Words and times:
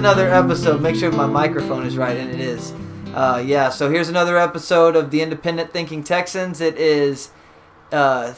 another 0.00 0.32
episode. 0.32 0.80
Make 0.80 0.96
sure 0.96 1.12
my 1.12 1.26
microphone 1.26 1.84
is 1.84 1.98
right, 1.98 2.16
and 2.16 2.30
it 2.30 2.40
is. 2.40 2.72
Uh, 3.12 3.42
yeah, 3.44 3.68
so 3.68 3.90
here's 3.90 4.08
another 4.08 4.38
episode 4.38 4.96
of 4.96 5.10
the 5.10 5.20
Independent 5.20 5.74
Thinking 5.74 6.02
Texans. 6.02 6.62
It 6.62 6.78
is 6.78 7.28
uh, 7.92 8.32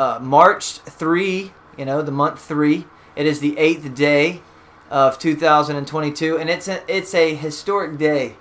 uh, 0.00 0.18
March 0.20 0.78
3, 0.78 1.52
you 1.78 1.84
know, 1.84 2.02
the 2.02 2.10
month 2.10 2.40
3. 2.40 2.84
It 3.14 3.26
is 3.26 3.38
the 3.38 3.56
eighth 3.58 3.94
day 3.94 4.42
of 4.90 5.20
2022, 5.20 6.36
and 6.36 6.50
it's 6.50 6.66
a, 6.66 6.82
it's 6.88 7.14
a 7.14 7.36
historic 7.36 7.96
day 7.96 8.34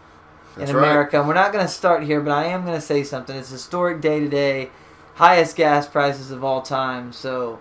That's 0.57 0.71
in 0.71 0.75
right. 0.75 0.89
America. 0.89 1.19
And 1.19 1.27
we're 1.27 1.35
not 1.35 1.53
going 1.53 1.63
to 1.63 1.71
start 1.71 2.01
here, 2.01 2.21
but 2.21 2.31
I 2.31 2.45
am 2.45 2.65
going 2.65 2.75
to 2.75 2.81
say 2.81 3.03
something. 3.03 3.35
It's 3.35 3.49
a 3.49 3.53
historic 3.53 4.01
day 4.01 4.19
today, 4.19 4.71
highest 5.13 5.55
gas 5.55 5.87
prices 5.87 6.31
of 6.31 6.43
all 6.43 6.63
time. 6.63 7.13
So, 7.13 7.59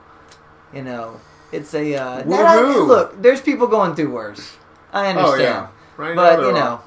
you 0.73 0.81
know, 0.81 1.21
it's 1.53 1.75
a 1.75 1.97
uh, 1.97 2.25
now, 2.25 2.63
look. 2.63 3.21
There's 3.21 3.43
people 3.43 3.67
going 3.67 3.95
through 3.95 4.11
worse. 4.11 4.57
I 4.93 5.09
understand, 5.09 5.41
Oh 5.41 5.43
yeah, 5.43 5.67
right. 5.97 6.15
but 6.17 6.41
you 6.41 6.53
know, 6.53 6.81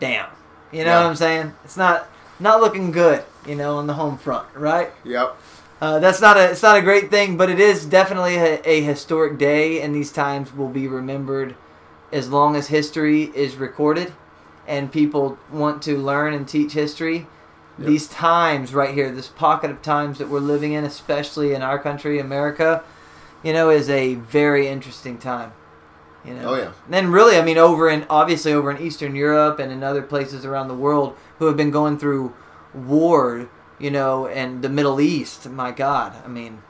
damn, 0.00 0.28
you 0.70 0.84
know 0.84 0.90
Yeah. 0.90 1.00
what 1.02 1.10
I'm 1.10 1.16
saying? 1.16 1.54
It's 1.64 1.76
not 1.76 2.08
not 2.38 2.60
looking 2.60 2.90
good, 2.90 3.24
you 3.46 3.54
know, 3.54 3.76
on 3.76 3.86
the 3.86 3.94
home 3.94 4.18
front, 4.18 4.46
right? 4.54 4.90
Yep. 5.04 5.36
Uh, 5.80 5.98
that's 5.98 6.20
not 6.20 6.36
a 6.36 6.50
it's 6.50 6.62
not 6.62 6.76
a 6.76 6.82
great 6.82 7.10
thing, 7.10 7.36
but 7.36 7.50
it 7.50 7.58
is 7.60 7.84
definitely 7.86 8.36
a, 8.36 8.60
a 8.64 8.80
historic 8.82 9.38
day, 9.38 9.80
and 9.80 9.94
these 9.94 10.12
times 10.12 10.54
will 10.54 10.68
be 10.68 10.86
remembered 10.86 11.54
as 12.12 12.28
long 12.28 12.56
as 12.56 12.68
history 12.68 13.24
is 13.34 13.56
recorded, 13.56 14.12
and 14.68 14.92
people 14.92 15.38
want 15.50 15.82
to 15.82 15.96
learn 15.98 16.34
and 16.34 16.46
teach 16.46 16.72
history. 16.74 17.26
Yep. 17.78 17.88
These 17.88 18.06
times 18.08 18.74
right 18.74 18.92
here, 18.92 19.10
this 19.10 19.28
pocket 19.28 19.70
of 19.70 19.80
times 19.80 20.18
that 20.18 20.28
we're 20.28 20.40
living 20.40 20.72
in, 20.74 20.84
especially 20.84 21.54
in 21.54 21.62
our 21.62 21.78
country, 21.78 22.18
America, 22.18 22.84
you 23.42 23.52
know, 23.54 23.70
is 23.70 23.88
a 23.88 24.16
very 24.16 24.68
interesting 24.68 25.16
time. 25.16 25.52
You 26.24 26.34
know. 26.34 26.50
Oh 26.50 26.54
yeah. 26.54 26.72
And 26.84 26.94
then 26.94 27.10
really, 27.10 27.36
I 27.36 27.42
mean, 27.42 27.58
over 27.58 27.88
in 27.88 28.06
obviously 28.08 28.52
over 28.52 28.70
in 28.70 28.80
Eastern 28.80 29.14
Europe 29.14 29.58
and 29.58 29.72
in 29.72 29.82
other 29.82 30.02
places 30.02 30.44
around 30.44 30.68
the 30.68 30.74
world 30.74 31.16
who 31.38 31.46
have 31.46 31.56
been 31.56 31.70
going 31.70 31.98
through 31.98 32.34
war, 32.72 33.48
you 33.78 33.90
know, 33.90 34.26
and 34.26 34.62
the 34.62 34.68
Middle 34.68 35.00
East. 35.00 35.48
My 35.48 35.72
God, 35.72 36.14
I 36.24 36.28
mean, 36.28 36.62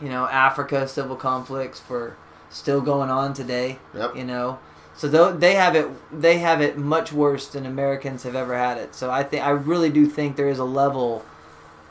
you 0.00 0.08
know, 0.08 0.26
Africa 0.26 0.86
civil 0.86 1.16
conflicts 1.16 1.80
for 1.80 2.16
still 2.50 2.80
going 2.80 3.10
on 3.10 3.34
today. 3.34 3.78
Yep. 3.94 4.16
You 4.16 4.24
know, 4.24 4.58
so 4.96 5.32
they 5.32 5.54
have 5.54 5.76
it, 5.76 5.88
they 6.12 6.38
have 6.38 6.60
it 6.60 6.76
much 6.76 7.12
worse 7.12 7.48
than 7.48 7.66
Americans 7.66 8.22
have 8.22 8.34
ever 8.34 8.56
had 8.56 8.78
it. 8.78 8.94
So 8.94 9.10
I 9.10 9.22
think 9.22 9.44
I 9.44 9.50
really 9.50 9.90
do 9.90 10.06
think 10.06 10.36
there 10.36 10.48
is 10.48 10.58
a 10.58 10.64
level. 10.64 11.24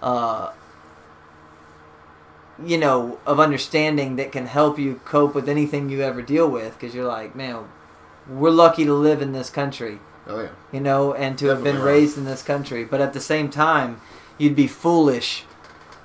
Uh, 0.02 0.52
you 2.64 2.78
know, 2.78 3.20
of 3.26 3.40
understanding 3.40 4.16
that 4.16 4.32
can 4.32 4.48
help 4.48 4.80
you 4.80 5.00
cope 5.06 5.36
with 5.36 5.48
anything 5.50 5.90
you 5.90 6.02
ever 6.02 6.22
deal 6.22 6.50
with 6.50 6.74
because 6.80 6.96
you're 6.96 7.06
like, 7.08 7.36
man, 7.36 7.66
we're 8.30 8.50
lucky 8.50 8.86
to 8.86 8.94
live 8.94 9.22
in 9.22 9.32
this 9.32 9.50
country, 9.50 10.00
Oh 10.28 10.42
yeah. 10.42 10.50
you 10.72 10.80
know, 10.80 11.14
and 11.14 11.38
to 11.38 11.48
have 11.48 11.60
been 11.64 11.76
Definitely 11.76 11.92
right. 11.92 11.98
raised 12.00 12.18
in 12.18 12.26
this 12.26 12.44
country. 12.44 12.84
But 12.84 13.00
at 13.02 13.14
the 13.14 13.22
same 13.22 13.50
time, 13.50 14.02
you'd 14.38 14.56
be 14.56 14.68
foolish 14.68 15.44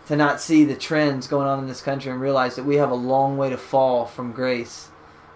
to 0.07 0.17
not 0.17 0.41
see 0.41 0.65
the 0.65 0.75
trends 0.77 1.27
going 1.27 1.47
on 1.47 1.59
in 1.61 1.69
this 1.69 1.81
country 1.81 2.11
and 2.13 2.21
realize 2.21 2.57
that 2.57 2.65
we 2.65 2.77
have 2.77 2.91
a 2.91 2.95
long 2.95 3.37
way 3.39 3.49
to 3.51 3.57
fall 3.57 4.05
from 4.07 4.33
grace 4.33 4.89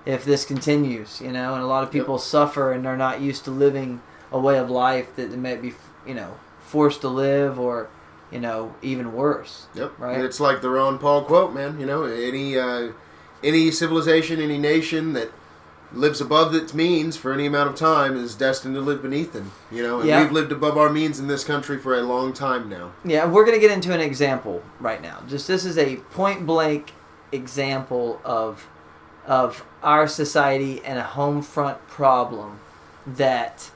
if 0.04 0.24
this 0.24 0.44
continues, 0.44 1.20
you 1.20 1.32
know, 1.32 1.54
and 1.54 1.62
a 1.62 1.66
lot 1.66 1.82
of 1.82 1.92
Yep. 1.94 2.02
people 2.04 2.18
suffer 2.18 2.72
and 2.72 2.84
they're 2.84 2.96
not 2.96 3.20
used 3.20 3.44
to 3.44 3.50
living 3.50 4.00
a 4.30 4.38
way 4.38 4.58
of 4.58 4.70
life 4.70 5.14
that 5.16 5.30
they 5.30 5.36
may 5.36 5.56
be, 5.56 5.72
you 6.06 6.14
know, 6.14 6.34
forced 6.60 7.00
to 7.00 7.08
live 7.08 7.58
or, 7.58 7.88
you 8.36 8.42
know, 8.42 8.74
even 8.82 9.14
worse. 9.14 9.66
Yep. 9.74 9.98
Right. 9.98 10.14
And 10.16 10.22
it's 10.22 10.38
like 10.40 10.60
the 10.60 10.68
Ron 10.68 10.98
Paul 10.98 11.24
quote, 11.24 11.54
man. 11.54 11.80
You 11.80 11.86
know, 11.86 12.04
any 12.04 12.58
uh, 12.58 12.92
any 13.42 13.70
civilization, 13.70 14.40
any 14.42 14.58
nation 14.58 15.14
that 15.14 15.32
lives 15.90 16.20
above 16.20 16.54
its 16.54 16.74
means 16.74 17.16
for 17.16 17.32
any 17.32 17.46
amount 17.46 17.70
of 17.70 17.76
time 17.76 18.14
is 18.14 18.34
destined 18.34 18.74
to 18.74 18.80
live 18.82 19.00
beneath 19.00 19.32
them. 19.32 19.52
You 19.72 19.82
know, 19.82 20.00
and 20.00 20.08
Yeah. 20.08 20.20
we've 20.22 20.32
lived 20.32 20.52
above 20.52 20.76
our 20.76 20.90
means 20.90 21.18
in 21.18 21.28
this 21.28 21.44
country 21.44 21.78
for 21.78 21.94
a 21.94 22.02
long 22.02 22.34
time 22.34 22.68
now. 22.68 22.92
Yeah, 23.04 23.24
we're 23.24 23.46
going 23.46 23.56
to 23.56 23.60
get 23.66 23.70
into 23.70 23.94
an 23.94 24.00
example 24.00 24.62
right 24.80 25.00
now. 25.00 25.20
Just 25.26 25.48
this 25.48 25.64
is 25.64 25.78
a 25.78 25.96
point 25.96 26.44
blank 26.44 26.92
example 27.32 28.20
of 28.22 28.66
of 29.26 29.64
our 29.82 30.06
society 30.06 30.84
and 30.84 30.98
a 30.98 31.02
home 31.02 31.40
front 31.40 31.78
problem 31.88 32.60
that 33.06 33.70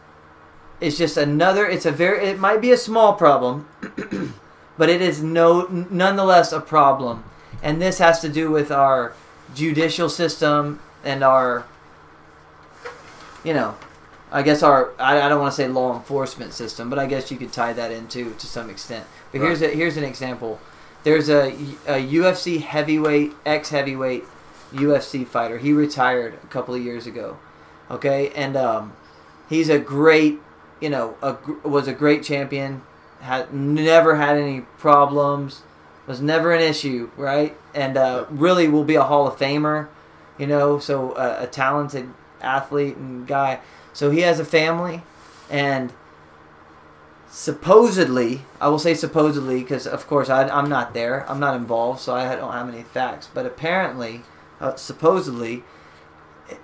is 0.80 0.96
just 0.96 1.16
another 1.16 1.66
it's 1.66 1.84
a 1.84 1.90
very 1.90 2.24
it 2.26 2.38
might 2.38 2.60
be 2.60 2.70
a 2.70 2.76
small 2.76 3.12
problem 3.14 3.66
but 4.80 4.88
it 4.88 5.02
is 5.02 5.22
no 5.22 5.66
nonetheless 5.90 6.52
a 6.52 6.60
problem 6.60 7.22
and 7.62 7.82
this 7.82 7.98
has 7.98 8.20
to 8.20 8.30
do 8.30 8.50
with 8.50 8.70
our 8.70 9.12
judicial 9.54 10.08
system 10.08 10.80
and 11.04 11.22
our 11.22 11.66
you 13.44 13.52
know 13.52 13.76
I 14.32 14.40
guess 14.42 14.62
our 14.62 14.92
I, 14.98 15.20
I 15.20 15.28
don't 15.28 15.38
want 15.38 15.52
to 15.52 15.56
say 15.56 15.68
law 15.68 15.94
enforcement 15.94 16.54
system, 16.54 16.88
but 16.88 16.98
I 16.98 17.06
guess 17.06 17.30
you 17.30 17.36
could 17.36 17.52
tie 17.52 17.72
that 17.72 17.90
into 17.90 18.32
to 18.34 18.46
some 18.46 18.70
extent. 18.70 19.04
But 19.32 19.40
here's 19.40 19.60
a 19.60 19.68
here's 19.68 19.96
an 19.96 20.04
example. 20.04 20.60
There's 21.02 21.28
a, 21.28 21.48
a 21.86 21.98
UFC 22.12 22.60
heavyweight 22.60 23.32
ex 23.44 23.70
heavyweight 23.70 24.24
UFC 24.72 25.26
fighter. 25.26 25.58
He 25.58 25.72
retired 25.72 26.38
a 26.42 26.46
couple 26.46 26.74
of 26.74 26.82
years 26.82 27.06
ago. 27.08 27.38
Okay, 27.90 28.30
and 28.36 28.56
um, 28.56 28.92
he's 29.48 29.68
a 29.68 29.80
great 29.80 30.38
you 30.80 30.90
know 30.90 31.16
a, 31.22 31.36
was 31.68 31.88
a 31.88 31.92
great 31.92 32.22
champion. 32.22 32.82
Had 33.20 33.52
never 33.52 34.16
had 34.16 34.36
any 34.36 34.62
problems. 34.78 35.62
Was 36.06 36.20
never 36.20 36.52
an 36.52 36.62
issue, 36.62 37.10
right? 37.16 37.56
And 37.74 37.96
uh, 37.96 38.26
really 38.30 38.66
will 38.66 38.84
be 38.84 38.96
a 38.96 39.04
Hall 39.04 39.28
of 39.28 39.38
Famer. 39.38 39.88
You 40.38 40.46
know, 40.46 40.78
so 40.78 41.12
uh, 41.12 41.38
a 41.40 41.46
talented 41.46 42.10
athlete 42.40 42.96
and 42.96 43.26
guy. 43.26 43.60
So 43.92 44.10
he 44.10 44.20
has 44.20 44.40
a 44.40 44.44
family, 44.44 45.02
and 45.50 45.92
supposedly, 47.28 48.42
I 48.60 48.68
will 48.68 48.78
say 48.78 48.94
supposedly 48.94 49.60
because 49.60 49.86
of 49.86 50.06
course 50.06 50.28
I, 50.28 50.48
I'm 50.48 50.68
not 50.68 50.94
there, 50.94 51.28
I'm 51.30 51.40
not 51.40 51.54
involved, 51.54 52.00
so 52.00 52.14
I 52.14 52.34
don't 52.36 52.52
have 52.52 52.68
any 52.68 52.82
facts. 52.82 53.28
But 53.32 53.46
apparently, 53.46 54.22
uh, 54.60 54.76
supposedly, 54.76 55.64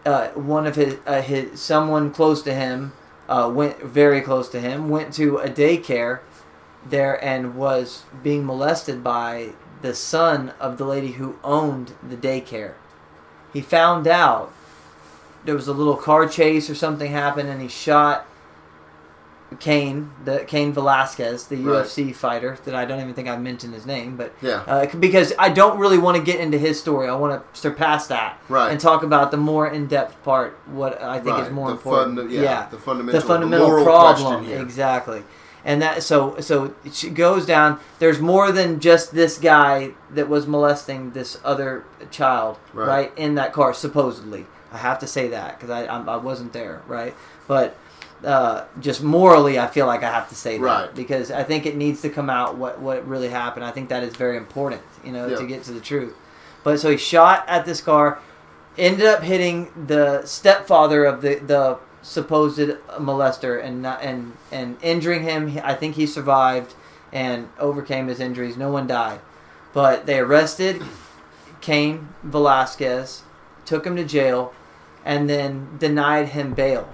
uh, 0.05 0.29
one 0.29 0.67
of 0.67 0.77
his, 0.77 0.97
uh, 1.07 1.23
his 1.23 1.61
someone 1.61 2.13
close 2.13 2.43
to 2.43 2.55
him 2.55 2.93
uh, 3.29 3.51
went 3.53 3.83
very 3.83 4.21
close 4.21 4.49
to 4.51 4.61
him 4.61 4.89
went 4.89 5.13
to 5.15 5.39
a 5.39 5.49
daycare 5.49 6.21
there 6.89 7.23
and 7.25 7.55
was 7.57 8.05
being 8.23 8.45
molested 8.47 9.03
by 9.03 9.51
the 9.83 9.95
son 9.95 10.53
of 10.61 10.79
the 10.79 10.85
lady 10.85 11.13
who 11.13 11.37
owned 11.45 11.93
the 12.07 12.17
daycare. 12.17 12.73
He 13.53 13.61
found 13.61 14.07
out 14.07 14.53
there 15.45 15.55
was 15.55 15.69
a 15.69 15.73
little 15.73 15.97
car 15.97 16.27
chase 16.29 16.69
or 16.69 16.75
something 16.75 17.11
happened, 17.11 17.49
and 17.49 17.61
he 17.63 17.69
shot 17.69 18.27
Cain, 19.61 20.11
the 20.25 20.41
Cain 20.41 20.73
Velasquez, 20.73 21.47
the 21.47 21.57
Right. 21.57 21.85
UFC 21.85 22.13
fighter 22.13 22.59
that 22.65 22.75
I 22.75 22.85
don't 22.85 23.01
even 23.01 23.15
think 23.15 23.29
I 23.29 23.37
mentioned 23.37 23.75
his 23.75 23.87
name, 23.87 24.17
but 24.17 24.33
Yeah. 24.43 24.63
uh, 24.67 24.87
because 24.99 25.33
I 25.39 25.51
don't 25.51 25.79
really 25.79 25.99
want 25.99 26.17
to 26.17 26.23
get 26.23 26.41
into 26.41 26.59
his 26.59 26.81
story. 26.81 27.09
I 27.09 27.15
want 27.15 27.33
to 27.55 27.59
surpass 27.61 28.09
that 28.09 28.39
Right. 28.49 28.73
and 28.73 28.81
talk 28.81 29.05
about 29.05 29.31
the 29.31 29.37
more 29.37 29.69
in-depth 29.69 30.23
part. 30.25 30.59
What 30.67 31.01
I 31.01 31.21
think 31.21 31.39
is 31.39 31.51
more 31.53 31.69
the 31.69 31.75
important. 31.75 32.19
Funda- 32.19 32.35
yeah, 32.35 32.67
The 32.71 32.77
fundamental, 32.77 33.21
the 33.21 33.27
fundamental 33.27 33.69
moral 33.69 33.85
problem 33.85 34.51
exactly. 34.51 35.23
And 35.67 35.83
that 35.83 36.03
so 36.05 36.39
so 36.41 36.75
she 36.93 37.11
goes 37.11 37.45
down. 37.45 37.81
There's 37.99 38.21
more 38.21 38.53
than 38.53 38.79
just 38.81 39.13
this 39.13 39.37
guy 39.37 39.91
that 40.13 40.29
was 40.29 40.47
molesting 40.47 41.11
this 41.11 41.39
other 41.45 41.85
child, 42.11 42.57
Right. 42.73 42.87
right? 42.89 43.13
In 43.19 43.35
that 43.35 43.53
car, 43.53 43.75
supposedly. 43.75 44.47
I 44.73 44.79
have 44.79 44.99
to 45.01 45.07
say 45.09 45.29
that 45.29 45.59
because 45.59 45.71
I, 45.71 45.85
I 45.87 46.01
I 46.01 46.17
wasn't 46.17 46.53
there, 46.53 46.83
right? 46.87 47.15
But 47.49 47.77
uh, 48.25 48.65
just 48.81 49.03
morally, 49.03 49.59
I 49.59 49.67
feel 49.67 49.87
like 49.87 50.03
I 50.03 50.11
have 50.11 50.29
to 50.31 50.35
say 50.37 50.57
that 50.57 50.63
Right. 50.63 50.95
because 50.95 51.31
I 51.31 51.43
think 51.43 51.67
it 51.67 51.77
needs 51.77 52.01
to 52.03 52.11
come 52.11 52.31
out 52.31 52.57
what 52.57 52.79
what 52.81 53.07
really 53.07 53.29
happened. 53.29 53.65
I 53.65 53.73
think 53.73 53.89
that 53.89 54.03
is 54.05 54.15
very 54.15 54.37
important, 54.37 54.83
you 55.05 55.11
know, 55.13 55.27
Yeah. 55.27 55.37
to 55.37 55.47
get 55.47 55.65
to 55.65 55.73
the 55.73 55.81
truth. 55.81 56.15
But 56.63 56.79
so 56.81 56.91
he 56.91 56.97
shot 56.97 57.45
at 57.49 57.65
this 57.67 57.81
car, 57.81 58.19
ended 58.79 59.07
up 59.07 59.23
hitting 59.23 59.69
the 59.87 60.23
stepfather 60.25 61.05
of 61.05 61.23
the 61.23 61.37
the 61.37 61.79
supposed 62.07 62.59
molester 62.99 63.63
and 63.63 63.83
not, 63.83 64.01
and 64.01 64.33
and 64.53 64.77
injuring 64.83 65.25
him. 65.25 65.59
I 65.65 65.75
think 65.75 65.97
he 65.97 66.07
survived 66.07 66.75
and 67.13 67.49
overcame 67.59 68.07
his 68.07 68.21
injuries. 68.21 68.57
No 68.57 68.71
one 68.71 68.87
died, 68.87 69.21
but 69.73 70.07
they 70.07 70.19
arrested 70.21 70.83
Cain 71.61 72.09
Velasquez, 72.23 73.23
took 73.65 73.85
him 73.87 73.97
to 73.97 74.05
jail, 74.05 74.55
and 75.05 75.29
then 75.29 75.77
denied 75.79 76.29
him 76.29 76.55
bail. 76.55 76.89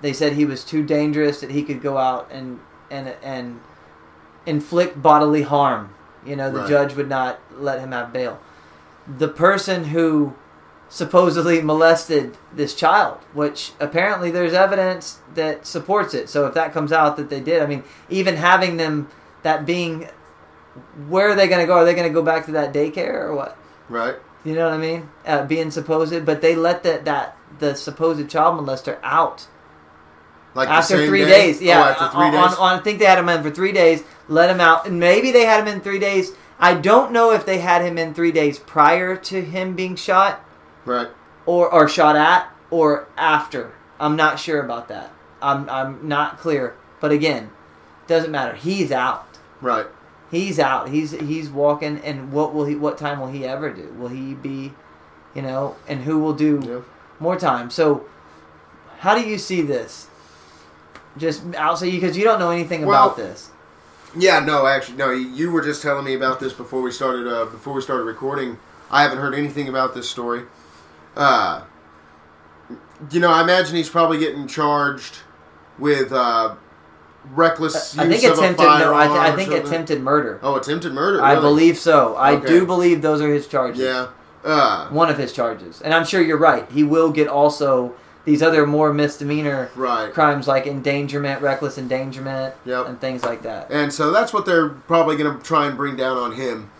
They 0.00 0.12
said 0.12 0.34
he 0.34 0.44
was 0.44 0.62
too 0.64 0.84
dangerous 0.84 1.40
that 1.40 1.50
he 1.50 1.64
could 1.64 1.82
go 1.82 1.98
out 1.98 2.28
and 2.30 2.60
and 2.90 3.14
and 3.22 3.60
inflict 4.46 5.02
bodily 5.02 5.42
harm. 5.42 5.94
You 6.24 6.36
know, 6.36 6.50
the 6.50 6.60
Right. 6.60 6.68
judge 6.68 6.94
would 6.94 7.08
not 7.08 7.38
let 7.58 7.80
him 7.80 7.90
have 7.92 8.12
bail. 8.12 8.38
The 9.08 9.28
person 9.28 9.84
who 9.86 10.34
supposedly 10.88 11.60
molested 11.60 12.36
this 12.52 12.74
child, 12.74 13.18
which 13.34 13.72
apparently 13.78 14.30
there's 14.30 14.54
evidence 14.54 15.18
that 15.34 15.66
supports 15.66 16.14
it. 16.14 16.28
So 16.28 16.46
if 16.46 16.54
that 16.54 16.72
comes 16.72 16.92
out 16.92 17.16
that 17.18 17.28
they 17.30 17.40
did, 17.40 17.62
I 17.62 17.66
mean, 17.66 17.84
even 18.08 18.36
having 18.36 18.76
them, 18.78 19.08
that 19.42 19.66
being, 19.66 20.08
where 21.08 21.28
are 21.30 21.34
they 21.34 21.46
going 21.48 21.60
to 21.60 21.66
go? 21.66 21.74
Are 21.78 21.84
they 21.84 21.94
going 21.94 22.08
to 22.08 22.14
go 22.14 22.22
back 22.22 22.46
to 22.46 22.52
that 22.52 22.72
daycare 22.72 23.14
or 23.14 23.34
what? 23.34 23.56
Right. 23.88 24.16
You 24.44 24.54
know 24.54 24.64
what 24.64 24.74
I 24.74 24.78
mean? 24.78 25.08
Uh, 25.26 25.44
being 25.44 25.70
supposed, 25.70 26.24
but 26.24 26.40
they 26.40 26.54
let 26.54 26.82
that 26.84 27.04
that 27.04 27.36
the 27.58 27.74
supposed 27.74 28.28
child 28.30 28.58
molester 28.60 28.98
out 29.02 29.46
Like 30.54 30.68
after 30.68 31.06
three 31.06 31.24
day? 31.24 31.46
days. 31.46 31.60
Yeah, 31.62 31.80
Oh, 31.80 31.84
after 31.90 32.08
three 32.16 32.24
on, 32.26 32.32
days. 32.32 32.58
on- 32.58 32.78
I 32.78 32.82
think 32.82 32.98
they 32.98 33.04
had 33.04 33.18
him 33.18 33.28
in 33.28 33.42
for 33.42 33.50
three 33.50 33.72
days. 33.72 34.04
Let 34.28 34.48
him 34.50 34.60
out, 34.60 34.86
and 34.86 34.98
maybe 35.00 35.32
they 35.32 35.44
had 35.44 35.60
him 35.60 35.68
in 35.74 35.80
three 35.80 35.98
days. 35.98 36.32
I 36.60 36.74
don't 36.74 37.12
know 37.12 37.30
if 37.32 37.44
they 37.46 37.58
had 37.58 37.82
him 37.82 37.98
in 37.98 38.14
three 38.14 38.32
days 38.32 38.58
prior 38.58 39.16
to 39.16 39.42
him 39.42 39.74
being 39.74 39.96
shot, 39.96 40.44
right. 40.88 41.08
or 41.46 41.72
or 41.72 41.88
shot 41.88 42.16
at, 42.16 42.50
or 42.70 43.08
after. 43.16 43.72
I'm 44.00 44.16
not 44.16 44.38
sure 44.38 44.60
about 44.62 44.88
that. 44.88 45.10
I'm 45.42 45.68
I'm 45.70 46.06
not 46.08 46.38
clear. 46.38 46.74
But 47.00 47.12
again, 47.12 47.50
doesn't 48.06 48.30
matter. 48.30 48.54
He's 48.56 48.90
out. 48.90 49.38
Right. 49.60 49.86
He's 50.30 50.58
out. 50.58 50.88
He's 50.88 51.12
he's 51.12 51.48
walking. 51.48 51.98
And 52.04 52.32
what 52.32 52.54
will 52.54 52.64
he? 52.64 52.74
What 52.74 52.98
time 52.98 53.20
will 53.20 53.28
he 53.28 53.44
ever 53.44 53.70
do? 53.72 53.94
Will 53.98 54.08
he 54.08 54.34
be? 54.34 54.72
You 55.34 55.42
know, 55.42 55.76
and 55.86 56.02
who 56.02 56.18
will 56.18 56.32
do? 56.32 56.60
Yeah. 56.66 56.80
more 57.20 57.36
time. 57.38 57.70
So, 57.70 58.06
how 59.00 59.14
do 59.14 59.20
you 59.28 59.38
see 59.38 59.62
this? 59.62 60.08
Just 61.16 61.42
I'll 61.56 61.72
outside, 61.72 61.90
because 61.90 62.16
you 62.16 62.24
don't 62.24 62.38
know 62.38 62.50
anything 62.50 62.84
Well- 62.86 63.04
about 63.06 63.16
this. 63.16 63.50
Yeah, 64.16 64.40
no, 64.40 64.66
actually, 64.66 64.96
no. 64.96 65.10
you- 65.10 65.28
You 65.28 65.50
were 65.52 65.60
just 65.60 65.82
telling 65.82 66.04
me 66.04 66.14
about 66.14 66.40
this 66.40 66.52
before 66.52 66.80
we 66.80 66.90
started. 66.90 67.26
Uh, 67.28 67.44
before 67.44 67.74
we 67.74 67.82
started 67.82 68.04
recording, 68.04 68.58
I 68.90 69.02
haven't 69.02 69.18
heard 69.18 69.34
anything 69.34 69.68
about 69.68 69.94
this 69.94 70.08
story. 70.08 70.42
Uh, 71.18 71.64
you 73.10 73.20
know, 73.20 73.30
I 73.30 73.42
imagine 73.42 73.76
he's 73.76 73.90
probably 73.90 74.18
getting 74.18 74.46
charged 74.46 75.18
with 75.78 76.12
uh, 76.12 76.54
reckless 77.32 77.98
I 77.98 78.04
use 78.04 78.20
think 78.20 78.32
of 78.32 78.38
a 78.38 78.40
attempted. 78.42 78.62
No, 78.64 78.94
I, 78.94 79.06
th- 79.06 79.18
I 79.18 79.36
think 79.36 79.50
something. 79.50 79.66
attempted 79.66 80.00
murder. 80.00 80.38
Oh, 80.42 80.56
attempted 80.56 80.92
murder. 80.92 81.22
I 81.22 81.32
really? 81.32 81.42
believe 81.42 81.78
so. 81.78 82.14
I 82.16 82.32
Okay. 82.34 82.46
do 82.46 82.66
believe 82.66 83.02
those 83.02 83.20
are 83.20 83.32
his 83.32 83.46
charges. 83.46 83.80
Yeah. 83.82 84.08
Uh, 84.44 84.88
One 84.90 85.10
of 85.10 85.18
his 85.18 85.32
charges, 85.32 85.82
and 85.82 85.92
I'm 85.92 86.04
sure 86.06 86.22
you're 86.22 86.38
right. 86.38 86.70
He 86.70 86.84
will 86.84 87.10
get 87.10 87.26
also 87.28 87.94
these 88.24 88.42
other 88.42 88.66
more 88.66 88.92
misdemeanor 88.92 89.70
right. 89.74 90.12
crimes 90.12 90.46
like 90.46 90.66
endangerment, 90.66 91.42
reckless 91.42 91.76
endangerment, 91.76 92.54
Yep. 92.64 92.86
and 92.86 93.00
things 93.00 93.24
like 93.24 93.42
that. 93.42 93.70
And 93.70 93.92
so 93.92 94.10
that's 94.12 94.32
what 94.32 94.46
they're 94.46 94.68
probably 94.68 95.16
going 95.16 95.36
to 95.36 95.42
try 95.42 95.66
and 95.66 95.76
bring 95.76 95.96
down 95.96 96.16
on 96.16 96.32
him. 96.32 96.70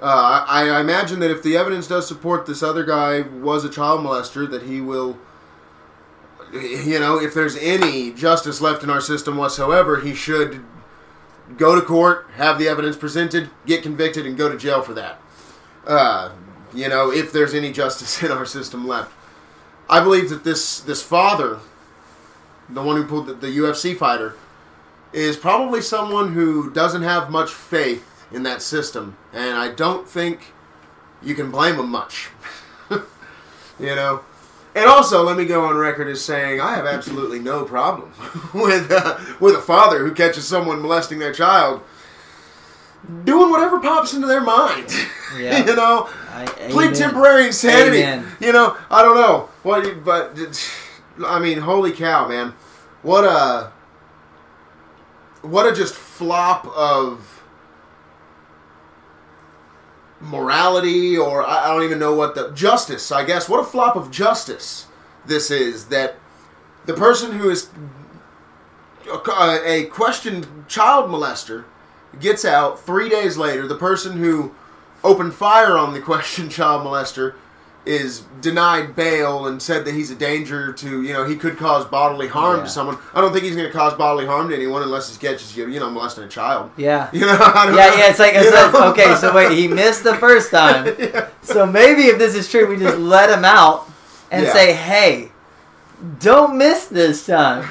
Uh, 0.00 0.44
I, 0.46 0.68
I 0.68 0.80
imagine 0.80 1.18
that 1.20 1.30
if 1.30 1.42
the 1.42 1.56
evidence 1.56 1.88
does 1.88 2.06
support 2.06 2.46
this 2.46 2.62
other 2.62 2.84
guy 2.84 3.22
was 3.22 3.64
a 3.64 3.68
child 3.68 4.04
molester, 4.04 4.48
that 4.48 4.62
he 4.62 4.80
will, 4.80 5.18
you 6.52 7.00
know, 7.00 7.20
if 7.20 7.34
there's 7.34 7.56
any 7.56 8.12
justice 8.12 8.60
left 8.60 8.84
in 8.84 8.90
our 8.90 9.00
system 9.00 9.36
whatsoever, 9.36 10.00
he 10.00 10.14
should 10.14 10.64
go 11.56 11.74
to 11.74 11.80
court, 11.84 12.26
have 12.34 12.58
the 12.58 12.68
evidence 12.68 12.96
presented, 12.96 13.50
get 13.66 13.82
convicted, 13.82 14.24
and 14.24 14.36
go 14.36 14.48
to 14.48 14.56
jail 14.56 14.82
for 14.82 14.94
that. 14.94 15.20
Uh, 15.84 16.30
you 16.72 16.88
know, 16.88 17.10
if 17.10 17.32
there's 17.32 17.54
any 17.54 17.72
justice 17.72 18.22
in 18.22 18.30
our 18.30 18.46
system 18.46 18.86
left. 18.86 19.12
I 19.90 20.00
believe 20.02 20.28
that 20.30 20.44
this 20.44 20.80
this 20.80 21.02
father, 21.02 21.60
the 22.68 22.82
one 22.82 22.96
who 22.96 23.04
pulled 23.04 23.26
the, 23.26 23.34
the 23.34 23.46
UFC 23.46 23.96
fighter, 23.96 24.34
is 25.12 25.36
probably 25.36 25.80
someone 25.80 26.34
who 26.34 26.70
doesn't 26.70 27.02
have 27.02 27.30
much 27.30 27.50
faith 27.50 28.17
in 28.32 28.42
that 28.42 28.62
system, 28.62 29.16
and 29.32 29.56
I 29.56 29.72
don't 29.72 30.08
think 30.08 30.52
you 31.22 31.34
can 31.34 31.50
blame 31.50 31.76
them 31.76 31.90
much. 31.90 32.28
you 32.90 33.00
know, 33.80 34.22
and 34.74 34.86
also 34.86 35.22
let 35.22 35.36
me 35.36 35.44
go 35.44 35.64
on 35.64 35.76
record 35.76 36.08
as 36.08 36.22
saying 36.22 36.60
I 36.60 36.76
have 36.76 36.86
absolutely 36.86 37.38
no 37.38 37.64
problem 37.64 38.12
with 38.54 38.90
uh, 38.90 39.18
with 39.40 39.54
a 39.54 39.62
father 39.62 40.06
who 40.06 40.12
catches 40.14 40.46
someone 40.46 40.80
molesting 40.80 41.18
their 41.18 41.32
child 41.32 41.82
doing 43.24 43.50
whatever 43.50 43.80
pops 43.80 44.12
into 44.14 44.26
their 44.26 44.40
mind. 44.40 44.92
Yeah. 45.38 45.58
you 45.66 45.76
know, 45.76 46.08
I, 46.32 46.46
plead 46.70 46.94
temporary 46.94 47.48
insanity. 47.48 47.98
Amen. 47.98 48.26
You 48.40 48.50
know, 48.50 48.78
I 48.90 49.02
don't 49.02 49.14
know 49.14 49.50
what, 49.62 50.02
but 50.02 50.34
I 51.22 51.38
mean, 51.38 51.58
holy 51.58 51.92
cow, 51.92 52.26
man! 52.26 52.54
What 53.02 53.24
a 53.24 53.70
what 55.42 55.70
a 55.70 55.76
just 55.76 55.94
flop 55.94 56.66
of 56.68 57.37
morality, 60.20 61.16
or 61.16 61.46
I 61.46 61.66
I 61.66 61.74
don't 61.74 61.84
even 61.84 61.98
know 61.98 62.14
what 62.14 62.34
the 62.34 62.50
justice. 62.52 63.10
I 63.12 63.24
guess 63.24 63.48
what 63.48 63.60
a 63.60 63.64
flop 63.64 63.96
of 63.96 64.10
justice 64.10 64.86
this 65.26 65.50
is. 65.50 65.86
That 65.86 66.16
the 66.86 66.94
person 66.94 67.32
who 67.32 67.50
is 67.50 67.68
a, 69.10 69.60
a 69.64 69.84
questioned 69.86 70.46
child 70.68 71.10
molester 71.10 71.64
gets 72.20 72.44
out 72.44 72.80
three 72.80 73.08
days 73.08 73.36
later. 73.36 73.66
The 73.66 73.76
person 73.76 74.18
who 74.18 74.54
opened 75.04 75.34
fire 75.34 75.76
on 75.76 75.92
the 75.92 76.00
questioned 76.10 76.50
child 76.50 76.86
molester 76.86 77.34
is 77.88 78.22
denied 78.42 78.94
bail 78.94 79.46
and 79.46 79.60
said 79.62 79.84
that 79.86 79.94
he's 79.94 80.10
a 80.10 80.14
danger 80.14 80.72
to 80.74 81.02
you 81.02 81.12
know 81.12 81.24
he 81.24 81.34
could 81.36 81.56
cause 81.56 81.84
bodily 81.86 82.28
harm 82.28 82.58
Yeah. 82.58 82.64
to 82.64 82.68
someone. 82.68 82.98
I 83.14 83.20
don't 83.20 83.32
think 83.32 83.44
he's 83.44 83.56
going 83.56 83.66
to 83.66 83.72
cause 83.72 83.94
bodily 83.94 84.26
harm 84.26 84.48
to 84.50 84.54
anyone 84.54 84.82
unless 84.82 85.10
he 85.12 85.18
catches 85.18 85.56
you 85.56 85.68
you 85.68 85.80
know 85.80 85.90
molesting 85.90 86.24
a 86.24 86.28
child. 86.28 86.70
Yeah. 86.76 87.08
You 87.12 87.20
know, 87.22 87.32
Yeah, 87.32 87.64
know. 87.64 87.76
yeah, 87.76 88.10
it's 88.10 88.18
like, 88.18 88.34
it's 88.34 88.52
like 88.52 88.74
okay, 88.92 89.14
so 89.16 89.34
wait, 89.34 89.52
he 89.56 89.66
missed 89.82 90.04
the 90.04 90.14
first 90.16 90.50
time. 90.50 90.86
yeah. 90.98 91.28
So 91.42 91.66
maybe 91.66 92.02
if 92.02 92.18
this 92.18 92.34
is 92.34 92.48
true, 92.50 92.68
we 92.68 92.76
just 92.76 92.98
let 92.98 93.30
him 93.30 93.44
out 93.44 93.88
and 94.30 94.44
Yeah. 94.44 94.52
say, 94.52 94.72
"Hey, 94.74 95.30
don't 96.20 96.56
miss 96.58 96.86
this 96.86 97.24
time." 97.26 97.68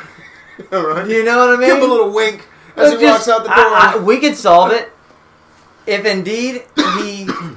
All 0.72 0.88
right. 0.88 1.08
You 1.08 1.24
know 1.24 1.38
what 1.38 1.50
I 1.50 1.58
mean? 1.58 1.70
Give 1.70 1.78
him 1.78 1.84
a 1.84 1.94
little 1.94 2.12
wink 2.12 2.48
as 2.76 2.92
Look, 2.92 3.00
he 3.02 3.06
walks 3.06 3.28
out 3.30 3.44
the 3.44 3.50
door. 3.50 3.56
I- 3.58 3.94
I- 3.96 3.98
we 4.00 4.20
could 4.20 4.36
solve 4.36 4.72
it 4.72 4.92
if 5.86 6.04
indeed 6.06 6.64
he, 6.98 7.28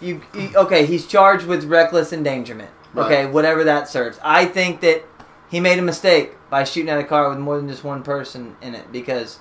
you, 0.00 0.22
you- 0.34 0.52
okay, 0.56 0.86
he's 0.86 1.06
charged 1.06 1.46
with 1.46 1.64
reckless 1.64 2.12
endangerment. 2.12 2.70
Okay, 2.96 3.26
whatever 3.26 3.64
that 3.64 3.88
serves. 3.88 4.18
I 4.24 4.46
think 4.46 4.80
that 4.80 5.04
he 5.50 5.60
made 5.60 5.78
a 5.78 5.82
mistake 5.82 6.32
by 6.50 6.64
shooting 6.64 6.88
at 6.90 6.98
a 6.98 7.04
car 7.04 7.28
with 7.28 7.38
more 7.38 7.56
than 7.56 7.68
just 7.68 7.84
one 7.84 8.02
person 8.02 8.56
in 8.60 8.74
it 8.74 8.90
because 8.90 9.38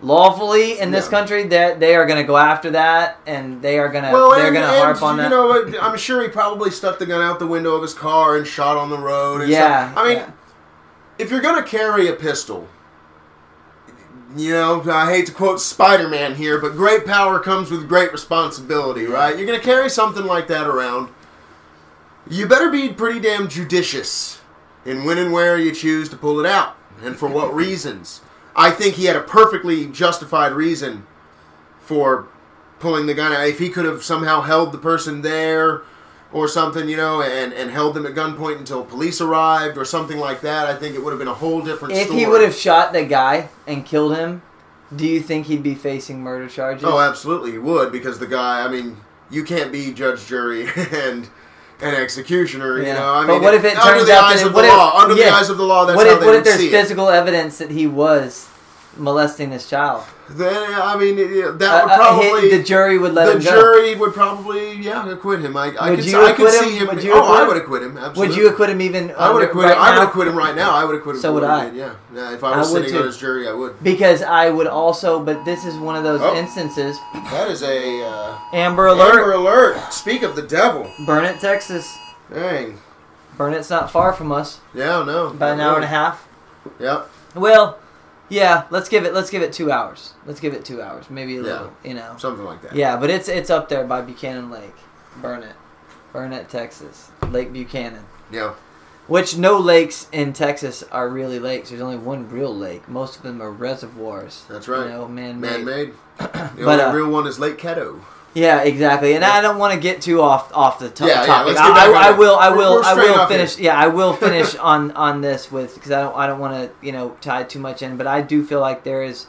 lawfully 0.00 0.78
in 0.78 0.90
this 0.90 1.06
Yeah. 1.06 1.10
country 1.10 1.42
that 1.48 1.80
they 1.80 1.96
are 1.96 2.06
going 2.06 2.18
to 2.20 2.26
go 2.26 2.36
after 2.36 2.70
that 2.70 3.18
and 3.26 3.60
they 3.62 3.78
are 3.78 3.88
going 3.88 4.04
to 4.04 4.10
well, 4.12 4.30
they're 4.30 4.52
going 4.52 4.66
to 4.66 4.78
harp 4.78 5.02
on 5.02 5.16
that. 5.18 5.24
you 5.24 5.30
know, 5.30 5.48
what, 5.48 5.82
I'm 5.82 5.96
sure 5.98 6.22
he 6.22 6.28
probably 6.28 6.70
stuck 6.70 6.98
the 6.98 7.06
gun 7.06 7.20
out 7.20 7.38
the 7.38 7.46
window 7.46 7.74
of 7.74 7.82
his 7.82 7.94
car 7.94 8.36
and 8.36 8.46
shot 8.46 8.76
on 8.76 8.90
the 8.90 8.98
road. 8.98 9.42
And 9.42 9.50
yeah, 9.50 9.90
stuff. 9.92 10.04
I 10.04 10.08
mean, 10.08 10.18
yeah. 10.18 10.30
if 11.18 11.30
you're 11.30 11.40
gonna 11.42 11.62
carry 11.62 12.08
a 12.08 12.12
pistol, 12.14 12.68
you 14.36 14.52
know, 14.52 14.82
I 14.90 15.12
hate 15.12 15.26
to 15.26 15.32
quote 15.32 15.60
Spider-Man 15.60 16.34
here, 16.34 16.58
but 16.58 16.76
great 16.76 17.06
power 17.06 17.38
comes 17.38 17.70
with 17.70 17.88
great 17.88 18.12
responsibility, 18.12 19.06
right? 19.06 19.36
You're 19.36 19.46
gonna 19.46 19.60
carry 19.60 19.88
something 19.88 20.24
like 20.24 20.48
that 20.48 20.66
around. 20.66 21.08
You 22.28 22.46
better 22.46 22.70
be 22.70 22.88
pretty 22.88 23.20
damn 23.20 23.48
judicious 23.48 24.40
in 24.84 25.04
when 25.04 25.18
and 25.18 25.32
where 25.32 25.58
you 25.58 25.72
choose 25.72 26.08
to 26.10 26.16
pull 26.16 26.40
it 26.40 26.46
out, 26.46 26.76
and 27.02 27.16
for 27.16 27.28
what 27.28 27.54
reasons. 27.54 28.22
I 28.56 28.70
think 28.70 28.94
he 28.94 29.06
had 29.06 29.16
a 29.16 29.20
perfectly 29.20 29.86
justified 29.86 30.52
reason 30.52 31.06
for 31.80 32.28
pulling 32.78 33.06
the 33.06 33.14
gun 33.14 33.32
out. 33.32 33.46
If 33.46 33.58
he 33.58 33.68
could 33.68 33.84
have 33.84 34.02
somehow 34.02 34.42
held 34.42 34.72
the 34.72 34.78
person 34.78 35.22
there 35.22 35.82
or 36.34 36.48
something, 36.48 36.88
you 36.88 36.96
know, 36.96 37.22
and, 37.22 37.52
and 37.54 37.70
held 37.70 37.94
them 37.94 38.04
at 38.04 38.12
gunpoint 38.14 38.58
until 38.58 38.84
police 38.84 39.20
arrived 39.20 39.78
or 39.78 39.84
something 39.84 40.18
like 40.18 40.40
that, 40.42 40.66
I 40.66 40.74
think 40.74 40.94
it 40.96 41.02
would 41.02 41.12
have 41.12 41.18
been 41.20 41.28
a 41.28 41.34
whole 41.34 41.62
different 41.62 41.94
if 41.94 42.06
story. 42.08 42.18
he 42.20 42.26
would 42.26 42.42
have 42.42 42.54
shot 42.54 42.92
the 42.92 43.04
guy 43.04 43.48
and 43.66 43.86
killed 43.86 44.16
him, 44.16 44.42
do 44.94 45.06
you 45.06 45.20
think 45.20 45.46
he'd 45.46 45.62
be 45.62 45.74
facing 45.76 46.20
murder 46.20 46.48
charges? 46.48 46.84
Oh, 46.84 46.98
absolutely, 46.98 47.52
he 47.52 47.58
would, 47.58 47.92
because 47.92 48.18
the 48.18 48.26
guy, 48.26 48.64
I 48.64 48.68
mean, 48.68 48.96
you 49.30 49.44
can't 49.44 49.70
be 49.72 49.92
judge, 49.92 50.26
jury, 50.26 50.66
and 50.92 51.28
an 51.80 51.94
executioner, 51.94 52.78
you 52.78 52.86
Yeah. 52.86 52.94
know. 52.94 53.12
I 53.14 53.26
But 53.26 53.32
mean, 53.34 53.42
what 53.42 53.54
if 53.54 53.64
it 53.64 53.76
under 53.78 53.94
turns 53.98 54.06
the 54.08 54.14
out 54.14 54.24
eyes 54.24 54.40
that- 54.40 54.46
of 54.48 54.52
the 54.54 54.60
if- 54.64 54.68
law, 54.72 54.98
under 55.00 55.14
the 55.14 55.28
eyes 55.28 55.48
of 55.50 55.56
the 55.56 55.64
law, 55.64 55.84
that's 55.86 55.96
what 55.96 56.06
how 56.06 56.14
if 56.14 56.20
they 56.20 56.26
what 56.26 56.34
if 56.36 56.44
there's 56.44 56.58
see 56.58 56.68
it. 56.68 56.70
physical 56.72 57.08
evidence 57.10 57.58
that 57.58 57.70
he 57.70 57.86
was 57.86 58.48
molesting 58.96 59.50
this 59.50 59.68
child? 59.68 60.04
Then, 60.30 60.54
I 60.74 60.96
mean, 60.96 61.16
that 61.16 61.26
would 61.26 61.62
Uh, 61.62 61.66
uh, 61.66 61.96
probably... 61.96 62.50
the 62.50 62.62
jury 62.62 62.96
would 62.96 63.12
let 63.12 63.26
the 63.26 63.32
him 63.32 63.38
go. 63.40 63.50
jury 63.50 63.94
would 63.94 64.14
probably, 64.14 64.72
yeah, 64.76 65.06
acquit 65.10 65.40
him. 65.40 65.54
I, 65.56 65.66
I 65.78 65.94
could, 65.96 66.14
I 66.14 66.32
could 66.32 66.50
see 66.50 66.76
him? 66.76 66.88
oh, 66.90 67.34
I 67.34 67.46
would 67.46 67.56
acquit 67.58 67.82
him. 67.82 67.98
Absolutely. 67.98 68.28
Would 68.28 68.36
you 68.36 68.48
acquit 68.48 68.70
him 68.70 68.80
even? 68.80 69.12
I 69.18 69.30
would 69.30 69.42
acquit. 69.42 69.66
right 69.66 69.76
him. 69.76 69.82
I 69.82 69.98
would 69.98 70.08
acquit 70.08 70.28
him 70.28 70.36
right 70.36 70.54
now. 70.56 70.70
I 70.74 70.84
would 70.84 70.96
acquit 70.96 71.16
him. 71.16 71.22
So 71.22 71.34
would 71.34 71.44
I. 71.44 71.70
Yeah. 71.72 71.94
yeah. 72.14 72.32
If 72.32 72.42
I 72.42 72.52
I 72.52 72.58
was 72.58 72.72
would 72.72 72.82
sitting 72.84 72.96
on 72.96 73.02
too. 73.02 73.06
his 73.08 73.18
jury, 73.18 73.46
I 73.48 73.52
would. 73.52 73.82
Because 73.82 74.22
I 74.22 74.48
would 74.48 74.66
also, 74.66 75.22
but 75.22 75.44
this 75.44 75.64
is 75.66 75.76
one 75.76 75.94
of 75.96 76.04
those 76.04 76.22
Oh. 76.22 76.34
instances. 76.36 76.96
That 77.30 77.50
is 77.50 77.62
a 77.62 78.02
uh, 78.06 78.38
Amber 78.54 78.86
Alert, 78.86 79.18
Amber 79.18 79.32
alert. 79.32 79.92
Speak 79.92 80.22
of 80.22 80.36
the 80.36 80.42
devil. 80.42 80.90
Burnet, 81.04 81.38
Texas. 81.40 81.98
Dang. 82.32 82.78
Burnet's 83.36 83.68
not 83.68 83.90
far 83.90 84.12
from 84.12 84.30
us, 84.32 84.60
Yeah, 84.72 85.02
no. 85.04 85.26
about 85.26 85.54
an 85.54 85.60
hour 85.60 85.74
and 85.74 85.84
a 85.84 85.88
half. 85.88 86.26
Yep. 86.78 87.10
Well, 87.34 87.78
yeah, 88.28 88.64
let's 88.70 88.88
give 88.88 89.04
it. 89.04 89.14
Let's 89.14 89.30
give 89.30 89.42
it 89.42 89.52
two 89.52 89.70
hours. 89.70 90.12
Let's 90.26 90.40
give 90.40 90.54
it 90.54 90.64
two 90.64 90.80
hours, 90.82 91.08
maybe 91.10 91.36
a 91.36 91.42
Yeah. 91.42 91.42
little. 91.52 91.72
You 91.84 91.94
know. 91.94 92.14
Something 92.18 92.44
like 92.44 92.62
that. 92.62 92.74
Yeah, 92.74 92.96
but 92.96 93.10
it's 93.10 93.28
it's 93.28 93.50
up 93.50 93.68
there 93.68 93.84
by 93.84 94.00
Buchanan 94.00 94.50
Lake, 94.50 94.74
Burnet, 95.20 95.56
Burnet, 96.12 96.48
Texas, 96.48 97.10
Lake 97.30 97.52
Buchanan. 97.52 98.04
Yeah. 98.30 98.54
Which 99.06 99.36
no 99.36 99.58
lakes 99.58 100.08
in 100.12 100.32
Texas 100.32 100.82
are 100.90 101.10
really 101.10 101.38
lakes. 101.38 101.68
There's 101.68 101.82
only 101.82 101.98
one 101.98 102.30
real 102.30 102.54
lake. 102.56 102.88
Most 102.88 103.16
of 103.16 103.22
them 103.22 103.42
are 103.42 103.50
reservoirs. 103.50 104.44
That's 104.48 104.66
right. 104.66 104.84
You 104.86 104.92
know, 104.92 105.08
man-made. 105.08 105.64
Man-made. 105.64 105.92
The 106.56 106.64
But, 106.64 106.80
only 106.80 106.84
uh, 106.84 106.92
real 106.94 107.10
one 107.10 107.26
is 107.26 107.38
Lake 107.38 107.58
Caddo. 107.58 108.00
Yeah, 108.34 108.62
exactly. 108.62 109.14
And 109.14 109.24
I 109.24 109.40
don't 109.40 109.58
want 109.58 109.74
to 109.74 109.80
get 109.80 110.02
too 110.02 110.20
off 110.20 110.52
off 110.52 110.80
the 110.80 110.90
to- 110.90 111.06
Yeah, 111.06 111.20
yeah, 111.20 111.26
topic. 111.26 111.54
back 111.54 111.64
I, 111.64 111.88
on 111.88 111.94
I 111.94 112.10
will. 112.10 112.36
I 112.36 112.50
will. 112.50 112.82
I 112.84 112.94
will 112.94 113.26
finish. 113.28 113.58
Yeah, 113.58 113.76
I 113.78 113.86
will 113.86 114.12
finish 114.26 114.56
on 114.56 114.90
on 114.92 115.20
this 115.20 115.52
with 115.52 115.74
because 115.74 115.92
I 115.92 116.02
don't. 116.02 116.16
I 116.16 116.26
don't 116.26 116.40
want 116.40 116.54
to 116.54 116.86
you 116.86 116.92
know 116.92 117.10
tie 117.20 117.44
too 117.44 117.60
much 117.60 117.80
in. 117.80 117.96
But 117.96 118.08
I 118.08 118.22
do 118.22 118.44
feel 118.44 118.60
like 118.60 118.82
there 118.82 119.04
is, 119.04 119.26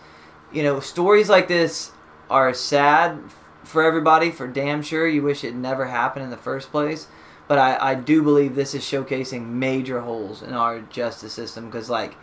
you 0.51 0.63
know, 0.63 0.79
stories 0.79 1.29
like 1.29 1.47
this 1.47 1.91
are 2.31 2.51
sad 2.53 3.19
for 3.63 3.83
everybody. 3.83 4.31
For 4.31 4.47
damn 4.47 4.81
sure, 4.81 5.07
you 5.07 5.21
wish 5.21 5.43
it 5.43 5.53
never 5.53 5.85
happened 5.85 6.25
in 6.25 6.31
the 6.31 6.37
first 6.37 6.71
place. 6.71 7.05
But 7.47 7.59
I, 7.59 7.91
I 7.91 7.95
do 7.95 8.23
believe 8.23 8.55
this 8.55 8.73
is 8.73 8.81
showcasing 8.81 9.45
major 9.49 10.01
holes 10.01 10.41
in 10.41 10.53
our 10.53 10.79
justice 10.79 11.33
system 11.33 11.67
because 11.67 11.91
like, 11.91 12.15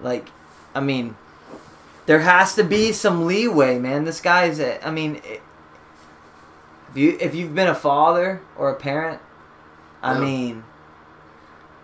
like, 0.00 0.28
I 0.74 0.80
mean, 0.80 1.14
there 2.06 2.20
has 2.20 2.54
to 2.54 2.64
be 2.64 2.92
some 2.92 3.26
leeway, 3.26 3.78
man. 3.78 4.04
This 4.04 4.22
guy's. 4.22 4.58
I 4.58 4.90
mean. 4.90 5.20
If 6.92 6.96
you 6.98 7.16
if 7.20 7.34
you've 7.34 7.54
been 7.54 7.68
a 7.68 7.74
father 7.74 8.40
or 8.56 8.70
a 8.70 8.74
parent, 8.76 9.20
I 10.02 10.14
Yeah. 10.14 10.20
mean, 10.20 10.64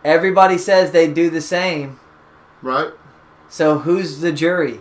everybody 0.04 0.58
says 0.58 0.92
they 0.92 1.08
do 1.12 1.30
the 1.30 1.40
same. 1.40 1.98
Right? 2.62 2.90
So 3.48 3.78
who's 3.78 4.20
the 4.20 4.32
jury? 4.32 4.80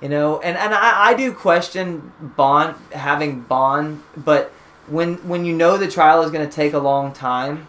You 0.00 0.08
know, 0.08 0.40
and 0.40 0.56
and 0.56 0.74
I, 0.74 1.08
I 1.10 1.14
do 1.14 1.32
question 1.32 2.12
bond 2.20 2.76
having 2.92 3.40
bond, 3.40 4.02
but 4.16 4.52
when 4.86 5.14
when 5.28 5.44
you 5.44 5.52
know 5.54 5.76
the 5.76 5.88
trial 5.88 6.22
is 6.22 6.30
going 6.30 6.48
to 6.48 6.54
take 6.54 6.72
a 6.72 6.78
long 6.78 7.12
time, 7.12 7.66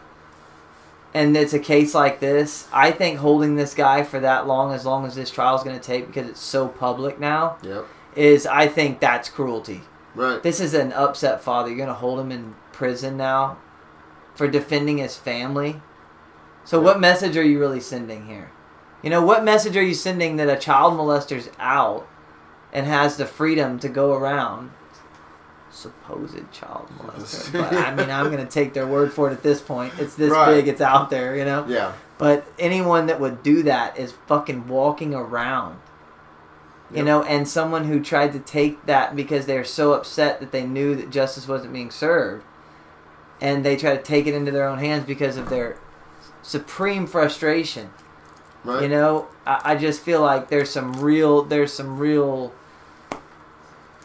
and 1.13 1.35
it's 1.35 1.53
a 1.53 1.59
case 1.59 1.93
like 1.95 2.19
this, 2.19 2.67
I 2.71 2.91
think 2.91 3.17
holding 3.19 3.55
this 3.55 3.73
guy 3.73 4.03
for 4.03 4.19
that 4.19 4.45
long, 4.47 4.73
as 4.73 4.85
long 4.85 5.05
as 5.05 5.15
this 5.15 5.31
trial 5.31 5.55
is 5.55 5.63
going 5.63 5.77
to 5.79 5.83
take, 5.85 6.05
because 6.07 6.29
it's 6.29 6.39
so 6.39 6.67
public 6.67 7.19
now, 7.19 7.57
Yep. 7.63 7.85
is 8.15 8.45
I 8.45 8.67
think 8.67 8.99
that's 8.99 9.27
cruelty. 9.29 9.81
Right. 10.19 10.43
This 10.43 10.59
is 10.59 10.73
an 10.73 10.91
upset 10.91 11.41
father. 11.41 11.69
You're 11.69 11.77
going 11.77 11.87
to 11.87 11.93
hold 11.93 12.19
him 12.19 12.29
in 12.29 12.55
prison 12.73 13.15
now 13.15 13.57
for 14.35 14.49
defending 14.49 14.97
his 14.97 15.15
family. 15.15 15.81
So, 16.65 16.81
what 16.81 16.99
message 16.99 17.37
are 17.37 17.43
you 17.43 17.57
really 17.57 17.79
sending 17.79 18.27
here? 18.27 18.51
You 19.01 19.09
know, 19.09 19.23
what 19.25 19.45
message 19.45 19.77
are 19.77 19.81
you 19.81 19.93
sending 19.93 20.35
that 20.35 20.49
a 20.49 20.59
child 20.59 20.95
molester's 20.95 21.49
out 21.57 22.05
and 22.73 22.85
has 22.85 23.15
the 23.15 23.25
freedom 23.25 23.79
to 23.79 23.87
go 23.87 24.13
around? 24.13 24.71
Supposed 25.71 26.51
child 26.51 26.89
molester. 26.97 27.53
But 27.53 27.73
I 27.73 27.95
mean, 27.95 28.09
I'm 28.09 28.29
going 28.29 28.45
to 28.45 28.51
take 28.51 28.73
their 28.73 28.87
word 28.87 29.13
for 29.13 29.29
it 29.29 29.33
at 29.33 29.41
this 29.41 29.61
point. 29.61 29.93
It's 29.99 30.15
this 30.15 30.31
Right. 30.31 30.53
big, 30.55 30.67
it's 30.67 30.81
out 30.81 31.09
there, 31.09 31.37
you 31.37 31.45
know? 31.45 31.65
Yeah. 31.65 31.93
But 32.17 32.45
anyone 32.59 33.05
that 33.05 33.21
would 33.21 33.41
do 33.41 33.63
that 33.63 33.97
is 33.97 34.11
fucking 34.27 34.67
walking 34.67 35.15
around. 35.15 35.79
You 36.91 36.97
Yep. 36.97 37.05
know, 37.05 37.23
and 37.23 37.47
someone 37.47 37.85
who 37.85 37.99
tried 37.99 38.33
to 38.33 38.39
take 38.39 38.85
that 38.87 39.15
because 39.15 39.45
they're 39.45 39.63
so 39.63 39.93
upset 39.93 40.39
that 40.39 40.51
they 40.51 40.63
knew 40.65 40.95
that 40.95 41.11
justice 41.11 41.47
wasn't 41.47 41.71
being 41.73 41.91
served, 41.91 42.43
and 43.39 43.63
they 43.63 43.75
try 43.75 43.95
to 43.95 44.01
take 44.01 44.25
it 44.25 44.33
into 44.33 44.51
their 44.51 44.67
own 44.67 44.79
hands 44.79 45.05
because 45.05 45.37
of 45.37 45.49
their 45.49 45.77
supreme 46.41 47.05
frustration. 47.05 47.91
Right. 48.63 48.81
You 48.83 48.89
know, 48.89 49.27
I, 49.45 49.61
I 49.63 49.75
just 49.75 50.01
feel 50.01 50.21
like 50.21 50.49
there's 50.49 50.69
some 50.71 50.93
real, 50.93 51.43
there's 51.43 51.71
some 51.71 51.97
real. 51.99 52.53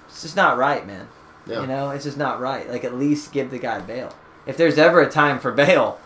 It's 0.08 0.22
just 0.22 0.36
not 0.36 0.56
right, 0.58 0.86
man. 0.86 1.08
Yeah. 1.46 1.62
You 1.62 1.66
know, 1.66 1.90
it's 1.90 2.04
just 2.04 2.16
not 2.18 2.40
right. 2.40 2.70
Like, 2.70 2.84
at 2.84 2.94
least 2.94 3.32
give 3.32 3.50
the 3.50 3.58
guy 3.58 3.80
bail. 3.80 4.14
If 4.46 4.56
there's 4.56 4.78
ever 4.78 5.00
a 5.00 5.10
time 5.10 5.38
for 5.40 5.50
bail, 5.52 5.98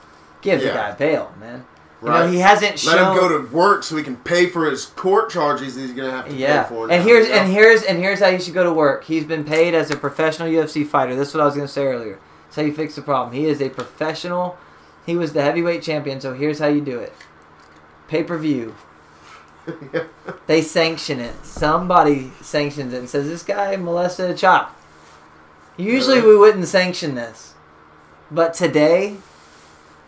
give 0.42 0.61
the 0.61 0.68
guy 0.68 0.92
bail, 0.92 1.32
man. 1.40 1.64
You 2.02 2.09
know, 2.09 2.28
he 2.28 2.38
hasn't 2.38 2.78
shown 2.78 2.95
Let 2.95 2.99
shown. 3.00 3.17
him 3.17 3.21
go 3.21 3.28
to 3.43 3.52
work 3.52 3.83
so 3.83 3.97
he 3.97 4.05
can 4.05 4.17
pay 4.17 4.47
for 4.47 4.71
his 4.71 4.87
court 4.87 5.31
charges 5.31 5.75
that 5.75 5.81
he's 5.81 5.93
gonna 5.93 6.12
have 6.12 6.28
to 6.28 6.35
yeah, 6.35 6.62
pay 6.62 6.69
for. 6.69 6.83
and 6.90 6.90
now, 6.90 7.02
here's 7.02 7.26
you 7.26 7.35
know? 7.35 7.40
and 7.40 7.52
here's 7.52 7.83
and 7.83 7.99
here's 7.99 8.21
how 8.21 8.28
you 8.28 8.38
should 8.40 8.55
go 8.55 8.62
to 8.62 8.73
work. 8.73 9.05
He's 9.05 9.25
been 9.25 9.45
paid 9.45 9.75
as 9.75 9.90
a 9.90 9.97
professional 9.97 10.49
UFC 10.49 10.87
fighter. 10.87 11.17
This 11.17 11.28
is 11.31 11.35
what 11.35 11.43
I 11.43 11.47
was 11.47 11.55
going 11.57 11.67
to 11.67 11.73
say 11.73 11.85
earlier. 11.85 12.19
That's 12.45 12.57
how 12.57 12.62
you 12.62 12.73
fix 12.73 12.95
the 12.95 13.02
problem. 13.02 13.35
He 13.35 13.47
is 13.47 13.61
a 13.61 13.69
professional. 13.69 14.57
He 15.07 15.17
was 15.17 15.33
the 15.33 15.43
heavyweight 15.43 15.83
champion. 15.83 16.21
So 16.21 16.35
here's 16.35 16.61
how 16.61 16.69
you 16.69 16.81
do 16.81 17.00
it: 17.00 17.12
pay 18.07 18.23
per 18.23 18.38
view. 18.38 18.75
They 20.47 20.62
sanction 20.62 21.21
it. 21.21 21.45
Somebody 21.45 22.33
sanctions 22.40 22.95
it 22.95 22.99
and 23.00 23.09
says 23.09 23.26
this 23.28 23.43
guy 23.43 23.76
molested 23.76 24.31
a 24.31 24.35
child. 24.35 24.69
Usually 25.76 26.23
we 26.23 26.37
wouldn't 26.38 26.67
sanction 26.69 27.14
this, 27.17 27.52
but 28.31 28.55
today 28.55 29.19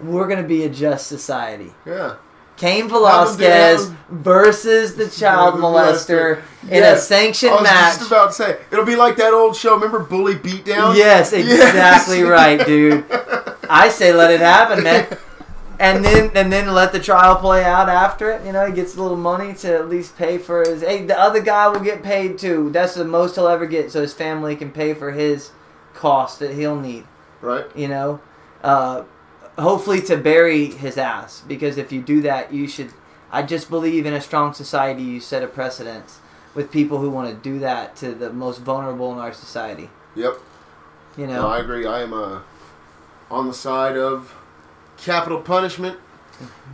we're 0.02 0.26
going 0.26 0.42
to 0.42 0.48
be 0.48 0.64
a 0.64 0.68
just 0.68 1.06
society. 1.06 1.72
yeah. 1.86 2.16
Cain 2.56 2.82
Have 2.82 2.82
him 2.82 2.88
do- 2.88 2.92
Velasquez 2.98 3.90
versus 4.10 4.94
the 4.94 5.08
child 5.08 5.54
molester 5.54 6.42
in 6.64 6.68
a 6.82 6.92
Yes. 6.92 7.08
sanctioned 7.08 7.52
I 7.52 7.54
was 7.54 7.62
match. 7.62 7.98
just 7.98 8.06
about 8.10 8.26
to 8.26 8.32
say 8.34 8.58
it'll 8.70 8.84
be 8.84 8.96
like 8.96 9.16
that 9.16 9.32
old 9.32 9.56
show. 9.56 9.74
Remember 9.74 9.98
Bully 10.00 10.34
Beatdown? 10.34 10.94
Yes, 10.94 11.32
exactly 11.32 12.18
Yes. 12.18 12.28
right, 12.28 12.66
dude. 12.66 13.04
I 13.70 13.88
say 13.88 14.12
let 14.12 14.30
it 14.30 14.40
happen, 14.40 14.84
man. 14.84 15.06
And 15.78 16.04
then 16.04 16.30
and 16.34 16.52
then 16.52 16.74
let 16.74 16.92
the 16.92 17.00
trial 17.00 17.36
play 17.36 17.64
out 17.64 17.88
after 17.88 18.30
it. 18.30 18.44
You 18.44 18.52
know, 18.52 18.66
he 18.66 18.74
gets 18.74 18.94
a 18.94 19.00
little 19.00 19.16
money 19.16 19.54
to 19.54 19.74
at 19.74 19.88
least 19.88 20.18
pay 20.18 20.36
for 20.36 20.60
his. 20.62 20.82
Hey, 20.82 21.06
the 21.06 21.18
other 21.18 21.40
guy 21.40 21.66
will 21.68 21.80
get 21.80 22.02
paid 22.02 22.36
too. 22.38 22.68
That's 22.70 22.92
the 22.94 23.06
most 23.06 23.36
he'll 23.36 23.48
ever 23.48 23.64
get, 23.64 23.90
so 23.90 24.02
his 24.02 24.12
family 24.12 24.54
can 24.54 24.70
pay 24.70 24.92
for 24.92 25.12
his 25.12 25.52
cost 25.94 26.40
that 26.40 26.52
he'll 26.52 26.76
need. 26.78 27.06
Right. 27.40 27.64
You 27.74 27.88
know, 27.88 28.20
uh, 28.62 29.04
hopefully 29.60 30.00
to 30.02 30.16
bury 30.16 30.66
his 30.66 30.96
ass 30.98 31.42
because 31.46 31.76
if 31.78 31.92
you 31.92 32.00
do 32.02 32.20
that, 32.22 32.52
you 32.52 32.66
should. 32.68 32.90
I 33.32 33.42
just 33.42 33.70
believe 33.70 34.06
in 34.06 34.14
a 34.14 34.20
strong 34.20 34.52
society. 34.54 35.02
You 35.02 35.20
set 35.20 35.42
a 35.42 35.46
precedence 35.46 36.18
with 36.54 36.72
people 36.72 36.98
who 36.98 37.10
want 37.10 37.28
to 37.30 37.34
do 37.36 37.60
that 37.60 37.94
to 37.96 38.12
the 38.12 38.30
most 38.32 38.58
vulnerable 38.60 39.12
in 39.12 39.18
our 39.18 39.32
society. 39.32 39.88
Yep. 40.16 40.34
You 41.16 41.26
No, 41.28 41.42
know, 41.42 41.48
I 41.48 41.58
agree. 41.60 41.86
I 41.86 42.00
am 42.02 42.12
uh, 42.12 42.40
on 43.30 43.46
the 43.46 43.54
side 43.54 43.96
of 43.96 44.34
capital 44.96 45.40
punishment 45.40 45.98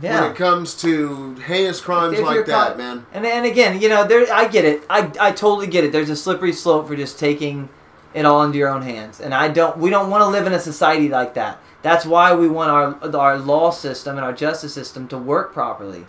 yeah. 0.01 0.21
when 0.21 0.31
it 0.31 0.35
comes 0.37 0.73
to 0.81 1.35
heinous 1.35 1.79
crimes 1.81 2.17
If 2.17 2.25
like 2.25 2.45
that, 2.47 2.69
caught- 2.69 2.77
man. 2.77 3.05
And 3.13 3.25
and 3.25 3.45
again, 3.45 3.79
you 3.81 3.89
know, 3.89 4.05
there 4.07 4.25
I 4.33 4.47
get 4.47 4.65
it. 4.65 4.81
I 4.89 5.11
I 5.19 5.31
totally 5.31 5.67
get 5.67 5.83
it. 5.83 5.91
There's 5.91 6.09
a 6.09 6.15
slippery 6.15 6.53
slope 6.53 6.87
for 6.87 6.95
just 6.95 7.19
taking 7.19 7.69
it 8.13 8.25
all 8.25 8.41
into 8.43 8.57
your 8.57 8.69
own 8.69 8.81
hands. 8.81 9.19
And 9.19 9.33
I 9.33 9.47
don't 9.49 9.77
we 9.77 9.89
don't 9.89 10.09
want 10.09 10.21
to 10.21 10.27
live 10.27 10.47
in 10.47 10.53
a 10.53 10.59
society 10.59 11.09
like 11.09 11.33
that. 11.35 11.59
That's 11.81 12.05
why 12.05 12.33
we 12.33 12.47
want 12.47 12.71
our 12.71 13.15
our 13.15 13.37
law 13.37 13.71
system 13.71 14.15
and 14.17 14.25
our 14.25 14.33
justice 14.33 14.73
system 14.73 15.07
to 15.09 15.17
work 15.17 15.53
properly. 15.53 16.05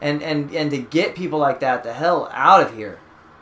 And 0.00 0.22
and 0.22 0.54
and 0.54 0.70
to 0.70 0.78
get 0.78 1.14
people 1.14 1.38
like 1.38 1.60
that 1.60 1.82
the 1.82 1.94
hell 1.94 2.28
out 2.32 2.60
of 2.62 2.74
here. 2.76 2.98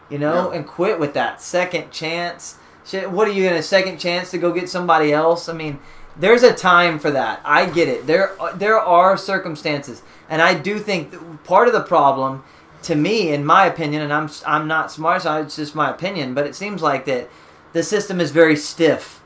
You 0.08 0.18
know, 0.18 0.50
Yeah. 0.52 0.58
and 0.58 0.66
quit 0.66 1.00
with 1.00 1.14
that 1.14 1.40
second 1.42 1.90
chance. 1.90 2.56
Shit, 2.86 3.10
what 3.10 3.26
are 3.26 3.32
you 3.32 3.42
going 3.44 3.56
to 3.56 3.62
second 3.62 3.98
chance 3.98 4.30
to 4.30 4.38
go 4.38 4.52
get 4.52 4.68
somebody 4.68 5.10
else? 5.12 5.48
I 5.48 5.54
mean, 5.54 5.78
there's 6.16 6.42
a 6.42 6.52
time 6.52 6.98
for 6.98 7.10
that. 7.10 7.40
I 7.44 7.64
get 7.66 7.88
it. 7.88 8.06
There 8.06 8.32
there 8.54 8.78
are 8.78 9.16
circumstances, 9.16 10.02
and 10.28 10.40
I 10.42 10.54
do 10.54 10.78
think 10.78 11.14
part 11.44 11.66
of 11.66 11.72
the 11.74 11.80
problem, 11.82 12.44
to 12.82 12.94
me, 12.94 13.32
in 13.32 13.44
my 13.44 13.64
opinion, 13.66 14.02
and 14.02 14.12
I'm 14.12 14.28
I'm 14.46 14.68
not 14.68 14.92
smart, 14.92 15.22
so 15.22 15.40
it's 15.40 15.56
just 15.56 15.74
my 15.74 15.90
opinion, 15.90 16.34
but 16.34 16.46
it 16.46 16.54
seems 16.54 16.82
like 16.82 17.06
that 17.06 17.28
the 17.72 17.82
system 17.82 18.20
is 18.20 18.30
very 18.30 18.54
stiff. 18.56 19.20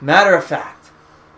Matter 0.00 0.34
of 0.34 0.44
fact, 0.44 0.77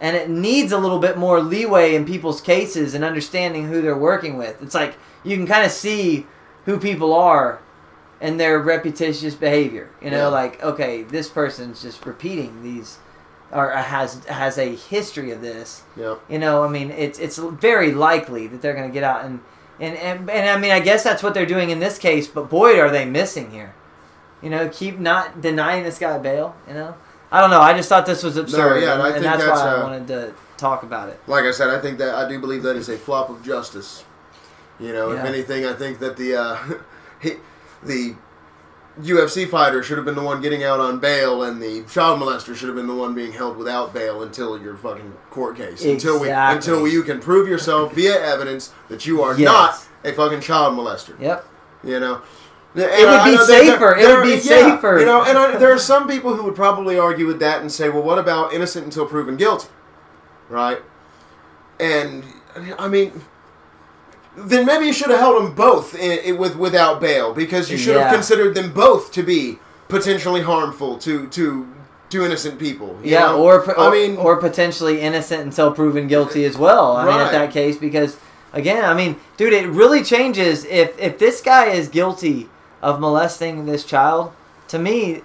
and 0.01 0.17
it 0.17 0.31
needs 0.31 0.73
a 0.73 0.79
little 0.79 0.99
bit 0.99 1.17
more 1.19 1.41
leeway 1.41 1.95
in 1.95 2.05
people's 2.05 2.41
cases 2.41 2.95
and 2.95 3.05
understanding 3.05 3.69
who 3.69 3.83
they're 3.83 3.97
working 3.97 4.37
with. 4.39 4.63
It's 4.63 4.75
like 4.75 4.95
you 5.25 5.37
can 5.37 5.47
kind 5.47 5.65
of 5.65 5.71
see 5.73 6.27
who 6.65 6.79
people 6.79 7.13
are 7.15 7.61
and 8.21 8.39
their 8.41 8.59
repetitious 8.59 9.35
behavior. 9.35 9.91
You 10.03 10.11
know, 10.11 10.17
Yeah. 10.19 10.27
like 10.29 10.63
okay, 10.63 11.03
this 11.03 11.29
person's 11.29 11.83
just 11.83 12.05
repeating 12.07 12.63
these, 12.63 12.99
or 13.53 13.71
has 13.71 14.25
has 14.27 14.59
a 14.59 14.75
history 14.75 15.31
of 15.33 15.41
this. 15.41 15.83
Yep. 15.97 16.21
You 16.29 16.39
know, 16.39 16.65
I 16.65 16.69
mean, 16.69 16.91
it's 16.91 17.19
it's 17.19 17.39
very 17.39 17.93
likely 17.93 18.47
that 18.47 18.63
they're 18.63 18.75
going 18.75 18.89
to 18.89 18.93
get 18.95 19.05
out 19.05 19.25
and, 19.25 19.41
and 19.79 19.97
and 19.97 20.31
and 20.31 20.49
I 20.51 20.59
mean, 20.59 20.71
I 20.73 20.81
guess 20.81 21.03
that's 21.03 21.23
what 21.23 21.35
they're 21.35 21.47
doing 21.47 21.71
in 21.71 21.79
this 21.81 21.99
case. 21.99 22.27
But 22.29 22.49
boy, 22.51 22.79
are 22.81 22.91
they 22.91 23.05
missing 23.05 23.51
here. 23.51 23.75
You 24.43 24.49
know, 24.49 24.69
keep 24.71 24.99
not 24.99 25.41
denying 25.43 25.85
this 25.85 25.99
guy 25.99 26.17
bail. 26.19 26.55
You 26.69 26.73
know, 26.75 26.95
I 27.33 27.41
don't 27.41 27.51
know. 27.51 27.61
I 27.61 27.75
just 27.75 27.89
thought 27.89 28.07
this 28.07 28.23
was 28.23 28.37
absurd, 28.37 28.83
yeah, 28.83 28.95
and 28.95 29.03
and, 29.03 29.03
I 29.03 29.17
and 29.17 29.25
that's, 29.25 29.45
that's, 29.45 29.61
why 29.61 29.77
I 29.77 29.83
wanted 29.83 30.09
to 30.09 30.35
talk 30.57 30.83
about 30.83 31.09
it. 31.09 31.21
Like 31.27 31.45
I 31.45 31.53
said, 31.53 31.71
I 31.71 31.81
think 31.81 31.99
that 31.99 32.15
I 32.15 32.29
do 32.29 32.41
believe 32.41 32.63
that 32.65 32.77
is 32.77 32.89
a 32.89 32.97
flop 32.99 33.31
of 33.31 33.45
justice. 33.45 34.05
You 34.81 34.93
know, 34.93 35.13
if 35.13 35.25
anything, 35.25 35.67
I 35.67 35.75
think 35.75 35.99
that 35.99 36.17
the 36.17 36.37
uh, 36.37 36.59
he, 37.21 37.35
the 37.83 38.17
UFC 38.99 39.49
fighter 39.49 39.83
should 39.83 39.97
have 39.97 40.05
been 40.05 40.15
the 40.15 40.23
one 40.23 40.41
getting 40.41 40.65
out 40.65 40.81
on 40.81 40.99
bail, 40.99 41.43
and 41.43 41.63
the 41.63 41.85
child 41.85 42.21
molester 42.21 42.55
should 42.55 42.69
have 42.69 42.77
been 42.77 42.87
the 42.87 42.95
one 42.95 43.15
being 43.15 43.33
held 43.33 43.57
without 43.57 43.95
bail 43.95 44.23
until 44.23 44.61
your 44.61 44.77
fucking 44.77 45.13
court 45.31 45.57
case. 45.57 45.85
Until 45.85 46.21
we 46.21 46.29
Exactly. 46.29 46.57
until 46.57 46.89
you 46.89 47.03
can 47.03 47.21
prove 47.21 47.49
yourself 47.49 47.95
via 47.95 48.21
evidence 48.21 48.73
that 48.89 49.07
you 49.07 49.23
are 49.23 49.39
Yes. 49.39 49.47
not 49.47 50.11
a 50.11 50.15
fucking 50.15 50.41
child 50.41 50.77
molester. 50.77 51.19
Yep. 51.21 51.47
You 51.85 52.01
know. 52.01 52.23
It 52.75 53.09
would 53.09 53.25
be 53.25 53.37
safer. 53.45 53.97
It 53.97 54.07
would 54.09 54.23
be 54.25 54.39
safer. 54.39 55.01
You 55.01 55.07
know, 55.07 55.23
and 55.25 55.37
I, 55.37 55.57
there 55.57 55.73
are 55.73 55.79
some 55.79 56.07
people 56.09 56.37
who 56.37 56.45
would 56.45 56.55
probably 56.55 56.99
argue 56.99 57.27
with 57.27 57.41
that 57.41 57.61
and 57.63 57.71
say, 57.73 57.89
"Well, 57.89 58.03
what 58.03 58.19
about 58.19 58.53
innocent 58.53 58.85
until 58.85 59.07
proven 59.07 59.37
guilty?" 59.37 59.69
Right? 60.49 60.79
And 61.81 62.23
I 62.79 62.89
mean, 62.89 63.23
then 64.37 64.67
maybe 64.67 64.87
you 64.87 64.93
should 64.93 65.11
have 65.11 65.19
held 65.19 65.43
them 65.43 65.55
both 65.55 65.95
in, 65.95 66.19
in, 66.21 66.39
with 66.39 66.57
without 66.57 67.01
bail 67.01 67.33
because 67.35 67.71
you 67.71 67.77
should 67.79 67.97
Yeah. 67.97 68.05
have 68.05 68.13
considered 68.15 68.55
them 68.55 68.73
both 68.73 69.11
to 69.13 69.23
be 69.23 69.59
potentially 69.89 70.43
harmful 70.43 70.97
to 70.99 71.27
to 71.29 71.67
to 72.11 72.25
innocent 72.25 72.59
people. 72.59 72.99
you 73.03 73.13
Yeah, 73.13 73.21
know? 73.27 73.43
or, 73.43 73.61
or 73.61 73.79
I 73.81 73.91
mean, 73.91 74.17
or 74.17 74.37
potentially 74.37 75.01
innocent 75.01 75.43
until 75.43 75.73
proven 75.73 76.07
guilty 76.09 76.45
as 76.45 76.57
well. 76.59 76.97
I 76.97 77.05
mean, 77.05 77.15
at 77.21 77.31
that 77.33 77.53
case, 77.53 77.77
because 77.77 78.17
again, 78.53 78.85
I 78.85 78.95
mean, 78.95 79.17
dude, 79.37 79.53
it 79.53 79.69
really 79.69 80.03
changes 80.05 80.65
if 80.67 80.97
if 81.01 81.19
this 81.19 81.41
guy 81.41 81.67
is 81.67 81.89
guilty 81.89 82.49
of 82.83 83.01
molesting 83.01 83.67
this 83.67 83.85
child. 83.85 84.33
To 84.69 84.79
me, 84.79 85.23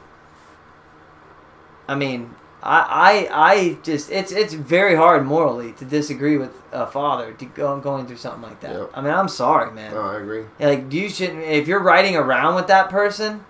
I 1.87 1.95
mean, 1.95 2.35
I 2.63 3.27
I, 3.31 3.51
I 3.51 3.77
just 3.83 4.11
it's 4.11 4.31
it's 4.31 4.53
very 4.53 4.95
hard 4.95 5.25
morally 5.25 5.73
to 5.73 5.85
disagree 5.85 6.37
with 6.37 6.51
a 6.71 6.87
father 6.87 7.33
to 7.33 7.45
go, 7.45 7.79
going 7.79 8.07
through 8.07 8.17
something 8.17 8.41
like 8.41 8.59
that. 8.61 8.71
Yep. 8.71 8.91
I 8.93 9.01
mean, 9.01 9.13
I'm 9.13 9.29
sorry, 9.29 9.71
man. 9.71 9.93
oh, 9.93 10.01
I 10.01 10.19
agree. 10.19 10.45
Like 10.59 10.91
you 10.91 11.09
shouldn't. 11.09 11.43
If 11.43 11.67
you're 11.67 11.83
riding 11.83 12.15
around 12.15 12.55
with 12.55 12.67
that 12.67 12.89
person, 12.89 13.45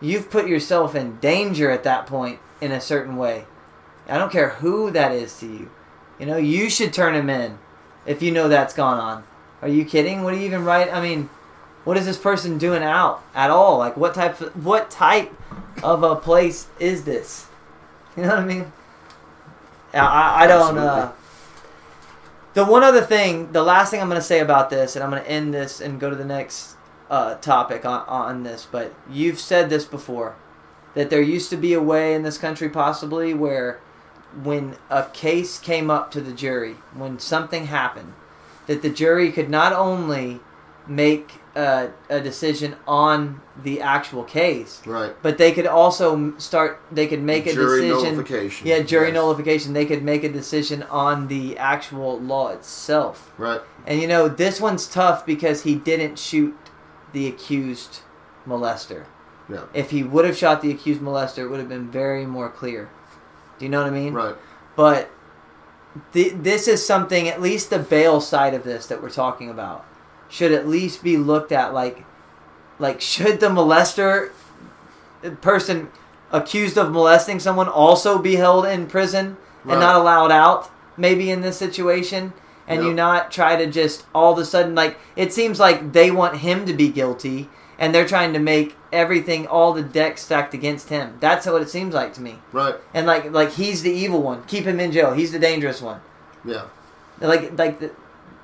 you've 0.00 0.30
put 0.30 0.46
yourself 0.48 0.94
in 0.94 1.16
danger 1.18 1.70
at 1.70 1.82
that 1.84 2.06
point 2.06 2.38
in 2.60 2.72
a 2.72 2.80
certain 2.80 3.16
way. 3.16 3.46
I 4.08 4.18
don't 4.18 4.30
care 4.30 4.50
who 4.50 4.90
that 4.92 5.12
is 5.12 5.38
to 5.40 5.46
you. 5.46 5.70
You 6.18 6.26
know, 6.26 6.36
you 6.36 6.70
should 6.70 6.92
turn 6.92 7.14
him 7.14 7.28
in 7.28 7.58
if 8.06 8.22
you 8.22 8.30
know 8.30 8.48
that's 8.48 8.72
gone 8.72 8.98
on. 8.98 9.24
Are 9.60 9.68
you 9.68 9.84
kidding? 9.84 10.22
What 10.22 10.32
do 10.32 10.38
you 10.38 10.46
even 10.46 10.64
write? 10.64 10.92
I 10.92 11.00
mean, 11.00 11.28
what 11.86 11.96
is 11.96 12.04
this 12.04 12.18
person 12.18 12.58
doing 12.58 12.82
out 12.82 13.22
at 13.32 13.48
all? 13.48 13.78
Like, 13.78 13.96
what 13.96 14.12
type? 14.12 14.40
Of, 14.40 14.66
what 14.66 14.90
type 14.90 15.32
of 15.84 16.02
a 16.02 16.16
place 16.16 16.66
is 16.80 17.04
this? 17.04 17.46
You 18.16 18.24
know 18.24 18.30
what 18.30 18.38
I 18.38 18.44
mean? 18.44 18.72
I, 19.94 20.44
I, 20.44 20.46
don't. 20.48 20.76
Uh, 20.76 21.12
the 22.54 22.64
one 22.64 22.82
other 22.82 23.02
thing, 23.02 23.52
the 23.52 23.62
last 23.62 23.90
thing 23.90 24.00
I'm 24.00 24.08
going 24.08 24.20
to 24.20 24.26
say 24.26 24.40
about 24.40 24.68
this, 24.68 24.96
and 24.96 25.04
I'm 25.04 25.10
going 25.10 25.22
to 25.22 25.30
end 25.30 25.54
this 25.54 25.80
and 25.80 26.00
go 26.00 26.10
to 26.10 26.16
the 26.16 26.24
next 26.24 26.76
uh, 27.08 27.36
topic 27.36 27.84
on, 27.84 28.04
on 28.08 28.42
this, 28.42 28.66
but 28.68 28.92
you've 29.08 29.38
said 29.38 29.70
this 29.70 29.84
before 29.84 30.34
that 30.94 31.08
there 31.08 31.20
used 31.20 31.50
to 31.50 31.56
be 31.56 31.72
a 31.72 31.80
way 31.80 32.14
in 32.14 32.22
this 32.22 32.38
country, 32.38 32.68
possibly, 32.68 33.32
where 33.32 33.78
when 34.42 34.76
a 34.90 35.04
case 35.12 35.58
came 35.58 35.88
up 35.90 36.10
to 36.10 36.20
the 36.20 36.32
jury, 36.32 36.76
when 36.94 37.20
something 37.20 37.66
happened, 37.66 38.14
that 38.66 38.82
the 38.82 38.90
jury 38.90 39.30
could 39.30 39.50
not 39.50 39.72
only 39.72 40.40
make 40.86 41.32
a, 41.56 41.90
a 42.08 42.20
decision 42.20 42.76
on 42.86 43.40
the 43.62 43.80
actual 43.80 44.22
case, 44.24 44.82
Right. 44.86 45.14
but 45.22 45.38
they 45.38 45.52
could 45.52 45.66
also 45.66 46.36
start. 46.38 46.80
They 46.92 47.06
could 47.06 47.22
make 47.22 47.46
a 47.46 47.52
Jury 47.52 47.82
decision. 47.82 48.14
nullification. 48.14 48.66
Yeah, 48.66 48.80
jury 48.82 49.06
Yes. 49.08 49.14
nullification. 49.14 49.72
They 49.72 49.86
could 49.86 50.02
make 50.02 50.22
a 50.24 50.28
decision 50.28 50.82
on 50.84 51.28
the 51.28 51.56
actual 51.58 52.20
law 52.20 52.48
itself. 52.50 53.32
Right. 53.38 53.60
And 53.86 54.00
you 54.00 54.06
know, 54.06 54.28
this 54.28 54.60
one's 54.60 54.86
tough 54.86 55.24
because 55.24 55.62
he 55.62 55.74
didn't 55.74 56.18
shoot 56.18 56.54
the 57.12 57.26
accused 57.26 58.00
molester. 58.46 59.04
Yeah. 59.48 59.62
If 59.72 59.90
he 59.90 60.02
would 60.02 60.24
have 60.24 60.36
shot 60.36 60.60
the 60.60 60.70
accused 60.70 61.00
molester, 61.00 61.38
it 61.44 61.48
would 61.48 61.60
have 61.60 61.68
been 61.68 61.90
very 61.90 62.26
more 62.26 62.48
clear. 62.50 62.90
Do 63.58 63.64
you 63.64 63.70
know 63.70 63.78
what 63.82 63.86
I 63.86 63.90
mean? 63.90 64.12
Right. 64.12 64.34
But 64.76 65.08
th- 66.12 66.34
this 66.36 66.68
is 66.68 66.84
something, 66.84 67.28
at 67.28 67.40
least 67.40 67.70
the 67.70 67.78
bail 67.78 68.20
side 68.20 68.52
of 68.54 68.64
this 68.64 68.86
that 68.88 69.00
we're 69.02 69.08
talking 69.10 69.48
about, 69.48 69.86
should 70.28 70.52
at 70.52 70.66
least 70.68 71.02
be 71.02 71.16
looked 71.16 71.52
at 71.52 71.72
like, 71.74 72.04
like 72.78 73.00
should 73.00 73.40
the 73.40 73.48
molester 73.48 74.30
uh, 75.24 75.30
person 75.40 75.88
accused 76.32 76.76
of 76.76 76.92
molesting 76.92 77.38
someone 77.40 77.68
also 77.68 78.18
be 78.18 78.36
held 78.36 78.66
in 78.66 78.86
prison 78.86 79.36
Right. 79.64 79.72
and 79.74 79.80
not 79.80 79.96
allowed 79.96 80.30
out? 80.30 80.70
Maybe 80.96 81.30
in 81.30 81.40
this 81.42 81.56
situation, 81.58 82.32
and 82.66 82.82
you 82.82 82.92
not 82.94 83.30
try 83.30 83.56
to 83.56 83.66
just 83.70 84.06
all 84.14 84.32
of 84.32 84.38
a 84.38 84.44
sudden 84.44 84.74
like 84.74 84.96
it 85.14 85.32
seems 85.32 85.60
like 85.60 85.92
they 85.92 86.10
want 86.10 86.38
him 86.38 86.64
to 86.66 86.72
be 86.72 86.88
guilty. 86.88 87.48
And 87.78 87.94
they're 87.94 88.08
trying 88.08 88.32
to 88.32 88.38
make 88.38 88.74
everything, 88.90 89.46
all 89.46 89.74
the 89.74 89.82
decks 89.82 90.22
stacked 90.22 90.54
against 90.54 90.88
him. 90.88 91.18
That's 91.20 91.44
what 91.44 91.60
it 91.60 91.68
seems 91.68 91.92
like 91.92 92.14
to 92.14 92.22
me 92.22 92.38
Right. 92.50 92.74
and 92.94 93.06
like 93.06 93.30
like 93.32 93.52
he's 93.52 93.82
the 93.82 93.90
evil 93.92 94.22
one. 94.22 94.44
Keep 94.44 94.64
him 94.64 94.80
in 94.80 94.92
jail. 94.92 95.12
He's 95.12 95.30
the 95.32 95.38
dangerous 95.38 95.82
one. 95.82 96.00
Yeah. 96.42 96.62
Like 97.20 97.58
like 97.58 97.80
the, 97.80 97.90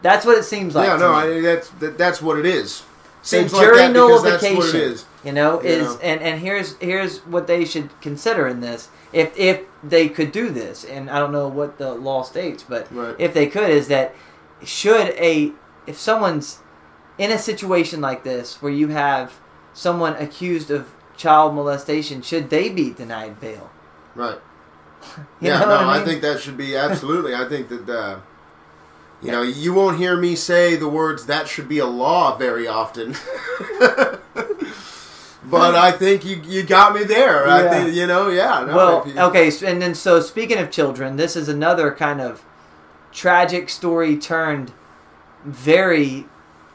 that's 0.03 0.27
what 0.27 0.37
it 0.39 0.45
seems 0.45 0.75
like. 0.75 0.89
yeah. 0.89 0.97
No. 0.97 1.13
I, 1.13 1.41
that's 1.41 1.69
that, 1.81 1.97
that's 1.99 2.21
what 2.21 2.39
it 2.39 2.47
is. 2.47 2.83
Seems 3.23 3.53
like 3.53 3.63
jury 3.63 3.77
that 3.79 3.93
because 3.93 4.23
that's 4.25 4.43
nullification, 4.43 4.57
what 4.59 4.75
it 4.75 4.93
is. 4.93 5.05
you 5.25 5.33
know, 5.33 5.63
You 5.63 5.69
is 5.69 5.87
know. 5.87 5.99
and 6.03 6.21
and 6.21 6.41
here's 6.41 6.77
here's 6.79 7.21
what 7.21 7.47
they 7.47 7.65
should 7.65 7.89
consider 8.01 8.49
in 8.49 8.61
this. 8.61 8.89
If 9.13 9.37
if 9.39 9.61
they 9.85 10.09
could 10.09 10.33
do 10.33 10.51
this, 10.51 10.85
and 10.85 11.09
I 11.09 11.19
don't 11.21 11.31
know 11.33 11.47
what 11.49 11.79
the 11.79 11.95
law 11.95 12.23
states, 12.23 12.65
but 12.69 12.93
Right. 12.93 13.15
if 13.19 13.33
they 13.33 13.47
could, 13.47 13.71
is 13.71 13.87
that 13.89 14.15
should 14.65 15.09
a 15.11 15.53
if 15.87 15.99
someone's 15.99 16.59
in 17.19 17.31
a 17.31 17.39
situation 17.39 18.01
like 18.01 18.25
this 18.25 18.61
where 18.63 18.73
you 18.73 18.89
have 18.89 19.35
someone 19.73 20.15
accused 20.17 20.71
of 20.71 20.93
child 21.17 21.55
molestation, 21.55 22.23
should 22.23 22.51
they 22.51 22.69
be 22.71 22.91
denied 22.91 23.39
bail? 23.41 23.71
Right. 24.15 24.39
You 25.41 25.49
yeah, 25.51 25.59
know 25.61 25.67
no, 25.67 25.75
I 25.89 26.01
I, 26.01 26.05
think 26.05 26.23
that 26.23 26.41
should 26.41 26.57
be 26.57 26.77
absolutely. 26.77 27.35
I 27.35 27.49
think 27.49 27.69
that 27.69 27.89
uh, 27.89 28.19
you 29.23 29.31
know 29.31 29.43
you 29.43 29.73
won't 29.73 29.99
hear 29.99 30.17
me 30.17 30.35
say 30.37 30.77
the 30.77 30.89
words 30.89 31.27
"that 31.27 31.49
should 31.49 31.69
be 31.69 31.79
a 31.79 31.87
law" 31.87 32.37
very 32.37 32.67
often, 32.67 33.15
but 35.45 35.75
I 35.75 35.93
think 35.93 36.25
you 36.25 36.41
you 36.45 36.63
got 36.63 36.95
me 36.95 37.05
there. 37.05 37.47
I 37.49 37.69
think 37.69 37.95
you 37.95 38.07
know, 38.07 38.29
yeah. 38.29 38.65
No, 38.67 38.77
well, 38.77 39.09
you- 39.09 39.19
okay, 39.19 39.51
and 39.65 39.81
then 39.83 39.95
so 39.95 40.21
speaking 40.21 40.59
of 40.59 40.71
children, 40.71 41.17
this 41.17 41.37
is 41.37 41.49
another 41.49 41.93
kind 41.93 42.21
of 42.21 42.43
tragic 43.13 43.69
story 43.69 44.17
turned 44.17 44.73
very, 45.45 46.27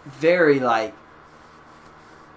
very 0.06 0.60
like 0.60 0.94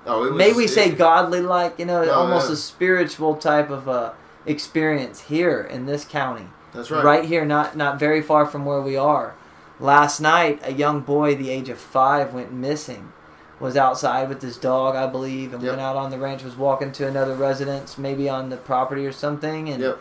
Oh, 0.07 0.25
it 0.25 0.31
was, 0.31 0.38
may 0.38 0.53
we 0.55 0.66
say 0.66 0.90
godly 0.90 1.40
like 1.42 1.79
you 1.79 1.85
know 1.85 2.03
Oh, 2.05 2.11
almost 2.11 2.49
yeah. 2.49 2.55
a 2.55 2.57
spiritual 2.57 3.37
type 3.37 3.68
of 3.68 3.88
uh, 3.88 4.12
experience 4.46 5.20
here 5.23 5.61
in 5.61 5.85
this 5.85 6.05
county 6.07 6.46
That's 6.73 6.90
right. 6.90 7.05
right. 7.05 7.25
here 7.27 7.44
not 7.44 7.77
not 7.77 7.99
very 7.99 8.23
far 8.23 8.46
from 8.46 8.64
where 8.64 8.81
we 8.81 8.96
are 8.96 9.35
last 9.81 10.21
night 10.21 10.61
a 10.62 10.73
young 10.73 11.01
boy 11.01 11.35
the 11.35 11.51
age 11.51 11.69
of 11.69 11.79
five 11.79 12.33
went 12.35 12.53
missing 12.53 13.12
was 13.59 13.77
outside 13.77 14.29
with 14.29 14.43
his 14.43 14.57
dog 14.57 14.95
i 14.95 15.07
believe 15.07 15.53
and 15.55 15.62
Yep. 15.62 15.73
went 15.73 15.81
out 15.81 15.97
on 15.97 16.11
the 16.11 16.19
ranch 16.19 16.43
was 16.45 16.57
walking 16.57 16.93
to 16.93 17.07
another 17.07 17.35
residence 17.35 17.97
maybe 17.99 18.29
on 18.29 18.51
the 18.51 18.57
property 18.57 19.07
or 19.07 19.12
something 19.12 19.69
and 19.69 19.83
Yep. 19.83 19.99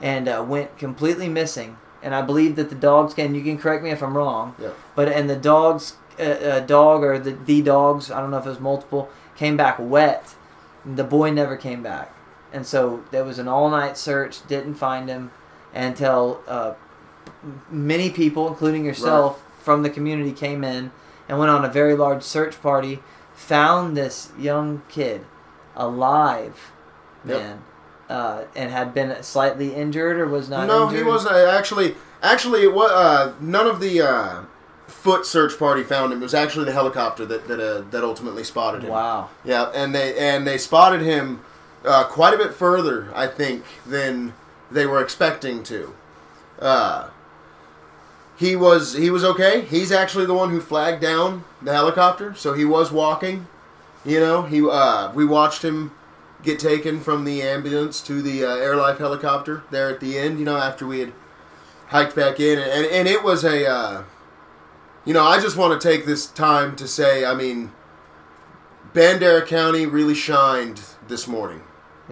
and 0.00 0.28
uh, 0.28 0.44
went 0.46 0.76
completely 0.78 1.28
missing 1.28 1.76
and 2.02 2.14
i 2.14 2.22
believe 2.22 2.56
that 2.56 2.70
the 2.70 2.74
dogs 2.74 3.12
can 3.14 3.34
you 3.34 3.42
can 3.42 3.58
correct 3.58 3.82
me 3.84 3.90
if 3.90 4.02
i'm 4.02 4.16
wrong 4.16 4.54
Yep. 4.60 4.76
but 4.94 5.08
and 5.08 5.28
the 5.28 5.36
dogs 5.36 5.96
uh, 6.18 6.22
uh, 6.22 6.60
dog 6.60 7.02
or 7.04 7.18
the, 7.18 7.32
the 7.32 7.60
dogs 7.62 8.10
i 8.10 8.20
don't 8.20 8.30
know 8.30 8.38
if 8.38 8.46
it 8.46 8.50
was 8.50 8.60
multiple 8.60 9.08
came 9.36 9.56
back 9.56 9.76
wet 9.78 10.34
the 10.84 11.04
boy 11.04 11.30
never 11.30 11.56
came 11.56 11.82
back 11.82 12.12
and 12.52 12.66
so 12.66 13.04
there 13.10 13.24
was 13.24 13.38
an 13.38 13.46
all-night 13.48 13.96
search 13.96 14.46
didn't 14.48 14.74
find 14.74 15.08
him 15.08 15.30
until 15.74 16.40
uh, 16.48 16.72
many 17.70 18.10
people 18.10 18.48
including 18.48 18.84
yourself 18.84 19.42
from 19.60 19.82
the 19.82 19.90
community 19.90 20.32
came 20.32 20.62
in 20.64 20.90
and 21.28 21.38
went 21.38 21.50
on 21.50 21.64
a 21.64 21.68
very 21.68 21.94
large 21.94 22.22
search 22.22 22.60
party 22.60 23.00
found 23.34 23.96
this 23.96 24.30
young 24.38 24.82
kid 24.88 25.24
alive 25.76 26.72
Yep. 27.24 27.38
man 27.38 27.62
uh, 28.10 28.44
and 28.56 28.70
had 28.70 28.92
been 28.92 29.22
slightly 29.22 29.74
injured 29.74 30.18
or 30.18 30.26
was 30.26 30.50
not 30.50 30.66
no, 30.66 30.84
injured 30.88 30.98
he 30.98 31.04
wasn't 31.04 31.34
uh, 31.34 31.50
actually. 31.50 31.94
Actually, 32.22 32.64
it 32.64 32.74
was 32.74 32.90
uh, 32.90 33.32
none 33.40 33.66
of 33.66 33.80
the 33.80 34.02
uh, 34.02 34.42
foot 34.88 35.24
search 35.24 35.58
party 35.58 35.82
found 35.82 36.12
him. 36.12 36.18
It 36.18 36.24
was 36.24 36.34
actually 36.34 36.64
the 36.64 36.72
helicopter 36.72 37.24
that 37.24 37.46
that, 37.48 37.60
uh, 37.60 37.82
that 37.90 38.02
ultimately 38.02 38.42
spotted 38.42 38.82
him. 38.82 38.90
wow 38.90 39.30
Yeah, 39.44 39.70
and 39.74 39.94
they 39.94 40.18
and 40.18 40.46
they 40.46 40.58
spotted 40.58 41.02
him 41.02 41.40
uh, 41.84 42.04
quite 42.04 42.34
a 42.34 42.36
bit 42.36 42.52
further, 42.52 43.10
I 43.14 43.26
think, 43.26 43.64
than 43.86 44.34
they 44.70 44.86
were 44.86 45.00
expecting 45.00 45.62
to. 45.64 45.94
Uh, 46.60 47.08
he 48.36 48.56
was 48.56 48.94
he 48.94 49.10
was 49.10 49.24
okay. 49.24 49.62
He's 49.62 49.92
actually 49.92 50.26
the 50.26 50.34
one 50.34 50.50
who 50.50 50.60
flagged 50.60 51.02
down 51.02 51.44
the 51.60 51.72
helicopter, 51.72 52.34
so 52.34 52.54
he 52.54 52.64
was 52.64 52.90
walking. 52.90 53.46
You 54.04 54.20
know, 54.20 54.42
he 54.42 54.66
uh, 54.66 55.12
we 55.12 55.24
watched 55.24 55.62
him 55.62 55.92
get 56.42 56.58
taken 56.58 57.00
from 57.00 57.24
the 57.24 57.42
ambulance 57.42 58.00
to 58.02 58.22
the 58.22 58.44
uh, 58.44 58.56
Air 58.56 58.76
Life 58.76 58.98
helicopter 58.98 59.62
there 59.70 59.90
at 59.90 60.00
the 60.00 60.18
end. 60.18 60.38
You 60.38 60.44
know, 60.44 60.56
after 60.56 60.86
we 60.86 61.00
had 61.00 61.12
hiked 61.88 62.16
back 62.16 62.40
in, 62.40 62.58
and 62.58 62.86
and 62.86 63.08
it 63.08 63.22
was 63.22 63.44
a. 63.44 63.68
Uh, 63.68 64.04
you 65.04 65.14
know, 65.14 65.24
I 65.24 65.40
just 65.40 65.56
want 65.56 65.80
to 65.80 65.88
take 65.88 66.04
this 66.04 66.26
time 66.26 66.76
to 66.76 66.86
say, 66.86 67.24
I 67.24 67.34
mean, 67.34 67.72
Bandera 68.92 69.46
County 69.46 69.86
really 69.86 70.14
shined 70.14 70.82
this 71.08 71.26
morning. 71.26 71.62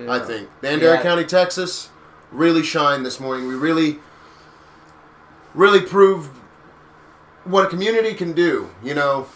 I 0.09 0.21
think 0.21 0.49
Bandera 0.63 0.95
Yeah. 0.95 1.03
County, 1.03 1.25
Texas, 1.25 1.91
really 2.31 2.63
shined 2.63 3.05
this 3.05 3.19
morning. 3.21 3.47
We 3.47 3.57
really, 3.57 3.99
really 5.59 5.81
proved 5.81 6.31
what 7.45 7.67
a 7.67 7.69
community 7.69 8.15
can 8.15 8.33
do. 8.33 8.71
You 8.83 8.95
know, 8.95 9.27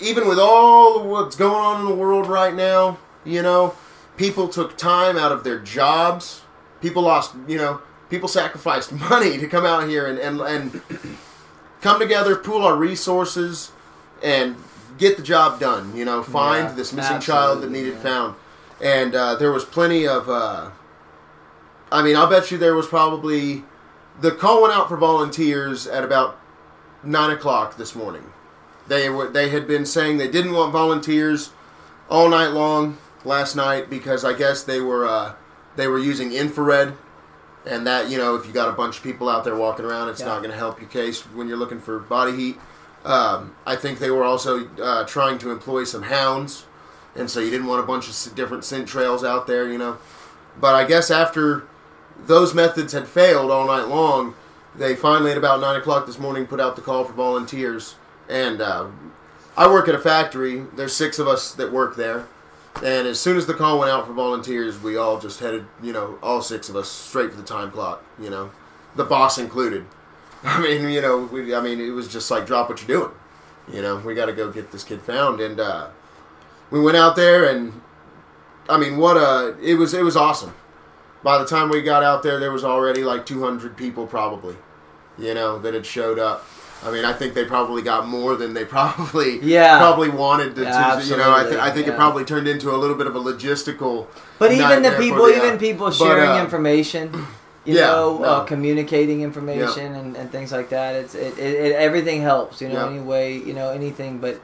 even 0.00 0.28
with 0.28 0.38
all 0.38 1.06
what's 1.06 1.36
going 1.36 1.52
on 1.52 1.80
in 1.80 1.86
the 1.88 1.94
world 1.94 2.26
right 2.26 2.54
now, 2.54 2.98
you 3.24 3.42
know, 3.42 3.74
people 4.16 4.48
took 4.48 4.78
time 4.78 5.18
out 5.18 5.32
of 5.32 5.44
their 5.44 5.58
jobs. 5.58 6.42
People 6.80 7.02
lost, 7.02 7.34
you 7.48 7.58
know, 7.58 7.82
people 8.08 8.28
sacrificed 8.28 8.92
money 9.10 9.36
to 9.36 9.46
come 9.48 9.66
out 9.66 9.88
here 9.88 10.06
and 10.06 10.18
and, 10.18 10.40
and 10.40 10.80
come 11.82 11.98
together, 11.98 12.36
pool 12.36 12.62
our 12.62 12.76
resources, 12.76 13.72
and 14.22 14.56
get 14.98 15.16
the 15.16 15.22
job 15.22 15.58
done. 15.58 15.96
You 15.96 16.04
know, 16.04 16.22
find 16.22 16.68
Yeah, 16.68 16.74
this 16.74 16.92
missing 16.92 17.20
child 17.20 17.62
that 17.62 17.70
needed 17.70 17.94
yeah. 17.94 18.00
found, 18.00 18.36
and 18.80 19.14
uh, 19.14 19.34
there 19.34 19.50
was 19.50 19.64
plenty 19.64 20.06
of. 20.06 20.28
Uh, 20.28 20.70
I 21.90 22.02
mean, 22.02 22.16
I'll 22.16 22.28
bet 22.30 22.50
you 22.50 22.58
there 22.58 22.74
was 22.74 22.86
probably 22.86 23.62
the 24.20 24.30
call 24.30 24.62
went 24.62 24.74
out 24.74 24.88
for 24.88 24.96
volunteers 24.96 25.86
at 25.86 26.04
about 26.04 26.38
nine 27.02 27.30
o'clock 27.30 27.76
this 27.76 27.94
morning. 27.94 28.24
They 28.86 29.08
were 29.08 29.28
they 29.28 29.48
had 29.48 29.66
been 29.66 29.86
saying 29.86 30.18
they 30.18 30.28
didn't 30.28 30.52
want 30.52 30.72
volunteers 30.72 31.50
all 32.10 32.28
night 32.28 32.48
long 32.48 32.98
last 33.24 33.56
night 33.56 33.88
because 33.88 34.24
I 34.24 34.34
guess 34.34 34.62
they 34.62 34.80
were 34.80 35.06
uh, 35.06 35.34
they 35.76 35.86
were 35.88 35.98
using 35.98 36.32
infrared, 36.32 36.94
and 37.66 37.86
that 37.86 38.10
you 38.10 38.18
know 38.18 38.34
if 38.36 38.46
you 38.46 38.52
got 38.52 38.68
a 38.68 38.72
bunch 38.72 38.98
of 38.98 39.02
people 39.02 39.28
out 39.28 39.44
there 39.44 39.56
walking 39.56 39.84
around, 39.84 40.08
it's 40.10 40.20
Yeah. 40.20 40.26
not 40.26 40.38
going 40.38 40.50
to 40.50 40.56
help 40.56 40.80
your 40.80 40.88
case 40.90 41.22
when 41.22 41.48
you're 41.48 41.56
looking 41.56 41.80
for 41.80 41.98
body 41.98 42.36
heat. 42.36 42.58
Um, 43.04 43.54
I 43.66 43.76
think 43.76 43.98
they 43.98 44.10
were 44.10 44.24
also 44.24 44.68
uh, 44.82 45.04
trying 45.04 45.38
to 45.38 45.50
employ 45.50 45.84
some 45.84 46.02
hounds, 46.04 46.64
and 47.14 47.28
so 47.30 47.40
you 47.40 47.50
didn't 47.50 47.66
want 47.66 47.80
a 47.82 47.86
bunch 47.86 48.08
of 48.08 48.34
different 48.34 48.64
scent 48.64 48.86
trails 48.88 49.24
out 49.24 49.46
there, 49.46 49.68
you 49.70 49.76
know. 49.78 49.98
But 50.60 50.74
I 50.74 50.84
guess 50.84 51.10
after 51.10 51.66
those 52.26 52.54
methods 52.54 52.92
had 52.92 53.08
failed 53.08 53.50
all 53.50 53.66
night 53.66 53.88
long, 53.88 54.34
they 54.76 54.96
finally 54.96 55.30
at 55.30 55.38
about 55.38 55.60
nine 55.60 55.76
o'clock 55.76 56.06
this 56.06 56.18
morning 56.18 56.46
put 56.46 56.60
out 56.60 56.76
the 56.76 56.82
call 56.82 57.04
for 57.04 57.12
volunteers. 57.12 57.94
And 58.28 58.60
uh, 58.60 58.88
I 59.56 59.68
work 59.68 59.88
at 59.88 59.94
a 59.94 59.98
factory. 59.98 60.64
There's 60.74 60.94
six 60.94 61.18
of 61.18 61.28
us 61.28 61.52
that 61.54 61.72
work 61.72 61.96
there. 61.96 62.26
And 62.82 63.06
as 63.06 63.20
soon 63.20 63.36
as 63.36 63.46
the 63.46 63.54
call 63.54 63.78
went 63.78 63.90
out 63.90 64.06
for 64.06 64.12
volunteers, 64.12 64.82
we 64.82 64.96
all 64.96 65.20
just 65.20 65.38
headed, 65.38 65.66
you 65.80 65.92
know, 65.92 66.18
all 66.22 66.42
six 66.42 66.68
of 66.68 66.74
us 66.74 66.90
straight 66.90 67.30
for 67.30 67.36
the 67.36 67.46
time 67.46 67.70
clock. 67.70 68.04
You 68.20 68.30
know, 68.30 68.50
the 68.96 69.04
boss 69.04 69.38
included. 69.38 69.86
I 70.44 70.60
mean, 70.60 70.88
you 70.90 71.00
know, 71.00 71.24
we, 71.24 71.54
I 71.54 71.60
mean, 71.60 71.80
it 71.80 71.90
was 71.90 72.08
just 72.08 72.30
like 72.30 72.46
drop 72.46 72.68
what 72.68 72.80
you're 72.80 73.00
doing. 73.00 73.14
You 73.72 73.80
know, 73.80 73.96
we 73.96 74.14
got 74.14 74.26
to 74.26 74.32
go 74.32 74.50
get 74.50 74.72
this 74.72 74.84
kid 74.84 75.00
found, 75.00 75.40
and 75.40 75.58
uh, 75.58 75.88
we 76.70 76.80
went 76.80 76.98
out 76.98 77.16
there, 77.16 77.48
and 77.48 77.80
I 78.68 78.76
mean, 78.76 78.98
what 78.98 79.16
a 79.16 79.56
it 79.62 79.76
was! 79.76 79.94
It 79.94 80.02
was 80.02 80.16
awesome. 80.16 80.54
By 81.24 81.38
the 81.38 81.46
time 81.46 81.70
we 81.70 81.82
got 81.82 82.02
out 82.04 82.22
there, 82.22 82.38
there 82.38 82.52
was 82.52 82.62
already 82.64 83.02
like 83.02 83.24
200 83.26 83.76
people, 83.76 84.06
probably, 84.06 84.56
you 85.18 85.32
know, 85.34 85.58
that 85.60 85.72
had 85.74 85.86
showed 85.86 86.18
up. 86.18 86.44
I 86.84 86.90
mean, 86.90 87.06
I 87.06 87.14
think 87.14 87.32
they 87.32 87.46
probably 87.46 87.80
got 87.80 88.06
more 88.06 88.36
than 88.36 88.52
they 88.52 88.64
probably 88.76 89.40
Yeah. 89.42 89.78
probably 89.78 90.10
wanted 90.10 90.54
to. 90.56 90.62
Yeah, 90.64 91.00
to 91.00 91.06
you 91.06 91.16
know, 91.16 91.34
I, 91.34 91.44
th- 91.44 91.56
I 91.56 91.70
think 91.70 91.88
it 91.88 91.96
probably 91.96 92.24
turned 92.26 92.46
into 92.46 92.70
a 92.70 92.76
little 92.76 92.94
bit 92.96 93.06
of 93.06 93.16
a 93.16 93.20
logistical. 93.20 94.06
But 94.38 94.52
even 94.52 94.82
the 94.82 94.90
people, 94.98 95.24
the, 95.26 95.32
uh, 95.34 95.46
even 95.46 95.58
people 95.58 95.86
but, 95.86 95.94
sharing 95.94 96.28
uh, 96.28 96.42
information, 96.42 97.10
you 97.64 97.76
yeah, 97.76 97.86
know, 97.86 98.18
no. 98.18 98.24
uh, 98.24 98.44
communicating 98.44 99.22
information 99.22 99.94
and, 99.94 100.14
and 100.16 100.30
things 100.30 100.52
like 100.52 100.68
that. 100.68 100.94
It's 100.96 101.14
it, 101.14 101.38
it, 101.38 101.54
it 101.54 101.72
everything 101.76 102.20
helps. 102.20 102.60
You 102.60 102.68
know, 102.68 102.84
Yeah. 102.84 102.90
any 102.90 103.00
way, 103.00 103.38
you 103.38 103.54
know, 103.54 103.70
anything. 103.70 104.18
But 104.18 104.34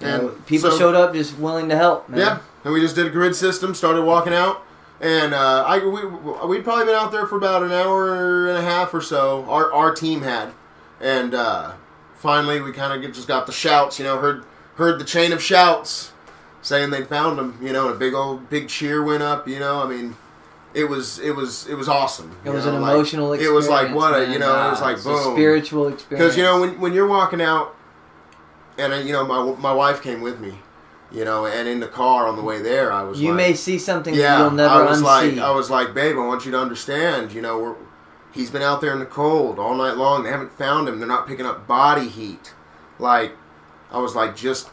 you 0.00 0.06
And 0.06 0.22
know, 0.22 0.28
people 0.46 0.70
so- 0.70 0.78
showed 0.78 0.94
up 0.94 1.12
just 1.12 1.38
willing 1.38 1.68
to 1.70 1.76
help. 1.76 2.08
Man. 2.08 2.20
Yeah, 2.20 2.38
and 2.62 2.72
we 2.72 2.80
just 2.80 2.94
did 2.94 3.06
a 3.06 3.10
grid 3.10 3.34
system, 3.34 3.74
started 3.74 4.02
walking 4.02 4.32
out, 4.32 4.62
and 5.00 5.32
uh, 5.32 5.64
I 5.66 5.78
we 5.78 6.04
we'd 6.46 6.64
probably 6.64 6.84
been 6.84 6.94
out 6.94 7.10
there 7.10 7.26
for 7.26 7.36
about 7.36 7.62
an 7.62 7.72
hour 7.72 8.48
and 8.48 8.58
a 8.58 8.62
half 8.62 8.92
or 8.92 9.00
so. 9.00 9.44
Our 9.48 9.72
our 9.72 9.94
team 9.94 10.22
had, 10.22 10.52
and 11.00 11.34
uh, 11.34 11.72
finally 12.14 12.60
we 12.60 12.72
kind 12.72 13.04
of 13.04 13.12
just 13.12 13.26
got 13.26 13.46
the 13.46 13.52
shouts. 13.52 13.98
You 13.98 14.04
know, 14.04 14.18
heard 14.18 14.44
heard 14.76 15.00
the 15.00 15.04
chain 15.04 15.32
of 15.32 15.42
shouts 15.42 16.12
saying 16.62 16.90
they 16.90 17.02
found 17.04 17.38
him. 17.38 17.58
You 17.62 17.72
know, 17.72 17.86
and 17.86 17.96
a 17.96 17.98
big 17.98 18.12
old 18.14 18.50
big 18.50 18.68
cheer 18.68 19.02
went 19.02 19.22
up. 19.22 19.48
You 19.48 19.58
know, 19.58 19.82
I 19.82 19.88
mean. 19.88 20.16
It 20.72 20.84
was 20.84 21.18
it 21.18 21.34
was 21.34 21.66
it 21.66 21.74
was 21.74 21.88
awesome. 21.88 22.36
It 22.44 22.50
was 22.50 22.64
know, 22.64 22.76
an 22.76 22.82
like, 22.82 22.94
emotional 22.94 23.32
It 23.32 23.48
was 23.48 23.68
like 23.68 23.92
what 23.92 24.14
a 24.14 24.18
man. 24.18 24.32
you 24.32 24.38
know 24.38 24.68
it 24.68 24.70
was 24.70 24.80
like 24.80 24.98
it's 24.98 25.04
a 25.04 25.08
boom 25.08 25.34
spiritual 25.34 25.88
experience. 25.88 26.08
because 26.08 26.36
you 26.36 26.44
know 26.44 26.60
when, 26.60 26.78
when 26.80 26.92
you're 26.92 27.08
walking 27.08 27.42
out, 27.42 27.74
and 28.78 29.04
you 29.04 29.12
know 29.12 29.24
my 29.26 29.42
my 29.58 29.72
wife 29.72 30.00
came 30.00 30.20
with 30.20 30.38
me, 30.38 30.54
you 31.12 31.24
know, 31.24 31.46
and 31.46 31.66
in 31.68 31.80
the 31.80 31.88
car 31.88 32.26
on 32.28 32.36
the 32.36 32.42
way 32.42 32.60
there, 32.62 32.92
I 32.92 33.02
was 33.02 33.20
you 33.20 33.28
like, 33.28 33.36
may 33.36 33.54
see 33.54 33.78
something 33.78 34.14
that 34.14 34.20
yeah, 34.20 34.38
you'll 34.38 34.50
never 34.52 34.74
I 34.74 34.82
was 34.90 35.00
unsee. 35.00 35.04
like, 35.04 35.38
I 35.38 35.50
was 35.50 35.70
like, 35.70 35.94
babe, 35.94 36.16
I 36.16 36.26
want 36.26 36.44
you 36.44 36.52
to 36.52 36.58
understand, 36.58 37.32
you 37.32 37.42
know, 37.42 37.58
we're 37.58 37.74
he's 38.32 38.50
been 38.50 38.62
out 38.62 38.80
there 38.80 38.92
in 38.92 39.00
the 39.00 39.06
cold 39.06 39.58
all 39.58 39.74
night 39.74 39.96
long. 39.96 40.22
They 40.22 40.30
haven't 40.30 40.52
found 40.52 40.88
him. 40.88 40.98
They're 41.00 41.08
not 41.08 41.26
picking 41.26 41.46
up 41.46 41.66
body 41.66 42.08
heat. 42.08 42.54
Like, 42.98 43.32
I 43.90 43.98
was 43.98 44.14
like, 44.14 44.36
just. 44.36 44.68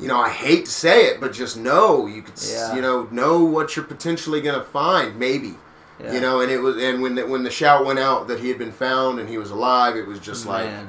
You 0.00 0.06
know, 0.06 0.20
I 0.20 0.30
hate 0.30 0.66
to 0.66 0.70
say 0.70 1.06
it, 1.06 1.20
but 1.20 1.32
just 1.32 1.56
know 1.56 2.06
you 2.06 2.22
could, 2.22 2.34
Yeah. 2.40 2.76
you 2.76 2.80
know, 2.80 3.08
know 3.10 3.42
what 3.42 3.74
you're 3.74 3.84
potentially 3.84 4.40
gonna 4.40 4.62
find, 4.62 5.18
maybe. 5.18 5.56
Yeah. 6.00 6.12
You 6.12 6.20
know, 6.20 6.40
and 6.40 6.52
it 6.52 6.58
was, 6.58 6.76
and 6.80 7.02
when 7.02 7.16
the, 7.16 7.26
when 7.26 7.42
the 7.42 7.50
shout 7.50 7.84
went 7.84 7.98
out 7.98 8.28
that 8.28 8.38
he 8.38 8.48
had 8.48 8.58
been 8.58 8.70
found 8.70 9.18
and 9.18 9.28
he 9.28 9.38
was 9.38 9.50
alive, 9.50 9.96
it 9.96 10.06
was 10.06 10.20
just 10.20 10.46
like, 10.46 10.66
man, 10.66 10.88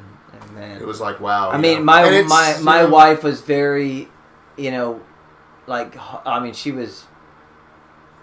man. 0.54 0.80
it 0.80 0.86
was 0.86 1.02
like 1.02 1.20
wow. 1.20 1.50
I 1.50 1.58
mean, 1.58 1.80
know. 1.80 1.84
my 1.86 2.04
my 2.28 2.56
you 2.60 2.64
my 2.64 2.82
know, 2.84 2.90
wife 2.90 3.24
was 3.24 3.42
very, 3.42 4.10
you 4.60 4.72
know, 4.72 5.02
like 5.68 5.96
I 6.26 6.40
mean, 6.40 6.54
she 6.54 6.72
was 6.72 7.06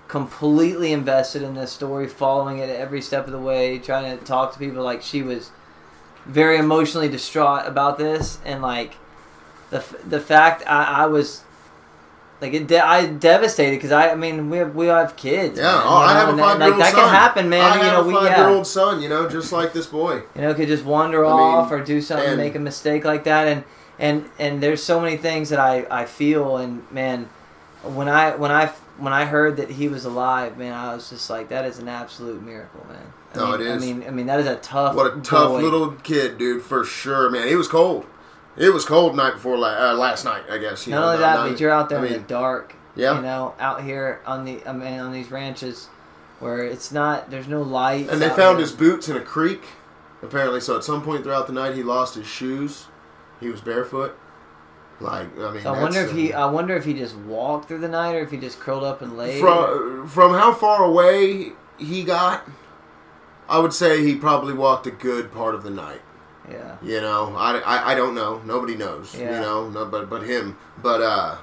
completely 0.08 0.92
invested 0.92 1.42
in 1.42 1.54
this 1.54 1.72
story, 1.72 2.06
following 2.08 2.58
it 2.58 2.68
every 2.70 3.00
step 3.00 3.26
of 3.26 3.32
the 3.32 3.38
way, 3.38 3.78
trying 3.78 4.16
to 4.16 4.24
talk 4.24 4.52
to 4.52 4.58
people. 4.58 4.82
Like 4.82 5.02
she 5.02 5.22
was 5.22 5.50
very 6.24 6.58
emotionally 6.58 7.08
distraught 7.08 7.66
about 7.66 7.98
this, 7.98 8.38
and 8.44 8.62
like 8.62 8.94
the 9.70 9.84
the 10.06 10.20
fact 10.20 10.62
I, 10.66 10.84
I 11.04 11.06
was. 11.06 11.42
Like 12.38 12.52
it, 12.52 12.66
de- 12.66 12.78
I 12.86 13.06
devastated 13.06 13.76
because 13.76 13.92
I, 13.92 14.10
I 14.10 14.14
mean, 14.14 14.50
we 14.50 14.58
have 14.58 14.74
we 14.74 14.88
have 14.88 15.16
kids. 15.16 15.56
Yeah, 15.58 15.72
man, 15.72 15.82
oh, 15.86 15.96
I 15.96 16.12
have 16.18 16.28
a 16.34 16.36
five 16.36 16.58
year 16.60 16.68
old 16.68 16.78
Like 16.78 16.90
son. 16.92 16.96
that 16.96 17.02
can 17.06 17.14
happen, 17.14 17.48
man. 17.48 17.62
I 17.62 17.76
you 17.76 17.82
have 17.84 18.04
know, 18.04 18.10
a 18.10 18.12
five 18.20 18.36
year 18.36 18.46
old 18.48 18.66
son. 18.66 19.00
You 19.00 19.08
know, 19.08 19.26
just 19.26 19.52
like 19.52 19.72
this 19.72 19.86
boy. 19.86 20.16
you 20.34 20.42
know 20.42 20.52
could 20.52 20.68
just 20.68 20.84
wander 20.84 21.24
I 21.24 21.30
mean, 21.30 21.40
off 21.40 21.72
or 21.72 21.82
do 21.82 21.98
something 22.02 22.28
and- 22.28 22.36
make 22.36 22.54
a 22.54 22.58
mistake 22.58 23.06
like 23.06 23.24
that 23.24 23.48
and 23.48 23.64
and 23.98 24.28
and 24.38 24.62
there's 24.62 24.82
so 24.82 25.00
many 25.00 25.16
things 25.16 25.48
that 25.50 25.58
i 25.58 25.86
i 25.90 26.04
feel 26.04 26.56
and 26.56 26.90
man 26.90 27.28
when 27.82 28.08
i 28.08 28.34
when 28.34 28.50
i 28.50 28.66
when 28.98 29.12
i 29.12 29.24
heard 29.24 29.56
that 29.56 29.70
he 29.70 29.88
was 29.88 30.04
alive 30.04 30.56
man 30.58 30.72
i 30.72 30.94
was 30.94 31.10
just 31.10 31.28
like 31.30 31.48
that 31.48 31.64
is 31.64 31.78
an 31.78 31.88
absolute 31.88 32.42
miracle 32.42 32.84
man 32.88 33.12
I 33.34 33.38
No, 33.38 33.52
mean, 33.52 33.60
it 33.60 33.66
is. 33.66 33.82
i 33.82 33.86
mean 33.86 34.04
i 34.06 34.10
mean 34.10 34.26
that 34.26 34.40
is 34.40 34.46
a 34.46 34.56
tough 34.56 34.94
What 34.94 35.16
a 35.16 35.20
tough 35.20 35.48
boy. 35.48 35.60
little 35.62 35.90
kid, 35.92 36.38
dude, 36.38 36.62
for 36.62 36.84
sure, 36.84 37.28
man. 37.30 37.48
It 37.48 37.56
was 37.56 37.68
cold. 37.68 38.06
It 38.56 38.72
was 38.72 38.86
cold 38.86 39.14
night 39.14 39.34
before 39.34 39.58
la- 39.58 39.90
uh, 39.90 39.94
last 39.94 40.24
night, 40.24 40.44
I 40.50 40.56
guess. 40.56 40.86
You 40.86 40.94
not 40.94 41.00
know, 41.00 41.06
only 41.08 41.18
that 41.18 41.34
night- 41.36 41.50
but 41.50 41.60
you're 41.60 41.70
out 41.70 41.88
there 41.90 41.98
I 42.00 42.06
in 42.06 42.12
the 42.14 42.18
dark 42.20 42.74
Yeah. 42.94 43.16
you 43.16 43.22
know 43.22 43.54
out 43.60 43.82
here 43.82 44.20
on 44.26 44.44
the 44.46 44.62
i 44.66 44.72
mean 44.72 44.98
on 44.98 45.12
these 45.12 45.30
ranches 45.30 45.88
where 46.40 46.64
it's 46.64 46.90
not 46.92 47.30
there's 47.30 47.48
no 47.48 47.60
light 47.62 48.08
And 48.10 48.20
they 48.22 48.28
found 48.30 48.58
his 48.58 48.72
boots 48.72 49.08
in 49.10 49.16
a 49.16 49.20
creek, 49.22 49.62
apparently. 50.22 50.60
So 50.60 50.76
at 50.76 50.84
some 50.84 51.02
point 51.02 51.22
throughout 51.24 51.46
the 51.46 51.52
night, 51.52 51.74
he 51.74 51.82
lost 51.82 52.14
his 52.14 52.26
shoes. 52.26 52.86
He 53.40 53.48
was 53.48 53.60
barefoot. 53.60 54.16
Like 54.98 55.38
I 55.38 55.50
mean, 55.52 55.62
so 55.62 55.74
i 55.74 55.82
wonder 55.82 56.00
if 56.00 56.12
he 56.12 56.32
uh, 56.32 56.46
i 56.48 56.50
wonder 56.50 56.74
if 56.74 56.86
he 56.86 56.94
just 56.94 57.14
walked 57.16 57.68
through 57.68 57.80
the 57.80 57.88
night 57.88 58.14
or 58.14 58.20
if 58.20 58.30
he 58.30 58.38
just 58.38 58.58
curled 58.58 58.82
up 58.82 59.02
and 59.02 59.14
laid 59.14 59.40
from 59.40 60.08
from 60.08 60.32
how 60.32 60.54
far 60.54 60.84
away 60.84 61.52
he 61.76 62.02
got, 62.02 62.48
I 63.46 63.58
would 63.58 63.74
say 63.74 64.02
he 64.02 64.14
probably 64.16 64.54
walked 64.54 64.86
a 64.86 64.90
good 64.90 65.30
part 65.30 65.54
of 65.54 65.62
the 65.64 65.68
night. 65.70 66.00
yeah 66.50 66.76
You 66.82 67.02
know, 67.02 67.34
I, 67.36 67.58
I, 67.58 67.92
I 67.92 67.94
don't 67.94 68.14
know. 68.14 68.40
Nobody 68.46 68.74
knows. 68.74 69.14
Yeah. 69.14 69.34
You 69.34 69.40
know, 69.42 69.68
no, 69.68 69.84
but 69.84 70.08
but 70.08 70.22
him. 70.22 70.56
But 70.82 71.02
uh, 71.02 71.36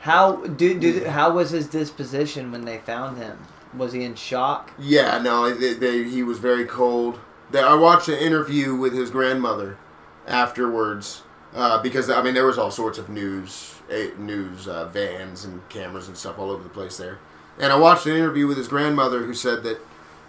How 0.00 0.36
do 0.44 0.78
do 0.78 1.04
how 1.06 1.30
was 1.32 1.48
his 1.50 1.66
disposition 1.68 2.52
when 2.52 2.66
they 2.66 2.76
found 2.76 3.16
him? 3.16 3.38
Was 3.74 3.94
he 3.94 4.04
in 4.04 4.16
shock? 4.16 4.70
yeah, 4.78 5.16
no, 5.18 5.52
they, 5.54 5.72
they, 5.72 6.04
he 6.04 6.22
was 6.22 6.38
very 6.38 6.66
cold. 6.66 7.18
They, 7.50 7.60
I 7.62 7.74
watched 7.74 8.08
an 8.08 8.18
interview 8.18 8.74
with 8.74 8.92
his 8.92 9.10
grandmother 9.10 9.78
afterwards 10.26 11.22
uh, 11.54 11.80
because 11.82 12.10
I 12.10 12.22
mean 12.22 12.34
there 12.34 12.46
was 12.46 12.58
all 12.58 12.70
sorts 12.70 12.98
of 12.98 13.08
news 13.08 13.74
news 14.18 14.66
uh, 14.66 14.86
vans 14.86 15.44
and 15.44 15.66
cameras 15.68 16.08
and 16.08 16.16
stuff 16.16 16.38
all 16.38 16.50
over 16.50 16.62
the 16.62 16.68
place 16.68 16.96
there. 16.96 17.18
And 17.58 17.72
I 17.72 17.76
watched 17.76 18.06
an 18.06 18.16
interview 18.16 18.46
with 18.46 18.58
his 18.58 18.68
grandmother 18.68 19.20
who 19.20 19.34
said 19.34 19.62
that 19.62 19.78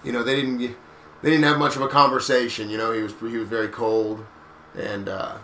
you 0.03 0.11
know 0.11 0.23
they 0.23 0.35
didn't 0.35 0.75
they 1.21 1.31
didn't 1.31 1.43
have 1.45 1.57
much 1.57 1.75
of 1.75 1.81
a 1.81 1.87
conversation. 1.87 2.69
You 2.69 2.77
know, 2.77 2.91
he 2.91 3.01
was 3.01 3.13
he 3.19 3.37
was 3.37 3.47
very 3.47 3.67
cold 3.67 4.25
and. 4.77 5.09
Uh, 5.09 5.37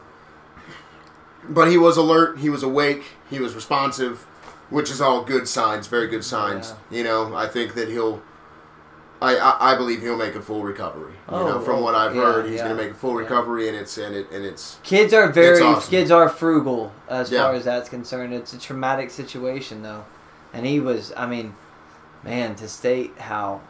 but 1.49 1.69
he 1.69 1.77
was 1.77 1.97
alert. 1.97 2.39
He 2.39 2.49
was 2.49 2.63
awake. 2.63 3.03
He 3.29 3.39
was 3.39 3.53
responsive, 3.53 4.19
which 4.69 4.89
is 4.89 5.01
all 5.01 5.23
good 5.23 5.47
signs. 5.47 5.87
Very 5.87 6.07
good 6.07 6.23
signs. 6.23 6.73
You 6.89 7.03
know, 7.03 7.35
I 7.35 7.47
think 7.47 7.73
that 7.75 7.89
he'll. 7.89 8.21
I, 9.23 9.37
I, 9.37 9.73
I 9.73 9.75
believe 9.77 10.01
he'll 10.01 10.17
make 10.17 10.35
a 10.35 10.41
full 10.41 10.63
recovery. 10.63 11.13
You 11.13 11.35
Oh, 11.37 11.45
know, 11.47 11.59
from 11.61 11.81
what 11.81 11.95
I've 11.95 12.15
yeah, 12.15 12.21
heard, 12.21 12.45
he's 12.45 12.55
yeah, 12.55 12.65
going 12.65 12.77
to 12.77 12.83
make 12.83 12.91
a 12.91 12.95
full 12.95 13.15
recovery, 13.15 13.67
and 13.69 13.77
it's 13.77 13.97
and 13.97 14.13
it 14.15 14.29
and 14.31 14.43
it's 14.45 14.77
Kids 14.83 15.13
are 15.13 15.31
very 15.31 15.61
awesome. 15.61 15.89
kids 15.89 16.11
are 16.11 16.27
frugal 16.29 16.91
as 17.07 17.31
Yeah. 17.31 17.43
far 17.43 17.53
as 17.53 17.65
that's 17.65 17.89
concerned. 17.89 18.33
It's 18.33 18.53
a 18.53 18.59
traumatic 18.59 19.09
situation 19.09 19.81
though, 19.81 20.05
and 20.53 20.65
he 20.65 20.79
was. 20.79 21.13
I 21.15 21.25
mean, 21.25 21.55
man, 22.23 22.55
to 22.55 22.67
state 22.67 23.17
how. 23.17 23.61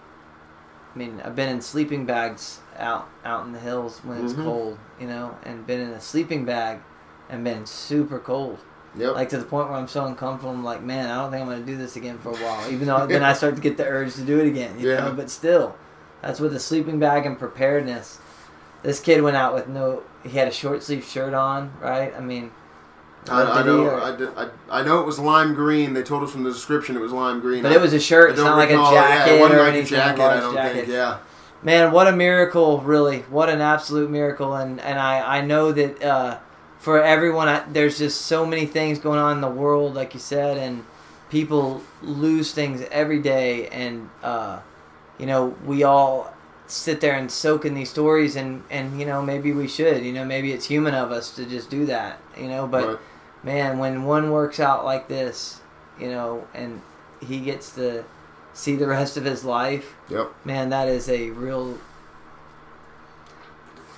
I 0.94 0.98
mean, 0.98 1.22
I've 1.26 1.36
been 1.36 1.50
in 1.50 1.62
sleeping 1.62 2.06
bags 2.06 2.60
out 2.78 3.08
out 3.26 3.46
in 3.46 3.52
the 3.54 3.60
hills 3.60 4.00
when 4.04 4.24
it's 4.24 4.34
Mhm. 4.34 4.44
cold, 4.44 4.78
you 5.00 5.08
know, 5.08 5.38
and 5.44 5.66
been 5.66 5.80
in 5.80 5.90
a 5.90 6.02
sleeping 6.02 6.46
bag, 6.46 6.80
and 7.30 7.44
been 7.44 7.66
super 7.66 8.20
cold. 8.20 8.60
Yep. 8.98 9.16
Like 9.16 9.30
to 9.30 9.38
the 9.38 9.46
point 9.46 9.70
where 9.70 9.78
I'm 9.78 9.88
so 9.88 10.06
uncomfortable. 10.06 10.54
I'm 10.54 10.64
like, 10.64 10.82
man, 10.84 11.10
I 11.10 11.16
don't 11.22 11.32
think 11.32 11.42
I'm 11.44 11.50
gonna 11.50 11.66
do 11.66 11.78
this 11.78 11.96
again 11.96 12.18
for 12.20 12.30
a 12.30 12.36
while. 12.36 12.72
Even 12.72 12.88
though 12.88 13.06
then 13.08 13.24
I 13.24 13.34
start 13.34 13.56
to 13.56 13.62
get 13.62 13.78
the 13.78 13.86
urge 13.86 14.16
to 14.16 14.22
do 14.22 14.40
it 14.40 14.48
again. 14.48 14.80
You 14.80 14.90
Yeah. 14.92 15.06
know, 15.06 15.14
but 15.14 15.30
still, 15.30 15.76
that's 16.22 16.40
with 16.40 16.54
the 16.54 16.60
sleeping 16.60 17.00
bag 17.00 17.26
and 17.26 17.38
preparedness. 17.38 18.20
This 18.84 19.00
kid 19.00 19.22
went 19.22 19.36
out 19.38 19.54
with 19.54 19.68
no. 19.68 20.04
He 20.24 20.38
had 20.38 20.48
a 20.48 20.52
short 20.52 20.84
sleeve 20.84 21.04
shirt 21.06 21.34
on, 21.34 21.72
right? 21.82 22.14
I 22.16 22.20
mean, 22.22 22.52
I, 23.30 23.42
I 23.44 23.64
know. 23.64 24.02
I, 24.02 24.16
did- 24.16 24.30
I, 24.38 24.50
I 24.70 24.84
know 24.84 25.00
it 25.00 25.06
was 25.06 25.20
lime 25.20 25.54
green. 25.54 25.94
They 25.94 26.04
told 26.04 26.24
us 26.24 26.32
from 26.32 26.44
the 26.44 26.52
description 26.52 26.96
it 26.96 27.00
was 27.00 27.12
lime 27.14 27.40
green. 27.40 27.64
But 27.64 27.72
it 27.72 27.80
was 27.80 27.94
a 27.94 28.00
shirt. 28.00 28.32
It's 28.32 28.40
not 28.40 28.58
like 28.58 28.70
a 28.70 28.74
jacket 28.76 29.32
Yeah, 29.32 29.36
it 29.36 29.40
wasn't 29.40 29.60
or 29.60 29.64
like 29.64 29.74
anything. 29.74 29.94
a 29.94 29.98
jacket. 29.98 30.22
I 30.22 30.40
don't 30.42 30.54
jacket. 30.56 30.74
think. 30.76 30.88
Yeah. 30.90 31.18
Man, 31.62 31.94
what 31.94 32.08
a 32.08 32.12
miracle! 32.12 32.82
Really, 32.82 33.20
what 33.30 33.48
an 33.48 33.62
absolute 33.62 34.10
miracle! 34.10 34.54
And 34.54 34.82
and 34.82 35.00
I 35.00 35.38
I 35.38 35.42
know 35.42 35.72
that 35.72 36.04
uh, 36.04 36.40
for 36.84 37.02
everyone, 37.02 37.48
I, 37.48 37.64
there's 37.72 37.98
just 37.98 38.24
so 38.24 38.46
many 38.46 38.66
things 38.66 39.00
going 39.00 39.18
on 39.18 39.38
in 39.38 39.42
the 39.42 39.48
world, 39.50 39.96
like 39.96 40.14
you 40.14 40.20
said, 40.20 40.58
and 40.58 40.84
people 41.30 41.82
lose 42.02 42.52
things 42.54 42.84
every 42.92 43.22
day, 43.22 43.68
and 43.70 44.10
uh, 44.22 44.60
you 45.18 45.26
know 45.26 45.56
we 45.66 45.84
all 45.84 46.34
sit 46.68 47.00
there 47.00 47.14
and 47.14 47.32
soak 47.32 47.64
in 47.64 47.74
these 47.74 47.90
stories, 47.90 48.36
and 48.36 48.64
and 48.70 49.00
you 49.00 49.06
know 49.06 49.22
maybe 49.22 49.54
we 49.54 49.66
should, 49.68 50.04
you 50.04 50.12
know 50.12 50.26
maybe 50.26 50.52
it's 50.52 50.66
human 50.66 50.94
of 50.94 51.10
us 51.12 51.34
to 51.38 51.46
just 51.46 51.70
do 51.70 51.86
that, 51.86 52.20
you 52.38 52.50
know, 52.50 52.68
but 52.68 52.86
Right. 52.88 52.98
man, 53.44 53.80
when 53.80 54.04
one 54.04 54.32
works 54.32 54.60
out 54.60 54.84
like 54.84 55.08
this, 55.08 55.62
you 55.98 56.10
know, 56.10 56.46
and 56.54 56.82
he 57.22 57.40
gets 57.40 57.72
to 57.76 58.04
see 58.54 58.76
the 58.76 58.88
rest 58.88 59.16
of 59.16 59.24
his 59.24 59.44
life 59.46 59.96
Yep. 60.10 60.32
man 60.46 60.70
that 60.70 60.88
is 60.88 61.10
a 61.10 61.30
real 61.32 61.80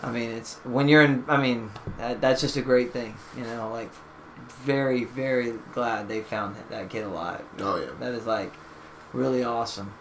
i 0.02 0.12
mean 0.12 0.30
it's 0.32 0.56
when 0.66 0.88
you're 0.88 1.02
in 1.04 1.24
i 1.28 1.38
mean 1.38 1.72
that, 1.98 2.20
that's 2.22 2.42
just 2.42 2.56
a 2.58 2.62
great 2.62 2.92
thing 2.94 3.16
you 3.38 3.44
know 3.44 3.70
like 3.72 3.90
very 4.64 5.04
very 5.04 5.54
glad 5.74 6.08
they 6.08 6.22
found 6.22 6.56
that, 6.56 6.70
that 6.70 6.90
kid 6.90 7.04
alive 7.06 7.42
Oh 7.60 7.78
yeah. 7.78 7.88
that 8.00 8.14
is 8.14 8.26
like 8.26 8.54
really 9.14 9.44
awesome 9.44 9.94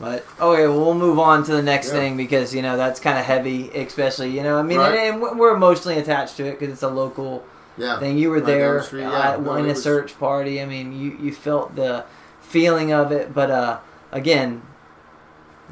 but 0.00 0.24
okay 0.40 0.66
well, 0.66 0.80
we'll 0.80 0.94
move 0.94 1.18
on 1.18 1.44
to 1.44 1.52
the 1.52 1.62
next 1.62 1.88
Yeah. 1.88 1.94
thing 2.00 2.16
because 2.16 2.54
you 2.54 2.62
know 2.62 2.76
that's 2.76 2.98
kind 3.00 3.18
of 3.18 3.24
heavy 3.24 3.70
especially 3.70 4.30
you 4.30 4.42
know 4.42 4.58
i 4.58 4.62
mean 4.62 4.78
Right. 4.78 4.98
and, 4.98 5.22
and 5.22 5.38
we're 5.38 5.54
emotionally 5.54 5.98
attached 5.98 6.36
to 6.38 6.44
it 6.46 6.58
because 6.58 6.72
it's 6.72 6.82
a 6.82 6.88
local 6.88 7.44
Yeah. 7.78 7.98
thing. 8.00 8.18
You 8.18 8.28
were 8.30 8.36
Right 8.36 8.46
there 8.46 8.74
the 8.78 8.82
street, 8.84 9.02
yeah. 9.02 9.36
No, 9.40 9.54
in 9.54 9.64
a 9.64 9.68
was- 9.68 9.82
search 9.82 10.18
party. 10.18 10.60
I 10.60 10.66
mean, 10.66 10.92
you 10.92 11.16
you 11.18 11.32
felt 11.32 11.74
the 11.74 12.04
feeling 12.42 12.92
of 12.92 13.10
it, 13.12 13.32
but 13.32 13.50
uh, 13.50 13.78
again, 14.12 14.60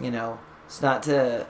you 0.00 0.10
know, 0.10 0.38
it's 0.66 0.80
not 0.80 1.02
to. 1.04 1.46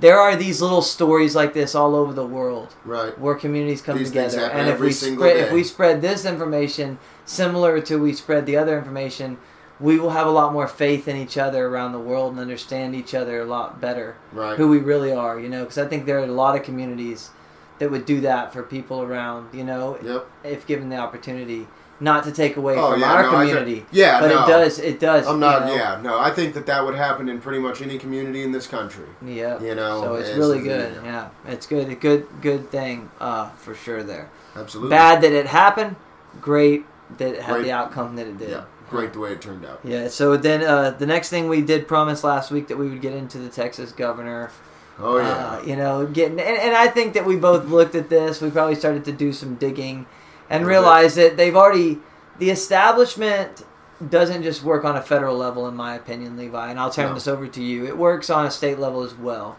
There 0.00 0.18
are 0.18 0.34
these 0.36 0.62
little 0.62 0.82
stories 0.82 1.36
like 1.36 1.52
this 1.52 1.74
all 1.74 1.94
over 1.94 2.12
the 2.12 2.26
world 2.26 2.74
Right. 2.84 3.16
where 3.18 3.34
communities 3.34 3.82
come 3.82 3.98
These 3.98 4.08
together, 4.08 4.40
and 4.46 4.68
if 4.68 4.80
we 4.80 4.92
single 4.92 5.24
spread 5.26 5.36
if 5.36 5.52
we 5.52 5.62
spread 5.62 6.00
this 6.00 6.24
information 6.24 6.98
similar 7.26 7.80
to 7.82 7.96
we 7.96 8.12
spread 8.12 8.46
the 8.46 8.56
other 8.56 8.78
information, 8.78 9.36
we 9.78 9.98
will 9.98 10.10
have 10.10 10.26
a 10.26 10.30
lot 10.30 10.52
more 10.52 10.66
faith 10.68 11.06
in 11.08 11.16
each 11.16 11.36
other 11.38 11.66
around 11.66 11.92
the 11.92 11.98
world 11.98 12.32
and 12.32 12.40
understand 12.40 12.94
each 12.94 13.14
other 13.14 13.40
a 13.40 13.44
lot 13.44 13.80
better 13.80 14.16
Right. 14.32 14.56
who 14.56 14.68
we 14.68 14.78
really 14.78 15.12
are, 15.12 15.38
you 15.38 15.48
know, 15.48 15.60
because 15.64 15.78
I 15.78 15.86
think 15.86 16.06
there 16.06 16.18
are 16.18 16.24
a 16.24 16.26
lot 16.26 16.56
of 16.56 16.62
communities 16.62 17.30
that 17.78 17.90
would 17.90 18.04
do 18.04 18.20
that 18.20 18.52
for 18.52 18.62
people 18.62 19.02
around, 19.02 19.48
you 19.54 19.64
know, 19.64 19.96
Yep. 20.02 20.26
if 20.44 20.66
given 20.66 20.88
the 20.90 20.96
opportunity. 20.96 21.66
Not 22.02 22.24
to 22.24 22.32
take 22.32 22.56
away 22.56 22.76
Oh, 22.76 22.92
from 22.92 23.00
yeah, 23.02 23.12
our 23.12 23.22
no, 23.24 23.30
think- 23.30 23.50
community, 23.50 23.86
yeah, 23.92 24.20
but 24.20 24.28
no. 24.28 24.44
it 24.44 24.48
does. 24.48 24.78
It 24.78 24.98
does. 25.00 25.26
I'm 25.26 25.34
you 25.34 25.40
not. 25.40 25.66
know. 25.66 25.74
Yeah. 25.74 26.00
No. 26.02 26.18
I 26.18 26.30
think 26.30 26.54
that 26.54 26.64
that 26.66 26.82
would 26.84 26.94
happen 26.94 27.28
in 27.28 27.40
pretty 27.40 27.58
much 27.58 27.82
any 27.82 27.98
community 27.98 28.42
in 28.42 28.52
this 28.52 28.66
country. 28.66 29.04
Yeah. 29.24 29.60
You 29.60 29.74
know, 29.74 30.00
So 30.02 30.14
it's 30.14 30.28
it's- 30.30 30.38
really 30.38 30.62
good. 30.62 30.98
Yeah, 31.04 31.28
it's 31.46 31.66
good. 31.66 31.88
A 31.90 31.94
good, 31.94 32.26
good 32.40 32.70
thing 32.70 33.10
uh, 33.20 33.50
for 33.50 33.74
sure. 33.74 34.02
There. 34.02 34.30
Absolutely. 34.56 34.90
Bad 34.90 35.20
that 35.22 35.32
it 35.32 35.46
happened. 35.46 35.96
Great 36.40 36.86
that 37.18 37.34
it 37.34 37.42
had 37.42 37.54
Great. 37.56 37.64
the 37.64 37.72
outcome 37.72 38.16
that 38.16 38.26
it 38.26 38.38
did. 38.38 38.50
Yeah. 38.50 38.64
Great 38.88 39.12
the 39.12 39.18
way 39.20 39.32
it 39.32 39.40
turned 39.42 39.64
out. 39.66 39.80
Yeah. 39.84 40.08
So 40.08 40.36
then 40.36 40.62
uh, 40.62 40.90
the 40.92 41.06
next 41.06 41.28
thing 41.28 41.48
we 41.48 41.60
did 41.60 41.86
promise 41.86 42.24
last 42.24 42.50
week 42.50 42.68
that 42.68 42.76
we 42.78 42.88
would 42.88 43.00
get 43.02 43.12
into 43.12 43.38
the 43.38 43.48
Texas 43.50 43.92
governor. 43.92 44.50
Oh 44.98 45.18
yeah. 45.18 45.28
Uh, 45.28 45.62
you 45.66 45.76
know, 45.76 46.06
getting 46.06 46.40
and, 46.40 46.56
and 46.58 46.74
I 46.74 46.88
think 46.88 47.12
that 47.14 47.24
we 47.26 47.36
both 47.36 47.66
looked 47.66 47.94
at 47.94 48.08
this. 48.10 48.40
We 48.40 48.50
probably 48.50 48.74
started 48.74 49.04
to 49.04 49.12
do 49.12 49.32
some 49.32 49.54
digging 49.56 50.06
and 50.50 50.66
realize 50.66 51.14
that 51.14 51.36
they've 51.36 51.56
already 51.56 51.98
the 52.38 52.50
establishment 52.50 53.64
doesn't 54.08 54.42
just 54.42 54.62
work 54.62 54.84
on 54.84 54.96
a 54.96 55.02
federal 55.02 55.36
level, 55.36 55.68
in 55.68 55.76
my 55.76 55.94
opinion, 55.94 56.36
Levi. 56.36 56.70
And 56.70 56.80
I'll 56.80 56.90
turn 56.90 57.08
No. 57.08 57.14
this 57.14 57.28
over 57.28 57.46
to 57.46 57.62
you. 57.62 57.86
It 57.86 57.98
works 57.98 58.30
on 58.30 58.46
a 58.46 58.50
state 58.50 58.78
level 58.78 59.02
as 59.02 59.14
well. 59.14 59.56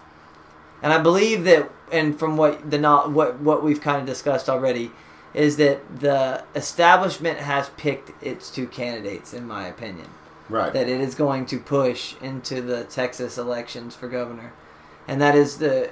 And 0.82 0.91
I 0.91 0.97
believe 0.97 1.43
that, 1.43 1.69
and 1.91 2.17
from 2.17 2.38
what 2.38 2.69
the 2.69 2.77
not 2.77 3.12
what 3.12 3.39
what 3.39 3.63
we've 3.63 3.82
kind 3.82 3.99
of 3.99 4.06
discussed 4.06 4.49
already, 4.49 4.91
is 5.34 5.58
that 5.58 5.99
the 5.99 6.43
establishment 6.56 7.39
has 7.39 7.69
picked 7.77 8.12
its 8.23 8.49
two 8.49 8.67
candidates, 8.67 9.34
in 9.34 9.47
my 9.47 9.67
opinion 9.67 10.08
right. 10.51 10.73
that 10.73 10.88
it 10.88 11.01
is 11.01 11.15
going 11.15 11.45
to 11.47 11.60
push 11.60 12.15
into 12.21 12.62
the 12.62 12.84
Texas 12.84 13.38
elections 13.38 13.95
for 13.95 14.08
governor, 14.08 14.54
and 15.08 15.21
that 15.21 15.36
is 15.36 15.58
the, 15.58 15.89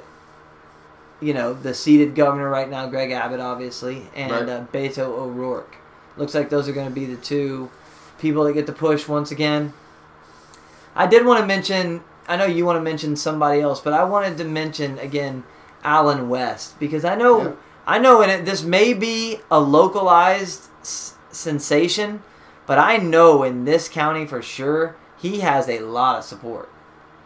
you 1.21 1.33
know, 1.33 1.53
the 1.53 1.73
seated 1.73 2.15
governor 2.15 2.49
right 2.49 2.69
now, 2.69 2.87
Greg 2.87 3.11
Abbott, 3.11 3.39
obviously, 3.39 4.03
and 4.15 4.31
Right. 4.31 4.49
uh, 4.49 4.63
Beto 4.71 4.99
O'Rourke. 5.07 5.75
Looks 6.17 6.33
like 6.33 6.49
those 6.49 6.67
are 6.69 6.73
going 6.73 6.87
to 6.87 6.93
be 6.93 7.05
the 7.05 7.15
two 7.17 7.69
people 8.19 8.43
that 8.45 8.53
get 8.53 8.65
to 8.67 8.73
push 8.73 9.07
once 9.07 9.31
again. 9.31 9.73
I 10.95 11.07
did 11.07 11.25
want 11.25 11.39
to 11.39 11.45
mention. 11.45 12.01
I 12.27 12.35
know 12.37 12.45
you 12.45 12.65
want 12.65 12.77
to 12.77 12.81
mention 12.83 13.15
somebody 13.15 13.61
else, 13.61 13.79
but 13.79 13.93
I 13.93 14.03
wanted 14.03 14.37
to 14.37 14.43
mention 14.43 14.99
again 14.99 15.43
Allen 15.83 16.29
West 16.29 16.77
because 16.79 17.03
I 17.05 17.15
know 17.15 17.41
Yeah. 17.41 17.51
I 17.87 17.97
know 17.99 18.21
in 18.21 18.29
it 18.29 18.45
this 18.45 18.63
may 18.63 18.93
be 18.93 19.39
a 19.49 19.59
localized 19.59 20.67
s- 20.81 21.15
sensation, 21.31 22.21
but 22.67 22.77
I 22.77 22.97
know 22.97 23.41
in 23.43 23.65
this 23.65 23.87
county 23.89 24.25
for 24.27 24.41
sure 24.41 24.95
he 25.17 25.39
has 25.39 25.67
a 25.67 25.79
lot 25.79 26.17
of 26.19 26.23
support. 26.23 26.69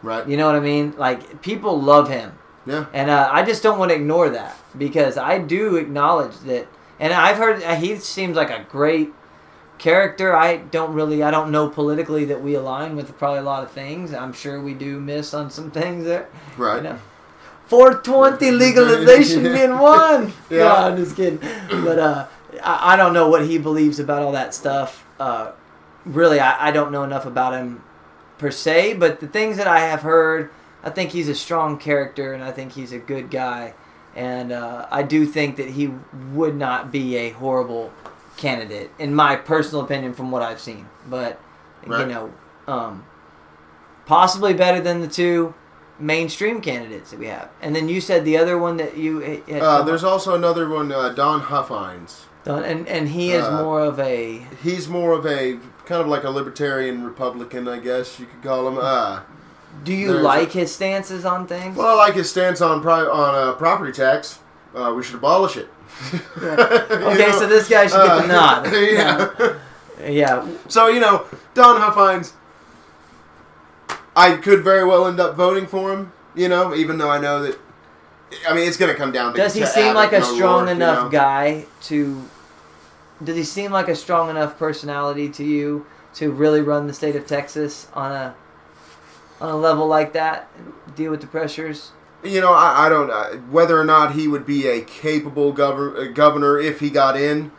right. 0.02 0.26
You 0.28 0.36
know 0.36 0.46
what 0.46 0.54
I 0.56 0.60
mean? 0.60 0.94
Like 0.96 1.42
people 1.42 1.80
love 1.80 2.08
him, 2.08 2.32
Yeah. 2.66 2.86
and 2.94 3.10
uh, 3.10 3.28
I 3.30 3.42
just 3.44 3.62
don't 3.62 3.78
want 3.78 3.90
to 3.90 3.94
ignore 3.94 4.30
that 4.30 4.56
because 4.76 5.18
I 5.18 5.38
do 5.38 5.76
acknowledge 5.76 6.38
that. 6.40 6.66
And 6.98 7.12
I've 7.12 7.36
heard 7.36 7.62
uh, 7.62 7.76
he 7.76 7.96
seems 7.96 8.36
like 8.36 8.50
a 8.50 8.64
great 8.70 9.12
character. 9.78 10.34
I 10.34 10.58
don't 10.58 10.94
really, 10.94 11.22
I 11.22 11.30
don't 11.30 11.50
know 11.50 11.68
politically 11.68 12.24
that 12.26 12.40
we 12.42 12.54
align 12.54 12.96
with 12.96 13.16
probably 13.18 13.40
a 13.40 13.42
lot 13.42 13.64
of 13.64 13.70
things. 13.70 14.14
I'm 14.14 14.32
sure 14.32 14.60
we 14.60 14.72
do 14.74 15.00
miss 15.00 15.34
on 15.34 15.50
some 15.50 15.70
things 15.70 16.04
there. 16.04 16.28
Right. 16.56 16.76
You 16.76 16.82
know, 16.84 16.98
420 17.66 18.50
legalization 18.56 19.42
being 19.54 19.78
one. 19.78 20.32
Yeah. 20.48 20.58
No, 20.58 20.74
I'm 20.74 20.96
just 20.96 21.16
kidding. 21.16 21.38
But 21.68 21.98
uh, 21.98 22.26
I, 22.62 22.94
I 22.94 22.96
don't 22.96 23.12
know 23.12 23.28
what 23.28 23.46
he 23.46 23.58
believes 23.58 23.98
about 23.98 24.22
all 24.22 24.32
that 24.32 24.54
stuff. 24.54 25.04
Uh, 25.18 25.52
really, 26.04 26.40
I, 26.40 26.68
I 26.68 26.70
don't 26.70 26.92
know 26.92 27.02
enough 27.04 27.26
about 27.26 27.54
him 27.54 27.82
per 28.38 28.50
se. 28.50 28.94
But 28.94 29.20
the 29.20 29.26
things 29.26 29.56
that 29.56 29.66
I 29.66 29.80
have 29.80 30.02
heard, 30.02 30.50
I 30.84 30.90
think 30.90 31.10
he's 31.10 31.28
a 31.28 31.34
strong 31.34 31.78
character, 31.78 32.34
and 32.34 32.44
I 32.44 32.52
think 32.52 32.72
he's 32.72 32.92
a 32.92 32.98
good 32.98 33.30
guy. 33.30 33.74
And 34.14 34.52
uh, 34.52 34.86
I 34.90 35.02
do 35.02 35.26
think 35.26 35.56
that 35.56 35.70
he 35.70 35.92
would 36.32 36.54
not 36.54 36.92
be 36.92 37.16
a 37.16 37.30
horrible 37.30 37.92
candidate, 38.36 38.90
in 38.98 39.14
my 39.14 39.34
personal 39.34 39.84
opinion, 39.84 40.12
from 40.12 40.30
what 40.30 40.42
I've 40.42 40.60
seen. 40.60 40.86
But 41.08 41.40
you 41.84 42.06
know, 42.06 42.32
um, 42.68 43.04
possibly 44.06 44.54
better 44.54 44.80
than 44.80 45.00
the 45.00 45.08
two 45.08 45.54
mainstream 45.98 46.60
candidates 46.60 47.10
that 47.10 47.18
we 47.18 47.26
have. 47.26 47.48
And 47.60 47.74
then 47.74 47.88
you 47.88 48.00
said 48.00 48.24
the 48.24 48.36
other 48.36 48.58
one 48.58 48.76
that 48.76 48.96
you 48.96 49.42
Uh, 49.50 49.82
there's 49.82 50.04
also 50.04 50.34
another 50.34 50.68
one, 50.68 50.92
uh, 50.92 51.10
Don 51.10 51.40
Huffines. 51.42 52.26
done, 52.44 52.62
and 52.62 52.86
and 52.88 53.08
he 53.08 53.32
is 53.32 53.44
uh, 53.44 53.62
more 53.62 53.80
of 53.80 53.98
a 53.98 54.46
He's 54.62 54.88
more 54.88 55.12
of 55.12 55.26
a 55.26 55.58
kind 55.86 56.00
of 56.00 56.08
like 56.08 56.24
a 56.24 56.30
libertarian 56.30 57.04
Republican, 57.04 57.68
I 57.68 57.78
guess 57.78 58.18
you 58.18 58.26
could 58.26 58.42
call 58.42 58.68
him. 58.68 58.78
Uh, 58.78 59.20
Do 59.82 59.92
you 59.92 60.08
there's 60.08 60.22
like 60.22 60.52
his 60.52 60.72
stances 60.74 61.24
on 61.24 61.46
things? 61.46 61.76
well, 61.76 61.88
I 61.88 62.06
like 62.06 62.14
his 62.14 62.30
stance 62.30 62.60
on 62.60 62.80
pri- 62.80 63.06
on 63.06 63.34
uh, 63.34 63.52
property 63.54 63.92
tax. 63.92 64.38
Uh, 64.74 64.92
we 64.96 65.02
should 65.02 65.16
abolish 65.16 65.56
it. 65.56 65.68
okay, 66.38 67.30
so 67.32 67.46
this 67.46 67.68
guy 67.68 67.86
should 67.86 68.02
get 68.04 68.22
the 68.22 68.26
nod. 68.28 68.72
yeah. 68.72 69.58
Yeah, 70.10 70.48
So 70.68 70.88
you 70.88 71.00
know, 71.00 71.24
Don 71.54 71.80
Huffines, 71.80 72.32
I 74.16 74.36
could 74.36 74.62
very 74.64 74.84
well 74.84 75.06
end 75.06 75.20
up 75.20 75.34
voting 75.36 75.66
for 75.66 75.92
him. 75.92 76.12
You 76.34 76.48
know, 76.48 76.74
even 76.74 76.98
though 76.98 77.10
I 77.10 77.20
know 77.20 77.42
that. 77.42 77.58
I 78.48 78.54
mean, 78.54 78.66
it's 78.66 78.76
going 78.76 78.90
to 78.92 78.98
come 78.98 79.12
down 79.12 79.32
to. 79.32 79.36
does 79.36 79.54
he 79.54 79.60
to 79.60 79.66
seem 79.66 79.84
Abbott 79.84 79.96
like 79.96 80.12
a 80.12 80.16
and 80.16 80.24
strong 80.24 80.66
you 80.66 80.72
enough 80.72 81.04
know? 81.04 81.10
guy 81.10 81.66
to? 81.82 82.28
Does 83.22 83.36
he 83.36 83.44
seem 83.44 83.70
like 83.70 83.86
a 83.88 83.94
strong 83.94 84.28
enough 84.28 84.58
personality 84.58 85.28
to 85.30 85.44
you 85.44 85.86
to 86.14 86.32
really 86.32 86.60
run 86.60 86.88
the 86.88 86.92
state 86.92 87.14
of 87.14 87.26
Texas 87.26 87.86
on 87.94 88.10
a 88.10 88.34
on 89.40 89.50
a 89.50 89.56
level 89.56 89.86
like 89.86 90.12
that? 90.12 90.48
Deal 90.96 91.10
with 91.10 91.20
the 91.20 91.26
pressures. 91.26 91.92
You 92.22 92.40
know, 92.40 92.52
I, 92.52 92.86
I 92.86 92.88
don't 92.88 93.10
uh, 93.10 93.36
whether 93.50 93.78
or 93.78 93.84
not 93.84 94.14
he 94.14 94.28
would 94.28 94.46
be 94.46 94.66
a 94.66 94.80
capable 94.80 95.52
governor 95.52 95.96
uh, 95.98 96.04
governor 96.12 96.58
if 96.58 96.80
he 96.80 96.88
got 96.90 97.16
in. 97.20 97.52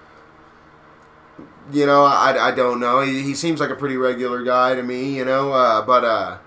You 1.72 1.86
know, 1.86 2.04
I, 2.04 2.50
I 2.50 2.52
don't 2.52 2.80
know. 2.80 3.02
He, 3.02 3.22
he 3.24 3.34
seems 3.34 3.60
like 3.60 3.72
a 3.72 3.76
pretty 3.76 3.98
regular 3.98 4.44
guy 4.44 4.76
to 4.76 4.84
me. 4.84 5.16
You 5.18 5.26
know, 5.26 5.52
uh, 5.52 5.82
but 5.86 6.04
uh, 6.06 6.38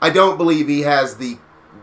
I 0.00 0.10
don't 0.10 0.36
believe 0.36 0.68
he 0.68 0.80
has 0.82 1.16
the 1.16 1.38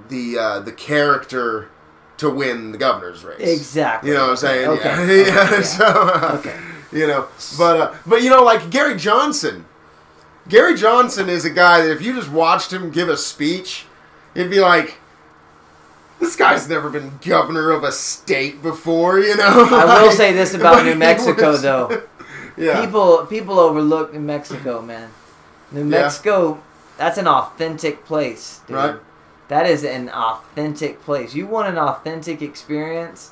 the 0.10 0.38
uh, 0.38 0.60
the 0.60 0.72
character 0.72 1.70
to 2.18 2.30
win 2.30 2.72
the 2.72 2.78
governor's 2.78 3.24
race. 3.24 3.40
Exactly. 3.40 4.10
You 4.10 4.16
know 4.16 4.24
what 4.24 4.30
I'm 4.32 4.38
saying? 4.38 4.68
Okay. 4.70 4.88
Yeah. 4.88 5.02
Okay. 5.04 5.26
yeah. 5.28 5.52
Yeah. 5.52 5.62
So, 5.62 5.86
uh, 5.86 6.36
Okay. 6.40 6.60
you 6.92 7.08
know, 7.08 7.28
but 7.58 7.78
uh, 7.80 7.96
but 8.06 8.22
you 8.24 8.30
know, 8.30 8.44
like 8.44 8.70
Gary 8.72 8.96
Johnson. 8.98 9.66
Gary 10.50 10.76
Johnson 10.76 11.30
is 11.30 11.46
a 11.46 11.50
guy 11.50 11.82
that 11.82 11.92
if 11.92 12.02
you 12.02 12.14
just 12.14 12.30
watched 12.32 12.72
him 12.72 12.92
give 12.92 13.10
a 13.10 13.18
speech, 13.18 13.86
it'd 14.36 14.50
be 14.52 14.60
like, 14.60 14.98
this 16.20 16.36
guy's 16.36 16.68
never 16.70 16.90
been 16.90 17.20
governor 17.22 17.72
of 17.72 17.84
a 17.84 17.92
state 17.92 18.62
before, 18.62 19.20
you 19.20 19.36
know. 19.36 19.68
I 19.72 20.02
will 20.04 20.12
say 20.12 20.34
this 20.34 20.54
about 20.56 20.86
New 20.86 20.96
Mexico, 20.96 21.52
was- 21.52 21.62
though. 21.62 22.04
Yeah. 22.60 22.84
People 22.84 23.24
people 23.28 23.60
overlook 23.60 24.14
New 24.14 24.20
Mexico, 24.20 24.82
man. 24.82 25.12
New 25.72 25.82
Yeah. 25.82 26.02
Mexico, 26.02 26.60
that's 26.98 27.20
an 27.20 27.28
authentic 27.28 28.04
place, 28.04 28.62
dude. 28.66 28.76
Right. 28.78 28.96
That 29.50 29.68
is 29.68 29.84
an 29.84 30.10
authentic 30.10 31.00
place. 31.04 31.36
You 31.36 31.46
want 31.46 31.68
an 31.68 31.78
authentic 31.78 32.42
experience? 32.42 33.30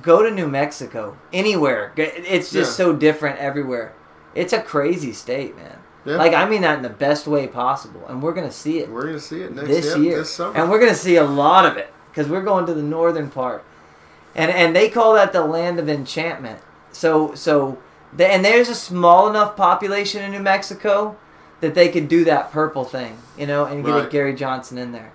Go 0.00 0.22
to 0.22 0.30
New 0.30 0.48
Mexico. 0.48 1.18
Anywhere. 1.34 1.92
It's 1.98 2.50
just 2.50 2.70
Yeah. 2.78 2.86
so 2.86 2.92
different 2.94 3.40
everywhere. 3.40 3.92
It's 4.34 4.54
a 4.54 4.62
crazy 4.62 5.12
state, 5.12 5.54
man. 5.54 5.76
Yeah. 6.04 6.16
Like 6.16 6.34
I 6.34 6.48
mean 6.48 6.62
that 6.62 6.76
in 6.78 6.82
the 6.82 6.88
best 6.88 7.26
way 7.26 7.46
possible, 7.46 8.04
and 8.08 8.22
we're 8.22 8.32
gonna 8.32 8.50
see 8.50 8.80
it 8.80 8.90
We're 8.90 9.06
gonna 9.06 9.20
see 9.20 9.42
it 9.42 9.54
next 9.54 9.68
this 9.68 9.86
yep, 9.86 9.98
year, 9.98 10.16
this 10.18 10.34
summer. 10.34 10.56
and 10.56 10.70
we're 10.70 10.80
gonna 10.80 10.94
see 10.94 11.16
a 11.16 11.24
lot 11.24 11.64
of 11.64 11.76
it 11.76 11.92
because 12.10 12.28
we're 12.28 12.42
going 12.42 12.66
to 12.66 12.74
the 12.74 12.82
northern 12.82 13.30
part, 13.30 13.64
and 14.34 14.50
and 14.50 14.74
they 14.74 14.88
call 14.88 15.14
that 15.14 15.32
the 15.32 15.44
land 15.44 15.78
of 15.78 15.88
enchantment. 15.88 16.60
So 16.90 17.34
so, 17.34 17.78
the, 18.12 18.26
and 18.26 18.44
there's 18.44 18.68
a 18.68 18.74
small 18.74 19.28
enough 19.30 19.56
population 19.56 20.22
in 20.22 20.32
New 20.32 20.40
Mexico 20.40 21.16
that 21.60 21.74
they 21.76 21.88
could 21.88 22.08
do 22.08 22.24
that 22.24 22.50
purple 22.50 22.84
thing, 22.84 23.18
you 23.38 23.46
know, 23.46 23.64
and 23.64 23.84
get 23.84 23.92
Right. 23.92 24.10
Gary 24.10 24.34
Johnson 24.34 24.78
in 24.78 24.90
there. 24.92 25.12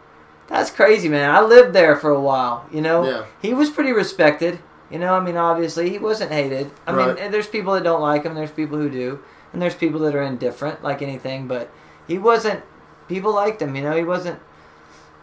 That's 0.48 0.72
crazy, 0.72 1.10
man. 1.10 1.30
I 1.30 1.42
lived 1.42 1.74
there 1.74 1.98
for 1.98 2.10
a 2.12 2.22
while, 2.22 2.66
you 2.72 2.80
know. 2.80 3.04
Yeah. 3.06 3.26
He 3.42 3.54
was 3.54 3.70
pretty 3.70 3.92
respected, 3.92 4.60
you 4.90 4.98
know. 4.98 5.14
I 5.14 5.20
mean, 5.20 5.36
obviously 5.36 5.90
he 5.90 5.98
wasn't 5.98 6.32
hated. 6.32 6.72
I 6.88 6.94
mean, 6.94 7.08
Right. 7.10 7.20
and 7.20 7.34
there's 7.34 7.48
people 7.48 7.74
that 7.74 7.84
don't 7.84 8.00
like 8.02 8.24
him. 8.24 8.34
There's 8.34 8.52
people 8.52 8.78
who 8.78 8.90
do, 8.90 9.20
and 9.54 9.62
there's 9.62 9.76
people 9.76 10.00
that 10.02 10.16
are 10.16 10.24
indifferent, 10.24 10.84
like 10.84 11.02
anything. 11.02 11.48
But 11.48 11.72
he 12.08 12.18
wasn't. 12.18 12.64
People 13.08 13.34
liked 13.34 13.62
him, 13.62 13.76
you 13.76 13.82
know. 13.82 13.96
He 13.96 14.04
wasn't. 14.04 14.40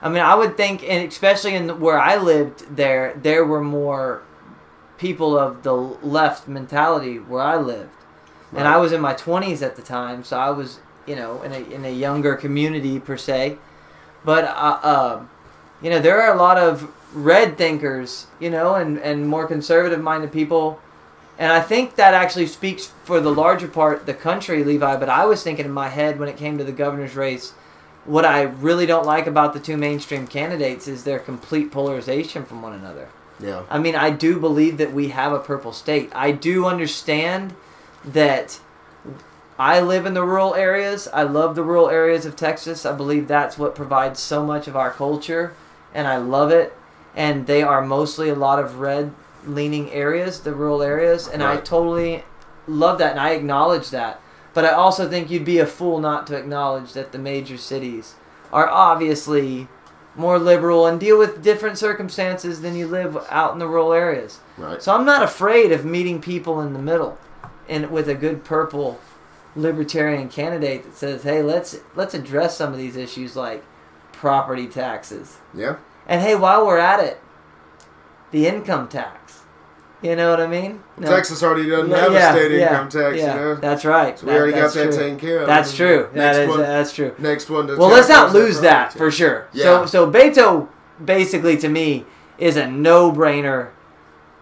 I 0.03 0.09
mean, 0.09 0.23
I 0.23 0.35
would 0.35 0.57
think, 0.57 0.83
and 0.85 1.07
especially 1.09 1.55
in 1.55 1.81
where 1.81 1.99
I 1.99 2.17
lived, 2.17 2.77
there 2.77 3.15
there 3.15 3.45
were 3.45 3.63
more 3.63 4.23
people 4.99 5.39
of 5.39 5.63
the 5.63 5.73
left 5.73 6.47
mentality 6.47 7.19
where 7.19 7.43
I 7.43 7.57
lived, 7.57 7.91
and 8.55 8.69
I 8.69 8.77
was 8.77 8.93
in 8.93 9.01
my 9.01 9.15
twenties 9.15 9.63
at 9.63 9.77
the 9.77 9.83
time, 9.83 10.25
so 10.25 10.39
I 10.39 10.51
was, 10.51 10.81
you 11.07 11.17
know, 11.17 11.43
in 11.43 11.53
a 11.53 11.59
in 11.59 11.85
a 11.85 11.93
younger 11.93 12.37
community 12.37 13.01
per 13.01 13.17
se. 13.17 13.59
But 14.25 14.45
uh, 14.45 14.81
um, 15.19 15.31
you 15.83 15.91
know, 15.91 16.01
there 16.01 16.21
are 16.21 16.35
a 16.35 16.39
lot 16.39 16.59
of 16.59 16.91
red 17.15 17.57
thinkers, 17.57 18.27
you 18.41 18.51
know, 18.51 18.75
and 18.75 18.99
and 18.99 19.29
more 19.29 19.47
conservative 19.47 20.01
minded 20.01 20.33
people. 20.33 20.81
And 21.39 21.53
I 21.53 21.61
think 21.61 21.97
that 21.97 22.15
actually 22.15 22.47
speaks 22.47 22.93
for 23.05 23.21
the 23.21 23.33
larger 23.33 23.69
part 23.69 24.07
the 24.07 24.15
country, 24.15 24.63
Levi. 24.63 24.97
But 24.97 25.09
I 25.09 25.27
was 25.27 25.43
thinking 25.43 25.65
in 25.65 25.73
my 25.73 25.89
head 25.89 26.19
when 26.19 26.29
it 26.29 26.37
came 26.37 26.59
to 26.59 26.65
the 26.65 26.73
governor's 26.73 27.17
race, 27.17 27.53
what 28.05 28.25
I 28.25 28.43
really 28.43 28.87
don't 28.87 29.07
like 29.07 29.27
about 29.27 29.53
the 29.53 29.61
two 29.61 29.77
mainstream 29.77 30.27
candidates 30.27 30.87
is 30.87 31.05
their 31.05 31.19
complete 31.19 31.73
polarization 31.73 32.45
from 32.45 32.63
one 32.63 32.75
another. 32.75 33.09
yeah. 33.41 33.63
I 33.71 33.79
mean, 33.79 33.97
I 33.97 34.11
do 34.11 34.39
believe 34.39 34.77
that 34.79 34.93
we 34.93 35.09
have 35.09 35.33
a 35.33 35.41
purple 35.41 35.73
state. 35.73 36.13
I 36.15 36.31
do 36.31 36.67
understand 36.67 37.55
that 38.05 38.61
I 39.59 39.81
live 39.81 40.05
in 40.07 40.15
the 40.15 40.25
rural 40.25 40.55
areas. 40.55 41.09
I 41.13 41.23
love 41.23 41.55
the 41.55 41.63
rural 41.63 41.89
areas 41.89 42.27
of 42.27 42.37
Texas. 42.37 42.85
I 42.85 42.93
believe 42.93 43.27
that's 43.27 43.57
what 43.57 43.75
provides 43.75 44.21
so 44.21 44.45
much 44.45 44.69
of 44.69 44.77
our 44.77 44.91
culture, 44.91 45.55
and 45.95 46.07
I 46.07 46.19
love 46.19 46.51
it. 46.51 46.77
And 47.17 47.47
they 47.47 47.63
are 47.63 47.85
mostly 47.85 48.29
a 48.29 48.35
lot 48.35 48.59
of 48.59 48.81
red 48.81 49.13
leaning 49.47 49.91
areas, 49.91 50.41
the 50.41 50.55
rural 50.55 50.83
areas, 50.83 51.29
and 51.29 51.43
I 51.43 51.59
totally 51.59 52.25
love 52.67 52.99
that 52.99 53.13
and 53.13 53.21
I 53.21 53.31
acknowledge 53.31 53.91
that. 53.91 54.21
But 54.55 54.65
I 54.65 54.71
also 54.71 55.09
think 55.09 55.31
you'd 55.31 55.45
be 55.45 55.59
a 55.59 55.67
fool 55.67 55.99
not 55.99 56.27
to 56.29 56.37
acknowledge 56.37 56.93
that 56.93 57.13
the 57.13 57.19
major 57.19 57.57
cities 57.59 58.15
are 58.53 58.69
obviously 58.69 59.69
more 60.17 60.39
liberal 60.39 60.87
and 60.87 61.01
deal 61.01 61.19
with 61.19 61.43
different 61.43 61.77
circumstances 61.77 62.61
than 62.61 62.77
you 62.77 62.87
live 62.87 63.17
out 63.29 63.53
in 63.53 63.59
the 63.59 63.67
rural 63.67 63.93
areas. 63.93 64.39
Right. 64.57 64.81
So 64.81 64.95
I'm 64.95 65.05
not 65.05 65.23
afraid 65.23 65.73
of 65.73 65.85
meeting 65.85 66.21
people 66.21 66.61
in 66.61 66.73
the 66.73 66.79
middle, 66.79 67.19
and 67.69 67.91
with 67.91 68.09
a 68.09 68.15
good 68.15 68.45
purple 68.45 69.01
libertarian 69.57 70.29
candidate 70.29 70.85
that 70.85 70.97
says, 70.97 71.23
"Hey, 71.25 71.43
let's 71.43 71.79
let's 71.97 72.15
address 72.15 72.57
some 72.57 72.73
of 72.73 72.79
these 72.79 72.97
issues 72.97 73.35
like 73.35 73.65
property 74.13 74.69
taxes." 74.69 75.39
Yeah. 75.53 75.77
And 76.07 76.21
hey, 76.21 76.37
while 76.37 76.65
we're 76.67 76.79
at 76.79 77.01
it, 77.01 77.21
the 78.31 78.47
income 78.47 78.89
tax. 78.89 79.24
You 80.05 80.17
know 80.17 80.29
what 80.29 80.41
I 80.41 80.47
mean? 80.47 80.83
No. 80.99 81.09
Texas 81.09 81.43
already 81.43 81.67
doesn't 81.67 81.91
Yeah, 81.91 81.97
have 81.97 82.13
yeah, 82.13 82.29
a 82.35 82.37
state 82.37 82.51
yeah, 82.53 82.71
income 82.71 82.89
tax, 82.91 83.17
yeah, 83.17 83.35
you 83.35 83.41
know. 83.41 83.55
That's 83.55 83.87
right. 83.87 84.19
So 84.19 84.27
we 84.27 84.35
already 84.35 84.53
got 84.53 84.75
that 84.75 84.83
true. 84.91 84.93
taken 84.93 85.19
care 85.19 85.39
of. 85.41 85.47
That's 85.47 85.75
true. 85.75 86.11
That 86.13 86.37
Next 86.37 86.39
is 86.39 86.49
one, 86.51 86.61
that's 86.61 86.93
true. 86.93 87.15
next 87.19 87.49
one. 87.49 87.67
Well, 87.69 87.89
let's 87.89 88.11
not 88.11 88.35
lose 88.35 88.61
that 88.61 88.93
for 88.93 89.11
sure. 89.11 89.49
Yeah. 89.55 89.65
So, 89.65 89.87
so 89.87 90.11
Beto, 90.13 90.69
basically 91.03 91.57
to 91.57 91.71
me, 91.71 92.05
is 92.37 92.59
a 92.59 92.71
no-brainer. 92.71 93.71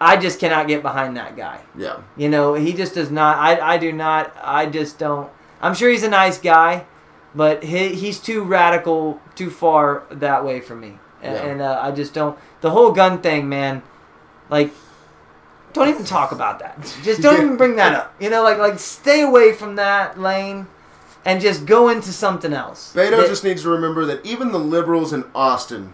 I 0.01 0.17
just 0.17 0.37
cannot 0.37 0.67
get 0.67 0.81
behind 0.81 1.15
that 1.15 1.37
guy. 1.37 1.61
Yeah. 1.77 2.01
You 2.17 2.27
know, 2.27 2.55
he 2.55 2.73
just 2.73 2.93
does 2.95 3.09
not. 3.09 3.37
I, 3.37 3.75
I 3.75 3.77
do 3.77 3.93
not. 3.93 4.35
I 4.43 4.65
just 4.65 4.99
don't. 4.99 5.31
I'm 5.61 5.73
sure 5.73 5.89
he's 5.89 6.03
a 6.03 6.09
nice 6.09 6.37
guy, 6.37 6.83
but 7.33 7.63
he, 7.63 7.95
he's 7.95 8.19
too 8.19 8.43
radical, 8.43 9.21
too 9.35 9.49
far 9.49 10.03
that 10.11 10.43
way 10.43 10.59
for 10.59 10.75
me. 10.75 10.99
And, 11.21 11.35
Yeah. 11.35 11.45
and 11.45 11.61
uh, 11.61 11.79
I 11.81 11.91
just 11.91 12.13
don't. 12.13 12.37
The 12.59 12.71
whole 12.71 12.91
gun 12.91 13.21
thing, 13.21 13.47
man. 13.47 13.81
Like, 14.49 14.73
don't 15.73 15.89
even 15.89 16.05
talk 16.05 16.31
about 16.31 16.59
that. 16.59 16.77
Just 17.03 17.21
don't 17.23 17.35
even 17.41 17.57
bring 17.57 17.75
that 17.77 17.93
up. 17.93 18.13
You 18.19 18.29
know, 18.29 18.43
like 18.43 18.57
like 18.57 18.79
stay 18.79 19.21
away 19.21 19.53
from 19.53 19.75
that 19.75 20.19
lane, 20.19 20.67
and 21.25 21.41
just 21.41 21.65
go 21.65 21.89
into 21.89 22.11
something 22.11 22.53
else. 22.53 22.93
Beto 22.95 23.11
That- 23.11 23.27
just 23.27 23.43
needs 23.43 23.63
to 23.63 23.69
remember 23.69 24.05
that 24.05 24.25
even 24.25 24.51
the 24.51 24.59
liberals 24.59 25.13
in 25.13 25.23
Austin 25.35 25.93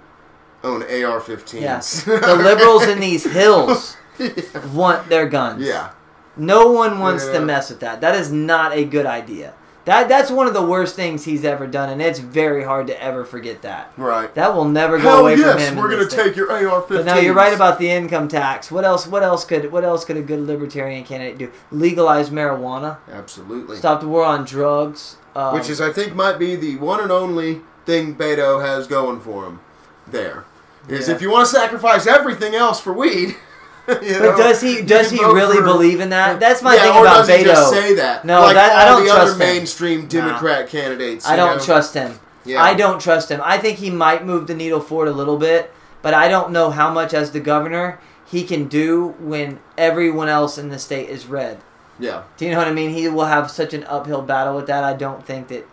own 0.63 0.81
AR-15s. 0.83 1.61
Yes. 1.61 2.03
the 2.05 2.35
liberals 2.35 2.85
in 2.87 2.99
these 2.99 3.23
hills 3.23 3.95
yeah. 4.19 4.31
want 4.73 5.07
their 5.09 5.27
guns. 5.29 5.63
yeah. 5.65 5.91
No 6.35 6.71
one 6.71 6.99
wants 6.99 7.25
Yeah. 7.25 7.33
to 7.33 7.39
mess 7.41 7.69
with 7.69 7.79
that. 7.81 8.01
That 8.01 8.15
is 8.15 8.31
not 8.31 8.73
a 8.73 8.83
good 8.85 9.05
idea. 9.05 9.53
That 9.89 10.07
that's 10.07 10.29
one 10.29 10.45
of 10.45 10.53
the 10.53 10.61
worst 10.61 10.95
things 10.95 11.25
he's 11.25 11.43
ever 11.43 11.65
done, 11.65 11.89
and 11.89 11.99
it's 11.99 12.19
very 12.19 12.63
hard 12.63 12.85
to 12.87 13.03
ever 13.03 13.25
forget 13.25 13.63
that. 13.63 13.91
Right. 13.97 14.31
That 14.35 14.53
will 14.55 14.65
never 14.65 14.97
go 14.97 15.03
Hell 15.09 15.19
away 15.21 15.35
from 15.35 15.45
yes, 15.45 15.61
him. 15.67 15.73
in 15.77 15.83
we're 15.83 15.89
gonna 15.89 16.05
thing. 16.05 16.25
take 16.25 16.35
your 16.35 16.51
AR-15s. 16.51 16.87
But 16.89 17.05
no, 17.05 17.15
you're 17.15 17.33
right 17.33 17.55
about 17.55 17.79
the 17.79 17.89
income 17.89 18.27
tax. 18.27 18.71
What 18.71 18.85
else? 18.85 19.07
What 19.07 19.23
else 19.23 19.45
could? 19.45 19.71
What 19.71 19.83
else 19.83 20.05
could 20.05 20.15
a 20.15 20.21
good 20.21 20.41
libertarian 20.41 21.03
candidate 21.05 21.39
do? 21.39 21.51
Legalize 21.71 22.29
marijuana. 22.29 22.97
Absolutely. 23.11 23.77
Stop 23.77 24.01
the 24.01 24.07
war 24.07 24.23
on 24.25 24.45
drugs. 24.45 25.15
Um, 25.35 25.55
Which 25.55 25.71
is, 25.71 25.81
I 25.81 25.91
think, 25.91 26.13
might 26.13 26.37
be 26.37 26.55
the 26.55 26.75
one 26.77 26.99
and 27.01 27.11
only 27.11 27.61
thing 27.87 28.13
Beto 28.13 28.63
has 28.63 28.85
going 28.85 29.19
for 29.21 29.45
him. 29.45 29.59
There 30.05 30.45
is 30.87 31.07
Yeah. 31.07 31.15
if 31.15 31.21
you 31.23 31.31
want 31.31 31.49
to 31.49 31.55
sacrifice 31.55 32.05
everything 32.05 32.53
else 32.53 32.79
for 32.79 32.93
weed. 32.93 33.37
you 34.03 34.19
But 34.19 34.21
know, 34.21 34.37
does 34.37 34.61
he 34.61 34.81
does 34.81 35.09
he 35.11 35.17
really 35.23 35.57
for- 35.57 35.63
believe 35.63 35.99
in 35.99 36.09
that? 36.09 36.39
That's 36.39 36.61
my 36.61 36.75
yeah, 36.75 36.81
thing 36.83 36.91
about 37.01 37.27
does 37.27 37.37
he 37.37 37.43
just 37.43 37.73
Beto. 37.73 37.75
say 37.75 37.93
that? 37.95 38.25
No, 38.25 38.41
like 38.41 38.55
that- 38.55 38.75
I 38.77 38.85
don't 38.85 39.03
the 39.03 39.09
trust 39.09 39.21
other 39.21 39.31
him. 39.33 39.39
mainstream 39.39 40.07
Democrat 40.07 40.69
candidates. 40.69 41.25
I 41.27 41.35
don't 41.35 41.57
know? 41.57 41.63
trust 41.63 41.93
him. 41.93 42.19
Yeah. 42.45 42.61
I 42.63 42.73
don't 42.73 43.01
trust 43.01 43.29
him. 43.29 43.41
I 43.43 43.57
think 43.57 43.79
he 43.79 43.89
might 43.89 44.25
move 44.25 44.47
the 44.47 44.53
needle 44.55 44.79
forward 44.81 45.07
a 45.09 45.11
little 45.13 45.37
bit, 45.37 45.71
but 46.01 46.13
I 46.13 46.27
don't 46.27 46.51
know 46.51 46.71
how 46.71 46.91
much 46.91 47.13
as 47.13 47.31
the 47.31 47.39
governor 47.39 47.99
he 48.25 48.43
can 48.43 48.67
do 48.67 49.15
when 49.19 49.59
everyone 49.77 50.29
else 50.29 50.57
in 50.57 50.69
the 50.69 50.79
state 50.79 51.09
is 51.09 51.25
red. 51.25 51.59
Yeah. 51.99 52.23
Do 52.37 52.45
you 52.45 52.51
know 52.51 52.57
what 52.59 52.67
I 52.67 52.71
mean? 52.73 52.91
He 52.91 53.07
will 53.09 53.25
have 53.25 53.51
such 53.51 53.73
an 53.73 53.83
uphill 53.85 54.21
battle 54.21 54.55
with 54.55 54.67
that. 54.67 54.83
I 54.83 54.93
don't 54.93 55.25
think 55.25 55.49
that 55.49 55.67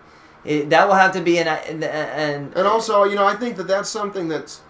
it, 0.44 0.70
that 0.70 0.88
will 0.88 0.94
have 0.96 1.12
to 1.12 1.20
be 1.20 1.38
an 1.38 1.46
and 1.48 1.84
and 1.84 2.52
And 2.56 2.66
also, 2.66 3.04
you 3.04 3.14
know, 3.14 3.26
I 3.26 3.34
think 3.36 3.56
that 3.56 3.68
that's 3.68 3.88
something 3.88 4.28
that's 4.28 4.60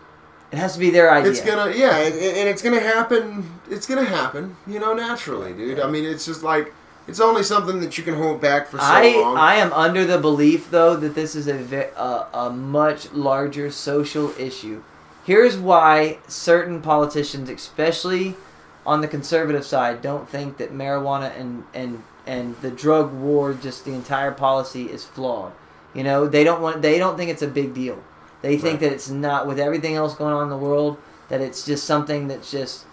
it 0.57 0.61
has 0.61 0.75
to 0.75 0.79
be 0.81 0.91
their 0.91 1.13
idea. 1.13 1.31
it's 1.31 1.41
gonna 1.41 1.73
yeah, 1.77 1.97
and, 1.99 2.15
and 2.15 2.49
it's 2.49 2.63
gonna 2.63 2.81
happen. 2.81 3.51
It's 3.69 3.87
gonna 3.87 4.05
happen, 4.05 4.57
you 4.67 4.79
know, 4.79 4.95
naturally, 4.95 5.53
dude. 5.53 5.81
I 5.81 5.89
mean, 5.89 6.05
it's 6.05 6.25
just 6.25 6.43
like 6.43 6.73
it's 7.07 7.21
only 7.21 7.43
something 7.43 7.81
that 7.81 7.97
you 7.99 8.05
can 8.05 8.15
hold 8.15 8.41
back 8.41 8.69
for 8.69 8.79
so 8.79 8.85
I 8.85 9.17
long. 9.21 9.37
I 9.37 9.57
am 9.57 9.73
under 9.73 10.05
the 10.05 10.19
belief 10.19 10.71
though 10.71 10.97
that 10.97 11.15
this 11.15 11.35
is 11.35 11.47
a 11.47 11.55
ve- 11.55 11.93
a, 11.97 12.27
a 12.33 12.51
much 12.51 13.13
larger 13.13 13.71
social 13.71 14.33
issue. 14.39 14.83
Here's 15.25 15.59
why 15.59 16.19
certain 16.29 16.81
politicians, 16.81 17.49
especially 17.51 18.37
on 18.85 19.01
the 19.01 19.09
conservative 19.09 19.67
side, 19.67 20.01
don't 20.01 20.29
think 20.29 20.57
that 20.57 20.73
marijuana 20.73 21.39
and 21.39 21.65
and 21.75 22.03
and 22.27 22.57
the 22.61 22.71
drug 22.71 23.13
war, 23.13 23.55
just 23.55 23.85
the 23.85 23.93
entire 23.93 24.33
policy, 24.33 24.85
is 24.91 25.05
flawed. 25.05 25.53
You 25.95 26.03
know, 26.03 26.27
they 26.27 26.45
don't 26.45 26.61
want 26.61 26.83
they 26.83 26.99
don't 26.99 27.17
think 27.17 27.31
it's 27.31 27.43
a 27.43 27.49
big 27.49 27.75
deal. 27.75 28.03
They 28.47 28.57
think 28.57 28.81
Right. 28.81 28.91
that 28.91 28.93
it's 28.95 29.11
not 29.11 29.47
with 29.47 29.59
everything 29.59 29.95
else 29.97 30.15
going 30.15 30.33
on 30.33 30.45
in 30.45 30.51
the 30.51 30.57
world 30.57 30.99
that 31.29 31.41
it's 31.41 31.65
just 31.67 31.85
something 31.85 32.29
that's 32.29 32.51
just 32.51 32.85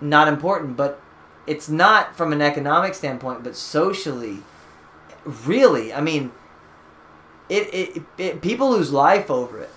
not 0.00 0.28
important. 0.28 0.76
But 0.76 1.00
it's 1.46 1.68
not 1.68 2.14
from 2.16 2.32
an 2.32 2.42
economic 2.42 2.94
standpoint, 2.94 3.42
but 3.42 3.56
socially, 3.56 4.42
really. 5.24 5.92
I 5.94 6.00
mean, 6.00 6.32
it 7.48 7.72
it, 7.72 8.02
it 8.18 8.42
people 8.42 8.70
lose 8.70 8.92
life 8.92 9.30
over 9.30 9.58
it. 9.60 9.70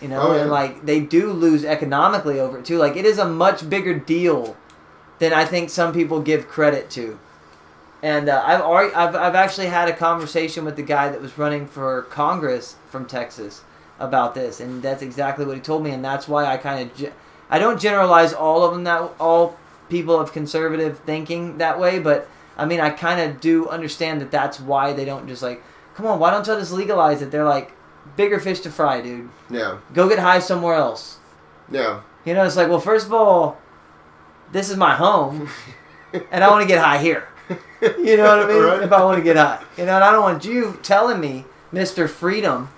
You 0.00 0.08
know, 0.08 0.20
Oh, 0.20 0.34
yeah. 0.34 0.42
and 0.42 0.50
like 0.50 0.84
they 0.84 1.00
do 1.00 1.32
lose 1.32 1.64
economically 1.64 2.38
over 2.40 2.58
it 2.58 2.64
too. 2.64 2.78
Like 2.78 2.96
it 2.96 3.04
is 3.04 3.18
a 3.18 3.28
much 3.28 3.68
bigger 3.68 3.98
deal 3.98 4.56
than 5.18 5.32
I 5.32 5.44
think 5.44 5.70
some 5.70 5.92
people 5.92 6.20
give 6.20 6.48
credit 6.48 6.90
to. 6.90 7.18
And 8.02 8.30
uh, 8.30 8.42
I've 8.46 8.62
already, 8.62 8.94
I've 8.94 9.14
I've 9.14 9.34
actually 9.34 9.66
had 9.68 9.88
a 9.88 9.92
conversation 9.94 10.64
with 10.64 10.76
the 10.76 10.82
guy 10.82 11.10
that 11.10 11.20
was 11.20 11.36
running 11.36 11.66
for 11.66 12.02
Congress 12.02 12.76
from 12.88 13.04
Texas 13.06 13.62
about 14.00 14.34
this, 14.34 14.58
and 14.58 14.82
that's 14.82 15.02
exactly 15.02 15.44
what 15.44 15.54
he 15.54 15.60
told 15.60 15.84
me, 15.84 15.90
and 15.92 16.04
that's 16.04 16.26
why 16.26 16.46
I 16.46 16.56
kind 16.56 16.90
of 16.90 16.96
ge- 16.96 17.12
I 17.48 17.58
don't 17.58 17.80
generalize 17.80 18.32
all 18.32 18.64
of 18.64 18.72
them 18.72 18.84
that 18.84 19.12
all 19.20 19.56
people 19.88 20.18
of 20.18 20.32
conservative 20.32 20.98
thinking 21.00 21.58
that 21.58 21.78
way, 21.78 21.98
but 21.98 22.28
I 22.56 22.64
mean 22.64 22.80
I 22.80 22.90
kind 22.90 23.20
of 23.20 23.40
do 23.40 23.68
understand 23.68 24.20
that 24.20 24.30
that's 24.30 24.58
why 24.58 24.92
they 24.92 25.04
don't 25.04 25.28
just 25.28 25.42
like 25.42 25.62
come 25.94 26.06
on 26.06 26.18
why 26.18 26.30
don't 26.30 26.46
you 26.46 26.54
just 26.54 26.72
legalize 26.72 27.22
it? 27.22 27.30
They're 27.30 27.44
like 27.44 27.72
bigger 28.16 28.40
fish 28.40 28.60
to 28.60 28.70
fry, 28.70 29.00
dude. 29.00 29.28
Yeah. 29.50 29.78
Go 29.92 30.08
get 30.08 30.18
high 30.18 30.38
somewhere 30.38 30.74
else. 30.74 31.18
Yeah. 31.70 32.02
You 32.24 32.34
know, 32.34 32.44
it's 32.44 32.56
like, 32.56 32.68
well, 32.68 32.80
first 32.80 33.06
of 33.06 33.12
all, 33.12 33.58
this 34.52 34.68
is 34.68 34.76
my 34.76 34.94
home, 34.94 35.48
and 36.30 36.44
I 36.44 36.50
want 36.50 36.62
to 36.62 36.68
get 36.68 36.82
high 36.84 36.98
here. 36.98 37.28
You 37.80 38.16
know 38.16 38.36
what 38.36 38.44
I 38.44 38.48
mean? 38.48 38.62
Right. 38.62 38.82
If 38.82 38.92
I 38.92 39.02
want 39.04 39.18
to 39.18 39.24
get 39.24 39.36
high, 39.36 39.64
you 39.76 39.86
know, 39.86 39.94
and 39.96 40.04
I 40.04 40.12
don't 40.12 40.22
want 40.22 40.44
you 40.44 40.78
telling 40.82 41.18
me, 41.18 41.46
Mister 41.72 42.06
Freedom, 42.06 42.68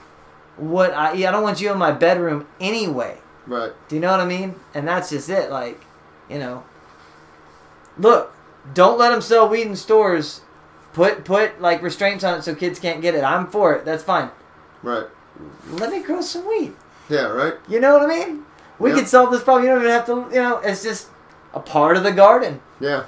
what 0.70 0.92
I 0.94 1.10
I 1.12 1.30
don't 1.30 1.42
want 1.42 1.60
you 1.60 1.70
in 1.72 1.78
my 1.78 1.92
bedroom 1.92 2.46
anyway. 2.60 3.18
Right. 3.46 3.72
Do 3.88 3.96
you 3.96 4.00
know 4.00 4.10
what 4.10 4.20
I 4.20 4.24
mean? 4.26 4.54
And 4.74 4.86
that's 4.86 5.10
just 5.10 5.28
it. 5.28 5.50
Like, 5.50 5.84
you 6.28 6.38
know, 6.38 6.64
look, 7.98 8.34
don't 8.74 8.98
let 8.98 9.10
them 9.10 9.20
sell 9.20 9.48
weed 9.48 9.66
in 9.66 9.76
stores. 9.76 10.42
Put 10.92 11.24
put 11.24 11.60
like 11.60 11.82
restraints 11.82 12.22
on 12.22 12.38
it 12.38 12.42
so 12.42 12.54
kids 12.54 12.78
can't 12.78 13.00
get 13.02 13.14
it. 13.14 13.24
I'm 13.24 13.46
for 13.48 13.74
it. 13.74 13.84
That's 13.84 14.02
fine. 14.04 14.30
Right. 14.82 15.06
Let 15.70 15.90
me 15.90 16.02
grow 16.02 16.20
some 16.20 16.46
weed. 16.46 16.74
Yeah. 17.08 17.26
Right. 17.26 17.54
You 17.68 17.80
know 17.80 17.94
what 17.94 18.02
I 18.02 18.06
mean? 18.06 18.44
We 18.78 18.90
Yep. 18.90 18.98
could 18.98 19.08
solve 19.08 19.30
this 19.30 19.42
problem. 19.42 19.64
You 19.64 19.70
don't 19.70 19.80
even 19.80 19.92
have 19.92 20.06
to. 20.06 20.26
You 20.30 20.42
know, 20.42 20.58
it's 20.58 20.82
just 20.82 21.08
a 21.54 21.60
part 21.60 21.96
of 21.96 22.02
the 22.02 22.12
garden. 22.12 22.60
Yeah. 22.80 23.04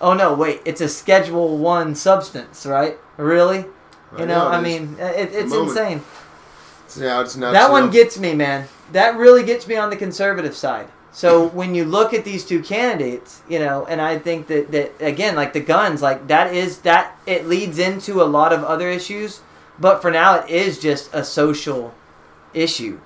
Oh 0.00 0.14
no, 0.14 0.32
wait! 0.32 0.60
It's 0.64 0.80
a 0.80 0.88
Schedule 0.88 1.58
One 1.58 1.94
substance, 1.96 2.64
right? 2.64 2.96
Really? 3.16 3.64
You 4.16 4.26
know, 4.26 4.46
I 4.46 4.60
mean, 4.60 4.96
it, 4.98 5.32
it's 5.34 5.52
insane. 5.52 6.02
Yeah. 6.96 7.20
It's 7.20 7.36
nuts. 7.36 7.52
That 7.54 7.70
one 7.70 7.90
gets 7.90 8.18
me, 8.18 8.34
man. 8.34 8.68
That 8.92 9.16
really 9.16 9.42
gets 9.44 9.66
me 9.66 9.76
on 9.76 9.90
the 9.90 9.96
conservative 9.96 10.54
side. 10.56 10.88
So 11.12 11.48
when 11.58 11.74
you 11.74 11.84
look 11.84 12.14
at 12.14 12.24
these 12.24 12.44
two 12.44 12.62
candidates, 12.62 13.42
you 13.48 13.58
know, 13.58 13.84
and 13.86 14.00
I 14.00 14.18
think 14.18 14.46
that 14.48 14.70
that 14.72 14.92
again, 15.00 15.34
like 15.36 15.52
the 15.52 15.60
guns, 15.60 16.00
like 16.02 16.28
that 16.28 16.54
is 16.54 16.78
that 16.80 17.18
it 17.26 17.46
leads 17.46 17.78
into 17.78 18.22
a 18.22 18.24
lot 18.24 18.52
of 18.52 18.62
other 18.64 18.88
issues, 18.88 19.40
but 19.78 20.00
for 20.00 20.10
now 20.10 20.36
it 20.44 20.48
is 20.50 20.78
just 20.78 21.10
a 21.12 21.24
social 21.24 21.94
issue. 22.54 23.00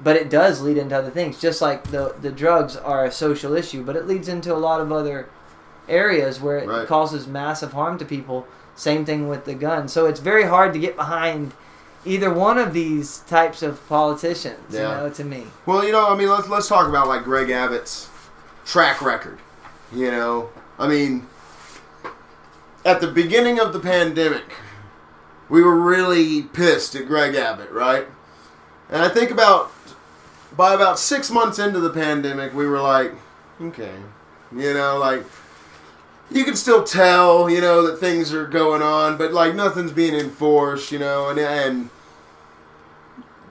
But 0.00 0.14
it 0.14 0.30
does 0.30 0.60
lead 0.60 0.76
into 0.76 0.96
other 0.96 1.10
things, 1.10 1.40
just 1.40 1.60
like 1.60 1.90
the 1.90 2.14
the 2.20 2.30
drugs 2.30 2.76
are 2.76 3.04
a 3.04 3.10
social 3.10 3.54
issue, 3.56 3.82
but 3.82 3.96
it 3.96 4.06
leads 4.06 4.28
into 4.28 4.54
a 4.54 4.56
lot 4.58 4.80
of 4.80 4.92
other 4.92 5.28
areas 5.88 6.40
where 6.40 6.58
it 6.58 6.68
Right. 6.68 6.86
causes 6.86 7.26
massive 7.26 7.72
harm 7.72 7.98
to 7.98 8.04
people. 8.04 8.46
Same 8.76 9.04
thing 9.04 9.26
with 9.28 9.44
the 9.44 9.54
gun. 9.54 9.88
So 9.88 10.06
it's 10.06 10.20
very 10.20 10.44
hard 10.44 10.72
to 10.74 10.78
get 10.78 10.94
behind 10.96 11.52
either 12.04 12.32
one 12.32 12.58
of 12.58 12.72
these 12.72 13.18
types 13.20 13.62
of 13.62 13.86
politicians. 13.88 14.58
Yeah. 14.70 14.80
You 14.80 15.08
know, 15.08 15.10
to 15.14 15.24
me. 15.24 15.46
Well, 15.66 15.84
you 15.84 15.92
know, 15.92 16.08
I 16.08 16.16
mean, 16.16 16.28
let's 16.28 16.48
let's 16.48 16.68
talk 16.68 16.88
about 16.88 17.08
like 17.08 17.24
Greg 17.24 17.50
Abbott's 17.50 18.08
track 18.64 19.02
record. 19.02 19.38
You 19.92 20.10
know, 20.10 20.50
I 20.78 20.86
mean, 20.86 21.26
at 22.84 23.00
the 23.00 23.08
beginning 23.08 23.58
of 23.58 23.72
the 23.72 23.80
pandemic, 23.80 24.54
we 25.48 25.62
were 25.62 25.78
really 25.78 26.42
pissed 26.42 26.94
at 26.94 27.06
Greg 27.06 27.34
Abbott, 27.34 27.70
right? 27.70 28.06
And 28.90 29.02
I 29.02 29.08
think 29.08 29.30
about 29.30 29.72
by 30.56 30.74
about 30.74 30.98
six 30.98 31.30
months 31.30 31.58
into 31.58 31.80
the 31.80 31.90
pandemic, 31.90 32.54
we 32.54 32.66
were 32.66 32.80
like, 32.80 33.12
okay, 33.60 33.94
you 34.54 34.74
know, 34.74 34.98
like 34.98 35.24
you 36.30 36.44
can 36.44 36.56
still 36.56 36.84
tell, 36.84 37.48
you 37.48 37.60
know, 37.60 37.86
that 37.86 37.98
things 37.98 38.32
are 38.32 38.46
going 38.46 38.82
on, 38.82 39.16
but 39.16 39.32
like 39.32 39.54
nothing's 39.54 39.92
being 39.92 40.14
enforced, 40.14 40.92
you 40.92 40.98
know, 40.98 41.28
and 41.28 41.38
and 41.38 41.90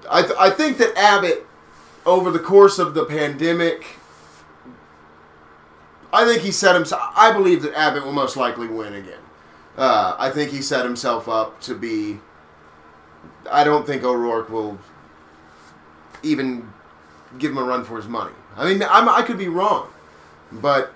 I 0.09 0.21
th- 0.21 0.35
I 0.39 0.49
think 0.49 0.77
that 0.77 0.95
Abbott 0.97 1.45
over 2.05 2.31
the 2.31 2.39
course 2.39 2.79
of 2.79 2.93
the 2.93 3.03
pandemic, 3.03 3.97
I 6.13 6.25
think 6.25 6.41
he 6.41 6.51
set 6.51 6.75
himself. 6.75 7.01
I 7.15 7.31
believe 7.33 7.61
that 7.63 7.77
Abbott 7.77 8.05
will 8.05 8.13
most 8.13 8.37
likely 8.37 8.67
win 8.67 8.93
again. 8.93 9.19
Uh, 9.77 10.15
I 10.17 10.29
think 10.29 10.51
he 10.51 10.61
set 10.61 10.85
himself 10.85 11.27
up 11.27 11.59
to 11.61 11.75
be. 11.75 12.19
I 13.51 13.63
don't 13.63 13.85
think 13.85 14.03
O'Rourke 14.03 14.49
will 14.49 14.79
even 16.23 16.71
give 17.37 17.51
him 17.51 17.57
a 17.57 17.63
run 17.63 17.83
for 17.83 17.97
his 17.97 18.07
money. 18.07 18.33
I 18.55 18.65
mean, 18.65 18.83
I'm, 18.89 19.07
I 19.07 19.21
could 19.21 19.37
be 19.37 19.47
wrong, 19.47 19.89
but 20.51 20.93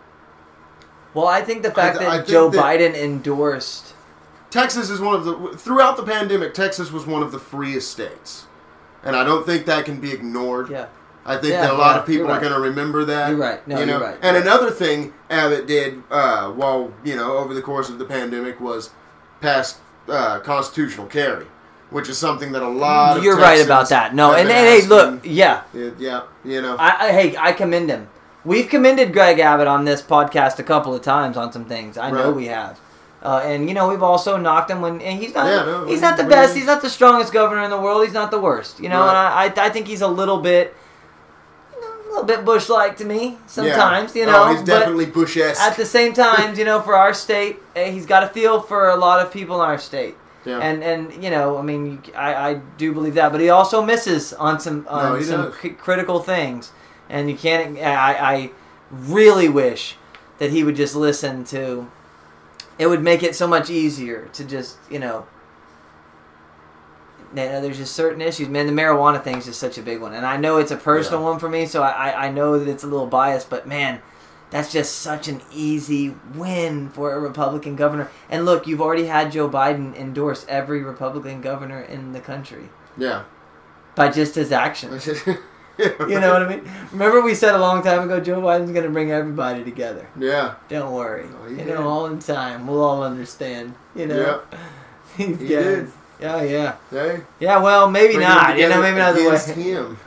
Well, 1.14 1.28
I 1.28 1.42
think 1.42 1.64
the 1.64 1.72
fact 1.72 1.98
I 1.98 2.04
that 2.06 2.12
think 2.18 2.28
Joe 2.28 2.50
that- 2.50 2.64
Biden 2.64 2.96
endorsed. 2.96 3.94
Texas 4.50 4.90
is 4.90 5.00
one 5.00 5.16
of 5.16 5.24
the 5.24 5.58
throughout 5.58 5.96
the 5.98 6.04
pandemic. 6.04 6.54
Texas 6.54 6.92
was 6.92 7.06
one 7.06 7.24
of 7.24 7.32
the 7.32 7.40
freest 7.40 7.90
states, 7.92 8.46
and 9.04 9.16
I 9.16 9.24
don't 9.24 9.46
think 9.46 9.66
that 9.66 9.86
can 9.86 10.00
be 10.02 10.12
ignored. 10.12 10.70
Yeah. 10.70 10.88
I 11.24 11.38
think 11.38 11.54
Yeah, 11.54 11.62
that 11.62 11.72
a 11.72 11.78
lot 11.78 11.94
yeah, 11.96 12.00
of 12.02 12.06
people 12.08 12.28
you're 12.28 12.40
going 12.40 12.52
to 12.52 12.60
remember 12.60 13.06
that. 13.06 13.30
You're 13.30 13.38
right. 13.38 13.66
No, 13.68 13.80
you 13.80 13.86
know? 13.86 14.00
you're 14.00 14.02
right. 14.08 14.18
And 14.24 14.36
another 14.36 14.72
thing 14.72 15.14
Abbott 15.30 15.68
did 15.68 16.02
uh, 16.10 16.50
while 16.52 16.92
you 17.06 17.16
know 17.16 17.38
over 17.38 17.54
the 17.54 17.62
course 17.62 17.90
of 17.90 18.00
the 18.00 18.06
pandemic 18.06 18.60
was 18.60 18.90
pass 19.40 19.80
uh, 20.10 20.40
constitutional 20.40 21.06
carry, 21.08 21.46
which 21.92 22.10
is 22.10 22.18
something 22.18 22.52
that 22.54 22.64
a 22.64 22.68
lot. 22.68 23.18
of 23.18 23.24
You're 23.24 23.38
right 23.38 23.64
about 23.64 23.88
that. 23.90 24.14
No, 24.16 24.32
and, 24.34 24.50
and 24.50 24.50
hey, 24.50 24.86
look, 24.88 25.22
yeah, 25.24 25.62
Yeah, 25.74 25.92
yeah, 26.00 26.24
you 26.44 26.62
know. 26.62 26.76
I, 26.78 27.08
I 27.08 27.12
hey, 27.12 27.38
I 27.38 27.54
commend 27.54 27.90
him. 27.90 28.10
We've 28.44 28.68
commended 28.68 29.14
Greg 29.14 29.40
Abbott 29.40 29.68
on 29.68 29.86
this 29.86 30.02
podcast 30.02 30.58
a 30.60 30.64
couple 30.64 30.96
of 30.96 31.02
times 31.02 31.38
on 31.38 31.52
some 31.52 31.66
things. 31.66 31.98
I 31.98 32.10
know 32.12 32.28
Right. 32.28 32.36
we 32.36 32.46
have. 32.48 32.80
Uh, 33.24 33.40
and 33.46 33.68
you 33.70 33.76
know 33.76 33.88
we've 33.88 34.02
also 34.02 34.36
knocked 34.36 34.72
him 34.72 34.82
when 34.82 35.00
and 35.00 35.20
he's 35.20 35.36
not 35.36 35.46
Yeah, 35.46 35.64
no, 35.64 35.86
he's 35.86 36.02
not 36.02 36.18
the 36.18 36.24
best 36.24 36.56
he's 36.56 36.66
not 36.66 36.82
the 36.82 36.90
strongest 36.90 37.32
governor 37.32 37.62
in 37.62 37.70
the 37.70 37.80
world 37.80 38.04
he's 38.04 38.16
not 38.16 38.32
the 38.32 38.40
worst 38.40 38.80
you 38.80 38.90
know 38.90 39.00
Right. 39.02 39.10
and 39.52 39.60
I, 39.60 39.66
I 39.66 39.70
think 39.70 39.86
he's 39.86 40.02
a 40.02 40.08
little 40.08 40.40
bit 40.40 40.76
you 41.76 41.82
know, 41.82 41.88
a 41.88 42.08
little 42.10 42.24
bit 42.24 42.44
bush 42.44 42.68
like 42.68 42.98
to 42.98 43.06
me 43.06 43.38
sometimes 43.46 44.16
yeah. 44.16 44.22
you 44.22 44.26
know 44.32 44.46
oh, 44.46 44.52
he's 44.56 44.64
definitely 44.64 45.06
Bush-esque. 45.06 45.62
at 45.62 45.78
the 45.78 45.86
same 45.86 46.14
time, 46.14 46.56
you 46.58 46.66
know, 46.66 46.82
for 46.82 46.96
our 46.96 47.14
state, 47.14 47.60
eh, 47.76 47.92
he's 47.92 48.08
got 48.08 48.24
a 48.24 48.28
feel 48.28 48.60
for 48.60 48.90
a 48.90 48.96
lot 48.96 49.24
of 49.24 49.32
people 49.32 49.58
in 49.62 49.70
our 49.70 49.78
state. 49.78 50.16
yeah. 50.44 50.58
And 50.58 50.84
and 50.84 51.24
you 51.24 51.30
know, 51.30 51.60
I 51.60 51.62
mean, 51.62 52.02
I, 52.18 52.34
I 52.50 52.54
do 52.80 52.92
believe 52.92 53.14
that, 53.14 53.32
but 53.32 53.40
he 53.40 53.52
also 53.52 53.84
misses 53.86 54.34
on 54.34 54.60
some 54.60 54.88
on 54.90 55.14
No, 55.14 55.22
some 55.22 55.52
cri- 55.52 55.76
critical 55.76 56.22
things, 56.22 56.72
and 57.12 57.30
you 57.30 57.38
can't. 57.38 57.78
I 57.78 58.14
I 58.14 58.52
really 58.90 59.50
wish 59.50 59.98
that 60.40 60.50
he 60.50 60.64
would 60.64 60.76
just 60.76 60.96
listen 60.96 61.44
to. 61.46 61.92
It 62.80 62.88
would 62.88 63.04
make 63.04 63.22
it 63.22 63.36
so 63.36 63.48
much 63.48 63.70
easier 63.70 64.30
to 64.34 64.44
just 64.44 64.78
you 64.90 64.98
know. 64.98 65.28
Know, 67.34 67.46
uh, 67.48 67.62
there's 67.62 67.78
just 67.78 67.94
certain 67.96 68.22
issues, 68.22 68.50
man. 68.50 68.66
The 68.68 68.74
marijuana 68.74 69.24
thing 69.24 69.38
is 69.38 69.46
just 69.46 69.60
such 69.60 69.78
a 69.78 69.82
big 69.82 70.02
one, 70.02 70.14
and 70.14 70.26
I 70.26 70.36
know 70.36 70.58
it's 70.58 70.72
a 70.72 70.76
personal 70.76 71.22
Yeah. 71.22 71.30
one 71.30 71.40
for 71.40 71.48
me, 71.48 71.66
so 71.66 71.82
I, 71.82 72.10
I 72.10 72.26
I 72.26 72.32
know 72.32 72.60
that 72.60 72.68
it's 72.68 72.84
a 72.84 72.88
little 72.88 73.08
biased, 73.08 73.50
but 73.50 73.66
man, 73.66 74.02
that's 74.50 74.70
just 74.70 74.98
such 75.00 75.30
an 75.30 75.42
easy 75.54 76.14
win 76.36 76.90
for 76.90 77.14
a 77.14 77.20
Republican 77.22 77.78
governor. 77.78 78.10
And 78.30 78.44
look, 78.46 78.68
you've 78.68 78.82
already 78.82 79.06
had 79.06 79.32
Joe 79.32 79.50
Biden 79.50 79.96
endorse 79.96 80.46
every 80.50 80.84
Republican 80.84 81.40
governor 81.40 81.80
in 81.82 82.12
the 82.12 82.20
country 82.20 82.68
yeah. 82.98 83.24
by 83.96 84.10
just 84.10 84.36
his 84.36 84.52
actions. 84.52 85.08
you 85.80 86.20
know 86.20 86.34
what 86.34 86.44
I 86.44 86.48
mean? 86.50 86.70
Remember 86.92 87.22
we 87.22 87.34
said 87.36 87.56
a 87.56 87.58
long 87.58 87.82
time 87.84 88.04
ago 88.04 88.20
Joe 88.20 88.42
Biden's 88.42 88.72
going 88.72 88.84
to 88.86 88.90
bring 88.92 89.12
everybody 89.12 89.64
together. 89.64 90.08
Yeah. 90.20 90.56
Don't 90.70 90.92
worry. 90.94 91.26
Oh, 91.44 91.48
you 91.50 91.58
did. 91.58 91.68
know, 91.68 91.88
all 91.88 92.06
in 92.08 92.20
time. 92.20 92.68
We'll 92.68 92.84
all 92.84 93.04
understand. 93.04 93.74
You 93.96 94.08
know? 94.08 94.42
These 95.18 95.28
He 95.40 95.48
guys. 95.48 95.48
did. 95.48 95.92
Yeah, 96.20 96.44
yeah. 96.44 96.76
Hey, 96.92 97.22
Yeah, 97.40 97.58
well, 97.60 97.90
maybe 97.90 98.14
bring 98.14 98.28
not. 98.28 98.58
You 98.58 98.70
know, 98.70 98.80
maybe 98.82 98.98
not 98.98 99.16
the 99.16 99.28
way. 99.28 99.64
him. 99.64 99.98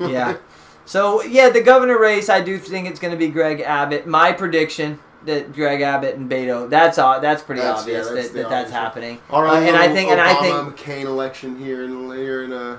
yeah. 0.00 0.36
So 0.84 1.22
yeah, 1.24 1.50
the 1.50 1.60
governor 1.60 1.98
race, 1.98 2.28
I 2.28 2.40
do 2.40 2.58
think 2.58 2.86
it's 2.88 3.00
going 3.00 3.10
to 3.10 3.18
be 3.18 3.28
Greg 3.28 3.60
Abbott. 3.60 4.06
My 4.06 4.32
prediction 4.32 5.00
that 5.24 5.52
Greg 5.52 5.80
Abbott 5.80 6.14
and 6.14 6.30
Beto. 6.30 6.70
That's 6.70 6.98
uh, 6.98 7.18
that's 7.18 7.42
pretty 7.42 7.62
That's- 7.62 7.80
obvious 7.80 8.06
yeah, 8.06 8.14
that's 8.14 8.28
that, 8.28 8.34
that 8.42 8.48
that's 8.48 8.70
obvious 8.70 8.72
one. 8.72 8.80
happening. 8.82 9.18
All 9.28 9.42
right, 9.42 9.60
Uh, 9.64 9.66
and 9.66 9.76
I 9.76 9.92
think 9.92 10.10
and 10.12 10.20
I 10.20 10.34
think 10.34 10.54
Obama 10.54 10.72
McCain 10.76 11.04
election 11.06 11.58
here 11.58 11.82
in 11.82 12.08
here 12.12 12.44
in 12.44 12.52
uh, 12.52 12.78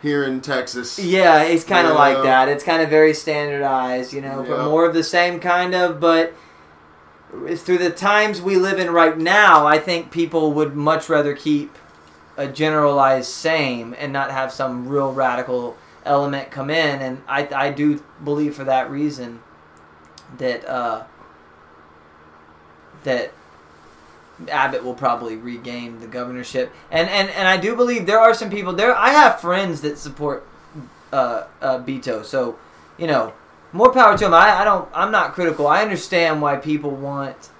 here 0.00 0.24
in 0.24 0.40
Texas. 0.40 0.98
Yeah, 0.98 1.42
it's 1.42 1.64
kind 1.64 1.86
of 1.86 1.94
like 1.94 2.22
that. 2.22 2.48
It's 2.48 2.64
kind 2.64 2.82
of 2.82 2.88
very 2.88 3.14
standardized, 3.14 4.12
you 4.12 4.20
know, 4.20 4.44
but 4.46 4.64
more 4.64 4.86
of 4.86 4.94
the 4.94 5.04
same 5.04 5.40
kind 5.40 5.74
of. 5.74 6.00
But 6.00 6.34
through 7.56 7.78
the 7.78 7.90
times 7.90 8.40
we 8.40 8.56
live 8.56 8.78
in 8.78 8.90
right 8.90 9.18
now, 9.18 9.66
I 9.66 9.78
think 9.78 10.10
people 10.10 10.52
would 10.52 10.74
much 10.74 11.08
rather 11.08 11.34
keep 11.34 11.76
a 12.36 12.46
generalized 12.46 13.30
same 13.30 13.94
and 13.98 14.12
not 14.12 14.30
have 14.30 14.52
some 14.52 14.88
real 14.88 15.12
radical 15.12 15.76
element 16.04 16.50
come 16.50 16.70
in. 16.70 17.00
And 17.00 17.22
I, 17.26 17.48
I 17.52 17.70
do 17.70 18.02
believe 18.22 18.54
for 18.54 18.64
that 18.64 18.90
reason 18.90 19.40
that 20.38 20.64
uh, 20.64 21.04
that 23.04 23.32
Abbott 24.50 24.84
will 24.84 24.94
probably 24.94 25.36
regain 25.36 26.00
the 26.00 26.06
governorship. 26.06 26.72
And, 26.90 27.08
and 27.08 27.28
and 27.30 27.48
I 27.48 27.56
do 27.56 27.74
believe 27.74 28.06
there 28.06 28.20
are 28.20 28.34
some 28.34 28.50
people 28.50 28.72
there. 28.72 28.94
I 28.96 29.10
have 29.10 29.40
friends 29.40 29.80
that 29.80 29.98
support 29.98 30.46
uh, 31.12 31.44
uh, 31.60 31.78
Beto, 31.80 32.24
so 32.24 32.58
you 32.98 33.06
know, 33.06 33.32
more 33.72 33.90
power 33.92 34.16
to 34.16 34.26
him. 34.26 34.34
I, 34.34 34.60
I 34.60 34.64
don't. 34.64 34.88
I'm 34.94 35.10
not 35.10 35.32
critical. 35.32 35.66
I 35.66 35.82
understand 35.82 36.40
why 36.40 36.56
people 36.56 36.90
want 36.90 37.50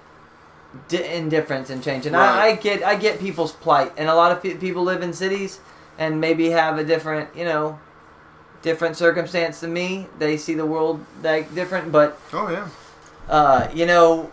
di- 0.87 1.03
indifference 1.15 1.69
and 1.69 1.83
change, 1.83 2.05
and 2.05 2.15
I, 2.15 2.47
I 2.47 2.55
get 2.55 2.83
I 2.83 2.95
get 2.95 3.19
people's 3.19 3.51
plight. 3.51 3.91
And 3.97 4.07
a 4.09 4.15
lot 4.15 4.31
of 4.31 4.41
pe- 4.41 4.55
people 4.55 4.83
live 4.83 5.01
in 5.01 5.11
cities, 5.13 5.59
and 5.97 6.21
maybe 6.21 6.49
have 6.51 6.77
a 6.77 6.83
different, 6.83 7.35
you 7.35 7.43
know, 7.45 7.77
different 8.61 8.95
circumstance 8.95 9.59
than 9.59 9.73
me. 9.73 10.07
They 10.17 10.37
see 10.37 10.53
the 10.53 10.65
world 10.65 11.03
like 11.23 11.53
different, 11.55 11.91
but 11.91 12.17
Oh 12.31 12.49
yeah. 12.49 12.67
uh, 13.27 13.69
you 13.73 13.85
know, 13.85 14.31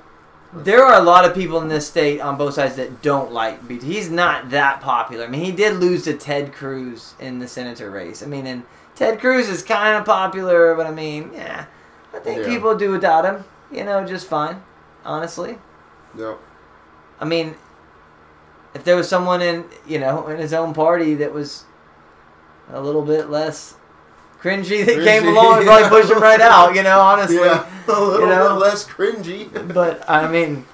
there 0.64 0.82
are 0.84 0.98
a 1.00 1.02
lot 1.04 1.24
of 1.24 1.34
people 1.34 1.60
in 1.60 1.68
this 1.68 1.86
state 1.86 2.20
on 2.20 2.36
both 2.36 2.54
sides 2.54 2.76
that 2.76 3.02
don't 3.02 3.32
like 3.32 3.62
Beto. 3.66 3.82
He's 3.82 4.10
not 4.10 4.50
that 4.50 4.80
popular. 4.80 5.24
I 5.24 5.28
mean, 5.28 5.44
he 5.44 5.52
did 5.52 5.76
lose 5.76 6.04
to 6.04 6.14
Ted 6.14 6.52
Cruz 6.52 7.14
in 7.20 7.38
the 7.38 7.48
senator 7.48 7.90
race. 7.90 8.22
I 8.22 8.26
mean, 8.26 8.46
and 8.46 8.62
Ted 8.94 9.20
Cruz 9.20 9.48
is 9.48 9.62
kind 9.62 9.96
of 9.96 10.04
popular, 10.04 10.74
but 10.74 10.86
I 10.86 10.90
mean, 10.90 11.30
yeah, 11.34 11.66
I 12.14 12.18
think 12.18 12.40
Yeah. 12.42 12.46
people 12.48 12.76
do 12.76 12.90
without 12.90 13.24
him. 13.24 13.44
You 13.70 13.84
know, 13.84 14.04
just 14.04 14.26
fine. 14.26 14.62
Honestly, 15.04 15.58
Yep. 16.18 16.38
I 17.20 17.24
mean, 17.24 17.54
if 18.74 18.82
there 18.84 18.96
was 18.96 19.08
someone 19.08 19.40
in 19.42 19.64
you 19.86 19.98
know 19.98 20.26
in 20.28 20.38
his 20.38 20.52
own 20.52 20.74
party 20.74 21.14
that 21.14 21.32
was 21.32 21.64
a 22.72 22.80
little 22.80 23.02
bit 23.02 23.30
less 23.30 23.75
cringy 24.46 24.86
that 24.86 25.04
came 25.04 25.26
along 25.26 25.58
and 25.58 25.66
probably 25.66 25.88
pushed 25.88 26.08
push 26.08 26.16
him 26.16 26.22
right 26.22 26.40
out. 26.52 26.74
You 26.74 26.82
know, 26.82 27.00
honestly. 27.00 27.36
Yeah. 27.36 27.68
A 27.88 28.00
little 28.00 28.20
you 28.20 28.26
know? 28.26 28.58
less 28.58 28.86
cringy. 28.86 29.72
but 29.72 30.08
I 30.08 30.28
mean, 30.30 30.66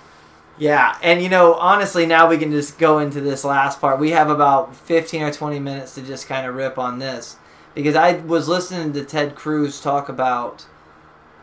yeah, 0.59 0.97
and 1.03 1.23
you 1.23 1.29
know, 1.29 1.55
honestly, 1.55 2.07
now 2.07 2.29
we 2.29 2.39
can 2.39 2.51
just 2.51 2.79
go 2.79 2.99
into 2.99 3.21
this 3.21 3.45
last 3.45 3.81
part. 3.81 3.99
We 3.99 4.11
have 4.11 4.31
about 4.31 4.77
fifteen 4.77 5.23
or 5.23 5.33
twenty 5.33 5.59
minutes 5.59 5.95
to 5.95 6.03
just 6.03 6.29
kind 6.29 6.47
of 6.47 6.55
rip 6.55 6.79
on 6.79 6.99
this 6.99 7.37
because 7.75 7.97
I 7.97 8.17
was 8.19 8.49
listening 8.49 8.93
to 8.93 9.05
Ted 9.05 9.35
Cruz 9.35 9.81
talk 9.81 10.09
about 10.09 10.67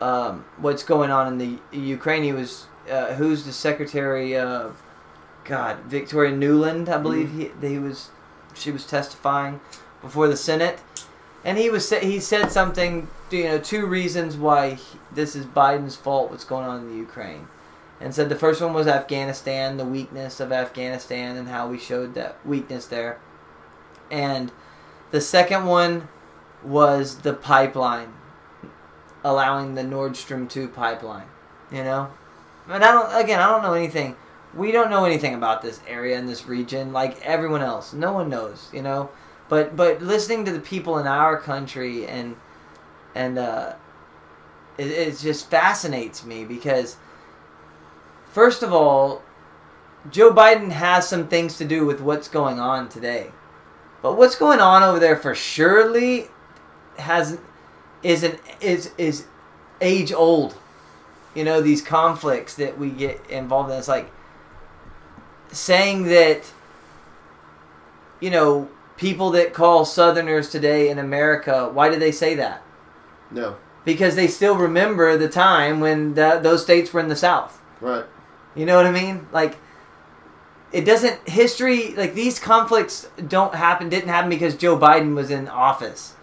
um, 0.00 0.44
what's 0.58 0.82
going 0.82 1.10
on 1.10 1.28
in 1.28 1.38
the 1.38 1.58
Ukraine. 1.76 2.22
He 2.22 2.32
was 2.32 2.66
uh, 2.90 3.14
who's 3.14 3.44
the 3.44 3.52
secretary? 3.52 4.36
of 4.36 4.80
God, 5.44 5.80
Victoria 5.80 6.32
Nuland, 6.32 6.88
I 6.88 6.98
believe 6.98 7.32
he 7.32 7.50
he 7.66 7.78
was. 7.78 8.10
She 8.52 8.72
was 8.72 8.84
testifying 8.84 9.60
before 10.02 10.26
the 10.26 10.36
Senate, 10.36 10.80
and 11.44 11.58
he 11.58 11.70
was 11.70 11.90
he 11.90 12.20
said 12.20 12.50
something. 12.50 13.08
You 13.30 13.44
know, 13.44 13.58
two 13.58 13.86
reasons 13.86 14.36
why 14.36 14.74
he, 14.74 14.98
this 15.12 15.36
is 15.36 15.46
Biden's 15.46 15.96
fault. 15.96 16.30
What's 16.30 16.44
going 16.44 16.66
on 16.66 16.80
in 16.80 16.88
the 16.88 16.96
Ukraine, 16.96 17.48
and 18.00 18.14
said 18.14 18.28
the 18.28 18.36
first 18.36 18.60
one 18.60 18.72
was 18.72 18.86
Afghanistan, 18.86 19.76
the 19.76 19.84
weakness 19.84 20.40
of 20.40 20.52
Afghanistan, 20.52 21.36
and 21.36 21.48
how 21.48 21.68
we 21.68 21.78
showed 21.78 22.14
that 22.14 22.44
weakness 22.44 22.86
there, 22.86 23.18
and 24.10 24.52
the 25.10 25.20
second 25.20 25.66
one 25.66 26.08
was 26.62 27.18
the 27.18 27.32
pipeline, 27.32 28.12
allowing 29.24 29.74
the 29.74 29.82
Nord 29.82 30.16
Stream 30.16 30.46
two 30.46 30.68
pipeline. 30.68 31.26
You 31.70 31.84
know, 31.84 32.10
and 32.68 32.84
I 32.84 32.92
don't. 32.92 33.24
Again, 33.24 33.40
I 33.40 33.48
don't 33.48 33.62
know 33.62 33.74
anything. 33.74 34.16
We 34.52 34.72
don't 34.72 34.90
know 34.90 35.04
anything 35.04 35.34
about 35.34 35.62
this 35.62 35.80
area 35.86 36.18
and 36.18 36.28
this 36.28 36.46
region 36.46 36.92
like 36.92 37.20
everyone 37.22 37.62
else. 37.62 37.92
No 37.92 38.12
one 38.12 38.28
knows. 38.28 38.68
You 38.72 38.82
know, 38.82 39.10
but 39.50 39.76
but 39.76 40.00
listening 40.00 40.46
to 40.46 40.52
the 40.52 40.60
people 40.60 40.96
in 40.96 41.06
our 41.06 41.36
country 41.38 42.06
and 42.06 42.36
and 43.14 43.36
uh, 43.36 43.74
it, 44.78 44.86
it 44.86 45.18
just 45.18 45.50
fascinates 45.50 46.24
me 46.24 46.44
because 46.44 46.96
first 48.32 48.62
of 48.62 48.72
all, 48.72 49.22
Joe 50.08 50.32
Biden 50.32 50.70
has 50.70 51.06
some 51.08 51.26
things 51.26 51.58
to 51.58 51.64
do 51.64 51.84
with 51.84 52.00
what's 52.00 52.28
going 52.28 52.60
on 52.60 52.88
today, 52.88 53.32
but 54.00 54.16
what's 54.16 54.36
going 54.36 54.60
on 54.60 54.84
over 54.84 55.00
there 55.00 55.16
for 55.16 55.34
surely 55.34 56.28
has 56.96 57.38
is 58.04 58.22
an 58.22 58.38
is 58.60 58.92
is 58.96 59.26
age 59.80 60.12
old. 60.12 60.56
You 61.34 61.44
know 61.44 61.60
these 61.60 61.82
conflicts 61.82 62.54
that 62.54 62.78
we 62.78 62.90
get 62.90 63.20
involved 63.28 63.72
in. 63.72 63.78
It's 63.78 63.88
like 63.88 64.12
saying 65.50 66.04
that 66.04 66.52
you 68.20 68.30
know 68.30 68.68
people 69.00 69.30
that 69.30 69.52
call 69.54 69.84
Southerners 69.84 70.50
today 70.50 70.90
in 70.90 70.98
America. 70.98 71.68
Why 71.72 71.90
do 71.90 71.98
they 71.98 72.12
say 72.12 72.34
that? 72.36 72.62
No. 73.32 73.56
because 73.84 74.14
they 74.14 74.26
still 74.28 74.56
remember 74.56 75.16
the 75.16 75.28
time 75.28 75.80
when 75.80 76.14
the, 76.14 76.38
those 76.42 76.62
states 76.62 76.92
were 76.92 77.00
in 77.00 77.08
the 77.08 77.16
South. 77.16 77.60
Right. 77.80 78.04
You 78.54 78.66
know 78.66 78.76
what 78.76 78.86
I 78.86 78.90
mean? 78.92 79.26
Like, 79.32 79.56
it 80.72 80.84
doesn't 80.84 81.28
history 81.28 81.94
like 81.94 82.14
these 82.14 82.38
conflicts 82.38 83.08
don't 83.26 83.54
happen 83.54 83.88
didn't 83.88 84.08
happen 84.08 84.30
because 84.30 84.54
Joe 84.56 84.78
Biden 84.78 85.14
was 85.14 85.30
in 85.30 85.48
office. 85.48 86.14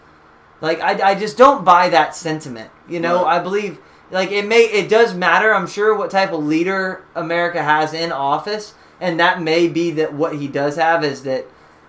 Like, 0.61 0.79
I, 0.81 1.11
I 1.11 1.15
just 1.15 1.37
don't 1.37 1.65
buy 1.65 1.89
that 1.89 2.15
sentiment. 2.15 2.69
You 2.87 2.99
know, 2.99 3.23
Right. 3.25 3.39
I 3.39 3.43
believe 3.43 3.79
like 4.11 4.31
it 4.31 4.45
may 4.47 4.61
it 4.63 4.87
does 4.89 5.13
matter. 5.13 5.53
I'm 5.53 5.67
sure 5.67 5.95
what 5.97 6.11
type 6.11 6.31
of 6.31 6.43
leader 6.45 7.03
America 7.15 7.63
has 7.63 7.93
in 7.93 8.11
office, 8.11 8.73
and 9.01 9.19
that 9.19 9.41
may 9.41 9.67
be 9.67 9.91
that 9.91 10.13
what 10.13 10.35
he 10.35 10.47
does 10.47 10.75
have 10.77 11.03
is 11.03 11.23
that 11.23 11.45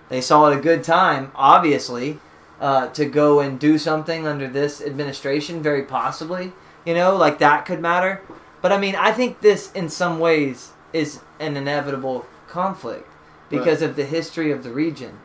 they 0.09 0.21
saw 0.21 0.49
it 0.49 0.57
a 0.57 0.61
good 0.61 0.83
time, 0.83 1.31
obviously, 1.35 2.19
uh, 2.59 2.87
to 2.89 3.05
go 3.05 3.39
and 3.39 3.59
do 3.59 3.77
something 3.77 4.27
under 4.27 4.47
this 4.47 4.81
administration, 4.81 5.61
very 5.61 5.83
possibly. 5.83 6.51
You 6.85 6.93
know, 6.95 7.15
like 7.15 7.39
that 7.39 7.65
could 7.65 7.79
matter. 7.79 8.21
But 8.61 8.71
I 8.71 8.77
mean, 8.77 8.95
I 8.95 9.11
think 9.11 9.41
this, 9.41 9.71
in 9.71 9.89
some 9.89 10.19
ways, 10.19 10.71
is 10.91 11.21
an 11.39 11.55
inevitable 11.55 12.25
conflict 12.47 13.07
because 13.49 13.81
of 13.81 13.95
the 13.95 14.05
history 14.05 14.51
of 14.51 14.63
the 14.63 14.71
region. 14.71 15.19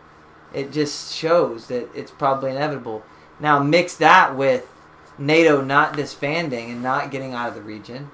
It 0.53 0.71
just 0.71 1.13
shows 1.13 1.67
that 1.67 1.89
it's 1.95 2.11
probably 2.11 2.53
inevitable. 2.53 3.03
Now, 3.41 3.63
mix 3.63 3.97
that 3.97 4.37
with 4.37 4.71
NATO 5.19 5.61
not 5.61 5.97
disbanding 5.97 6.71
and 6.71 6.83
not 6.83 7.11
getting 7.11 7.35
out 7.35 7.49
of 7.49 7.55
the 7.55 7.63
region, 7.63 8.11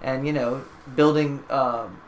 and 0.00 0.26
you 0.26 0.32
know, 0.32 0.64
building 0.94 1.42
um, 1.50 2.00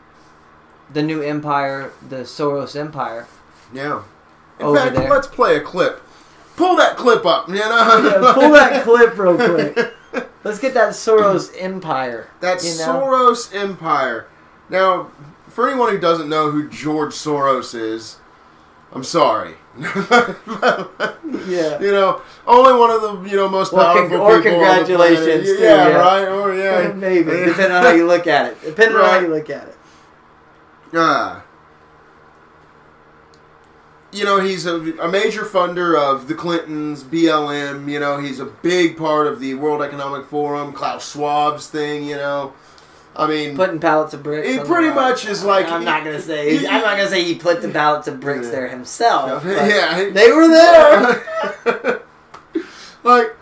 the 0.91 1.03
new 1.03 1.21
empire, 1.21 1.91
the 2.07 2.17
Soros 2.17 2.75
empire. 2.75 3.27
Yeah. 3.75 4.03
In 4.59 4.65
Over 4.67 4.77
fact, 4.77 4.95
there. 4.95 5.09
let's 5.09 5.27
play 5.27 5.57
a 5.57 5.61
clip. 5.61 6.01
Pull 6.55 6.77
that 6.77 6.95
clip 6.95 7.25
up, 7.25 7.49
you 7.49 7.55
know? 7.55 7.61
Yeah, 8.21 8.33
pull 8.33 8.51
that 8.51 8.83
clip 8.83 9.17
real 9.17 9.35
quick. 9.35 9.93
Let's 10.45 10.59
get 10.59 10.73
that 10.75 10.93
Soros 10.93 11.51
empire. 11.59 12.29
That 12.39 12.63
you 12.63 12.69
know? 12.77 12.85
Soros 13.01 13.53
empire. 13.53 14.27
Now, 14.69 15.11
for 15.49 15.67
anyone 15.69 15.91
who 15.91 15.99
doesn't 15.99 16.29
know 16.29 16.51
who 16.51 16.69
George 16.69 17.11
Soros 17.13 17.75
is, 17.75 18.17
I'm 18.93 19.03
sorry. 19.03 19.55
Yeah. 19.77 20.35
You 21.81 21.91
know, 21.91 22.21
only 22.47 22.73
one 22.79 22.91
of 22.91 23.01
the 23.01 23.29
you 23.29 23.35
know 23.35 23.49
most 23.49 23.73
Well, 23.73 23.93
powerful 23.93 24.21
or 24.21 24.41
people 24.41 24.57
planet. 24.59 24.87
congratulations 24.87 25.49
Yeah, 25.49 25.55
too, 25.57 25.61
yeah. 25.63 25.87
right. 25.97 26.27
Or 26.27 26.55
yeah, 26.55 26.93
Maybe, 26.95 27.23
depending 27.25 27.71
on 27.71 27.83
how 27.83 27.91
you 27.91 28.07
look 28.07 28.25
at 28.27 28.51
it. 28.51 28.61
Depending 28.63 28.97
on 28.97 29.03
how 29.09 29.19
you 29.19 29.27
look 29.27 29.49
at 29.49 29.67
it. 29.67 29.77
Ah. 30.93 31.43
You 34.15 34.23
know, 34.25 34.39
he's 34.39 34.65
a, 34.65 34.75
a 34.99 35.07
major 35.09 35.43
funder 35.43 35.97
of 35.97 36.27
the 36.27 36.33
Clintons, 36.33 37.03
BLM. 37.03 37.89
You 37.89 37.99
know, 37.99 38.17
he's 38.19 38.39
a 38.39 38.45
big 38.45 38.97
part 38.97 39.27
of 39.27 39.39
the 39.39 39.53
World 39.55 39.81
Economic 39.81 40.25
Forum, 40.27 40.73
Klaus 40.73 41.13
Schwab's 41.13 41.67
thing. 41.67 42.05
You 42.05 42.15
know, 42.15 42.53
I 43.15 43.27
mean, 43.27 43.55
Putting 43.55 43.79
pallets 43.79 44.13
of 44.13 44.23
bricks. 44.23 44.47
He 44.47 44.59
pretty 44.59 44.89
much 44.93 45.25
is 45.25 45.43
like- 45.43 45.67
I'm 45.69 45.83
not 45.85 46.03
gonna 46.03 46.21
say. 46.21 46.57
I'm 46.67 46.81
not 46.81 46.97
gonna 46.97 47.09
say 47.09 47.23
he 47.23 47.35
put 47.35 47.61
the 47.61 47.69
pallets 47.69 48.07
of 48.07 48.19
bricks 48.19 48.45
Yeah. 48.45 48.51
there 48.51 48.67
himself. 48.67 49.43
but 49.43 49.69
yeah, 49.69 50.09
They 50.11 50.31
were 50.31 50.47
there. 50.47 52.01
like 53.03 53.35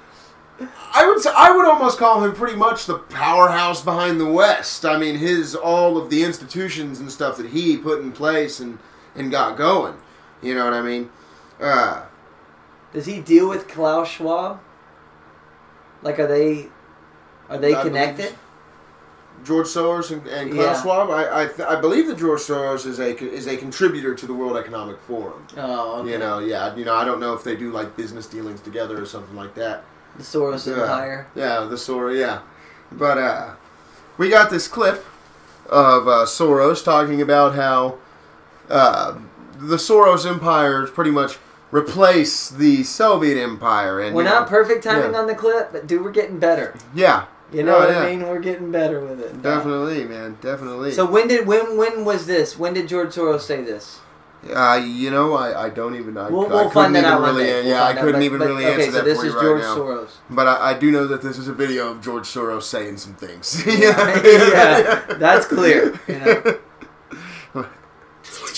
I 0.96 1.08
would 1.08 1.20
say, 1.22 1.32
I 1.36 1.56
would 1.56 1.66
almost 1.66 1.98
call 1.98 2.24
him 2.24 2.34
pretty 2.34 2.56
much 2.56 2.86
the 2.86 3.00
powerhouse 3.00 3.82
behind 3.82 4.20
the 4.22 4.30
West. 4.30 4.86
I 4.86 4.98
mean, 4.98 5.18
his 5.18 5.56
all 5.56 5.98
of 5.98 6.12
the 6.12 6.24
institutions 6.24 7.00
and 7.00 7.12
stuff 7.12 7.38
that 7.38 7.48
he 7.48 7.78
put 7.78 8.00
in 8.02 8.12
place 8.12 8.60
and 8.60 8.78
and 9.16 9.32
got 9.32 9.58
going. 9.58 9.96
You 10.44 10.56
know 10.56 10.66
what 10.66 10.74
I 10.74 10.82
mean? 10.82 11.10
Uh, 11.60 12.04
Does 12.94 13.06
he 13.06 13.20
deal 13.22 13.48
with 13.50 13.68
Klaus 13.68 14.10
Schwab? 14.10 14.60
Like, 16.02 16.20
are 16.20 16.28
they 16.28 16.68
are 17.50 17.58
they 17.58 17.74
I 17.76 17.82
connected? 17.82 18.34
George 19.44 19.68
Soros 19.68 20.12
and, 20.12 20.26
and 20.28 20.52
Klaus 20.52 20.78
Yeah. 20.78 20.82
Schwab. 20.82 21.10
I 21.10 21.44
I, 21.44 21.46
th- 21.48 21.68
I 21.68 21.80
believe 21.80 22.08
that 22.08 22.18
George 22.18 22.42
Soros 22.42 22.86
is 22.86 23.00
a 23.00 23.18
is 23.18 23.48
a 23.48 23.58
contributor 23.58 24.14
to 24.16 24.26
the 24.26 24.34
World 24.34 24.58
Economic 24.58 25.00
Forum. 25.02 25.46
Oh, 25.58 26.00
okay. 26.02 26.12
You 26.12 26.18
know, 26.18 26.40
yeah. 26.40 26.76
You 26.76 26.86
know, 26.86 26.96
I 26.96 27.04
don't 27.06 27.20
know 27.20 27.34
if 27.34 27.44
they 27.44 27.56
do 27.56 27.72
like 27.72 27.96
business 27.98 28.26
dealings 28.28 28.62
together 28.62 29.02
or 29.02 29.06
something 29.06 29.36
like 29.36 29.56
that. 29.56 29.84
the 30.18 30.24
Soros 30.24 30.68
Yeah. 30.68 30.82
Empire. 30.84 31.28
Yeah, 31.36 31.62
the 31.62 31.76
Soros, 31.76 32.20
yeah. 32.20 32.40
But 32.92 33.18
uh, 33.18 33.54
we 34.18 34.30
got 34.30 34.50
this 34.50 34.68
clip 34.68 35.04
of 35.70 36.08
uh, 36.08 36.26
Soros 36.26 36.84
talking 36.84 37.22
about 37.22 37.56
how 37.56 37.98
uh, 38.70 39.18
the 39.68 39.78
Soros 39.78 40.26
Empire 40.30 40.82
has 40.82 40.90
pretty 40.92 41.12
much 41.12 41.38
replaced 41.72 42.58
the 42.58 42.84
Soviet 42.84 43.42
Empire. 43.42 44.00
And 44.00 44.16
We're 44.16 44.24
not 44.24 44.44
know, 44.44 44.50
perfect 44.50 44.84
timing 44.84 45.14
yeah. 45.14 45.20
on 45.20 45.28
the 45.28 45.36
clip, 45.36 45.72
but 45.72 45.88
dude, 45.88 46.04
we're 46.04 46.12
getting 46.12 46.40
better. 46.40 46.76
Yeah, 46.94 47.26
You 47.52 47.64
know 47.64 47.78
Oh, 47.78 47.80
what 47.80 47.90
yeah. 47.90 48.00
I 48.04 48.10
mean? 48.16 48.28
We're 48.28 48.40
getting 48.40 48.72
better 48.72 49.00
with 49.04 49.20
it. 49.20 49.42
definitely, 49.42 50.04
man, 50.06 50.38
definitely. 50.42 50.92
So 50.92 51.06
when 51.10 51.28
did 51.28 51.48
when 51.48 51.78
when 51.78 52.06
was 52.06 52.26
this? 52.28 52.58
When 52.58 52.74
did 52.74 52.88
George 52.88 53.10
Soros 53.16 53.42
say 53.42 53.64
this? 53.64 54.00
uh, 54.54 54.76
you 54.86 55.10
know, 55.10 55.34
I, 55.36 55.66
I 55.68 55.70
don't 55.70 55.96
even. 55.96 56.18
I, 56.18 56.30
We'll, 56.30 56.48
I 56.48 56.64
we'll 56.64 56.70
couldn't 56.70 56.98
even 56.98 57.06
out 57.06 57.22
really. 57.22 57.46
day. 57.46 57.62
We'll 57.62 57.70
yeah, 57.70 57.84
I 57.86 57.94
couldn't 57.94 58.12
but- 58.14 58.24
even 58.24 58.40
but- 58.40 58.48
really 58.50 58.66
okay, 58.66 58.74
answer 58.74 58.92
so 58.92 58.98
that 58.98 59.06
this 59.06 59.20
for 59.20 59.26
is 59.26 59.32
you 59.34 59.40
right 59.40 59.46
George 59.46 59.62
now. 59.62 59.76
Soros. 59.78 60.10
But 60.30 60.48
I, 60.48 60.72
I 60.72 60.74
do 60.78 60.92
know 60.92 61.08
that 61.08 61.22
this 61.22 61.38
is 61.38 61.48
a 61.48 61.54
video 61.54 61.92
of 61.92 62.02
George 62.02 62.26
Soros 62.28 62.64
saying 62.64 62.98
some 62.98 63.14
things. 63.16 63.64
yeah, 63.68 65.06
that's 65.18 65.46
clear. 65.46 65.98
You 66.08 66.20
know? 66.20 66.60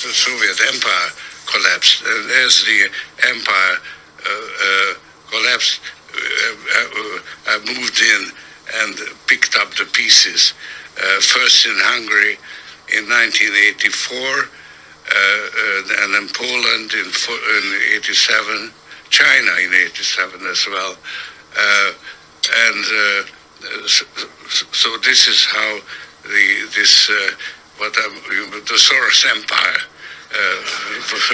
The 0.06 0.14
Soviet 0.14 0.62
Empire 0.74 1.10
collapsed. 1.48 2.04
And 2.06 2.30
as 2.46 2.64
the 2.64 2.90
empire 3.28 3.78
uh, 4.22 4.30
uh, 4.30 4.94
collapsed, 5.32 5.82
uh, 6.14 7.20
I 7.48 7.58
moved 7.66 8.00
in 8.02 8.32
and 8.82 8.94
picked 9.26 9.58
up 9.58 9.74
the 9.74 9.86
pieces. 9.86 10.54
first 11.22 11.66
in 11.66 11.74
Hungary 11.78 12.38
in 12.94 13.10
1984, 13.10 14.46
and 16.06 16.14
then 16.14 16.30
Poland 16.38 16.94
in, 16.94 17.10
in 17.10 17.66
87, 17.98 18.72
China 19.10 19.52
in 19.58 19.74
87 19.74 20.46
as 20.46 20.68
well. 20.68 20.96
and 22.70 22.86
so, 23.88 24.06
so, 24.72 24.98
this 24.98 25.28
is 25.28 25.46
how 25.46 25.80
the 26.24 26.70
this 26.76 27.10
uh, 27.10 27.32
what 27.78 27.96
I'm, 27.98 28.14
the 28.66 28.78
Soros 28.78 29.26
Empire 29.26 29.82
uh, 29.82 29.95
was 31.12 31.32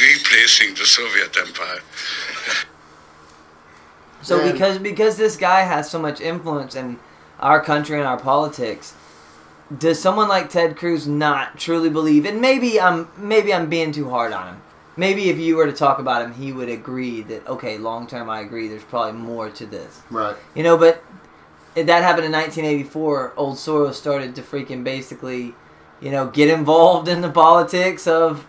replacing 0.00 0.74
the 0.74 0.86
Soviet 0.86 1.36
Empire. 1.36 1.80
So 4.22 4.50
because 4.50 4.78
because 4.78 5.16
this 5.16 5.36
guy 5.36 5.62
has 5.62 5.90
so 5.90 5.98
much 5.98 6.20
influence 6.20 6.74
in 6.74 6.98
our 7.38 7.60
country 7.62 7.98
and 7.98 8.06
our 8.06 8.18
politics, 8.18 8.94
does 9.76 10.00
someone 10.00 10.28
like 10.28 10.50
Ted 10.50 10.76
Cruz 10.76 11.06
not 11.06 11.58
truly 11.58 11.88
believe? 11.88 12.26
And 12.26 12.40
maybe 12.40 12.80
I'm 12.80 13.08
maybe 13.16 13.54
I'm 13.54 13.68
being 13.68 13.92
too 13.92 14.10
hard 14.10 14.32
on 14.32 14.48
him. 14.48 14.62
Maybe 14.96 15.30
if 15.30 15.38
you 15.38 15.56
were 15.56 15.66
to 15.66 15.72
talk 15.72 15.98
about 15.98 16.22
him, 16.22 16.34
he 16.34 16.52
would 16.52 16.68
agree 16.68 17.22
that 17.22 17.46
okay, 17.46 17.78
long 17.78 18.06
term, 18.06 18.28
I 18.28 18.40
agree. 18.40 18.68
There's 18.68 18.84
probably 18.84 19.18
more 19.20 19.48
to 19.50 19.66
this. 19.66 20.02
Right. 20.10 20.36
You 20.54 20.62
know, 20.62 20.76
but 20.76 21.02
that 21.74 22.02
happened 22.02 22.26
in 22.26 22.32
1984. 22.32 23.34
Old 23.36 23.56
Soros 23.56 23.94
started 23.94 24.34
to 24.34 24.42
freaking 24.42 24.84
basically, 24.84 25.54
you 26.00 26.10
know, 26.10 26.28
get 26.28 26.48
involved 26.48 27.08
in 27.08 27.20
the 27.20 27.30
politics 27.30 28.06
of 28.06 28.46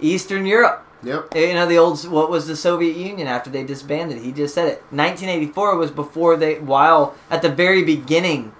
Eastern 0.00 0.46
Europe. 0.46 0.84
Yep. 1.02 1.28
Eh, 1.34 1.48
you 1.48 1.54
know 1.54 1.66
the 1.66 1.78
old 1.78 2.06
what 2.08 2.28
was 2.28 2.48
the 2.48 2.56
Soviet 2.56 2.96
Union 2.96 3.28
after 3.28 3.50
they 3.50 3.62
disbanded? 3.62 4.18
He 4.18 4.32
just 4.32 4.54
said 4.54 4.66
it. 4.66 4.82
1984 4.90 5.76
was 5.76 5.90
before 5.90 6.36
they 6.36 6.58
while 6.58 7.14
at 7.30 7.40
the 7.42 7.48
very 7.48 7.84
beginning 7.84 8.52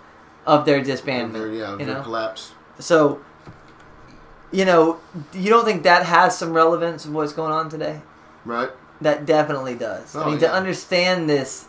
of 0.46 0.64
their 0.64 0.80
disbandment. 0.80 1.32
Their, 1.32 1.52
yeah, 1.52 1.72
you 1.72 1.84
their 1.84 1.96
know? 1.96 2.02
collapse. 2.02 2.52
So, 2.78 3.20
you 4.52 4.64
know, 4.64 5.00
you 5.32 5.50
don't 5.50 5.64
think 5.64 5.82
that 5.82 6.06
has 6.06 6.38
some 6.38 6.52
relevance 6.52 7.04
of 7.04 7.12
what's 7.12 7.32
going 7.32 7.52
on 7.52 7.68
today? 7.68 8.02
Right. 8.44 8.70
That 9.00 9.26
definitely 9.26 9.74
does. 9.74 10.14
Oh, 10.14 10.22
I 10.22 10.26
mean, 10.26 10.34
yeah. 10.34 10.48
to 10.48 10.52
understand 10.52 11.28
this 11.28 11.66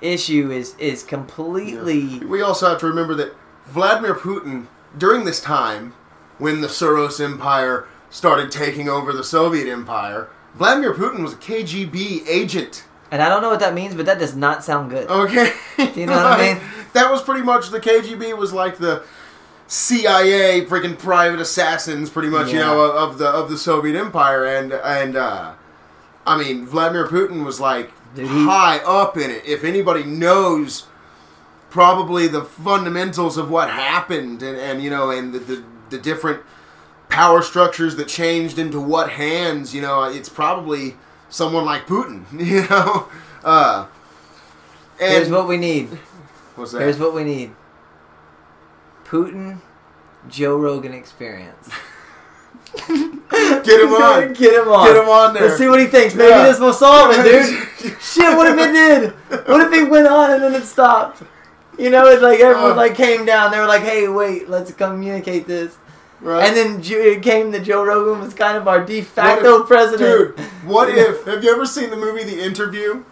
issue 0.00 0.50
is 0.50 0.76
is 0.78 1.02
completely. 1.02 2.00
Yeah. 2.00 2.24
We 2.24 2.42
also 2.42 2.68
have 2.68 2.78
to 2.78 2.86
remember 2.86 3.14
that 3.16 3.34
Vladimir 3.66 4.14
Putin, 4.14 4.66
during 4.96 5.24
this 5.24 5.40
time, 5.40 5.94
when 6.38 6.60
the 6.60 6.68
Soros 6.68 7.22
Empire 7.22 7.86
started 8.10 8.50
taking 8.50 8.88
over 8.88 9.12
the 9.12 9.24
Soviet 9.24 9.70
Empire, 9.70 10.28
Vladimir 10.54 10.92
Putin 10.92 11.22
was 11.22 11.32
a 11.32 11.36
KGB 11.36 12.26
agent. 12.28 12.84
And 13.10 13.22
I 13.22 13.28
don't 13.28 13.42
know 13.42 13.50
what 13.50 13.60
that 13.60 13.74
means, 13.74 13.94
but 13.94 14.06
that 14.06 14.18
does 14.18 14.34
not 14.34 14.64
sound 14.64 14.90
good. 14.90 15.08
Okay. 15.08 15.52
Do 15.76 15.92
you 16.00 16.06
know 16.06 16.16
what 16.16 16.40
I 16.40 16.54
mean? 16.54 16.62
That 16.92 17.10
was 17.10 17.22
pretty 17.22 17.40
much 17.40 17.70
the 17.70 17.80
KGB 17.80 18.36
was 18.36 18.52
like 18.52 18.76
the 18.76 19.02
CIA 19.66 20.66
freaking 20.66 20.98
private 20.98 21.40
assassins, 21.40 22.10
pretty 22.10 22.28
much, 22.28 22.52
you 22.52 22.58
know, 22.58 22.82
of 22.82 23.16
the 23.16 23.26
of 23.26 23.48
the 23.48 23.56
Soviet 23.56 23.98
Empire, 23.98 24.44
and 24.44 24.74
and 24.74 25.16
uh, 25.16 25.54
I 26.26 26.36
mean 26.36 26.66
Vladimir 26.66 27.08
Putin 27.08 27.46
was 27.46 27.58
like 27.58 27.92
Dude, 28.14 28.28
high 28.28 28.80
up 28.80 29.16
in 29.16 29.30
it. 29.30 29.46
If 29.46 29.64
anybody 29.64 30.02
knows, 30.02 30.86
probably 31.72 32.28
the 32.28 32.44
fundamentals 32.44 33.38
of 33.38 33.50
what 33.50 33.70
happened, 33.70 34.42
and 34.42 34.56
and 34.58 34.82
you 34.82 34.90
know, 34.90 35.10
and 35.10 35.32
the 35.32 35.38
the, 35.38 35.64
the 35.88 35.98
different 35.98 36.42
power 37.08 37.40
structures 37.42 37.96
that 37.96 38.08
changed 38.08 38.58
into 38.58 38.78
what 38.80 39.10
hands, 39.10 39.74
you 39.74 39.80
know, 39.82 40.04
it's 40.04 40.28
probably 40.28 40.96
someone 41.28 41.64
like 41.64 41.86
Putin, 41.86 42.24
you 42.32 42.66
know. 42.68 43.08
Uh, 43.42 43.86
and 45.00 45.12
Here's 45.12 45.30
what 45.30 45.48
we 45.48 45.56
need. 45.56 45.88
what's 46.56 46.72
that? 46.72 46.80
Here's 46.80 46.98
what 46.98 47.14
we 47.14 47.24
need. 47.24 47.52
Putin, 49.04 49.58
Joe 50.28 50.56
Rogan 50.56 50.92
experience. 50.94 51.70
Get 52.88 52.88
him 53.80 53.92
on. 53.92 54.32
Get 54.34 54.54
him 54.54 54.68
on. 54.68 54.86
Get 54.86 54.96
him 55.02 55.08
on 55.08 55.34
there. 55.34 55.42
Let's 55.46 55.58
see 55.58 55.68
what 55.68 55.80
he 55.80 55.86
thinks. 55.86 56.14
Maybe 56.14 56.30
Yeah. 56.30 56.44
this 56.44 56.58
will 56.60 56.72
solve 56.72 57.14
it, 57.14 57.22
dude. 57.22 58.00
Shit, 58.00 58.36
what 58.36 58.46
if 58.46 58.58
it 58.58 58.72
did? 58.72 59.10
What 59.48 59.60
if 59.60 59.72
it 59.72 59.90
went 59.90 60.06
on 60.06 60.30
and 60.30 60.42
then 60.42 60.54
it 60.54 60.64
stopped? 60.64 61.22
You 61.78 61.90
know, 61.90 62.06
it's 62.06 62.22
like 62.22 62.40
everyone 62.40 62.72
Uh. 62.72 62.76
like 62.76 62.94
came 62.94 63.24
down. 63.24 63.50
They 63.50 63.58
were 63.58 63.66
like, 63.66 63.82
"Hey, 63.82 64.08
wait, 64.08 64.48
let's 64.48 64.72
communicate 64.72 65.46
this." 65.46 65.76
Right. 66.20 66.44
And 66.46 66.56
then 66.56 66.80
it 66.84 67.22
came 67.22 67.50
that 67.50 67.64
Joe 67.64 67.82
Rogan 67.84 68.20
was 68.22 68.32
kind 68.34 68.56
of 68.56 68.68
our 68.68 68.84
de 68.84 69.00
facto 69.02 69.62
if- 69.62 69.66
president. 69.66 70.36
Dude, 70.36 70.46
what 70.64 70.88
if? 70.96 71.24
Have 71.24 71.42
you 71.42 71.50
ever 71.52 71.66
seen 71.66 71.90
the 71.90 71.96
movie 71.96 72.22
The 72.24 72.40
Interview 72.42 73.02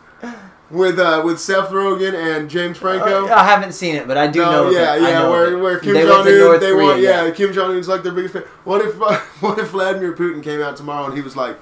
with 0.70 0.98
uh, 1.00 1.22
with 1.24 1.40
Seth 1.40 1.70
Rogen 1.70 2.14
and 2.14 2.48
James 2.48 2.78
Franco? 2.78 3.26
Uh, 3.26 3.34
I 3.34 3.42
haven't 3.44 3.72
seen 3.72 3.96
it, 3.96 4.06
but 4.06 4.16
I 4.16 4.28
do 4.28 4.40
No, 4.40 4.50
know. 4.50 4.70
yeah, 4.70 4.94
yeah, 4.94 5.18
know 5.22 5.30
where, 5.30 5.58
where 5.58 5.78
Kim 5.80 5.94
Jong 5.96 6.28
Un, 6.28 6.60
they 6.60 6.72
want, 6.72 7.00
yeah, 7.00 7.28
Kim 7.32 7.52
Jong 7.52 7.72
Un's 7.74 7.88
like 7.88 8.02
their 8.04 8.12
biggest 8.12 8.34
fan. 8.34 8.44
What 8.64 8.80
if, 8.82 9.00
uh, 9.02 9.16
what 9.40 9.58
if 9.58 9.70
Vladimir 9.70 10.12
Putin 10.12 10.40
came 10.42 10.60
out 10.62 10.76
tomorrow 10.76 11.06
and 11.06 11.14
he 11.16 11.20
was 11.22 11.34
like, 11.34 11.58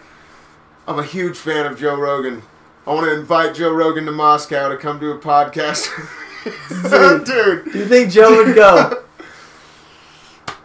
"I'm 0.86 0.98
a 0.98 1.04
huge 1.04 1.38
fan 1.38 1.64
of 1.64 1.78
Joe 1.78 1.94
Rogan. 1.96 2.42
I 2.86 2.92
want 2.92 3.06
to 3.06 3.14
invite 3.18 3.54
Joe 3.54 3.72
Rogan 3.72 4.04
to 4.04 4.12
Moscow 4.12 4.68
to 4.68 4.76
come 4.76 4.98
do 4.98 5.12
a 5.12 5.18
podcast." 5.18 5.88
Dude, 7.24 7.24
Do 7.72 7.78
you 7.78 7.86
think 7.86 8.10
Joe 8.12 8.36
would 8.44 8.54
go? 8.54 9.04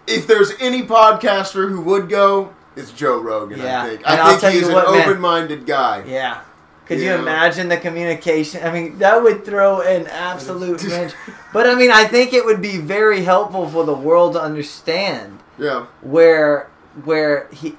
if 0.08 0.28
there's 0.28 0.52
any 0.60 0.84
podcaster 0.84 1.70
who 1.70 1.82
would 1.82 2.10
go, 2.10 2.54
it's 2.76 2.92
Joe 2.92 3.20
Rogan. 3.20 3.60
Yeah. 3.60 3.84
I 3.84 3.88
think. 3.90 4.02
And 4.06 4.20
I 4.22 4.32
I'll 4.32 4.38
think 4.38 4.54
he's 4.54 4.62
you 4.64 4.68
an 4.70 4.74
what, 4.74 4.92
man. 4.92 5.02
open-minded 5.10 5.66
guy. 5.66 6.04
Yeah. 6.08 6.42
Could 6.86 7.00
you 7.00 7.06
Yeah. 7.06 7.20
imagine 7.22 7.70
the 7.70 7.78
communication? 7.78 8.62
I 8.66 8.72
mean, 8.72 8.98
that 9.00 9.24
would 9.24 9.46
throw 9.46 9.82
an 9.82 10.08
absolute 10.08 10.84
wrench. 10.90 11.14
But 11.54 11.68
I 11.70 11.76
mean, 11.76 11.92
I 11.92 12.06
think 12.06 12.34
it 12.34 12.46
would 12.46 12.62
be 12.62 12.78
very 12.78 13.24
helpful 13.24 13.70
for 13.70 13.86
the 13.86 13.94
world 13.94 14.34
to 14.34 14.42
understand 14.42 15.40
Yeah. 15.58 15.86
where 16.02 16.68
where 17.06 17.48
he 17.52 17.78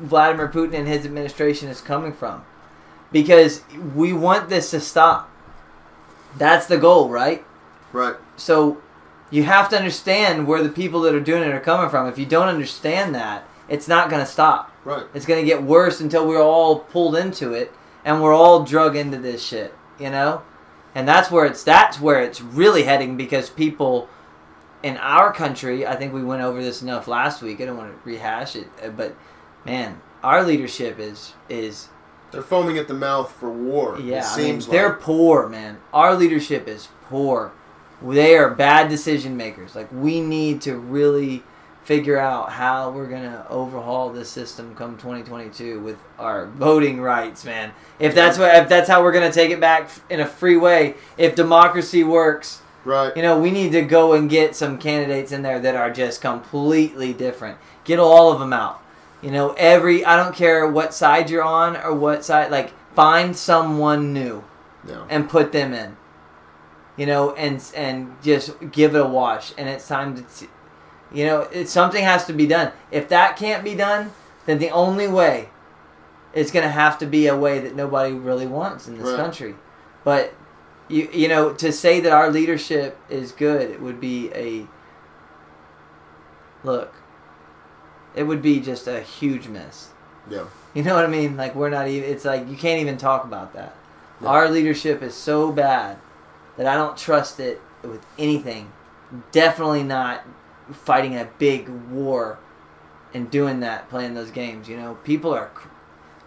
Vladimir 0.00 0.48
Putin 0.48 0.74
and 0.74 0.88
his 0.88 1.04
administration 1.04 1.68
is 1.68 1.80
coming 1.80 2.12
from. 2.12 2.42
Because 3.12 3.62
we 3.94 4.12
want 4.12 4.48
this 4.48 4.70
to 4.70 4.80
stop. 4.80 5.30
That's 6.36 6.66
the 6.66 6.78
goal, 6.78 7.08
right? 7.08 7.44
Right. 7.92 8.16
So 8.36 8.82
you 9.30 9.44
have 9.44 9.68
to 9.70 9.76
understand 9.76 10.46
where 10.46 10.62
the 10.62 10.68
people 10.68 11.00
that 11.02 11.14
are 11.14 11.20
doing 11.20 11.42
it 11.42 11.52
are 11.52 11.60
coming 11.60 11.90
from. 11.90 12.06
If 12.06 12.18
you 12.18 12.26
don't 12.26 12.48
understand 12.48 13.14
that, 13.14 13.46
it's 13.68 13.88
not 13.88 14.10
going 14.10 14.24
to 14.24 14.30
stop. 14.30 14.72
Right. 14.84 15.06
It's 15.14 15.26
going 15.26 15.40
to 15.40 15.46
get 15.46 15.62
worse 15.62 16.00
until 16.00 16.26
we're 16.26 16.42
all 16.42 16.80
pulled 16.80 17.16
into 17.16 17.52
it 17.52 17.72
and 18.04 18.22
we're 18.22 18.34
all 18.34 18.64
drug 18.64 18.96
into 18.96 19.18
this 19.18 19.44
shit, 19.44 19.74
you 19.98 20.10
know? 20.10 20.42
And 20.94 21.06
that's 21.06 21.30
where 21.30 21.44
it's 21.44 21.62
that's 21.62 22.00
where 22.00 22.22
it's 22.22 22.40
really 22.40 22.84
heading 22.84 23.16
because 23.16 23.50
people 23.50 24.08
in 24.82 24.96
our 24.98 25.32
country, 25.32 25.86
I 25.86 25.96
think 25.96 26.14
we 26.14 26.22
went 26.22 26.42
over 26.42 26.62
this 26.62 26.80
enough 26.80 27.08
last 27.08 27.42
week. 27.42 27.60
I 27.60 27.66
don't 27.66 27.76
want 27.76 27.92
to 27.92 28.08
rehash 28.08 28.56
it, 28.56 28.68
but 28.96 29.14
man, 29.64 30.00
our 30.22 30.42
leadership 30.42 30.98
is 30.98 31.34
is 31.48 31.88
They're 32.36 32.42
foaming 32.42 32.78
at 32.78 32.88
the 32.88 32.94
mouth 32.94 33.32
for 33.32 33.50
war. 33.50 33.98
yeah, 33.98 34.18
it 34.18 34.24
I 34.24 34.36
mean, 34.36 34.44
seems 34.44 34.66
they're 34.66 34.90
like. 34.90 35.00
poor, 35.00 35.48
man. 35.48 35.78
Our 35.92 36.14
leadership 36.14 36.68
is 36.68 36.88
poor. 37.06 37.52
They 38.02 38.36
are 38.36 38.50
bad 38.50 38.88
decision 38.88 39.36
makers. 39.36 39.74
Like 39.74 39.88
we 39.90 40.20
need 40.20 40.60
to 40.62 40.76
really 40.76 41.42
figure 41.84 42.18
out 42.18 42.50
how 42.50 42.90
we're 42.90 43.06
gonna 43.06 43.46
overhaul 43.48 44.10
this 44.10 44.28
system 44.28 44.74
come 44.74 44.96
2022 44.96 45.80
with 45.80 45.96
our 46.18 46.46
voting 46.46 47.00
rights, 47.00 47.44
man. 47.44 47.72
If 48.00 48.14
that's 48.14 48.38
what, 48.38 48.54
if 48.56 48.68
that's 48.68 48.88
how 48.88 49.02
we're 49.02 49.12
gonna 49.12 49.32
take 49.32 49.50
it 49.50 49.60
back 49.60 49.88
in 50.10 50.18
a 50.18 50.26
free 50.26 50.56
way, 50.56 50.96
if 51.16 51.36
democracy 51.36 52.02
works, 52.02 52.60
right. 52.84 53.16
you 53.16 53.22
know, 53.22 53.38
we 53.38 53.52
need 53.52 53.70
to 53.72 53.82
go 53.82 54.14
and 54.14 54.28
get 54.28 54.56
some 54.56 54.78
candidates 54.78 55.30
in 55.30 55.42
there 55.42 55.60
that 55.60 55.76
are 55.76 55.90
just 55.90 56.20
completely 56.20 57.12
different. 57.12 57.56
Get 57.84 58.00
all 58.00 58.32
of 58.32 58.40
them 58.40 58.52
out. 58.52 58.82
You 59.26 59.32
know, 59.32 59.54
every 59.58 60.04
I 60.04 60.14
don't 60.14 60.36
care 60.36 60.68
what 60.68 60.94
side 60.94 61.30
you're 61.30 61.42
on 61.42 61.76
or 61.76 61.92
what 61.92 62.24
side, 62.24 62.52
like 62.52 62.72
find 62.94 63.36
someone 63.36 64.12
new 64.12 64.44
Yeah. 64.88 65.04
and 65.10 65.28
put 65.28 65.50
them 65.50 65.72
in. 65.74 65.96
You 66.96 67.06
know, 67.06 67.34
and 67.34 67.60
and 67.74 68.14
just 68.22 68.54
give 68.70 68.94
it 68.94 69.00
a 69.00 69.04
wash. 69.04 69.52
And 69.58 69.68
it's 69.68 69.88
time 69.88 70.14
to, 70.14 70.46
you 71.12 71.26
know, 71.26 71.40
it, 71.50 71.68
something 71.68 72.04
has 72.04 72.24
to 72.26 72.32
be 72.32 72.46
done. 72.46 72.70
If 72.92 73.08
that 73.08 73.36
can't 73.36 73.64
be 73.64 73.74
done, 73.74 74.12
then 74.46 74.58
the 74.60 74.70
only 74.70 75.08
way 75.08 75.48
is 76.32 76.52
going 76.52 76.62
to 76.64 76.70
have 76.70 76.96
to 76.98 77.06
be 77.06 77.26
a 77.26 77.36
way 77.36 77.58
that 77.58 77.74
nobody 77.74 78.12
really 78.14 78.46
wants 78.46 78.86
in 78.86 78.96
this 78.96 79.08
Right. 79.08 79.16
country. 79.16 79.56
But 80.04 80.34
you 80.86 81.08
you 81.12 81.26
know, 81.26 81.52
to 81.54 81.72
say 81.72 81.98
that 81.98 82.12
our 82.12 82.30
leadership 82.30 82.96
is 83.10 83.32
good, 83.32 83.70
it 83.72 83.82
would 83.82 84.00
be 84.00 84.30
a 84.32 84.68
look. 86.62 86.94
It 88.16 88.24
would 88.24 88.42
be 88.42 88.60
just 88.60 88.88
a 88.88 89.00
huge 89.00 89.46
miss. 89.48 89.90
Yeah. 90.28 90.46
You 90.74 90.82
know 90.82 90.94
what 90.94 91.04
I 91.04 91.08
mean? 91.08 91.36
Like 91.36 91.54
we're 91.54 91.70
not 91.70 91.88
even. 91.88 92.10
It's 92.10 92.24
like 92.24 92.48
you 92.48 92.56
can't 92.56 92.80
even 92.80 92.96
talk 92.96 93.24
about 93.24 93.52
that. 93.54 93.74
Yeah. 94.20 94.28
Our 94.28 94.48
leadership 94.48 95.02
is 95.02 95.14
so 95.14 95.52
bad 95.52 95.98
that 96.56 96.66
I 96.66 96.74
don't 96.74 96.96
trust 96.96 97.38
it 97.38 97.60
with 97.82 98.04
anything. 98.18 98.72
Definitely 99.30 99.84
not 99.84 100.24
fighting 100.72 101.14
a 101.14 101.28
big 101.38 101.68
war 101.68 102.38
and 103.14 103.30
doing 103.30 103.60
that, 103.60 103.88
playing 103.88 104.14
those 104.14 104.30
games. 104.30 104.68
You 104.68 104.76
know, 104.76 104.94
people 105.04 105.32
are 105.32 105.46
cr- 105.54 105.68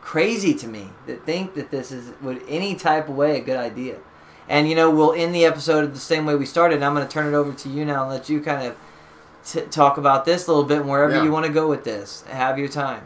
crazy 0.02 0.54
to 0.56 0.68
me 0.68 0.90
that 1.08 1.26
think 1.26 1.56
that 1.56 1.72
this 1.72 1.92
is 1.92 2.12
would 2.22 2.42
any 2.48 2.76
type 2.76 3.10
of 3.10 3.16
way 3.16 3.38
a 3.38 3.42
good 3.42 3.58
idea. 3.58 3.98
And 4.48 4.68
you 4.68 4.76
know, 4.76 4.90
we'll 4.90 5.14
end 5.14 5.36
the 5.36 5.46
episode 5.46 5.94
the 5.94 6.00
same 6.00 6.26
way 6.26 6.36
we 6.36 6.46
started. 6.46 6.76
And 6.76 6.86
I'm 6.86 6.96
going 6.96 7.06
to 7.06 7.12
turn 7.12 7.32
it 7.32 7.38
over 7.38 7.54
to 7.54 7.70
you 7.70 7.86
now 7.86 8.04
and 8.04 8.12
let 8.12 8.30
you 8.30 8.42
kind 8.42 8.66
of 8.66 8.76
t- 9.46 9.62
talk 9.62 9.98
about 9.98 10.26
this 10.26 10.48
a 10.48 10.52
little 10.52 10.64
bit 10.66 10.80
and 10.82 10.90
wherever 10.90 11.16
Yeah. 11.16 11.24
you 11.24 11.32
want 11.32 11.46
to 11.46 11.52
go 11.52 11.68
with 11.68 11.84
this. 11.84 12.24
Have 12.30 12.58
your 12.60 12.68
time. 12.68 13.04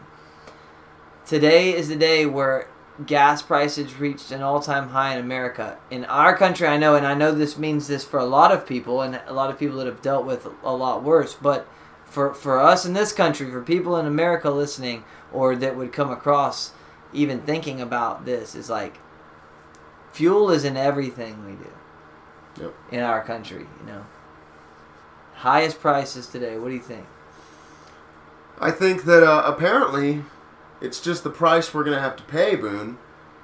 Today 1.26 1.74
is 1.74 1.88
the 1.88 1.96
day 1.96 2.26
where 2.26 2.68
gas 3.06 3.42
prices 3.42 3.98
reached 3.98 4.30
an 4.30 4.42
all-time 4.42 4.90
high 4.90 5.14
in 5.14 5.20
America. 5.20 5.78
In 5.90 6.04
our 6.04 6.36
country, 6.36 6.66
I 6.68 6.76
know, 6.76 6.94
and 6.94 7.06
I 7.06 7.14
know 7.14 7.32
this 7.32 7.56
means 7.58 7.88
this 7.88 8.04
for 8.04 8.20
a 8.20 8.26
lot 8.26 8.52
of 8.52 8.66
people, 8.66 9.00
and 9.02 9.20
a 9.26 9.32
lot 9.32 9.50
of 9.50 9.58
people 9.58 9.78
that 9.78 9.86
have 9.86 10.02
dealt 10.02 10.26
with 10.26 10.46
a 10.62 10.72
lot 10.72 11.02
worse. 11.02 11.34
But 11.34 11.66
for 12.04 12.32
for 12.34 12.60
us 12.60 12.84
in 12.84 12.92
this 12.92 13.12
country, 13.12 13.50
for 13.50 13.62
people 13.62 13.96
in 13.96 14.06
America 14.06 14.50
listening, 14.50 15.04
or 15.32 15.56
that 15.56 15.76
would 15.76 15.92
come 15.92 16.10
across 16.10 16.72
even 17.12 17.40
thinking 17.40 17.80
about 17.80 18.24
this, 18.26 18.54
is 18.54 18.68
like 18.70 18.98
fuel 20.12 20.50
is 20.50 20.64
in 20.64 20.76
everything 20.76 21.44
we 21.46 21.52
do. 21.52 22.62
Yep. 22.62 22.74
In 22.92 23.00
our 23.00 23.22
country, 23.22 23.66
you 23.80 23.86
know. 23.86 24.04
Highest 25.44 25.78
prices 25.78 26.26
today. 26.26 26.56
What 26.56 26.68
do 26.68 26.74
you 26.74 26.80
think? 26.80 27.04
I 28.58 28.70
think 28.70 29.04
that 29.04 29.22
uh, 29.22 29.42
apparently 29.44 30.24
it's 30.80 31.02
just 31.02 31.22
the 31.22 31.28
price 31.28 31.74
we're 31.74 31.84
going 31.84 31.94
to 31.94 32.00
have 32.00 32.16
to 32.16 32.22
pay, 32.22 32.56
Boone, 32.56 32.96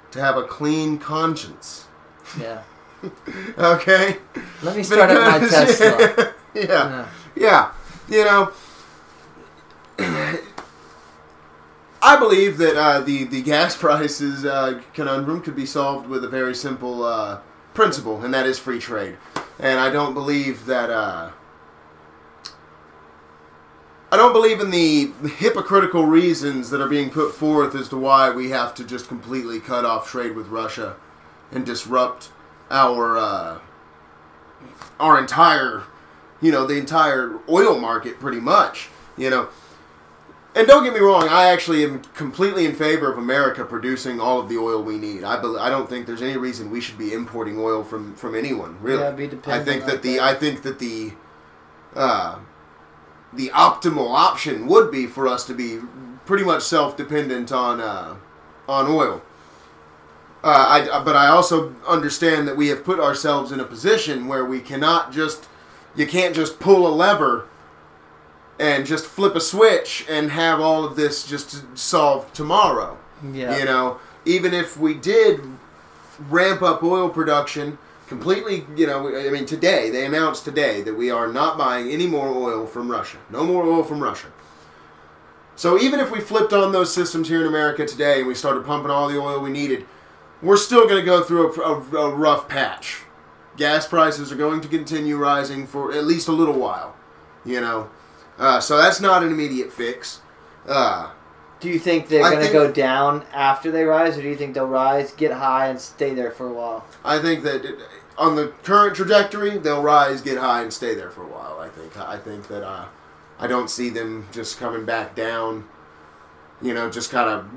to 0.09 0.19
have 0.19 0.35
a 0.35 0.41
clean 0.41 0.97
conscience. 0.97 1.85
Yeah. 2.39 2.63
Okay? 3.57 4.17
Let 4.63 4.75
me 4.75 4.81
start 4.81 5.11
up 5.11 5.31
my 5.31 5.37
Because- 5.37 5.77
Tesla. 5.77 6.33
yeah. 6.55 6.63
Yeah. 6.63 7.07
Yeah. 7.35 7.71
You 8.09 8.25
know, 8.25 8.51
I 12.01 12.17
believe 12.17 12.57
that 12.57 12.75
uh, 12.75 13.01
the, 13.01 13.25
the 13.25 13.43
gas 13.43 13.77
prices 13.85 14.43
uh, 14.43 14.81
conundrum 14.95 15.41
could 15.43 15.55
be 15.55 15.67
solved 15.67 16.07
with 16.07 16.23
a 16.23 16.27
very 16.27 16.55
simple 16.55 17.03
uh, 17.03 17.41
principle, 17.75 18.23
and 18.25 18.33
that 18.33 18.47
is 18.47 18.57
free 18.57 18.79
trade. 18.79 19.17
And 19.59 19.79
I 19.79 19.91
don't 19.91 20.15
believe 20.15 20.65
that. 20.65 20.89
I 24.11 24.17
don't 24.17 24.33
believe 24.33 24.59
in 24.59 24.71
the 24.71 25.11
hypocritical 25.37 26.05
reasons 26.05 26.69
that 26.71 26.81
are 26.81 26.89
being 26.89 27.09
put 27.09 27.33
forth 27.33 27.73
as 27.75 27.87
to 27.89 27.97
why 27.97 28.29
we 28.29 28.49
have 28.49 28.75
to 28.75 28.83
just 28.83 29.07
completely 29.07 29.61
cut 29.61 29.85
off 29.85 30.09
trade 30.09 30.35
with 30.35 30.47
Russia 30.49 30.97
and 31.49 31.65
disrupt 31.65 32.29
our 32.69 33.17
uh, 33.17 33.59
our 34.99 35.17
entire, 35.17 35.83
you 36.41 36.51
know, 36.51 36.65
the 36.65 36.77
entire 36.77 37.39
oil 37.47 37.79
market 37.79 38.19
pretty 38.19 38.41
much, 38.41 38.89
you 39.17 39.29
know. 39.29 39.47
And 40.53 40.67
don't 40.67 40.83
get 40.83 40.93
me 40.93 40.99
wrong, 40.99 41.29
I 41.29 41.45
actually 41.45 41.85
am 41.85 42.01
completely 42.13 42.65
in 42.65 42.75
favor 42.75 43.09
of 43.09 43.17
America 43.17 43.63
producing 43.63 44.19
all 44.19 44.41
of 44.41 44.49
the 44.49 44.57
oil 44.57 44.83
we 44.83 44.97
need. 44.97 45.23
I 45.23 45.39
bel 45.39 45.57
I 45.57 45.69
don't 45.69 45.89
think 45.89 46.05
there's 46.05 46.21
any 46.21 46.35
reason 46.35 46.69
we 46.69 46.81
should 46.81 46.97
be 46.97 47.13
importing 47.13 47.57
oil 47.57 47.85
from 47.85 48.13
from 48.15 48.35
anyone, 48.35 48.77
really. 48.81 49.01
Yeah, 49.01 49.11
be 49.11 49.29
I 49.45 49.63
think 49.63 49.85
that 49.85 50.01
the 50.01 50.15
that. 50.15 50.23
I 50.23 50.33
think 50.33 50.63
that 50.63 50.79
the 50.79 51.13
uh, 51.95 52.39
the 53.33 53.49
optimal 53.49 54.13
option 54.13 54.67
would 54.67 54.91
be 54.91 55.07
for 55.07 55.27
us 55.27 55.45
to 55.45 55.53
be 55.53 55.79
pretty 56.25 56.43
much 56.43 56.63
self-dependent 56.63 57.51
on 57.51 57.79
uh, 57.79 58.15
on 58.67 58.87
oil. 58.87 59.21
Uh, 60.43 60.89
I, 60.91 61.03
but 61.03 61.15
I 61.15 61.27
also 61.27 61.75
understand 61.87 62.47
that 62.47 62.57
we 62.57 62.69
have 62.69 62.83
put 62.83 62.99
ourselves 62.99 63.51
in 63.51 63.59
a 63.59 63.63
position 63.63 64.27
where 64.27 64.43
we 64.43 64.59
cannot 64.59 65.11
just 65.11 65.47
you 65.95 66.07
can't 66.07 66.35
just 66.35 66.59
pull 66.59 66.87
a 66.87 66.93
lever 66.93 67.47
and 68.59 68.85
just 68.85 69.05
flip 69.05 69.35
a 69.35 69.41
switch 69.41 70.05
and 70.09 70.31
have 70.31 70.59
all 70.59 70.83
of 70.83 70.95
this 70.95 71.27
just 71.27 71.77
solved 71.77 72.33
tomorrow. 72.35 72.97
Yeah. 73.33 73.57
You 73.57 73.65
know, 73.65 73.99
even 74.25 74.53
if 74.53 74.77
we 74.77 74.93
did 74.93 75.41
ramp 76.29 76.61
up 76.61 76.83
oil 76.83 77.09
production 77.09 77.77
completely, 78.11 78.65
you 78.75 78.85
know, 78.85 79.07
I 79.07 79.29
mean, 79.29 79.45
today, 79.45 79.89
they 79.89 80.05
announced 80.05 80.43
today 80.43 80.81
that 80.81 80.93
we 80.93 81.09
are 81.09 81.31
not 81.31 81.57
buying 81.57 81.89
any 81.89 82.07
more 82.07 82.27
oil 82.27 82.67
from 82.67 82.91
Russia. 82.91 83.19
No 83.29 83.45
more 83.45 83.63
oil 83.63 83.83
from 83.83 84.03
Russia. 84.03 84.27
So 85.55 85.79
even 85.79 86.01
if 86.01 86.11
we 86.11 86.19
flipped 86.19 86.51
on 86.51 86.73
those 86.73 86.93
systems 86.93 87.29
here 87.29 87.39
in 87.39 87.47
America 87.47 87.85
today 87.85 88.19
and 88.19 88.27
we 88.27 88.35
started 88.35 88.65
pumping 88.65 88.91
all 88.91 89.07
the 89.07 89.17
oil 89.17 89.39
we 89.39 89.49
needed, 89.49 89.85
we're 90.41 90.57
still 90.57 90.89
going 90.89 90.99
to 90.99 91.05
go 91.05 91.23
through 91.23 91.53
a, 91.53 91.61
a, 91.61 92.09
a 92.09 92.13
rough 92.13 92.49
patch. 92.49 93.03
Gas 93.55 93.87
prices 93.87 94.29
are 94.29 94.35
going 94.35 94.59
to 94.59 94.67
continue 94.67 95.15
rising 95.15 95.65
for 95.65 95.93
at 95.93 96.03
least 96.03 96.27
a 96.27 96.33
little 96.33 96.59
while, 96.59 96.97
you 97.45 97.61
know. 97.61 97.89
Uh, 98.37 98.59
so 98.59 98.75
that's 98.75 98.99
not 98.99 99.23
an 99.23 99.31
immediate 99.31 99.71
fix. 99.71 100.19
Uh, 100.67 101.11
Do 101.61 101.69
you 101.69 101.79
think 101.79 102.09
they're 102.09 102.29
going 102.29 102.45
to 102.45 102.51
go 102.51 102.69
down 102.69 103.23
after 103.31 103.71
they 103.71 103.85
rise, 103.85 104.17
or 104.17 104.21
do 104.21 104.27
you 104.27 104.35
think 104.35 104.53
they'll 104.53 104.67
rise, 104.67 105.13
get 105.13 105.31
high, 105.31 105.67
and 105.67 105.79
stay 105.79 106.13
there 106.13 106.31
for 106.31 106.47
a 106.47 106.53
while? 106.53 106.85
I 107.05 107.19
think 107.19 107.43
that 107.43 107.63
on 108.21 108.35
the 108.35 108.53
current 108.61 108.95
trajectory, 108.95 109.57
they'll 109.57 109.81
rise, 109.81 110.21
get 110.21 110.37
high, 110.37 110.61
and 110.61 110.71
stay 110.71 110.93
there 110.93 111.09
for 111.09 111.23
a 111.23 111.27
while. 111.27 111.59
I 111.59 111.69
think. 111.69 111.97
I 111.97 112.17
think 112.17 112.47
that 112.49 112.63
uh, 112.63 112.85
I 113.39 113.47
don't 113.47 113.69
see 113.69 113.89
them 113.89 114.27
just 114.31 114.59
coming 114.59 114.85
back 114.85 115.15
down. 115.15 115.67
You 116.61 116.75
know, 116.75 116.91
just 116.91 117.09
kind 117.09 117.27
of 117.27 117.49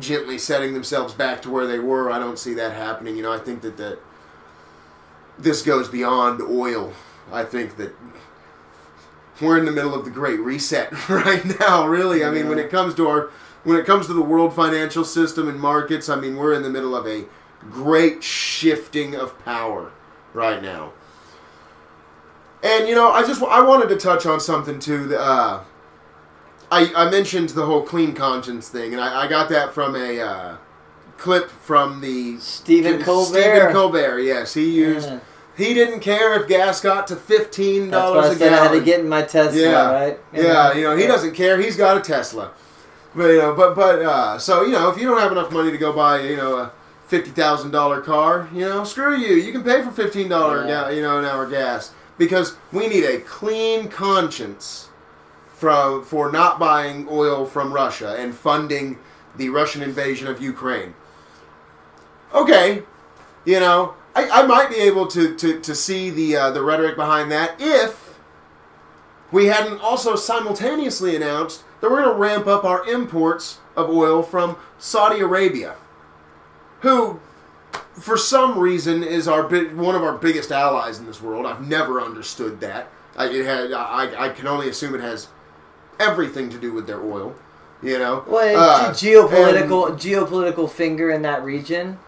gently 0.00 0.38
setting 0.38 0.72
themselves 0.72 1.12
back 1.12 1.42
to 1.42 1.50
where 1.50 1.66
they 1.66 1.78
were. 1.78 2.10
I 2.10 2.18
don't 2.18 2.38
see 2.38 2.54
that 2.54 2.72
happening. 2.72 3.14
You 3.16 3.22
know, 3.22 3.32
I 3.32 3.38
think 3.38 3.60
that 3.60 3.76
that 3.76 3.98
this 5.38 5.60
goes 5.60 5.88
beyond 5.88 6.40
oil. 6.40 6.94
I 7.30 7.44
think 7.44 7.76
that 7.76 7.94
we're 9.42 9.58
in 9.58 9.66
the 9.66 9.72
middle 9.72 9.94
of 9.94 10.06
the 10.06 10.10
great 10.10 10.40
reset 10.40 10.92
right 11.10 11.60
now. 11.60 11.86
Really, 11.86 12.24
I 12.24 12.30
mean, 12.30 12.48
when 12.48 12.58
it 12.58 12.70
comes 12.70 12.94
to 12.94 13.06
our 13.06 13.30
when 13.64 13.76
it 13.76 13.84
comes 13.84 14.06
to 14.06 14.14
the 14.14 14.22
world 14.22 14.54
financial 14.54 15.04
system 15.04 15.46
and 15.46 15.60
markets, 15.60 16.08
I 16.08 16.16
mean, 16.16 16.36
we're 16.36 16.54
in 16.54 16.62
the 16.62 16.70
middle 16.70 16.96
of 16.96 17.06
a 17.06 17.26
great 17.70 18.22
shifting 18.22 19.14
of 19.14 19.38
power 19.44 19.90
right 20.32 20.62
now. 20.62 20.92
And 22.62 22.88
you 22.88 22.94
know, 22.94 23.10
I 23.10 23.22
just 23.26 23.42
I 23.42 23.60
wanted 23.60 23.88
to 23.90 23.96
touch 23.96 24.24
on 24.26 24.40
something 24.40 24.78
too. 24.78 25.06
that, 25.08 25.20
Uh, 25.20 25.60
I 26.72 26.90
I 26.96 27.10
mentioned 27.10 27.50
the 27.50 27.66
whole 27.66 27.82
clean 27.82 28.14
conscience 28.14 28.68
thing, 28.68 28.92
and 28.94 29.02
I, 29.02 29.24
I 29.24 29.28
got 29.28 29.48
that 29.50 29.74
from 29.74 29.94
a 29.94 30.20
uh, 30.20 30.56
clip 31.18 31.50
from 31.50 32.00
the 32.00 32.38
Stephen 32.38 33.02
Colbert. 33.02 33.40
Stephen 33.40 33.72
Colbert, 33.72 34.20
yes, 34.20 34.54
he 34.54 34.70
used. 34.70 35.08
Yeah. 35.08 35.18
He 35.56 35.72
didn't 35.72 36.00
care 36.00 36.40
if 36.40 36.48
gas 36.48 36.80
got 36.80 37.06
to 37.08 37.16
fifteen 37.16 37.90
dollars 37.90 38.30
a 38.30 38.36
said 38.36 38.52
I 38.52 38.64
had 38.64 38.72
to 38.72 38.80
get 38.80 39.00
in 39.00 39.08
my 39.08 39.22
Tesla, 39.22 39.60
Yeah, 39.60 39.92
right? 39.92 40.18
yeah, 40.32 40.72
you 40.72 40.82
know, 40.82 40.96
he 40.96 41.06
doesn't 41.06 41.34
care. 41.34 41.60
He's 41.60 41.76
got 41.76 41.96
a 41.96 42.00
Tesla, 42.00 42.50
but 43.14 43.26
you 43.28 43.38
know, 43.38 43.54
but 43.54 43.76
but 43.76 44.00
uh, 44.02 44.38
so 44.38 44.62
you 44.64 44.72
know, 44.72 44.88
if 44.90 44.98
you 44.98 45.06
don't 45.06 45.20
have 45.20 45.30
enough 45.30 45.52
money 45.52 45.70
to 45.70 45.78
go 45.78 45.92
buy, 45.92 46.22
you 46.22 46.36
know, 46.36 46.56
a 46.56 46.72
fifty 47.06 47.30
thousand 47.30 47.70
dollar 47.70 48.00
car, 48.00 48.48
you 48.52 48.60
know, 48.60 48.84
screw 48.84 49.16
you. 49.16 49.34
You 49.34 49.52
can 49.52 49.62
pay 49.62 49.82
for 49.82 49.90
fifteen 49.90 50.28
dollar, 50.28 50.66
Yeah. 50.66 50.90
you 50.90 51.02
know, 51.02 51.18
an 51.18 51.24
hour 51.24 51.46
gas 51.48 51.92
because 52.18 52.56
we 52.72 52.86
need 52.88 53.04
a 53.04 53.20
clean 53.20 53.88
conscience 53.88 54.88
from 55.52 56.04
for 56.04 56.30
not 56.30 56.58
buying 56.58 57.06
oil 57.10 57.46
from 57.46 57.72
Russia 57.72 58.16
and 58.18 58.34
funding 58.34 58.98
the 59.36 59.48
Russian 59.48 59.82
invasion 59.82 60.28
of 60.28 60.40
Ukraine. 60.42 60.94
Okay, 62.32 62.82
you 63.44 63.60
know, 63.60 63.94
I, 64.14 64.28
I 64.28 64.46
might 64.46 64.68
be 64.70 64.76
able 64.76 65.06
to, 65.08 65.34
to, 65.36 65.60
to 65.60 65.74
see 65.74 66.10
the 66.10 66.36
uh, 66.36 66.50
the 66.50 66.62
rhetoric 66.62 66.96
behind 66.96 67.30
that 67.32 67.56
if 67.60 68.18
we 69.30 69.46
hadn't 69.46 69.80
also 69.80 70.16
simultaneously 70.16 71.16
announced 71.16 71.64
that 71.80 71.90
we're 71.90 72.02
going 72.02 72.14
to 72.14 72.20
ramp 72.20 72.46
up 72.46 72.64
our 72.64 72.88
imports 72.88 73.58
of 73.76 73.90
oil 73.90 74.22
from 74.22 74.56
Saudi 74.78 75.20
Arabia, 75.20 75.74
who, 76.84 77.20
for 78.00 78.16
some 78.16 78.58
reason, 78.58 79.02
is 79.02 79.26
our 79.26 79.42
one 79.74 79.94
of 79.96 80.02
our 80.02 80.16
biggest 80.16 80.52
allies 80.52 80.98
in 80.98 81.06
this 81.06 81.20
world. 81.20 81.46
I've 81.46 81.66
never 81.66 82.00
understood 82.00 82.60
that. 82.60 82.88
I, 83.16 83.26
it 83.26 83.44
had, 83.44 83.72
I, 83.72 84.26
I 84.26 84.28
can 84.30 84.46
only 84.46 84.68
assume 84.68 84.94
it 84.94 85.00
has 85.00 85.28
everything 86.00 86.50
to 86.50 86.58
do 86.58 86.72
with 86.72 86.86
their 86.86 87.00
oil. 87.02 87.34
You 87.82 87.98
know, 87.98 88.24
Well, 88.26 88.56
Uh, 88.58 88.90
geopolitical 88.92 89.92
geopolitical 89.92 90.70
finger 90.70 91.10
in 91.10 91.22
that 91.22 91.44
region, 91.44 91.98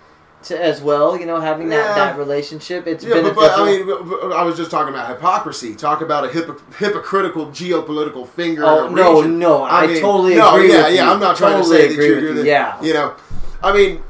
to, 0.44 0.58
as 0.60 0.80
well. 0.80 1.18
You 1.18 1.26
know, 1.26 1.38
having 1.40 1.68
that, 1.68 1.84
Yeah. 1.90 1.94
that 1.94 2.18
relationship, 2.18 2.86
it's 2.86 3.04
Yeah, 3.04 3.14
but, 3.20 3.34
beneficial. 3.34 3.42
but 3.42 3.58
I 3.60 3.64
mean, 3.66 3.86
but- 3.86 4.08
but 4.08 4.32
I 4.32 4.42
was 4.42 4.56
just 4.56 4.70
talking 4.70 4.92
about 4.94 5.08
hypocrisy. 5.08 5.74
Talk 5.74 6.00
about 6.00 6.24
a 6.24 6.28
hypo- 6.28 6.56
hypocritical 6.78 7.46
geopolitical 7.48 8.26
finger. 8.26 8.64
Oh, 8.64 8.86
in 8.86 8.92
a 8.92 8.96
no, 8.96 9.14
region. 9.16 9.38
no, 9.38 9.64
I 9.64 9.86
totally 10.00 10.34
no, 10.36 10.54
agree 10.54 10.72
yeah, 10.72 10.88
yeah. 10.88 11.04
you. 11.04 11.10
I'm 11.10 11.20
not 11.20 11.36
trying 11.36 11.60
to 11.62 11.68
say 11.68 11.88
that 11.88 11.92
agree 11.92 12.06
you're 12.06 12.34
you, 12.36 12.42
yeah. 12.42 12.80
You 12.82 12.94
know, 12.94 13.12
I 13.62 13.72
mean, 13.74 14.02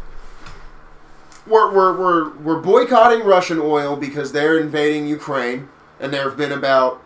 we're 1.46 1.72
we're 1.72 1.96
we're 1.96 2.36
we're 2.38 2.60
boycotting 2.60 3.24
Russian 3.24 3.58
oil 3.60 3.96
because 3.96 4.32
they're 4.32 4.58
invading 4.58 5.06
Ukraine, 5.06 5.68
and 6.00 6.12
there 6.12 6.28
have 6.28 6.36
been 6.36 6.52
about 6.52 7.02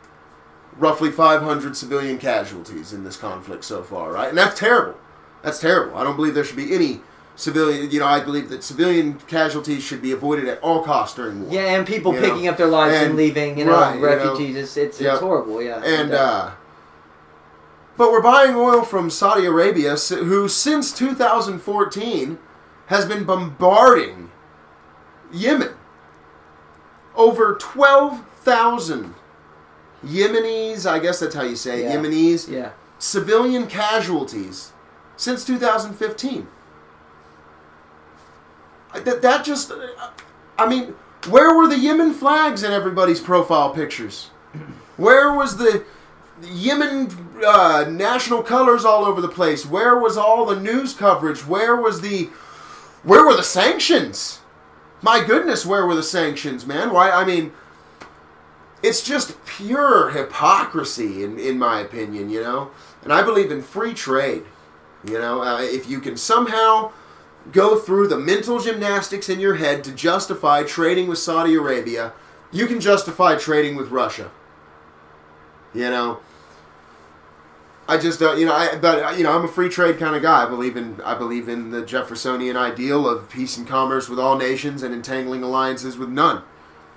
roughly 0.77 1.11
500 1.11 1.77
civilian 1.77 2.19
casualties 2.19 2.93
in 2.93 3.05
this 3.05 3.17
conflict 3.17 3.65
so 3.65 3.83
far, 3.83 4.13
right? 4.13 4.29
And 4.29 4.39
that's 4.39 4.59
terrible. 4.59 4.99
That's 5.43 5.61
terrible. 5.61 5.97
I 5.97 6.05
don't 6.05 6.17
believe 6.17 6.35
there 6.35 6.45
should 6.45 6.57
be 6.57 6.75
any 6.75 7.01
civilian. 7.37 7.91
You 7.91 8.01
know, 8.01 8.07
I 8.07 8.21
believe 8.21 8.49
that 8.49 8.63
civilian 8.63 9.15
casualties 9.27 9.83
should 9.83 10.01
be 10.03 10.13
avoided 10.13 10.49
at 10.49 10.59
all 10.61 10.83
costs 10.83 11.17
during 11.17 11.45
war. 11.45 11.53
yeah, 11.53 11.77
and 11.77 11.87
people 11.87 12.15
you 12.15 12.21
know, 12.21 12.29
picking 12.29 12.49
up 12.49 12.57
their 12.57 12.67
lives 12.67 12.95
and, 12.97 13.07
and- 13.09 13.17
leaving. 13.17 13.59
You 13.59 13.67
know, 13.67 13.73
right, 13.73 13.95
you 13.95 14.01
know, 14.01 14.07
refugees. 14.07 14.57
it's 14.57 14.77
it's, 14.77 15.01
yeah. 15.01 15.13
it's 15.13 15.21
horrible. 15.21 15.63
Yeah, 15.63 15.83
And 15.85 16.13
uh, 16.13 16.53
But 17.97 18.11
we're 18.13 18.23
buying 18.23 18.55
oil 18.55 18.83
from 18.83 19.11
Saudi 19.11 19.45
Arabia, 19.47 19.97
who 19.97 20.49
since 20.49 20.93
2014 20.93 22.39
has 22.87 23.05
been 23.07 23.25
bombarding 23.25 24.30
Yemen. 25.33 25.71
Over 27.17 27.57
12,000 27.61 29.15
Yemenis, 30.07 30.87
I 30.91 30.99
guess 30.99 31.21
that's 31.21 31.35
how 31.35 31.43
you 31.43 31.57
say 31.57 31.81
it, 31.83 31.85
Yeah. 31.85 31.97
Yemenis, 31.97 32.49
Yeah. 32.49 32.71
civilian 32.99 33.67
casualties 33.67 34.73
since 35.17 35.45
2015. 35.45 36.47
That, 38.95 39.23
that 39.23 39.45
just, 39.45 39.73
I 40.59 40.67
mean, 40.67 40.95
where 41.29 41.55
were 41.55 41.69
the 41.69 41.79
Yemen 41.79 42.13
flags 42.13 42.63
in 42.63 42.73
everybody's 42.73 43.21
profile 43.21 43.71
pictures? 43.71 44.31
Where 44.97 45.33
was 45.33 45.57
the 45.59 45.85
Yemen 46.43 47.09
uh, 47.47 47.85
national 47.89 48.43
colors 48.43 48.85
all 48.85 49.05
over 49.05 49.21
the 49.21 49.29
place? 49.29 49.65
Where 49.67 49.99
was 49.99 50.17
all 50.17 50.47
the 50.47 50.59
news 50.59 50.95
coverage? 50.95 51.47
Where 51.47 51.77
was 51.77 52.01
the, 52.01 52.31
where 53.03 53.25
were 53.25 53.35
the 53.37 53.43
sanctions? 53.43 54.40
My 55.03 55.25
goodness, 55.25 55.65
where 55.65 55.87
were 55.87 55.95
the 55.95 56.03
sanctions, 56.03 56.67
man? 56.67 56.93
Why? 56.93 57.11
I 57.11 57.25
mean, 57.25 57.53
it's 58.83 59.03
just 59.03 59.43
pure 59.45 60.11
hypocrisy, 60.11 61.25
in 61.25 61.39
in 61.39 61.59
my 61.59 61.81
opinion. 61.81 62.31
You 62.31 62.43
know, 62.43 62.71
and 63.03 63.13
I 63.13 63.23
believe 63.23 63.51
in 63.51 63.63
free 63.63 63.95
trade. 63.95 64.45
You 65.05 65.19
know, 65.19 65.43
uh, 65.43 65.63
if 65.63 65.89
you 65.89 66.01
can 66.01 66.17
somehow 66.17 66.93
go 67.53 67.79
through 67.79 68.09
the 68.09 68.19
mental 68.19 68.61
gymnastics 68.61 69.31
in 69.31 69.41
your 69.41 69.55
head 69.55 69.83
to 69.85 69.93
justify 69.93 70.63
trading 70.63 71.09
with 71.09 71.19
Saudi 71.19 71.55
Arabia, 71.55 72.13
you 72.53 72.67
can 72.67 72.81
justify 72.81 73.37
trading 73.37 73.77
with 73.77 73.91
Russia. 73.91 74.31
You 75.73 75.89
know, 75.89 76.21
I 77.91 77.99
just 77.99 78.23
uh, 78.23 78.35
you 78.35 78.47
know 78.47 78.53
I 78.55 78.77
but 78.77 79.03
uh, 79.03 79.11
you 79.17 79.25
know 79.25 79.37
I'm 79.37 79.45
a 79.45 79.49
free 79.49 79.69
trade 79.69 79.99
kind 79.99 80.15
of 80.15 80.23
guy. 80.23 80.45
I 80.45 80.49
believe 80.49 80.77
in 80.77 81.01
I 81.01 81.17
believe 81.17 81.49
in 81.49 81.73
the 81.73 81.85
Jeffersonian 81.85 82.57
ideal 82.57 83.09
of 83.09 83.29
peace 83.29 83.57
and 83.57 83.67
commerce 83.67 84.09
with 84.09 84.21
all 84.21 84.39
nations 84.39 84.85
and 84.85 84.95
entangling 84.95 85.43
alliances 85.43 85.99
with 85.99 86.09
none. 86.09 86.45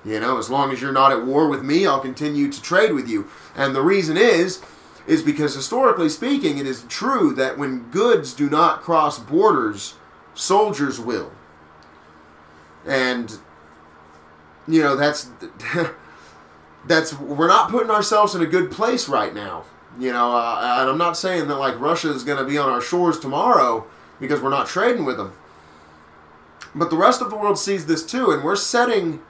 You 0.05 0.19
know, 0.19 0.37
as 0.37 0.51
long 0.51 0.71
as 0.71 0.81
you're 0.81 0.91
not 0.91 1.11
at 1.11 1.25
war 1.25 1.47
with 1.47 1.63
me, 1.63 1.87
I'll 1.87 1.99
continue 1.99 2.51
to 2.51 2.61
trade 2.61 2.93
with 2.93 3.09
you. 3.09 3.27
And 3.55 3.75
the 3.75 3.81
reason 3.81 4.17
is 4.17 4.61
is 5.07 5.23
because 5.23 5.55
historically 5.55 6.09
speaking, 6.09 6.59
it 6.59 6.67
is 6.67 6.85
true 6.87 7.33
that 7.33 7.57
when 7.57 7.89
goods 7.89 8.31
do 8.31 8.47
not 8.47 8.81
cross 8.81 9.17
borders, 9.17 9.95
soldiers 10.35 10.99
will. 10.99 11.31
And 12.85 13.39
you 14.67 14.83
know, 14.83 14.95
that's 14.95 15.31
that's 16.85 17.19
we're 17.19 17.47
not 17.47 17.71
putting 17.71 17.89
ourselves 17.89 18.35
in 18.35 18.43
a 18.43 18.45
good 18.45 18.69
place 18.69 19.09
right 19.09 19.33
now. 19.33 19.65
You 19.99 20.11
know, 20.11 20.35
uh, 20.35 20.79
and 20.81 20.89
I'm 20.89 20.97
not 20.97 21.17
saying 21.17 21.47
that 21.47 21.55
like 21.55 21.79
Russia 21.79 22.11
is 22.11 22.23
going 22.23 22.39
to 22.39 22.45
be 22.45 22.57
on 22.57 22.69
our 22.69 22.81
shores 22.81 23.19
tomorrow 23.19 23.85
because 24.19 24.41
we're 24.41 24.49
not 24.49 24.67
trading 24.67 25.05
with 25.05 25.17
them. 25.17 25.33
But 26.73 26.89
the 26.89 26.97
rest 26.97 27.21
of 27.21 27.29
the 27.29 27.35
world 27.35 27.59
sees 27.59 27.85
this 27.85 28.03
too, 28.03 28.31
and 28.31 28.43
we're 28.43 28.55
setting 28.55 29.21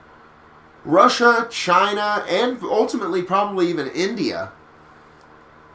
Russia, 0.85 1.47
China, 1.49 2.25
and 2.29 2.61
ultimately 2.63 3.21
probably 3.21 3.69
even 3.69 3.87
India 3.89 4.51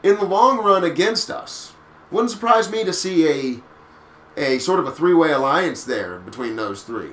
in 0.01 0.15
the 0.15 0.25
long 0.25 0.63
run 0.63 0.83
against 0.83 1.29
us. 1.29 1.73
Wouldn't 2.09 2.31
surprise 2.31 2.71
me 2.71 2.83
to 2.83 2.93
see 2.93 3.27
a 3.27 3.63
a 4.37 4.59
sort 4.59 4.79
of 4.79 4.87
a 4.87 4.91
three 4.91 5.13
way 5.13 5.31
alliance 5.31 5.83
there 5.83 6.19
between 6.19 6.55
those 6.55 6.83
three. 6.83 7.11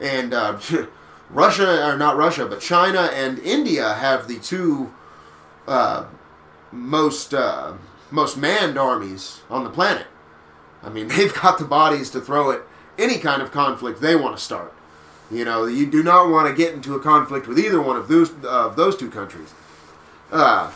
And 0.00 0.32
uh, 0.32 0.58
Russia, 1.30 1.86
or 1.86 1.96
not 1.96 2.16
Russia, 2.16 2.46
but 2.46 2.60
China 2.60 3.10
and 3.12 3.38
India 3.40 3.94
have 3.94 4.28
the 4.28 4.38
two 4.38 4.92
uh, 5.66 6.06
most 6.72 7.34
uh, 7.34 7.74
most 8.10 8.36
manned 8.36 8.78
armies 8.78 9.42
on 9.50 9.64
the 9.64 9.70
planet. 9.70 10.06
I 10.82 10.88
mean, 10.88 11.08
they've 11.16 11.34
got 11.34 11.58
the 11.58 11.64
bodies 11.64 12.10
to 12.10 12.20
throw 12.20 12.50
at 12.52 12.62
any 12.98 13.18
kind 13.18 13.42
of 13.42 13.50
conflict 13.50 14.00
they 14.00 14.16
want 14.16 14.36
to 14.36 14.42
start. 14.42 14.74
You 15.30 15.44
know, 15.44 15.66
you 15.66 15.86
do 15.86 16.02
not 16.02 16.30
want 16.30 16.48
to 16.48 16.54
get 16.54 16.74
into 16.74 16.94
a 16.94 17.00
conflict 17.00 17.46
with 17.46 17.58
either 17.58 17.80
one 17.80 17.96
of 17.96 18.08
those 18.08 18.32
of 18.44 18.76
those 18.76 18.96
two 18.96 19.10
countries. 19.10 19.52
Uh, 20.32 20.72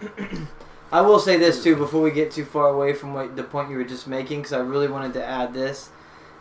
I 0.92 1.02
will 1.02 1.18
say 1.18 1.36
this 1.36 1.62
too 1.62 1.76
before 1.76 2.02
we 2.02 2.10
get 2.10 2.30
too 2.30 2.44
far 2.44 2.68
away 2.68 2.94
from 2.94 3.12
what 3.12 3.36
the 3.36 3.42
point 3.42 3.70
you 3.70 3.76
were 3.76 3.84
just 3.84 4.06
making, 4.06 4.40
because 4.40 4.52
I 4.52 4.60
really 4.60 4.88
wanted 4.88 5.12
to 5.14 5.24
add 5.24 5.52
this. 5.52 5.90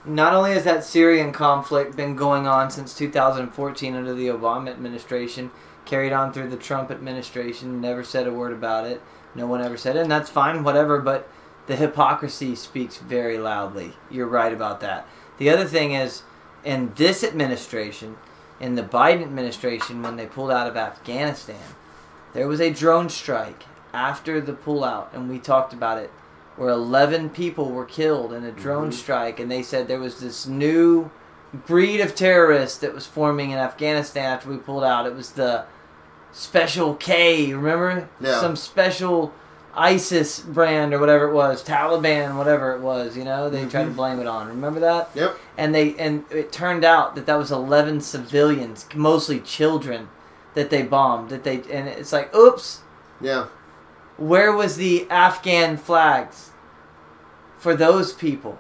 Not 0.06 0.34
only 0.34 0.54
has 0.54 0.64
that 0.64 0.86
Syrian 0.86 1.34
conflict 1.34 1.98
been 1.98 2.16
going 2.16 2.48
on 2.48 2.72
since 2.72 2.96
2014 2.96 3.96
under 3.96 4.14
the 4.14 4.28
Obama 4.28 4.70
administration, 4.70 5.52
carried 5.88 6.14
on 6.14 6.32
through 6.32 6.50
the 6.50 6.58
Trump 6.58 6.92
administration, 6.92 7.82
never 7.82 8.04
said 8.04 8.28
a 8.28 8.32
word 8.32 8.54
about 8.54 8.86
it. 8.86 9.02
No 9.34 9.48
one 9.48 9.62
ever 9.62 9.78
said 9.78 9.96
it, 9.96 10.02
and 10.02 10.12
that's 10.12 10.30
fine, 10.30 10.64
whatever. 10.64 11.00
But 11.00 11.28
the 11.66 11.76
hypocrisy 11.76 12.56
speaks 12.56 12.98
very 12.98 13.38
loudly. 13.38 13.94
You're 14.12 14.28
right 14.28 14.54
about 14.54 14.80
that. 14.82 15.08
The 15.38 15.50
other 15.50 15.66
thing 15.66 15.94
is, 15.94 16.24
in 16.64 16.94
this 16.96 17.24
administration, 17.24 18.18
in 18.60 18.76
the 18.76 18.84
Biden 18.84 19.22
administration, 19.22 20.02
when 20.02 20.16
they 20.16 20.26
pulled 20.26 20.52
out 20.52 20.68
of 20.68 20.78
Afghanistan, 20.78 21.76
there 22.34 22.48
was 22.48 22.60
a 22.60 22.72
drone 22.72 23.10
strike 23.10 23.64
after 23.94 24.42
the 24.42 24.54
pullout, 24.54 25.14
and 25.14 25.30
we 25.30 25.40
talked 25.40 25.74
about 25.74 25.98
it, 25.98 26.12
where 26.56 26.70
11 26.70 27.30
people 27.30 27.72
were 27.72 27.86
killed 27.86 28.34
in 28.34 28.44
a 28.44 28.52
drone 28.52 28.90
Mhm. 28.90 28.94
strike, 28.94 29.40
and 29.40 29.50
they 29.50 29.62
said 29.62 29.88
there 29.88 30.00
was 30.00 30.20
this 30.20 30.48
new 30.48 31.10
breed 31.66 32.02
of 32.02 32.16
terrorists 32.16 32.78
that 32.80 32.94
was 32.94 33.06
forming 33.06 33.52
in 33.52 33.58
Afghanistan 33.60 34.26
after 34.26 34.50
we 34.50 34.58
pulled 34.58 34.84
out. 34.84 35.06
It 35.06 35.16
was 35.16 35.32
the 35.32 35.64
Special 36.32 36.94
K, 36.96 37.54
remember? 37.54 38.08
Yeah. 38.20 38.40
Some 38.40 38.56
special 38.56 39.34
ISIS 39.76 40.40
brand 40.40 40.94
or 40.94 41.00
whatever 41.00 41.28
it 41.30 41.34
was, 41.34 41.64
Taliban, 41.64 42.36
whatever 42.38 42.74
it 42.74 42.82
was, 42.82 43.16
you 43.18 43.24
know? 43.24 43.50
They 43.50 43.66
tried 43.66 43.86
to 43.86 43.90
Mhm. 43.92 43.96
blame 43.96 44.20
it 44.20 44.28
on. 44.28 44.48
Remember 44.48 44.80
that? 44.80 45.10
yep. 45.16 45.38
and 45.58 45.74
they 45.74 45.96
and 45.98 46.24
it 46.30 46.52
turned 46.52 46.84
out 46.86 47.16
that 47.16 47.26
that 47.26 47.36
was 47.38 47.52
11 47.52 48.00
civilians 48.02 48.86
mostly 48.96 49.40
children 49.40 50.08
that 50.54 50.70
they 50.70 50.84
bombed 50.84 51.30
that 51.30 51.44
they 51.44 51.62
and 51.72 51.88
it's 51.88 52.14
like 52.14 52.34
oops 52.36 52.82
Yeah. 53.20 53.46
where 54.18 54.52
was 54.52 54.76
the 54.78 55.08
afghan 55.10 55.78
flags 55.78 56.52
for 57.58 57.76
those 57.76 58.14
people 58.14 58.60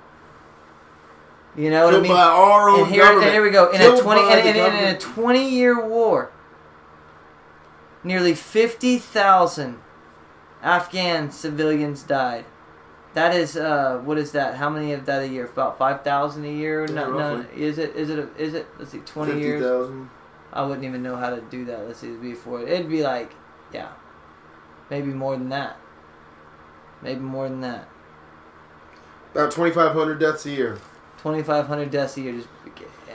you 1.55 1.69
know 1.69 1.85
what 1.85 1.93
i 1.95 1.99
mean 1.99 2.11
by 2.11 2.19
our 2.21 2.69
own 2.69 2.79
and 2.81 2.91
here, 2.91 3.03
government. 3.03 3.25
and 3.25 3.33
here 3.33 3.43
we 3.43 3.51
go 3.51 3.69
in 3.69 3.79
a 3.81 4.01
20 4.01 4.21
by 4.21 4.27
and, 4.37 4.55
the 4.57 4.61
and- 4.63 4.75
and 4.75 4.87
in 4.87 4.95
a 4.95 4.99
20 4.99 5.47
year 5.49 5.79
war 5.79 6.31
nearly 8.03 8.33
50,000 8.33 9.79
afghan 10.61 11.31
civilians 11.31 12.03
died 12.03 12.45
that 13.13 13.33
is 13.33 13.55
uh 13.55 13.99
what 14.03 14.17
is 14.17 14.31
that 14.31 14.55
how 14.55 14.69
many 14.69 14.91
of 14.93 15.05
that 15.05 15.21
a 15.23 15.27
year 15.27 15.45
about 15.45 15.77
5,000 15.77 16.45
a 16.45 16.47
year 16.47 16.85
Yeah, 16.87 16.93
no, 16.93 17.17
no 17.37 17.45
is 17.55 17.77
it 17.77 17.95
is 17.95 18.09
it 18.09 18.19
a, 18.19 18.35
is 18.37 18.53
it 18.53 18.67
let's 18.77 18.91
see 18.91 18.99
20 18.99 19.39
years 19.39 19.61
50,000. 19.61 20.09
I 20.53 20.63
wouldn't 20.65 20.85
even 20.85 21.03
know 21.03 21.17
how 21.17 21.29
to 21.29 21.41
do 21.41 21.65
that. 21.65 21.85
Let's 21.85 21.99
see, 21.99 22.07
it'd 22.07 22.21
be 22.21 22.31
it'd 22.31 22.89
be 22.89 23.03
like, 23.03 23.33
yeah, 23.73 23.89
maybe 24.89 25.11
more 25.11 25.35
than 25.35 25.49
that. 25.49 25.77
Maybe 27.01 27.19
more 27.19 27.49
than 27.49 27.61
that. 27.61 27.87
About 29.33 29.51
2,500 29.51 30.19
deaths 30.19 30.45
a 30.45 30.51
year. 30.51 30.77
Twenty 31.17 31.43
five 31.43 31.67
hundred 31.67 31.91
deaths 31.91 32.15
a 32.17 32.21
year, 32.21 32.33
just 32.33 32.47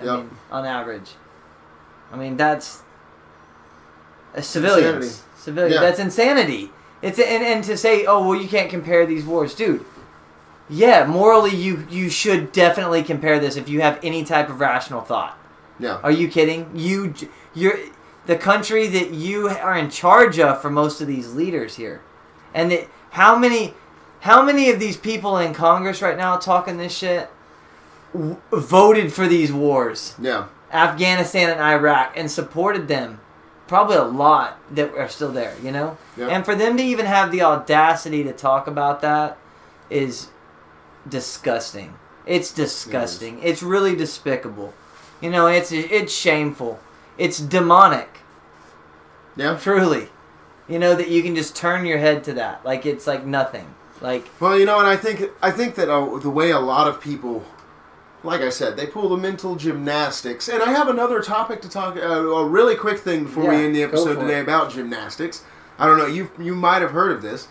I 0.01 0.05
Yep. 0.05 0.16
mean, 0.18 0.30
on 0.51 0.66
average. 0.66 1.12
I 2.12 2.16
mean, 2.16 2.37
that's 2.37 2.83
uh, 4.37 4.41
civilians. 4.41 5.05
Insanity. 5.05 5.22
Civilians. 5.37 5.74
Yeah. 5.74 5.80
That's 5.80 5.99
insanity. 5.99 6.70
It's 7.03 7.18
and, 7.18 7.43
and 7.43 7.64
to 7.64 7.76
say, 7.76 8.07
oh 8.07 8.26
well, 8.28 8.41
you 8.41 8.49
can't 8.49 8.70
compare 8.70 9.05
these 9.07 9.24
wars, 9.24 9.55
dude. 9.55 9.85
Yeah, 10.70 11.05
morally, 11.05 11.55
you 11.55 11.87
you 11.91 12.09
should 12.09 12.53
definitely 12.53 13.03
compare 13.03 13.39
this 13.39 13.57
if 13.57 13.68
you 13.68 13.80
have 13.80 13.99
any 14.03 14.24
type 14.24 14.49
of 14.49 14.61
rational 14.61 15.01
thought. 15.03 15.37
Yeah. 15.78 15.99
Are 16.03 16.11
you 16.12 16.28
kidding? 16.28 16.70
You, 16.74 17.12
you're 17.55 17.76
the 18.26 18.37
country 18.37 18.87
that 18.87 19.12
you 19.12 19.49
are 19.49 19.76
in 19.76 19.91
charge 19.91 20.39
of 20.39 20.62
for 20.62 20.70
most 20.70 21.01
of 21.01 21.09
these 21.09 21.35
leaders 21.35 21.74
here, 21.76 22.01
and 22.55 22.70
that 22.70 22.87
how 23.11 23.37
many, 23.37 23.74
how 24.20 24.43
many 24.43 24.70
of 24.70 24.78
these 24.78 24.97
people 24.97 25.37
in 25.39 25.53
Congress 25.53 26.01
right 26.01 26.16
now 26.16 26.37
talking 26.37 26.76
this 26.76 26.97
shit 26.97 27.28
w- 28.12 28.37
voted 28.53 29.12
for 29.12 29.26
these 29.26 29.53
wars, 29.53 30.14
Yeah. 30.20 30.47
Afghanistan 30.72 31.51
and 31.51 31.61
Iraq, 31.61 32.12
and 32.16 32.30
supported 32.30 32.87
them? 32.87 33.18
Probably 33.73 33.97
a 33.97 34.05
lot 34.05 34.59
that 34.75 34.93
are 34.99 35.09
still 35.09 35.33
there, 35.33 35.55
you 35.62 35.73
know. 35.73 35.97
Yeah. 36.14 36.27
And 36.29 36.45
for 36.45 36.55
them 36.55 36.77
to 36.77 36.83
even 36.83 37.07
have 37.07 37.33
the 37.33 37.41
audacity 37.41 38.23
to 38.23 38.31
talk 38.31 38.66
about 38.66 39.01
that 39.01 39.39
is 39.89 40.29
disgusting. 41.09 41.95
It's 42.27 42.53
disgusting. 42.53 43.41
It's 43.43 43.62
really 43.62 43.97
despicable. 43.97 44.75
You 45.23 45.31
know, 45.31 45.47
it's 45.47 45.73
it's 45.73 46.12
shameful. 46.14 46.81
It's 47.16 47.39
demonic, 47.39 48.18
Yeah. 49.37 49.57
truly. 49.57 50.11
You 50.68 50.79
know 50.79 50.95
that 50.95 51.09
you 51.09 51.23
can 51.23 51.35
just 51.35 51.57
turn 51.57 51.87
your 51.87 51.97
head 51.97 52.25
to 52.25 52.35
that, 52.35 52.66
like 52.66 52.85
it's 52.85 53.07
like 53.07 53.25
nothing. 53.25 53.75
Like 54.03 54.29
Well, 54.39 54.59
you 54.59 54.66
know, 54.66 54.81
and 54.81 54.87
I 54.87 54.97
think 54.97 55.31
I 55.41 55.51
think 55.51 55.77
that 55.77 55.89
uh, 55.89 56.18
the 56.18 56.29
way 56.29 56.51
a 56.51 56.61
lot 56.61 56.89
of 56.89 57.01
people, 57.01 57.43
like 58.25 58.41
I 58.41 58.51
said, 58.51 58.77
they 58.77 58.87
pull 58.87 59.09
the 59.09 59.16
mental 59.16 59.57
gymnastics. 59.57 60.49
And 60.49 60.62
I 60.62 60.70
have 60.73 60.89
another 60.89 61.20
topic 61.20 61.61
to 61.62 61.68
talk. 61.68 61.97
Uh, 61.97 62.01
a 62.01 62.47
really 62.47 62.77
quick 62.77 62.99
thing 62.99 63.25
before 63.25 63.45
Yeah, 63.45 63.51
we 63.59 63.64
end 63.64 63.75
the 63.77 63.83
episode 63.83 64.20
today 64.20 64.39
it. 64.39 64.43
about 64.43 64.70
gymnastics. 64.73 65.45
I 65.79 65.87
don't 65.87 65.99
know. 65.99 66.07
You 66.07 66.31
you 66.39 66.55
might 66.55 66.83
have 66.83 66.93
heard 66.93 67.12
of 67.12 67.23
this. 67.23 67.49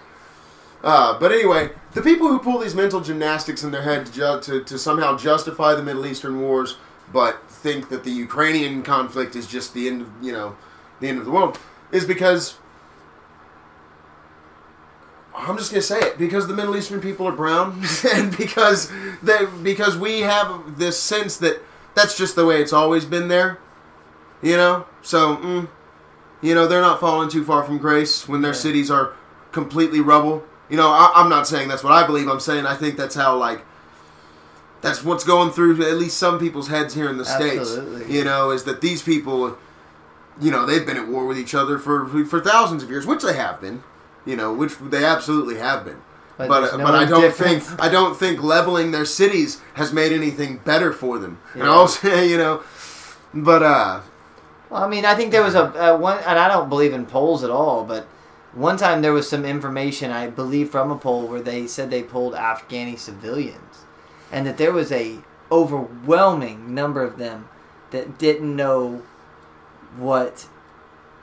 Uh, 0.83 1.17
but 1.19 1.31
anyway, 1.31 1.69
the 1.93 2.01
people 2.01 2.27
who 2.27 2.39
pull 2.39 2.57
these 2.57 2.73
mental 2.73 3.01
gymnastics 3.01 3.63
in 3.63 3.69
their 3.71 3.83
head 3.83 4.05
to, 4.07 4.11
ju- 4.11 4.39
to, 4.41 4.63
to 4.63 4.79
somehow 4.79 5.15
justify 5.15 5.75
the 5.75 5.83
Middle 5.83 6.07
Eastern 6.07 6.41
wars, 6.41 6.77
but 7.13 7.47
think 7.49 7.89
that 7.89 8.03
the 8.03 8.09
Ukrainian 8.09 8.81
conflict 8.81 9.35
is 9.35 9.45
just 9.45 9.75
the 9.75 9.87
end, 9.87 10.01
of, 10.01 10.07
you 10.21 10.31
know, 10.31 10.55
the 10.99 11.07
end 11.07 11.19
of 11.19 11.25
the 11.25 11.31
world, 11.31 11.59
is 11.91 12.03
because 12.05 12.55
I'm 15.35 15.57
just 15.57 15.71
gonna 15.71 15.81
say 15.81 15.99
it 15.99 16.17
because 16.17 16.47
the 16.47 16.53
Middle 16.53 16.75
Eastern 16.75 16.99
people 17.01 17.27
are 17.27 17.31
brown, 17.31 17.81
and 18.13 18.35
because 18.37 18.91
they 19.23 19.45
because 19.63 19.97
we 19.97 20.21
have 20.21 20.77
this 20.77 20.99
sense 20.99 21.37
that 21.37 21.61
that's 21.95 22.17
just 22.17 22.35
the 22.35 22.45
way 22.45 22.61
it's 22.61 22.73
always 22.73 23.05
been 23.05 23.27
there, 23.27 23.57
you 24.41 24.57
know. 24.57 24.85
So, 25.01 25.37
mm, 25.37 25.69
you 26.41 26.53
know, 26.55 26.67
they're 26.67 26.81
not 26.81 26.99
falling 26.99 27.29
too 27.29 27.43
far 27.43 27.63
from 27.63 27.77
grace 27.77 28.27
when 28.27 28.41
their 28.41 28.51
Yeah. 28.51 28.57
cities 28.59 28.91
are 28.91 29.13
completely 29.51 29.99
rubble. 30.01 30.43
You 30.69 30.77
know, 30.77 30.89
I, 30.89 31.11
I'm 31.15 31.29
not 31.29 31.47
saying 31.47 31.67
that's 31.69 31.83
what 31.83 31.93
I 31.93 32.05
believe. 32.05 32.27
I'm 32.27 32.39
saying 32.39 32.65
I 32.65 32.75
think 32.75 32.95
that's 32.97 33.15
how 33.15 33.35
like 33.37 33.65
that's 34.81 35.03
what's 35.03 35.23
going 35.23 35.51
through 35.51 35.81
at 35.85 35.97
least 35.97 36.17
some 36.17 36.39
people's 36.39 36.67
heads 36.67 36.93
here 36.93 37.09
in 37.09 37.17
the 37.17 37.25
Absolutely. 37.25 37.97
states. 38.01 38.09
You 38.11 38.23
know, 38.23 38.51
is 38.51 38.63
that 38.65 38.81
these 38.81 39.01
people, 39.03 39.57
you 40.39 40.49
know, 40.51 40.65
they've 40.65 40.85
been 40.85 40.97
at 40.97 41.07
war 41.07 41.25
with 41.25 41.37
each 41.37 41.53
other 41.53 41.77
for 41.77 42.05
for 42.25 42.39
thousands 42.41 42.83
of 42.83 42.89
years, 42.89 43.05
which 43.05 43.21
they 43.23 43.33
have 43.35 43.61
been. 43.61 43.83
You 44.25 44.35
know, 44.35 44.53
which 44.53 44.77
they 44.77 45.03
absolutely 45.03 45.57
have 45.57 45.83
been. 45.85 46.01
But 46.37 46.47
But 46.47 46.59
there's 46.61 46.71
but, 46.77 46.95
I 46.95 47.05
don't 47.05 47.21
difference. 47.21 47.67
think 47.69 47.81
I 47.81 47.89
don't 47.89 48.15
think 48.17 48.41
leveling 48.41 48.91
their 48.91 49.05
cities 49.05 49.61
has 49.75 49.91
made 49.93 50.11
anything 50.11 50.57
better 50.63 50.91
for 50.93 51.19
them. 51.19 51.39
And 51.53 51.63
Yeah. 51.63 51.69
also, 51.69 52.21
you 52.31 52.37
know, 52.37 52.61
but 53.33 53.61
uh, 53.63 54.01
Well, 54.69 54.83
I 54.83 54.87
mean, 54.87 55.05
I 55.05 55.15
think 55.15 55.31
there 55.31 55.43
was 55.43 55.55
a, 55.55 55.65
a 55.73 55.97
one, 55.97 56.19
and 56.25 56.37
I 56.39 56.47
don't 56.47 56.69
believe 56.69 56.93
in 56.93 57.05
polls 57.05 57.43
at 57.43 57.49
all, 57.49 57.83
but 57.83 58.05
one 58.53 58.77
time 58.77 59.01
there 59.01 59.13
was 59.13 59.29
some 59.29 59.45
information 59.45 60.11
I 60.11 60.27
believe 60.27 60.69
from 60.69 60.91
a 60.91 60.97
poll 60.97 61.27
where 61.27 61.41
they 61.41 61.67
said 61.67 61.89
they 61.89 62.03
polled 62.03 62.33
Afghani 62.33 62.97
civilians, 62.97 63.85
and 64.31 64.45
that 64.47 64.57
there 64.57 64.71
was 64.73 64.91
a 64.91 65.17
overwhelming 65.51 66.73
number 66.73 67.03
of 67.03 67.17
them 67.17 67.49
that 67.91 68.17
didn't 68.17 68.55
know 68.55 69.01
what 69.97 70.47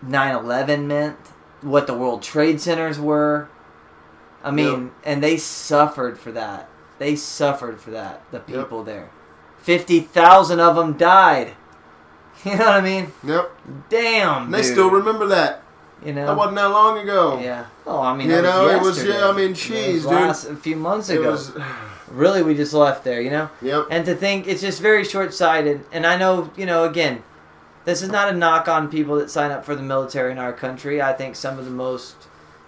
9/11 0.04 0.86
meant, 0.86 1.16
what 1.62 1.86
the 1.86 1.94
World 1.94 2.22
Trade 2.22 2.60
Centers 2.60 2.98
were. 2.98 3.48
I 4.42 4.50
mean, 4.50 4.92
and 5.04 5.22
they 5.22 5.36
suffered 5.36 6.18
for 6.18 6.30
that. 6.32 6.68
They 6.98 7.16
suffered 7.16 7.80
for 7.80 7.90
that. 7.90 8.22
The 8.30 8.40
people 8.40 8.84
there, 8.84 9.10
fifty 9.58 10.00
thousand 10.00 10.60
of 10.60 10.76
them 10.76 10.94
died. 10.96 11.54
You 12.44 12.52
know 12.56 12.66
what 12.66 12.74
I 12.76 12.80
mean? 12.80 13.12
yep, 13.24 13.50
Damn. 13.88 14.44
and 14.44 14.54
they 14.54 14.62
dude. 14.62 14.70
still 14.72 14.90
remember 14.90 15.26
that. 15.26 15.60
You 16.06 16.12
know. 16.12 16.24
That 16.26 16.36
wasn't 16.36 16.54
that 16.54 16.68
long 16.70 16.96
ago. 16.98 17.40
Yeah. 17.42 17.66
Oh, 17.84 18.00
I 18.00 18.14
mean, 18.16 18.30
You 18.30 18.40
know, 18.42 18.68
it 18.68 18.80
was- 18.80 19.04
yeah, 19.04 19.28
I 19.28 19.32
mean, 19.32 19.54
jeez, 19.54 20.02
dude. 20.02 20.04
last- 20.04 20.44
a 20.48 20.54
few 20.54 20.76
months 20.76 21.08
ago. 21.08 21.32
was, 21.32 21.50
Really, 22.08 22.42
we 22.44 22.54
just 22.54 22.72
left 22.72 23.02
there. 23.02 23.20
You 23.20 23.30
know. 23.30 23.50
yep. 23.60 23.86
And 23.90 24.06
to 24.06 24.14
think 24.14 24.46
it's 24.46 24.60
just 24.62 24.80
very 24.80 25.02
short 25.02 25.34
sighted. 25.34 25.84
And 25.90 26.06
I 26.06 26.16
know, 26.16 26.52
you 26.56 26.64
know, 26.64 26.84
again, 26.84 27.24
this 27.88 28.02
is 28.02 28.10
not 28.10 28.28
a 28.28 28.36
knock 28.36 28.68
on 28.68 28.90
people 28.90 29.16
that 29.16 29.30
sign 29.30 29.50
up 29.50 29.64
for 29.64 29.74
the 29.74 29.82
military 29.82 30.30
in 30.30 30.36
our 30.36 30.52
country. 30.52 31.00
I 31.00 31.14
think 31.14 31.34
some 31.34 31.58
of 31.58 31.64
the 31.64 31.70
most, 31.70 32.16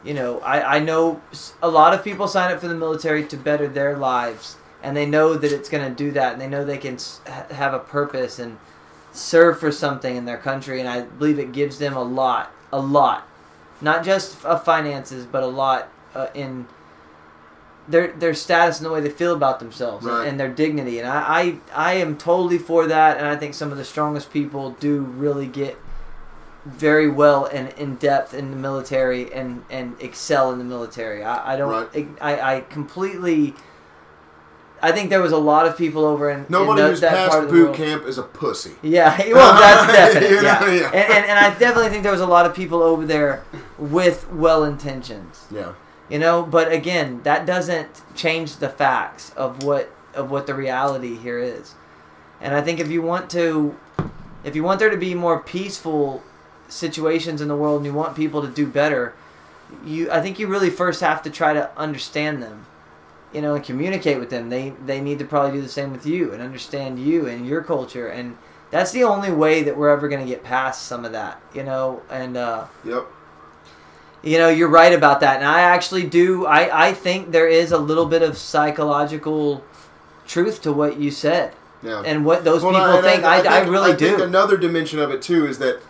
you 0.03 0.15
know, 0.15 0.41
I, 0.41 0.77
I 0.77 0.79
know 0.79 1.21
a 1.63 1.69
lot 1.69 1.93
of 1.93 2.03
people 2.03 2.27
sign 2.27 2.51
up 2.51 2.59
for 2.59 2.69
the 2.69 2.75
military 2.75 3.27
to 3.27 3.37
better 3.37 3.69
their 3.69 3.99
lives. 3.99 4.57
And 4.83 4.97
they 4.97 5.05
know 5.05 5.35
that 5.35 5.53
it's 5.53 5.69
going 5.69 5.87
to 5.87 5.95
do 5.95 6.11
that. 6.13 6.33
And 6.33 6.41
they 6.41 6.49
know 6.49 6.65
they 6.65 6.79
can 6.79 6.97
have 7.51 7.75
a 7.75 7.79
purpose 7.79 8.39
and 8.39 8.57
serve 9.13 9.61
for 9.61 9.71
something 9.71 10.17
in 10.17 10.25
their 10.25 10.39
country. 10.39 10.81
And 10.81 10.89
I 10.89 11.03
believe 11.03 11.39
it 11.39 11.53
gives 11.53 11.79
them 11.79 11.95
a 11.95 12.03
lot, 12.03 12.51
a 12.73 12.81
lot. 12.81 13.29
Not 13.83 14.03
just 14.03 14.43
of 14.43 14.65
finances, 14.65 15.27
but 15.27 15.43
a 15.43 15.49
lot 15.49 15.91
uh, 16.15 16.29
in 16.33 16.67
their 17.89 18.09
their 18.13 18.35
status 18.35 18.79
and 18.79 18.87
the 18.87 18.93
way 18.93 19.01
they 19.01 19.11
feel 19.11 19.35
about 19.35 19.59
themselves 19.61 20.07
and- 20.07 20.15
Right. 20.15 20.29
and 20.29 20.39
their 20.39 20.49
dignity. 20.49 20.99
And 20.99 21.09
I, 21.09 21.59
I 21.75 21.91
I 21.91 21.93
am 21.95 22.17
totally 22.17 22.59
for 22.59 22.87
that. 22.87 23.17
And 23.19 23.27
I 23.27 23.37
think 23.37 23.55
some 23.55 23.73
of 23.73 23.79
the 23.79 23.85
strongest 23.85 24.33
people 24.33 24.71
do 24.81 25.01
really 25.01 25.47
get 25.47 25.77
very 26.67 27.09
well 27.09 27.47
and 27.47 27.71
in 27.79 27.95
depth 27.97 28.35
in 28.35 28.51
the 28.51 28.57
military 28.57 29.33
and 29.33 29.65
and 29.71 29.97
excel 30.01 30.53
in 30.53 30.59
the 30.59 30.65
military. 30.65 31.25
I, 31.25 31.55
I 31.55 31.57
don't 31.57 31.89
I, 32.21 32.57
I 32.57 32.61
completely. 32.63 33.55
I 34.83 34.93
think 34.93 35.11
there 35.11 35.21
was 35.21 35.33
a 35.33 35.37
lot 35.39 35.67
of 35.67 35.77
people 35.77 36.07
over 36.07 36.31
in 36.31 36.47
Nobody 36.49 36.71
in 36.71 36.77
tho- 36.87 36.91
who's 36.91 37.01
that 37.03 37.11
past 37.13 37.31
part 37.33 37.45
of 37.45 37.51
the 37.51 37.55
boot 37.55 37.75
camp 37.75 38.07
is 38.07 38.17
a 38.17 38.23
pussy. 38.23 38.73
Yeah, 38.81 39.15
well, 39.33 39.61
that's 39.61 39.93
definite. 39.93 40.31
You 40.31 40.37
know, 40.37 40.43
yeah. 40.43 40.71
yeah. 40.73 40.87
And, 40.87 41.13
and, 41.13 41.25
and 41.27 41.39
I 41.39 41.51
definitely 41.59 41.91
think 41.91 42.03
there 42.03 42.13
was 42.13 42.23
a 42.23 42.27
lot 42.27 42.47
of 42.47 42.55
people 42.55 42.83
over 42.83 43.05
there 43.05 43.43
with 43.79 44.31
well 44.33 44.65
intentions. 44.65 45.45
Yeah. 45.51 45.73
You 46.11 46.19
know, 46.19 46.43
but 46.43 46.73
again, 46.73 47.23
that 47.23 47.47
doesn't 47.47 48.03
change 48.17 48.57
the 48.57 48.69
facts 48.69 49.33
of 49.37 49.63
what 49.63 49.95
of 50.13 50.31
what 50.31 50.47
the 50.47 50.55
reality 50.55 51.17
here 51.17 51.39
is. 51.39 51.75
And 52.41 52.55
I 52.55 52.61
think 52.63 52.81
if 52.81 52.91
you 52.91 53.01
want 53.01 53.31
to 53.31 53.77
if 54.43 54.57
you 54.57 54.65
want 54.65 54.81
there 54.81 54.91
to 54.91 54.97
be 54.97 55.15
more 55.15 55.39
peaceful 55.39 56.23
situations 56.69 57.41
in 57.41 57.49
the 57.49 57.57
world 57.57 57.79
and 57.79 57.87
you 57.87 57.93
want 57.93 58.17
people 58.17 58.43
to 58.43 58.49
do 58.49 58.67
better, 58.67 59.15
you 59.85 60.11
I 60.11 60.21
think 60.21 60.41
you 60.41 60.49
really 60.49 60.71
first 60.71 61.01
have 61.01 61.23
to 61.23 61.31
try 61.31 61.53
to 61.53 61.71
understand 61.79 62.43
them. 62.43 62.67
You 63.33 63.41
know, 63.41 63.55
and 63.55 63.65
communicate 63.65 64.19
with 64.19 64.31
them. 64.31 64.49
They 64.49 64.71
they 64.85 65.01
need 65.01 65.21
to 65.21 65.25
probably 65.25 65.53
do 65.59 65.63
the 65.63 65.69
same 65.69 65.93
with 65.93 66.05
you 66.05 66.33
and 66.33 66.43
understand 66.43 66.99
you 66.99 67.27
and 67.29 67.47
your 67.47 67.63
culture 67.63 68.09
and 68.09 68.37
that's 68.73 68.93
the 68.93 69.03
only 69.05 69.33
way 69.33 69.63
that 69.65 69.77
we're 69.77 69.91
ever 69.91 70.09
going 70.09 70.25
to 70.25 70.29
get 70.29 70.45
past 70.45 70.85
some 70.87 71.05
of 71.05 71.13
that, 71.13 71.41
you 71.55 71.63
know, 71.63 72.03
and 72.11 72.37
uh 72.37 72.67
Yep. 72.85 73.07
You 74.23 74.39
know, 74.39 74.49
you're 74.49 74.69
right 74.69 74.93
about 74.93 75.21
that. 75.21 75.37
And 75.39 75.47
I 75.47 75.61
actually 75.63 76.07
do. 76.07 76.47
I, 76.47 76.89
I 76.89 76.93
think 76.93 77.33
there 77.33 77.49
is 77.49 77.73
a 77.73 77.79
little 77.79 78.07
bit 78.07 78.23
of 78.23 78.37
psychological 78.37 79.65
truth 80.27 80.63
to 80.63 80.73
what 80.73 80.99
you 81.01 81.11
said 81.11 81.53
Yeah. 81.83 82.03
and 82.05 82.25
what 82.25 82.45
those 82.45 82.63
Well, 82.63 82.73
people 82.73 82.89
and 82.97 83.05
think. 83.05 83.25
I, 83.25 83.41
I, 83.43 83.61
really 83.67 83.93
I 83.93 83.97
think 83.97 84.19
do. 84.19 84.23
another 84.25 84.57
dimension 84.57 84.99
of 84.99 85.11
it 85.11 85.23
too 85.23 85.47
is 85.47 85.59
that 85.59 85.81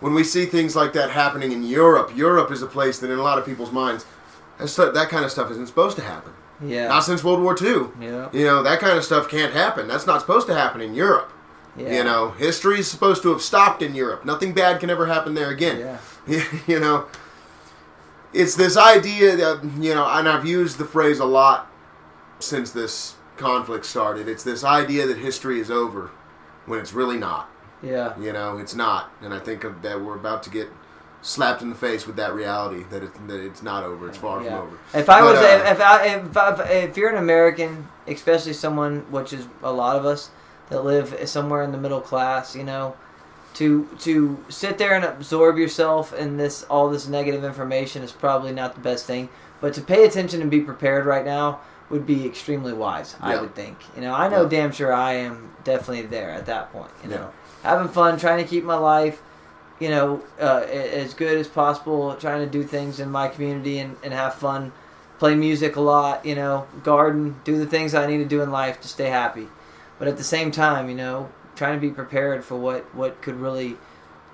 when 0.00 0.12
we 0.14 0.22
see 0.24 0.44
things 0.46 0.76
like 0.76 0.92
that 0.92 1.10
happening 1.10 1.52
in 1.52 1.62
Europe, 1.62 2.12
Europe 2.14 2.50
is 2.50 2.60
a 2.62 2.66
place 2.66 2.98
that 2.98 3.10
in 3.10 3.18
a 3.18 3.22
lot 3.22 3.38
of 3.38 3.46
people's 3.46 3.72
minds, 3.72 4.04
that, 4.58 4.92
that 4.94 5.08
kind 5.08 5.24
of 5.24 5.30
stuff 5.30 5.50
isn't 5.50 5.66
supposed 5.66 5.96
to 5.96 6.02
happen. 6.02 6.32
yeah. 6.62 6.88
Not 6.88 7.00
since 7.04 7.24
World 7.24 7.40
War 7.42 7.56
II. 7.60 7.86
yeah. 8.00 8.28
You 8.32 8.44
know, 8.44 8.62
that 8.62 8.80
kind 8.80 8.98
of 8.98 9.04
stuff 9.04 9.28
can't 9.28 9.52
happen. 9.54 9.88
That's 9.88 10.06
not 10.06 10.20
supposed 10.20 10.46
to 10.48 10.54
happen 10.54 10.80
in 10.82 10.94
Europe. 10.94 11.32
Yeah. 11.76 11.98
You 11.98 12.04
know, 12.04 12.30
history 12.32 12.78
is 12.80 12.90
supposed 12.90 13.22
to 13.22 13.30
have 13.32 13.40
stopped 13.42 13.80
in 13.82 13.94
Europe. 13.94 14.24
Nothing 14.24 14.52
bad 14.52 14.80
can 14.80 14.90
ever 14.90 15.06
happen 15.06 15.34
there 15.34 15.50
again. 15.50 15.98
Yeah. 16.26 16.42
you 16.66 16.80
know, 16.80 17.06
it's 18.36 18.54
this 18.54 18.76
idea 18.76 19.36
that, 19.36 19.64
you 19.78 19.94
know, 19.94 20.06
and 20.06 20.28
I've 20.28 20.46
used 20.46 20.78
the 20.78 20.84
phrase 20.84 21.18
a 21.18 21.24
lot 21.24 21.70
since 22.38 22.70
this 22.70 23.14
conflict 23.36 23.84
started. 23.86 24.28
It's 24.28 24.44
this 24.44 24.62
idea 24.64 25.06
that 25.06 25.18
history 25.18 25.58
is 25.60 25.70
over 25.70 26.10
when 26.66 26.78
it's 26.80 26.92
really 26.92 27.16
not. 27.16 27.48
Yeah. 27.82 28.18
You 28.18 28.32
know, 28.32 28.58
it's 28.58 28.74
not. 28.74 29.10
And 29.22 29.32
I 29.34 29.38
think 29.38 29.62
that 29.82 30.00
we're 30.00 30.16
about 30.16 30.42
to 30.44 30.50
get 30.50 30.68
slapped 31.22 31.62
in 31.62 31.68
the 31.70 31.74
face 31.74 32.06
with 32.06 32.16
that 32.16 32.34
reality 32.34 32.84
that, 32.90 33.02
it, 33.02 33.28
that 33.28 33.40
it's 33.40 33.62
not 33.62 33.82
over. 33.84 34.08
It's 34.08 34.18
far 34.18 34.42
Yeah. 34.42 34.58
from 34.58 34.68
over. 34.68 34.78
If 34.94 35.08
I 35.08 35.20
But, 35.20 35.32
was, 35.32 35.38
uh, 35.40 35.42
if, 35.64 35.72
if, 35.72 35.80
I, 35.80 36.06
if, 36.06 36.36
I, 36.36 36.64
if 36.72 36.96
you're 36.96 37.10
an 37.10 37.16
American, 37.18 37.88
especially 38.06 38.52
someone, 38.52 39.00
which 39.10 39.32
is 39.32 39.46
a 39.62 39.72
lot 39.72 39.96
of 39.96 40.04
us 40.04 40.30
that 40.68 40.84
live 40.84 41.16
somewhere 41.28 41.62
in 41.62 41.72
the 41.72 41.78
middle 41.78 42.00
class, 42.00 42.54
you 42.54 42.64
know, 42.64 42.96
to 43.56 43.88
to 44.00 44.42
sit 44.48 44.78
there 44.78 44.94
and 44.94 45.04
absorb 45.04 45.58
yourself 45.58 46.12
in 46.14 46.36
this 46.36 46.62
all 46.64 46.88
this 46.90 47.06
negative 47.08 47.44
information 47.44 48.02
is 48.02 48.12
probably 48.12 48.52
not 48.52 48.74
the 48.74 48.80
best 48.80 49.06
thing. 49.06 49.28
But 49.60 49.74
to 49.74 49.80
pay 49.80 50.04
attention 50.04 50.40
and 50.42 50.50
be 50.50 50.60
prepared 50.60 51.06
right 51.06 51.24
now 51.24 51.60
would 51.88 52.06
be 52.06 52.26
extremely 52.26 52.72
wise. 52.72 53.16
I 53.20 53.40
would 53.40 53.54
think. 53.54 53.78
You 53.94 54.02
know, 54.02 54.14
I 54.14 54.28
know 54.28 54.42
Yeah. 54.42 54.48
damn 54.48 54.72
sure 54.72 54.92
I 54.92 55.12
am 55.14 55.50
definitely 55.64 56.02
there 56.06 56.30
at 56.30 56.46
that 56.46 56.72
point. 56.72 56.90
You 57.02 57.10
Yeah. 57.10 57.16
know, 57.16 57.30
having 57.62 57.88
fun, 57.88 58.18
trying 58.18 58.38
to 58.42 58.48
keep 58.48 58.64
my 58.64 58.76
life 58.78 59.22
you 59.78 59.90
know, 59.90 60.22
uh, 60.40 60.62
as 60.70 61.12
good 61.12 61.36
as 61.36 61.46
possible, 61.48 62.14
trying 62.14 62.40
to 62.42 62.50
do 62.50 62.62
things 62.62 62.98
in 62.98 63.10
my 63.10 63.28
community 63.28 63.78
and, 63.78 63.94
and 64.02 64.14
have 64.14 64.34
fun, 64.34 64.72
play 65.18 65.34
music 65.34 65.76
a 65.76 65.80
lot, 65.82 66.24
you 66.24 66.34
know, 66.34 66.66
garden, 66.82 67.36
do 67.44 67.58
the 67.58 67.66
things 67.66 67.94
I 67.94 68.06
need 68.06 68.16
to 68.16 68.24
do 68.24 68.40
in 68.40 68.50
life 68.50 68.80
to 68.80 68.88
stay 68.88 69.10
happy. 69.10 69.48
But 69.98 70.08
at 70.08 70.16
the 70.16 70.24
same 70.24 70.50
time, 70.50 70.88
you 70.88 70.94
know, 70.94 71.28
trying 71.56 71.74
to 71.74 71.80
be 71.80 71.92
prepared 71.92 72.44
for 72.44 72.56
what, 72.56 72.94
what 72.94 73.20
could 73.22 73.36
really 73.40 73.76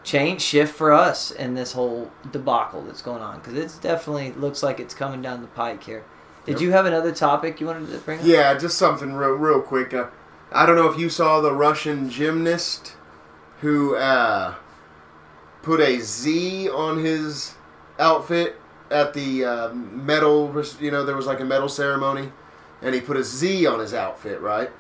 change, 0.04 0.42
shift 0.42 0.74
for 0.74 0.92
us 0.92 1.30
in 1.30 1.54
this 1.54 1.72
whole 1.72 2.10
debacle 2.30 2.82
that's 2.82 3.00
going 3.02 3.22
on. 3.22 3.38
Because 3.38 3.54
it's 3.54 3.78
definitely 3.78 4.32
looks 4.32 4.62
like 4.62 4.80
it's 4.80 4.94
coming 4.94 5.22
down 5.22 5.40
the 5.40 5.48
pike 5.48 5.84
here. 5.84 6.04
Did 6.44 6.52
Yep. 6.54 6.60
you 6.60 6.72
have 6.72 6.86
another 6.86 7.12
topic 7.12 7.60
you 7.60 7.68
wanted 7.68 7.90
to 7.92 7.98
bring 7.98 8.18
up? 8.18 8.26
Yeah, 8.26 8.54
just 8.58 8.76
something 8.76 9.12
real, 9.14 9.30
real 9.30 9.62
quick. 9.62 9.94
Uh, 9.94 10.06
I 10.50 10.66
don't 10.66 10.74
know 10.76 10.90
if 10.90 10.98
you 10.98 11.08
saw 11.08 11.40
the 11.40 11.52
Russian 11.54 12.10
gymnast 12.10 12.94
who 13.60 13.94
uh, 13.94 14.56
put 15.62 15.80
a 15.80 16.00
Z 16.00 16.68
on 16.68 16.98
his 17.04 17.54
outfit 17.98 18.56
at 18.90 19.14
the 19.14 19.44
uh, 19.44 19.72
medal. 19.72 20.52
You 20.80 20.90
know, 20.90 21.04
there 21.04 21.14
was 21.16 21.26
like 21.26 21.38
a 21.38 21.44
medal 21.44 21.68
ceremony, 21.68 22.32
and 22.82 22.92
he 22.94 23.00
put 23.00 23.16
a 23.16 23.22
Z 23.22 23.64
on 23.66 23.78
his 23.78 23.94
outfit, 23.94 24.40
right? 24.40 24.70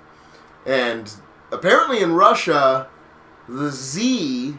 And 0.66 1.12
apparently 1.52 2.02
in 2.02 2.14
Russia, 2.14 2.88
the 3.48 3.70
Z 3.70 4.56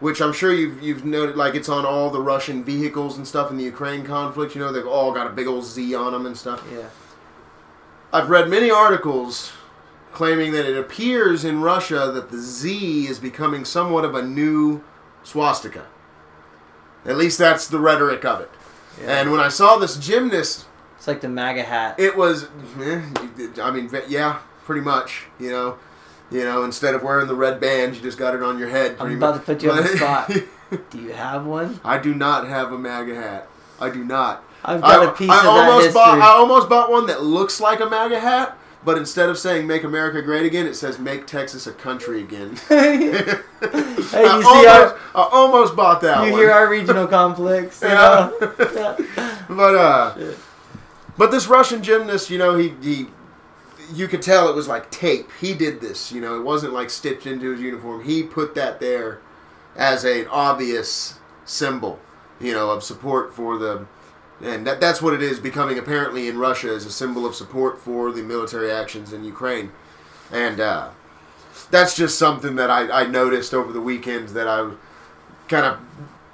which 0.00 0.20
I'm 0.20 0.32
sure 0.32 0.52
you've 0.52 0.82
you've 0.82 1.04
noted, 1.04 1.36
like 1.36 1.54
it's 1.54 1.68
on 1.68 1.86
all 1.86 2.10
the 2.10 2.20
Russian 2.20 2.62
vehicles 2.62 3.16
and 3.16 3.26
stuff 3.26 3.50
in 3.50 3.56
the 3.56 3.64
Ukraine 3.64 4.04
conflict. 4.04 4.54
You 4.54 4.60
know, 4.60 4.72
they've 4.72 4.86
all 4.86 5.12
got 5.12 5.26
a 5.26 5.30
big 5.30 5.46
old 5.46 5.64
Z 5.64 5.94
on 5.94 6.12
them 6.12 6.26
and 6.26 6.36
stuff. 6.36 6.62
Yeah. 6.72 6.88
I've 8.12 8.30
read 8.30 8.48
many 8.48 8.70
articles 8.70 9.52
claiming 10.12 10.52
that 10.52 10.64
it 10.64 10.76
appears 10.76 11.44
in 11.44 11.60
Russia 11.60 12.10
that 12.14 12.30
the 12.30 12.38
Z 12.38 13.06
is 13.06 13.18
becoming 13.18 13.64
somewhat 13.64 14.04
of 14.04 14.14
a 14.14 14.22
new 14.22 14.82
swastika. 15.22 15.86
At 17.04 17.16
least 17.16 17.38
that's 17.38 17.68
the 17.68 17.78
rhetoric 17.78 18.24
of 18.24 18.40
it. 18.40 18.50
yeah. 19.00 19.20
And 19.20 19.30
when 19.30 19.40
I 19.40 19.48
saw 19.48 19.76
this 19.76 19.96
gymnast, 19.96 20.66
it's 20.96 21.06
like 21.06 21.20
the 21.20 21.28
MAGA 21.28 21.62
hat. 21.62 22.00
it 22.00 22.16
was, 22.16 22.48
eh, 22.80 23.02
I 23.62 23.70
mean, 23.70 23.90
yeah, 24.08 24.38
pretty 24.64 24.80
much. 24.80 25.26
You 25.38 25.50
know, 25.50 25.78
you 26.30 26.44
know, 26.44 26.64
instead 26.64 26.94
of 26.94 27.02
wearing 27.02 27.26
the 27.28 27.34
red 27.34 27.60
band, 27.60 27.94
you 27.96 28.02
just 28.02 28.18
got 28.18 28.34
it 28.34 28.42
on 28.42 28.58
your 28.58 28.68
head. 28.68 28.96
I'm 29.00 29.16
about 29.16 29.36
much. 29.36 29.40
to 29.46 29.46
put 29.54 29.62
you 29.62 29.70
on 29.70 29.82
the 29.82 29.88
spot. 29.96 30.30
Do 30.90 30.98
you 31.00 31.12
have 31.12 31.46
one? 31.46 31.78
I 31.84 31.98
do 31.98 32.12
not 32.14 32.48
have 32.48 32.72
a 32.72 32.78
MAGA 32.78 33.14
hat. 33.14 33.46
I 33.80 33.88
do 33.88 34.02
not. 34.02 34.42
I've 34.64 34.80
got 34.80 35.00
I, 35.06 35.10
a 35.10 35.12
piece 35.12 35.30
I 35.30 35.36
of 35.38 35.42
that 35.44 35.48
almost 35.48 35.84
history. 35.84 35.94
bought. 35.94 36.18
I 36.18 36.28
almost 36.30 36.68
bought 36.68 36.90
one 36.90 37.06
that 37.06 37.22
looks 37.22 37.60
like 37.60 37.78
a 37.78 37.86
MAGA 37.88 38.18
hat, 38.18 38.58
but 38.84 38.98
instead 38.98 39.28
of 39.28 39.38
saying 39.38 39.64
"Make 39.68 39.84
America 39.84 40.20
Great 40.22 40.44
Again," 40.44 40.66
it 40.66 40.74
says 40.74 40.98
"Make 40.98 41.28
Texas 41.28 41.68
a 41.68 41.72
Country 41.72 42.20
Again." 42.20 42.56
hey, 42.68 43.00
you 43.04 43.12
I, 43.62 44.00
see 44.02 44.16
almost, 44.16 44.66
our, 44.68 44.98
I 45.14 45.28
almost 45.30 45.76
bought 45.76 46.00
that 46.00 46.24
you 46.26 46.32
one. 46.32 46.40
hear 46.40 46.50
our 46.50 46.68
regional 46.68 47.06
conflicts. 47.06 47.80
You 47.82 47.88
Yeah. 47.88 48.30
know? 48.40 48.54
Yeah. 48.74 49.38
but 49.48 49.74
uh, 49.76 50.14
Shit. 50.16 50.38
but 51.16 51.30
this 51.30 51.46
Russian 51.46 51.80
gymnast, 51.80 52.28
you 52.28 52.38
know, 52.38 52.56
he 52.56 52.74
he, 52.82 53.06
you 53.92 54.08
could 54.08 54.22
tell 54.22 54.48
it 54.48 54.54
was 54.54 54.68
like 54.68 54.90
tape. 54.90 55.30
He 55.40 55.54
did 55.54 55.80
this, 55.80 56.12
you 56.12 56.20
know, 56.20 56.38
it 56.38 56.42
wasn't 56.42 56.72
like 56.72 56.90
stitched 56.90 57.26
into 57.26 57.52
his 57.52 57.60
uniform. 57.60 58.04
He 58.04 58.22
put 58.22 58.54
that 58.54 58.80
there 58.80 59.20
as 59.76 60.04
an 60.04 60.26
obvious 60.28 61.18
symbol, 61.44 62.00
you 62.40 62.52
know, 62.52 62.70
of 62.70 62.82
support 62.82 63.34
for 63.34 63.58
the. 63.58 63.86
And 64.42 64.66
that, 64.66 64.80
that's 64.80 65.00
what 65.00 65.14
it 65.14 65.22
is 65.22 65.40
becoming 65.40 65.78
apparently 65.78 66.28
in 66.28 66.36
Russia 66.36 66.68
as 66.68 66.84
a 66.84 66.90
symbol 66.90 67.24
of 67.24 67.34
support 67.34 67.80
for 67.80 68.12
the 68.12 68.22
military 68.22 68.70
actions 68.70 69.14
in 69.14 69.24
Ukraine. 69.24 69.72
And 70.30 70.60
uh, 70.60 70.90
that's 71.70 71.96
just 71.96 72.18
something 72.18 72.56
that 72.56 72.70
I, 72.70 73.02
I 73.02 73.06
noticed 73.06 73.54
over 73.54 73.72
the 73.72 73.80
weekend 73.80 74.30
that 74.30 74.46
I 74.46 74.70
kind 75.48 75.64
of 75.64 75.78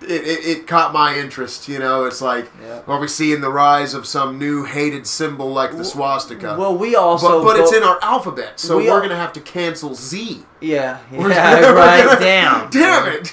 it, 0.04 0.10
it, 0.26 0.44
it 0.46 0.66
caught 0.66 0.92
my 0.92 1.16
interest. 1.16 1.68
You 1.68 1.78
know, 1.78 2.04
it's 2.04 2.20
like 2.20 2.50
Yeah. 2.62 2.82
are 2.86 2.98
we 3.00 3.08
seeing 3.08 3.40
the 3.40 3.50
rise 3.50 3.94
of 3.94 4.06
some 4.06 4.38
new 4.38 4.64
hated 4.64 5.06
symbol 5.06 5.52
like 5.52 5.76
the 5.76 5.84
swastika? 5.84 6.56
Well, 6.58 6.76
we 6.76 6.94
also. 6.96 7.42
but, 7.44 7.52
but 7.54 7.60
it's 7.60 7.72
in 7.72 7.82
our 7.82 7.98
alphabet, 8.02 8.60
so 8.60 8.76
we 8.78 8.88
are 8.88 8.98
going 8.98 9.10
to 9.10 9.16
have 9.16 9.32
to 9.34 9.40
cancel 9.40 9.94
Z. 9.94 10.44
Yeah, 10.60 10.98
We're 11.10 11.30
yeah, 11.30 11.70
right. 11.72 12.04
gonna- 12.04 12.20
Damn. 12.20 12.70
Damn 12.70 13.06
it! 13.08 13.32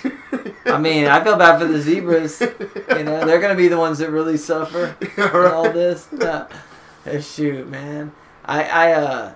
I 0.65 0.77
mean, 0.79 1.05
I 1.05 1.23
feel 1.23 1.37
bad 1.37 1.59
for 1.59 1.65
the 1.65 1.79
zebras. 1.81 2.41
You 2.41 3.03
know, 3.03 3.25
they're 3.25 3.39
gonna 3.41 3.55
be 3.55 3.67
the 3.67 3.77
ones 3.77 3.97
that 3.99 4.09
really 4.11 4.37
suffer 4.37 4.95
Yeah, 5.17 5.29
in 5.29 5.35
all 5.55 5.63
right. 5.65 5.73
this. 5.73 6.11
Uh, 6.13 6.47
shoot, 7.21 7.67
man. 7.67 8.11
I 8.45 8.63
I 8.63 8.91
uh 8.93 9.33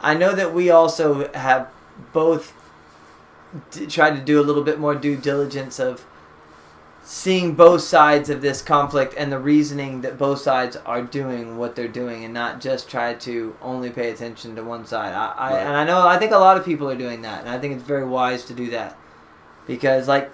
I 0.00 0.14
know 0.14 0.34
that 0.34 0.52
we 0.54 0.70
also 0.70 1.30
have 1.32 1.68
both 2.12 2.52
d- 3.70 3.86
tried 3.86 4.16
to 4.16 4.20
do 4.22 4.40
a 4.40 4.42
little 4.44 4.62
bit 4.62 4.78
more 4.78 4.94
due 4.94 5.16
diligence 5.16 5.78
of 5.78 6.04
seeing 7.06 7.54
both 7.54 7.82
sides 7.82 8.30
of 8.30 8.40
this 8.40 8.62
conflict 8.62 9.14
and 9.18 9.30
the 9.30 9.38
reasoning 9.38 10.00
that 10.00 10.16
both 10.16 10.40
sides 10.40 10.74
are 10.86 11.02
doing 11.02 11.58
what 11.58 11.76
they're 11.76 11.86
doing 11.86 12.24
and 12.24 12.32
not 12.32 12.62
just 12.62 12.88
try 12.88 13.12
to 13.12 13.54
only 13.60 13.90
pay 13.90 14.10
attention 14.10 14.56
to 14.56 14.64
one 14.64 14.86
side. 14.86 15.12
I, 15.12 15.26
I 15.36 15.52
Right. 15.52 15.58
and 15.60 15.76
I 15.76 15.84
know 15.84 16.06
I 16.08 16.18
think 16.18 16.32
a 16.32 16.38
lot 16.38 16.56
of 16.56 16.64
people 16.64 16.88
are 16.90 16.96
doing 16.96 17.20
that 17.22 17.40
and 17.40 17.48
I 17.50 17.58
think 17.58 17.74
it's 17.74 17.82
very 17.82 18.06
wise 18.06 18.44
to 18.46 18.54
do 18.54 18.70
that. 18.70 18.96
Because 19.66 20.08
like 20.08 20.30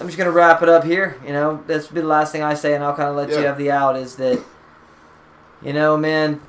I'm 0.00 0.06
just 0.06 0.18
gonna 0.18 0.30
wrap 0.32 0.62
it 0.62 0.68
up 0.68 0.84
here. 0.84 1.16
You 1.24 1.32
know, 1.32 1.62
that's 1.66 1.86
be 1.86 2.00
the 2.00 2.06
last 2.06 2.32
thing 2.32 2.42
I 2.42 2.54
say, 2.54 2.74
and 2.74 2.84
I'll 2.84 2.94
kind 2.96 3.08
of 3.08 3.16
let 3.16 3.30
you 3.30 3.36
have 3.46 3.56
the 3.56 3.70
out. 3.70 3.96
Is 3.96 4.16
that, 4.16 4.42
you 5.62 5.72
know, 5.72 5.96
man, 5.96 6.40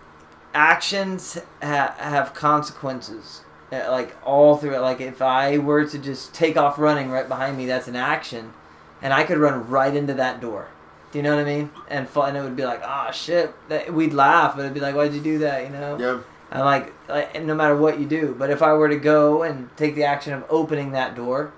actions 0.53 1.37
ha- 1.61 1.95
have 1.97 2.33
consequences. 2.33 3.41
Like 3.71 4.15
all 4.25 4.55
through 4.57 4.75
it. 4.75 4.79
Like 4.79 5.01
if 5.01 5.21
I 5.21 5.57
were 5.57 5.85
to 5.85 5.97
just 5.99 6.33
take 6.33 6.55
off 6.57 6.77
running 6.79 7.09
right 7.09 7.27
behind 7.27 7.57
me, 7.57 7.65
that's 7.65 7.87
an 7.87 7.95
action, 7.97 8.53
and 9.01 9.13
I 9.13 9.23
could 9.23 9.37
run 9.37 9.67
right 9.69 9.93
into 9.95 10.13
that 10.15 10.39
door. 10.41 10.69
Do 11.11 11.19
you 11.19 11.23
know 11.23 11.35
what 11.35 11.41
I 11.41 11.45
mean? 11.45 11.69
And 11.89 12.07
fall, 12.09 12.23
and 12.25 12.37
it 12.37 12.41
would 12.41 12.55
be 12.55 12.65
like, 12.65 12.81
oh 12.83 13.11
shit. 13.11 13.53
That- 13.69 13.93
We'd 13.93 14.13
laugh, 14.13 14.55
but 14.55 14.61
it'd 14.63 14.73
be 14.73 14.79
like, 14.81 14.95
why'd 14.95 15.13
you 15.13 15.21
do 15.21 15.37
that? 15.39 15.63
You 15.63 15.69
know? 15.69 15.97
yeah, 15.99 16.19
And 16.51 16.63
like, 16.65 16.93
like, 17.09 17.41
no 17.43 17.55
matter 17.55 17.75
what 17.77 17.99
you 17.99 18.05
do, 18.05 18.35
but 18.37 18.49
if 18.49 18.61
I 18.61 18.73
were 18.73 18.89
to 18.89 18.97
go 18.97 19.43
and 19.43 19.69
take 19.77 19.95
the 19.95 20.03
action 20.03 20.33
of 20.33 20.43
opening 20.49 20.91
that 20.91 21.15
door 21.15 21.51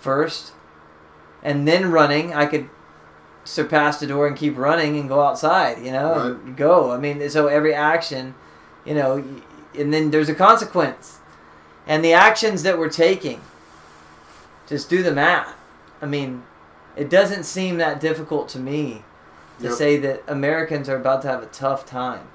first, 0.00 0.52
and 1.42 1.66
then 1.68 1.90
running, 1.90 2.34
I 2.34 2.46
could 2.46 2.68
surpass 3.44 3.98
the 4.00 4.06
door 4.06 4.26
and 4.26 4.36
keep 4.36 4.56
running 4.56 4.96
and 4.98 5.08
go 5.08 5.20
outside. 5.20 5.84
You 5.84 5.92
know, 5.92 6.14
and 6.44 6.56
go. 6.56 6.90
I 6.92 6.98
mean, 6.98 7.28
so 7.30 7.48
every 7.48 7.74
action, 7.74 8.34
you 8.84 8.94
know, 8.94 9.22
and 9.76 9.92
then 9.92 10.10
there's 10.10 10.28
a 10.28 10.34
consequence, 10.34 11.18
and 11.86 12.04
the 12.04 12.12
actions 12.12 12.62
that 12.62 12.78
we're 12.78 12.88
taking. 12.90 13.40
Just 14.66 14.88
do 14.88 15.02
the 15.02 15.12
math. 15.12 15.54
I 16.00 16.06
mean, 16.06 16.42
it 16.96 17.10
doesn't 17.10 17.44
seem 17.44 17.76
that 17.78 18.00
difficult 18.00 18.48
to 18.50 18.58
me 18.58 19.04
to 19.60 19.64
Yep. 19.68 19.72
say 19.74 19.96
that 19.98 20.22
Americans 20.26 20.88
are 20.88 20.96
about 20.96 21.22
to 21.22 21.28
have 21.28 21.42
a 21.42 21.46
tough 21.46 21.86
time 21.86 22.26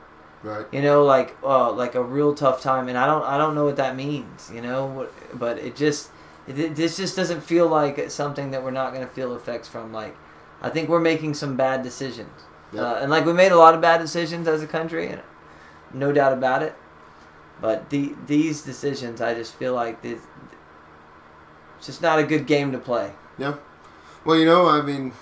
right. 0.41 0.65
you 0.71 0.81
know 0.81 1.03
like 1.03 1.35
uh, 1.43 1.69
like 1.71 1.93
a 1.95 2.01
real 2.03 2.33
tough 2.33 2.61
time 2.61 2.87
and 2.87 2.97
i 2.97 3.05
don't 3.05 3.23
i 3.23 3.37
don't 3.37 3.55
know 3.55 3.65
what 3.65 3.75
that 3.75 3.93
means 3.97 4.49
you 4.53 4.61
know 4.61 5.09
but 5.33 5.57
it 5.57 5.75
just 5.75 6.11
it, 6.47 6.75
this 6.77 6.95
just 6.95 7.17
doesn't 7.17 7.41
feel 7.41 7.67
like 7.67 7.97
it's 7.97 8.15
something 8.15 8.51
that 8.51 8.63
we're 8.63 8.71
not 8.71 8.93
going 8.93 9.05
to 9.05 9.11
feel 9.13 9.35
effects 9.35 9.67
from 9.67 9.91
like 9.91 10.15
i 10.61 10.69
think 10.69 10.87
we're 10.87 11.01
making 11.01 11.33
some 11.33 11.57
bad 11.57 11.83
decisions 11.83 12.43
Yeah. 12.71 12.83
uh, 12.83 12.99
and 13.01 13.11
like 13.11 13.25
we 13.25 13.33
made 13.33 13.51
a 13.51 13.57
lot 13.57 13.75
of 13.75 13.81
bad 13.81 13.99
decisions 13.99 14.47
as 14.47 14.63
a 14.63 14.67
country 14.67 15.07
and 15.07 15.21
no 15.93 16.13
doubt 16.13 16.31
about 16.31 16.63
it 16.63 16.73
but 17.61 17.89
the 17.89 18.13
these 18.27 18.61
decisions 18.61 19.21
i 19.21 19.33
just 19.33 19.53
feel 19.55 19.73
like 19.73 20.01
this 20.01 20.21
it's 21.77 21.87
just 21.87 22.01
not 22.01 22.19
a 22.19 22.23
good 22.23 22.45
game 22.45 22.71
to 22.71 22.77
play 22.77 23.13
Yeah. 23.37 23.55
Well, 24.25 24.37
you 24.37 24.45
know, 24.45 24.67
I 24.67 24.81
mean, 24.81 25.13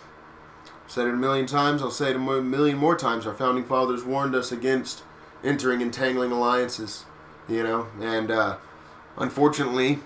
said 0.87 1.07
it 1.07 1.13
a 1.13 1.17
million 1.17 1.45
times. 1.45 1.81
I'll 1.81 1.91
say 1.91 2.09
it 2.09 2.15
a 2.15 2.19
million 2.19 2.77
more 2.77 2.97
times. 2.97 3.27
Our 3.27 3.33
founding 3.33 3.63
fathers 3.63 4.03
warned 4.03 4.33
us 4.35 4.51
against 4.51 5.03
entering 5.43 5.81
entangling 5.81 6.31
alliances. 6.31 7.05
You 7.47 7.63
know, 7.63 7.87
and 8.01 8.31
uh, 8.31 8.57
unfortunately, 9.17 9.99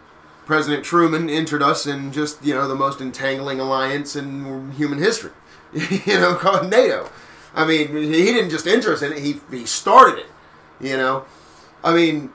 President 0.45 0.83
Truman 0.83 1.29
entered 1.29 1.63
us 1.63 1.87
in 1.87 2.11
just 2.11 2.43
you 2.43 2.53
know 2.53 2.67
the 2.67 2.75
most 2.75 2.99
entangling 3.01 3.59
alliance 3.59 4.15
in 4.15 4.71
human 4.73 4.99
history. 4.99 5.31
you 5.73 6.19
know, 6.19 6.35
called 6.35 6.69
NATO. 6.69 7.09
I 7.55 7.65
mean, 7.65 7.87
he 7.95 8.25
didn't 8.25 8.49
just 8.49 8.67
enter 8.67 8.93
us 8.93 9.01
in 9.01 9.13
it; 9.13 9.19
he 9.19 9.39
he 9.49 9.65
started 9.65 10.19
it. 10.19 10.29
You 10.79 10.97
know, 10.97 11.25
I 11.83 11.93
mean, 11.93 12.31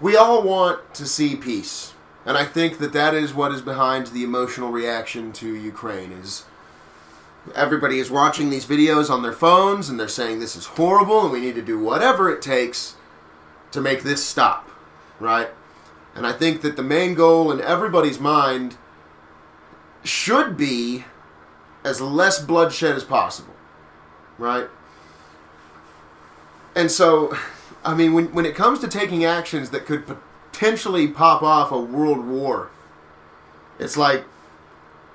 we 0.00 0.16
all 0.16 0.42
want 0.42 0.94
to 0.94 1.06
see 1.06 1.36
peace. 1.36 1.94
And 2.24 2.36
I 2.36 2.44
think 2.44 2.78
that 2.78 2.92
that 2.92 3.14
is 3.14 3.34
what 3.34 3.52
is 3.52 3.62
behind 3.62 4.08
the 4.08 4.24
emotional 4.24 4.70
reaction 4.70 5.32
to 5.34 5.54
Ukraine 5.54 6.12
is 6.12 6.44
everybody 7.54 7.98
is 7.98 8.10
watching 8.10 8.50
these 8.50 8.66
videos 8.66 9.10
on 9.10 9.22
their 9.22 9.32
phones 9.32 9.88
and 9.88 9.98
they're 9.98 10.08
saying 10.08 10.38
this 10.38 10.54
is 10.54 10.66
horrible 10.66 11.22
and 11.22 11.32
we 11.32 11.40
need 11.40 11.56
to 11.56 11.62
do 11.62 11.78
whatever 11.78 12.30
it 12.30 12.40
takes 12.40 12.94
to 13.72 13.80
make 13.80 14.02
this 14.02 14.24
stop, 14.24 14.70
right? 15.18 15.48
And 16.14 16.26
I 16.26 16.32
think 16.32 16.62
that 16.62 16.76
the 16.76 16.82
main 16.82 17.14
goal 17.14 17.50
in 17.50 17.60
everybody's 17.60 18.20
mind 18.20 18.76
should 20.04 20.56
be 20.56 21.04
as 21.84 22.00
less 22.00 22.40
bloodshed 22.40 22.94
as 22.94 23.02
possible, 23.04 23.54
right? 24.38 24.68
And 26.74 26.90
so, 26.90 27.36
I 27.84 27.94
mean, 27.94 28.12
when, 28.12 28.32
when 28.32 28.46
it 28.46 28.54
comes 28.54 28.78
to 28.80 28.88
taking 28.88 29.24
actions 29.24 29.70
that 29.70 29.86
could 29.86 30.06
potentially 30.06 31.08
pop 31.08 31.42
off 31.42 31.70
a 31.70 31.80
world 31.80 32.24
war, 32.26 32.70
it's 33.78 33.96
like, 33.96 34.24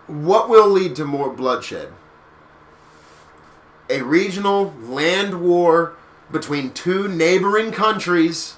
what 0.07 0.49
will 0.49 0.69
lead 0.69 0.95
to 0.97 1.05
more 1.05 1.33
bloodshed? 1.33 1.89
A 3.89 4.01
regional 4.01 4.73
land 4.81 5.41
war 5.41 5.95
between 6.31 6.71
two 6.71 7.07
neighboring 7.07 7.71
countries 7.71 8.57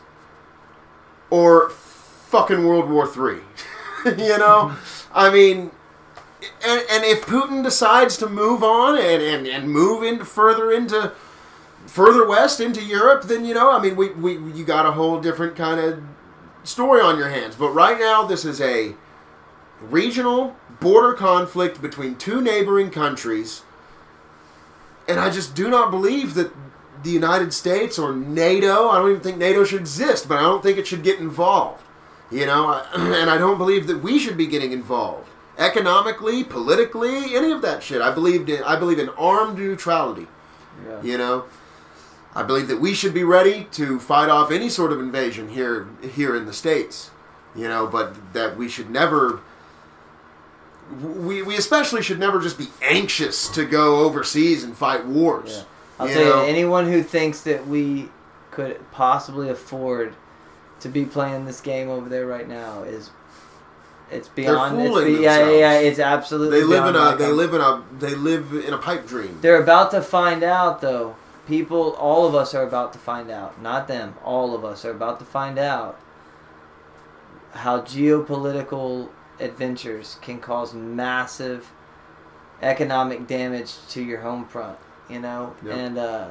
or 1.29 1.69
fucking 1.69 2.65
World 2.65 2.89
War 2.89 3.07
Three? 3.07 3.41
you 4.05 4.37
know? 4.37 4.75
I 5.13 5.29
mean, 5.31 5.71
and, 6.65 6.83
and 6.89 7.03
if 7.03 7.25
Putin 7.25 7.63
decides 7.63 8.17
to 8.17 8.29
move 8.29 8.63
on 8.63 8.97
and, 8.97 9.21
and, 9.21 9.47
and 9.47 9.69
move 9.69 10.03
into 10.03 10.25
further 10.25 10.71
into 10.71 11.13
further 11.89 12.27
west 12.27 12.59
into 12.59 12.83
Europe, 12.83 13.23
then 13.23 13.45
you 13.45 13.53
know, 13.53 13.71
I 13.71 13.81
mean, 13.81 13.95
we, 13.95 14.09
we 14.09 14.33
you 14.53 14.63
got 14.63 14.85
a 14.85 14.91
whole 14.91 15.19
different 15.19 15.55
kind 15.55 15.79
of 15.79 16.01
story 16.63 17.01
on 17.01 17.17
your 17.17 17.29
hands. 17.29 17.55
But 17.55 17.69
right 17.69 17.99
now, 17.99 18.25
this 18.25 18.45
is 18.45 18.61
a 18.61 18.95
regional 19.81 20.55
border 20.79 21.13
conflict 21.13 21.81
between 21.81 22.15
two 22.15 22.41
neighboring 22.41 22.91
countries, 22.91 23.63
and 25.07 25.19
I 25.19 25.29
just 25.29 25.55
do 25.55 25.69
not 25.69 25.91
believe 25.91 26.35
that 26.35 26.51
the 27.03 27.09
United 27.09 27.53
States 27.53 27.97
or 27.97 28.13
NATO. 28.13 28.89
I 28.89 28.99
don't 28.99 29.09
even 29.09 29.21
think 29.21 29.37
NATO 29.37 29.63
should 29.63 29.81
exist, 29.81 30.27
but 30.29 30.37
I 30.37 30.41
don't 30.41 30.61
think 30.61 30.77
it 30.77 30.87
should 30.87 31.03
get 31.03 31.19
involved. 31.19 31.83
You 32.31 32.45
know, 32.45 32.83
and 32.95 33.29
I 33.29 33.37
don't 33.37 33.57
believe 33.57 33.87
that 33.87 34.03
we 34.03 34.19
should 34.19 34.37
be 34.37 34.47
getting 34.47 34.71
involved 34.71 35.29
economically, 35.57 36.43
politically, 36.43 37.35
any 37.35 37.51
of 37.51 37.61
that 37.61 37.83
shit. 37.83 38.01
I 38.01 38.11
believed 38.11 38.49
in 38.49 38.63
I 38.63 38.77
believe 38.77 38.99
in 38.99 39.09
armed 39.09 39.57
neutrality. 39.57 40.27
Yeah. 40.87 41.01
You 41.01 41.17
know, 41.17 41.45
I 42.39 42.43
believe 42.43 42.69
that 42.69 42.79
we 42.79 42.93
should 42.93 43.13
be 43.13 43.25
ready 43.25 43.67
to 43.73 43.99
fight 43.99 44.29
off 44.29 44.49
any 44.49 44.69
sort 44.69 44.93
of 44.93 44.99
invasion 45.01 45.49
here 45.49 45.89
here 46.01 46.37
in 46.37 46.45
the 46.45 46.53
states. 46.53 47.11
You 47.53 47.67
know, 47.67 47.85
but 47.85 48.33
that 48.33 48.55
we 48.55 48.69
should 48.69 48.89
never. 48.89 49.41
We, 51.01 51.43
we 51.43 51.57
especially 51.57 52.01
should 52.01 52.17
never 52.17 52.39
just 52.39 52.57
be 52.57 52.67
anxious 52.81 53.49
to 53.49 53.65
go 53.65 54.05
overseas 54.05 54.63
and 54.63 54.75
fight 54.75 55.05
wars. 55.05 55.49
Yeah. 55.51 55.63
I'll 55.99 56.07
You 56.07 56.13
tell 56.13 56.23
know? 56.23 56.43
you, 56.43 56.49
anyone 56.49 56.85
who 56.87 57.03
thinks 57.03 57.41
that 57.41 57.67
we 57.67 58.09
could 58.51 58.89
possibly 58.91 59.49
afford 59.49 60.15
to 60.79 60.87
be 60.87 61.03
playing 61.05 61.43
this 61.43 61.59
game 61.59 61.89
over 61.89 62.07
there 62.07 62.25
right 62.25 62.47
now 62.47 62.83
is 62.83 63.11
it's 64.09 64.29
beyond. 64.29 64.79
it's 64.79 64.87
fooling 64.87 65.17
be, 65.17 65.23
yeah, 65.23 65.49
yeah, 65.49 65.57
yeah, 65.57 65.79
it's 65.79 65.99
absolutely. 65.99 66.61
They 66.61 66.65
live 66.65 66.85
in 66.85 66.95
a 66.95 67.17
they 67.17 67.31
live 67.31 67.53
in 67.53 67.59
a 67.59 67.83
they 67.99 68.15
live 68.15 68.53
in 68.53 68.73
a 68.73 68.77
pipe 68.77 69.05
dream. 69.05 69.39
They're 69.41 69.61
about 69.61 69.91
to 69.91 70.01
find 70.01 70.41
out, 70.41 70.79
though. 70.79 71.17
People, 71.49 71.93
all 71.95 72.27
of 72.27 72.35
us 72.35 72.53
are 72.53 72.61
about 72.63 72.93
to 72.93 72.99
find 72.99 73.31
out. 73.31 73.59
Not 73.61 73.87
them. 73.87 74.13
All 74.23 74.53
of 74.55 74.63
us 74.63 74.85
are 74.85 74.91
about 74.91 75.17
to 75.19 75.25
find 75.25 75.57
out 75.57 75.99
how 77.53 77.81
geopolitical 77.81 79.09
adventures 79.39 80.17
can 80.21 80.39
cause 80.39 80.75
massive 80.75 81.71
economic 82.61 83.25
damage 83.25 83.73
to 83.89 84.03
your 84.03 84.21
home 84.21 84.45
front. 84.45 84.77
You 85.09 85.19
know, 85.19 85.55
Yep. 85.65 85.75
and 85.75 85.97
uh, 85.97 86.27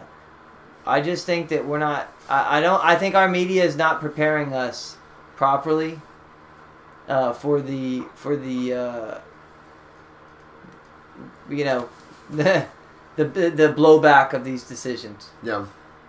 I 0.87 1.01
just 1.01 1.27
think 1.27 1.49
that 1.49 1.67
we're 1.67 1.79
not. 1.81 2.07
I, 2.29 2.59
I 2.59 2.61
don't. 2.61 2.83
I 2.85 2.95
think 2.95 3.17
our 3.17 3.29
media 3.29 3.65
is 3.65 3.75
not 3.75 4.01
preparing 4.01 4.53
us 4.55 4.97
properly 5.35 6.01
uh, 7.09 7.33
for 7.33 7.61
the 7.61 8.03
for 8.15 8.37
the 8.37 8.73
uh, 8.73 9.19
you 11.51 11.65
know 11.65 11.89
the, 13.25 13.51
the 13.51 13.73
blowback 13.73 14.33
of 14.33 14.45
these 14.45 14.65
decisions. 14.65 15.31
Yeah. 15.43 15.67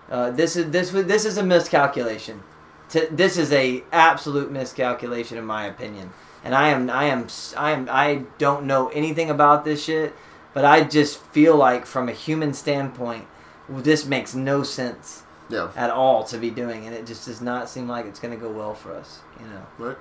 Uh, 0.10 0.32
this 0.32 0.56
is 0.56 0.72
this 0.72 0.90
this 0.92 1.26
is 1.26 1.38
a 1.38 1.44
miscalculation. 1.44 2.42
T- 2.90 3.06
this 3.12 3.38
is 3.38 3.52
a 3.52 3.84
absolute 3.92 4.52
miscalculation 4.52 5.38
in 5.38 5.46
my 5.46 5.66
opinion. 5.66 6.12
And 6.44 6.56
I 6.56 6.70
am 6.70 6.90
I 6.90 7.06
am 7.06 7.28
I 7.58 7.72
am 7.72 7.88
I 7.92 8.24
don't 8.38 8.66
know 8.66 8.88
anything 8.90 9.30
about 9.30 9.66
this 9.66 9.84
shit, 9.84 10.16
but 10.54 10.66
I 10.66 10.84
just 10.84 11.20
feel 11.26 11.56
like 11.56 11.86
from 11.86 12.10
a 12.10 12.14
human 12.14 12.54
standpoint, 12.54 13.26
this 13.68 14.06
makes 14.06 14.34
no 14.34 14.64
sense 14.64 15.24
Yeah. 15.50 15.70
at 15.76 15.90
all 15.92 16.24
to 16.26 16.38
be 16.38 16.50
doing, 16.50 16.86
and 16.88 16.96
it 16.96 17.06
just 17.06 17.26
does 17.28 17.42
not 17.42 17.70
seem 17.70 17.88
like 17.88 18.06
it's 18.06 18.20
going 18.20 18.34
to 18.34 18.40
go 18.40 18.50
well 18.52 18.74
for 18.74 18.94
us. 18.96 19.20
You 19.40 19.48
know. 19.48 19.66
Right. 19.78 19.98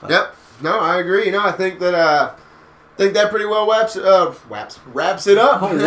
But- 0.00 0.10
Yep. 0.10 0.36
No, 0.62 0.78
I 0.78 0.98
agree. 0.98 1.26
You 1.26 1.32
know, 1.32 1.44
I 1.44 1.52
think 1.52 1.78
that 1.80 1.94
uh 1.94 2.34
think 3.00 3.14
that 3.14 3.30
pretty 3.30 3.46
well 3.46 3.68
wraps 3.70 3.96
uh 3.96 4.34
wraps 4.48 4.78
wraps 4.92 5.26
it 5.26 5.38
up. 5.38 5.62
Whap 5.62 5.72
it, 5.72 5.80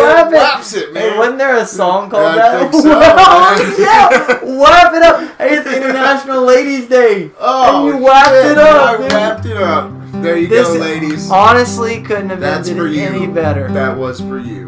whap 0.00 0.26
it. 0.28 0.32
Wraps 0.32 0.72
it, 0.74 0.92
man. 0.92 1.12
Hey, 1.12 1.18
wasn't 1.18 1.38
there 1.38 1.56
a 1.56 1.66
song 1.66 2.08
called 2.10 2.24
I 2.24 2.36
that? 2.36 2.72
so, 2.72 2.80
Oh, 2.84 3.76
yeah, 3.78 4.62
wrap 4.62 4.94
it 4.94 5.02
up. 5.02 5.38
Hey, 5.38 5.56
it's 5.58 5.66
International 5.66 6.42
Ladies 6.42 6.88
Day, 6.88 7.30
Oh, 7.38 7.86
and 7.88 7.98
you 7.98 8.04
whapped 8.04 8.28
shit, 8.30 8.52
it 8.52 8.58
up. 8.58 8.88
I 8.88 8.96
dude. 9.02 9.12
wrapped 9.12 9.46
it 9.46 9.56
up. 9.56 9.92
There 10.22 10.36
you 10.38 10.46
This 10.46 10.66
go, 10.68 10.74
ladies. 10.78 11.30
honestly 11.30 12.00
couldn't 12.02 12.30
have 12.30 12.40
That's 12.40 12.68
ended 12.70 12.82
for 12.82 12.88
you. 12.88 13.02
any 13.02 13.26
better. 13.26 13.70
That 13.72 13.96
was 13.98 14.20
for 14.20 14.38
you. 14.38 14.66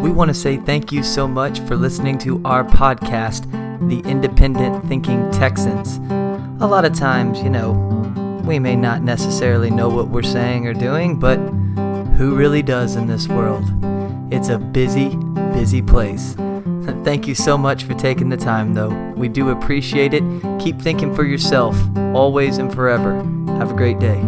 We 0.00 0.10
want 0.10 0.28
to 0.28 0.34
say 0.34 0.56
thank 0.58 0.92
you 0.92 1.02
so 1.02 1.26
much 1.28 1.58
for 1.60 1.74
listening 1.76 2.16
to 2.18 2.40
our 2.44 2.62
podcast, 2.64 3.50
The 3.88 3.98
Independent 4.08 4.86
Thinking 4.86 5.28
Texans. 5.32 5.96
A 6.62 6.66
lot 6.66 6.84
of 6.84 6.94
times, 6.94 7.42
you 7.42 7.50
know, 7.50 7.72
we 8.44 8.58
may 8.58 8.76
not 8.76 9.02
necessarily 9.02 9.70
know 9.70 9.88
what 9.88 10.08
we're 10.08 10.22
saying 10.22 10.66
or 10.66 10.74
doing, 10.74 11.18
but 11.18 11.38
who 12.16 12.34
really 12.34 12.62
does 12.62 12.96
in 12.96 13.06
this 13.06 13.28
world? 13.28 13.64
It's 14.32 14.48
a 14.48 14.58
busy, 14.58 15.16
busy 15.52 15.82
place. 15.82 16.34
Thank 17.04 17.26
you 17.26 17.34
so 17.34 17.56
much 17.56 17.84
for 17.84 17.94
taking 17.94 18.28
the 18.28 18.36
time, 18.36 18.74
though. 18.74 18.90
We 19.16 19.28
do 19.28 19.50
appreciate 19.50 20.14
it. 20.14 20.22
Keep 20.60 20.80
thinking 20.80 21.14
for 21.14 21.24
yourself, 21.24 21.76
always 22.14 22.58
and 22.58 22.72
forever. 22.72 23.22
Have 23.58 23.70
a 23.70 23.74
great 23.74 23.98
day. 23.98 24.20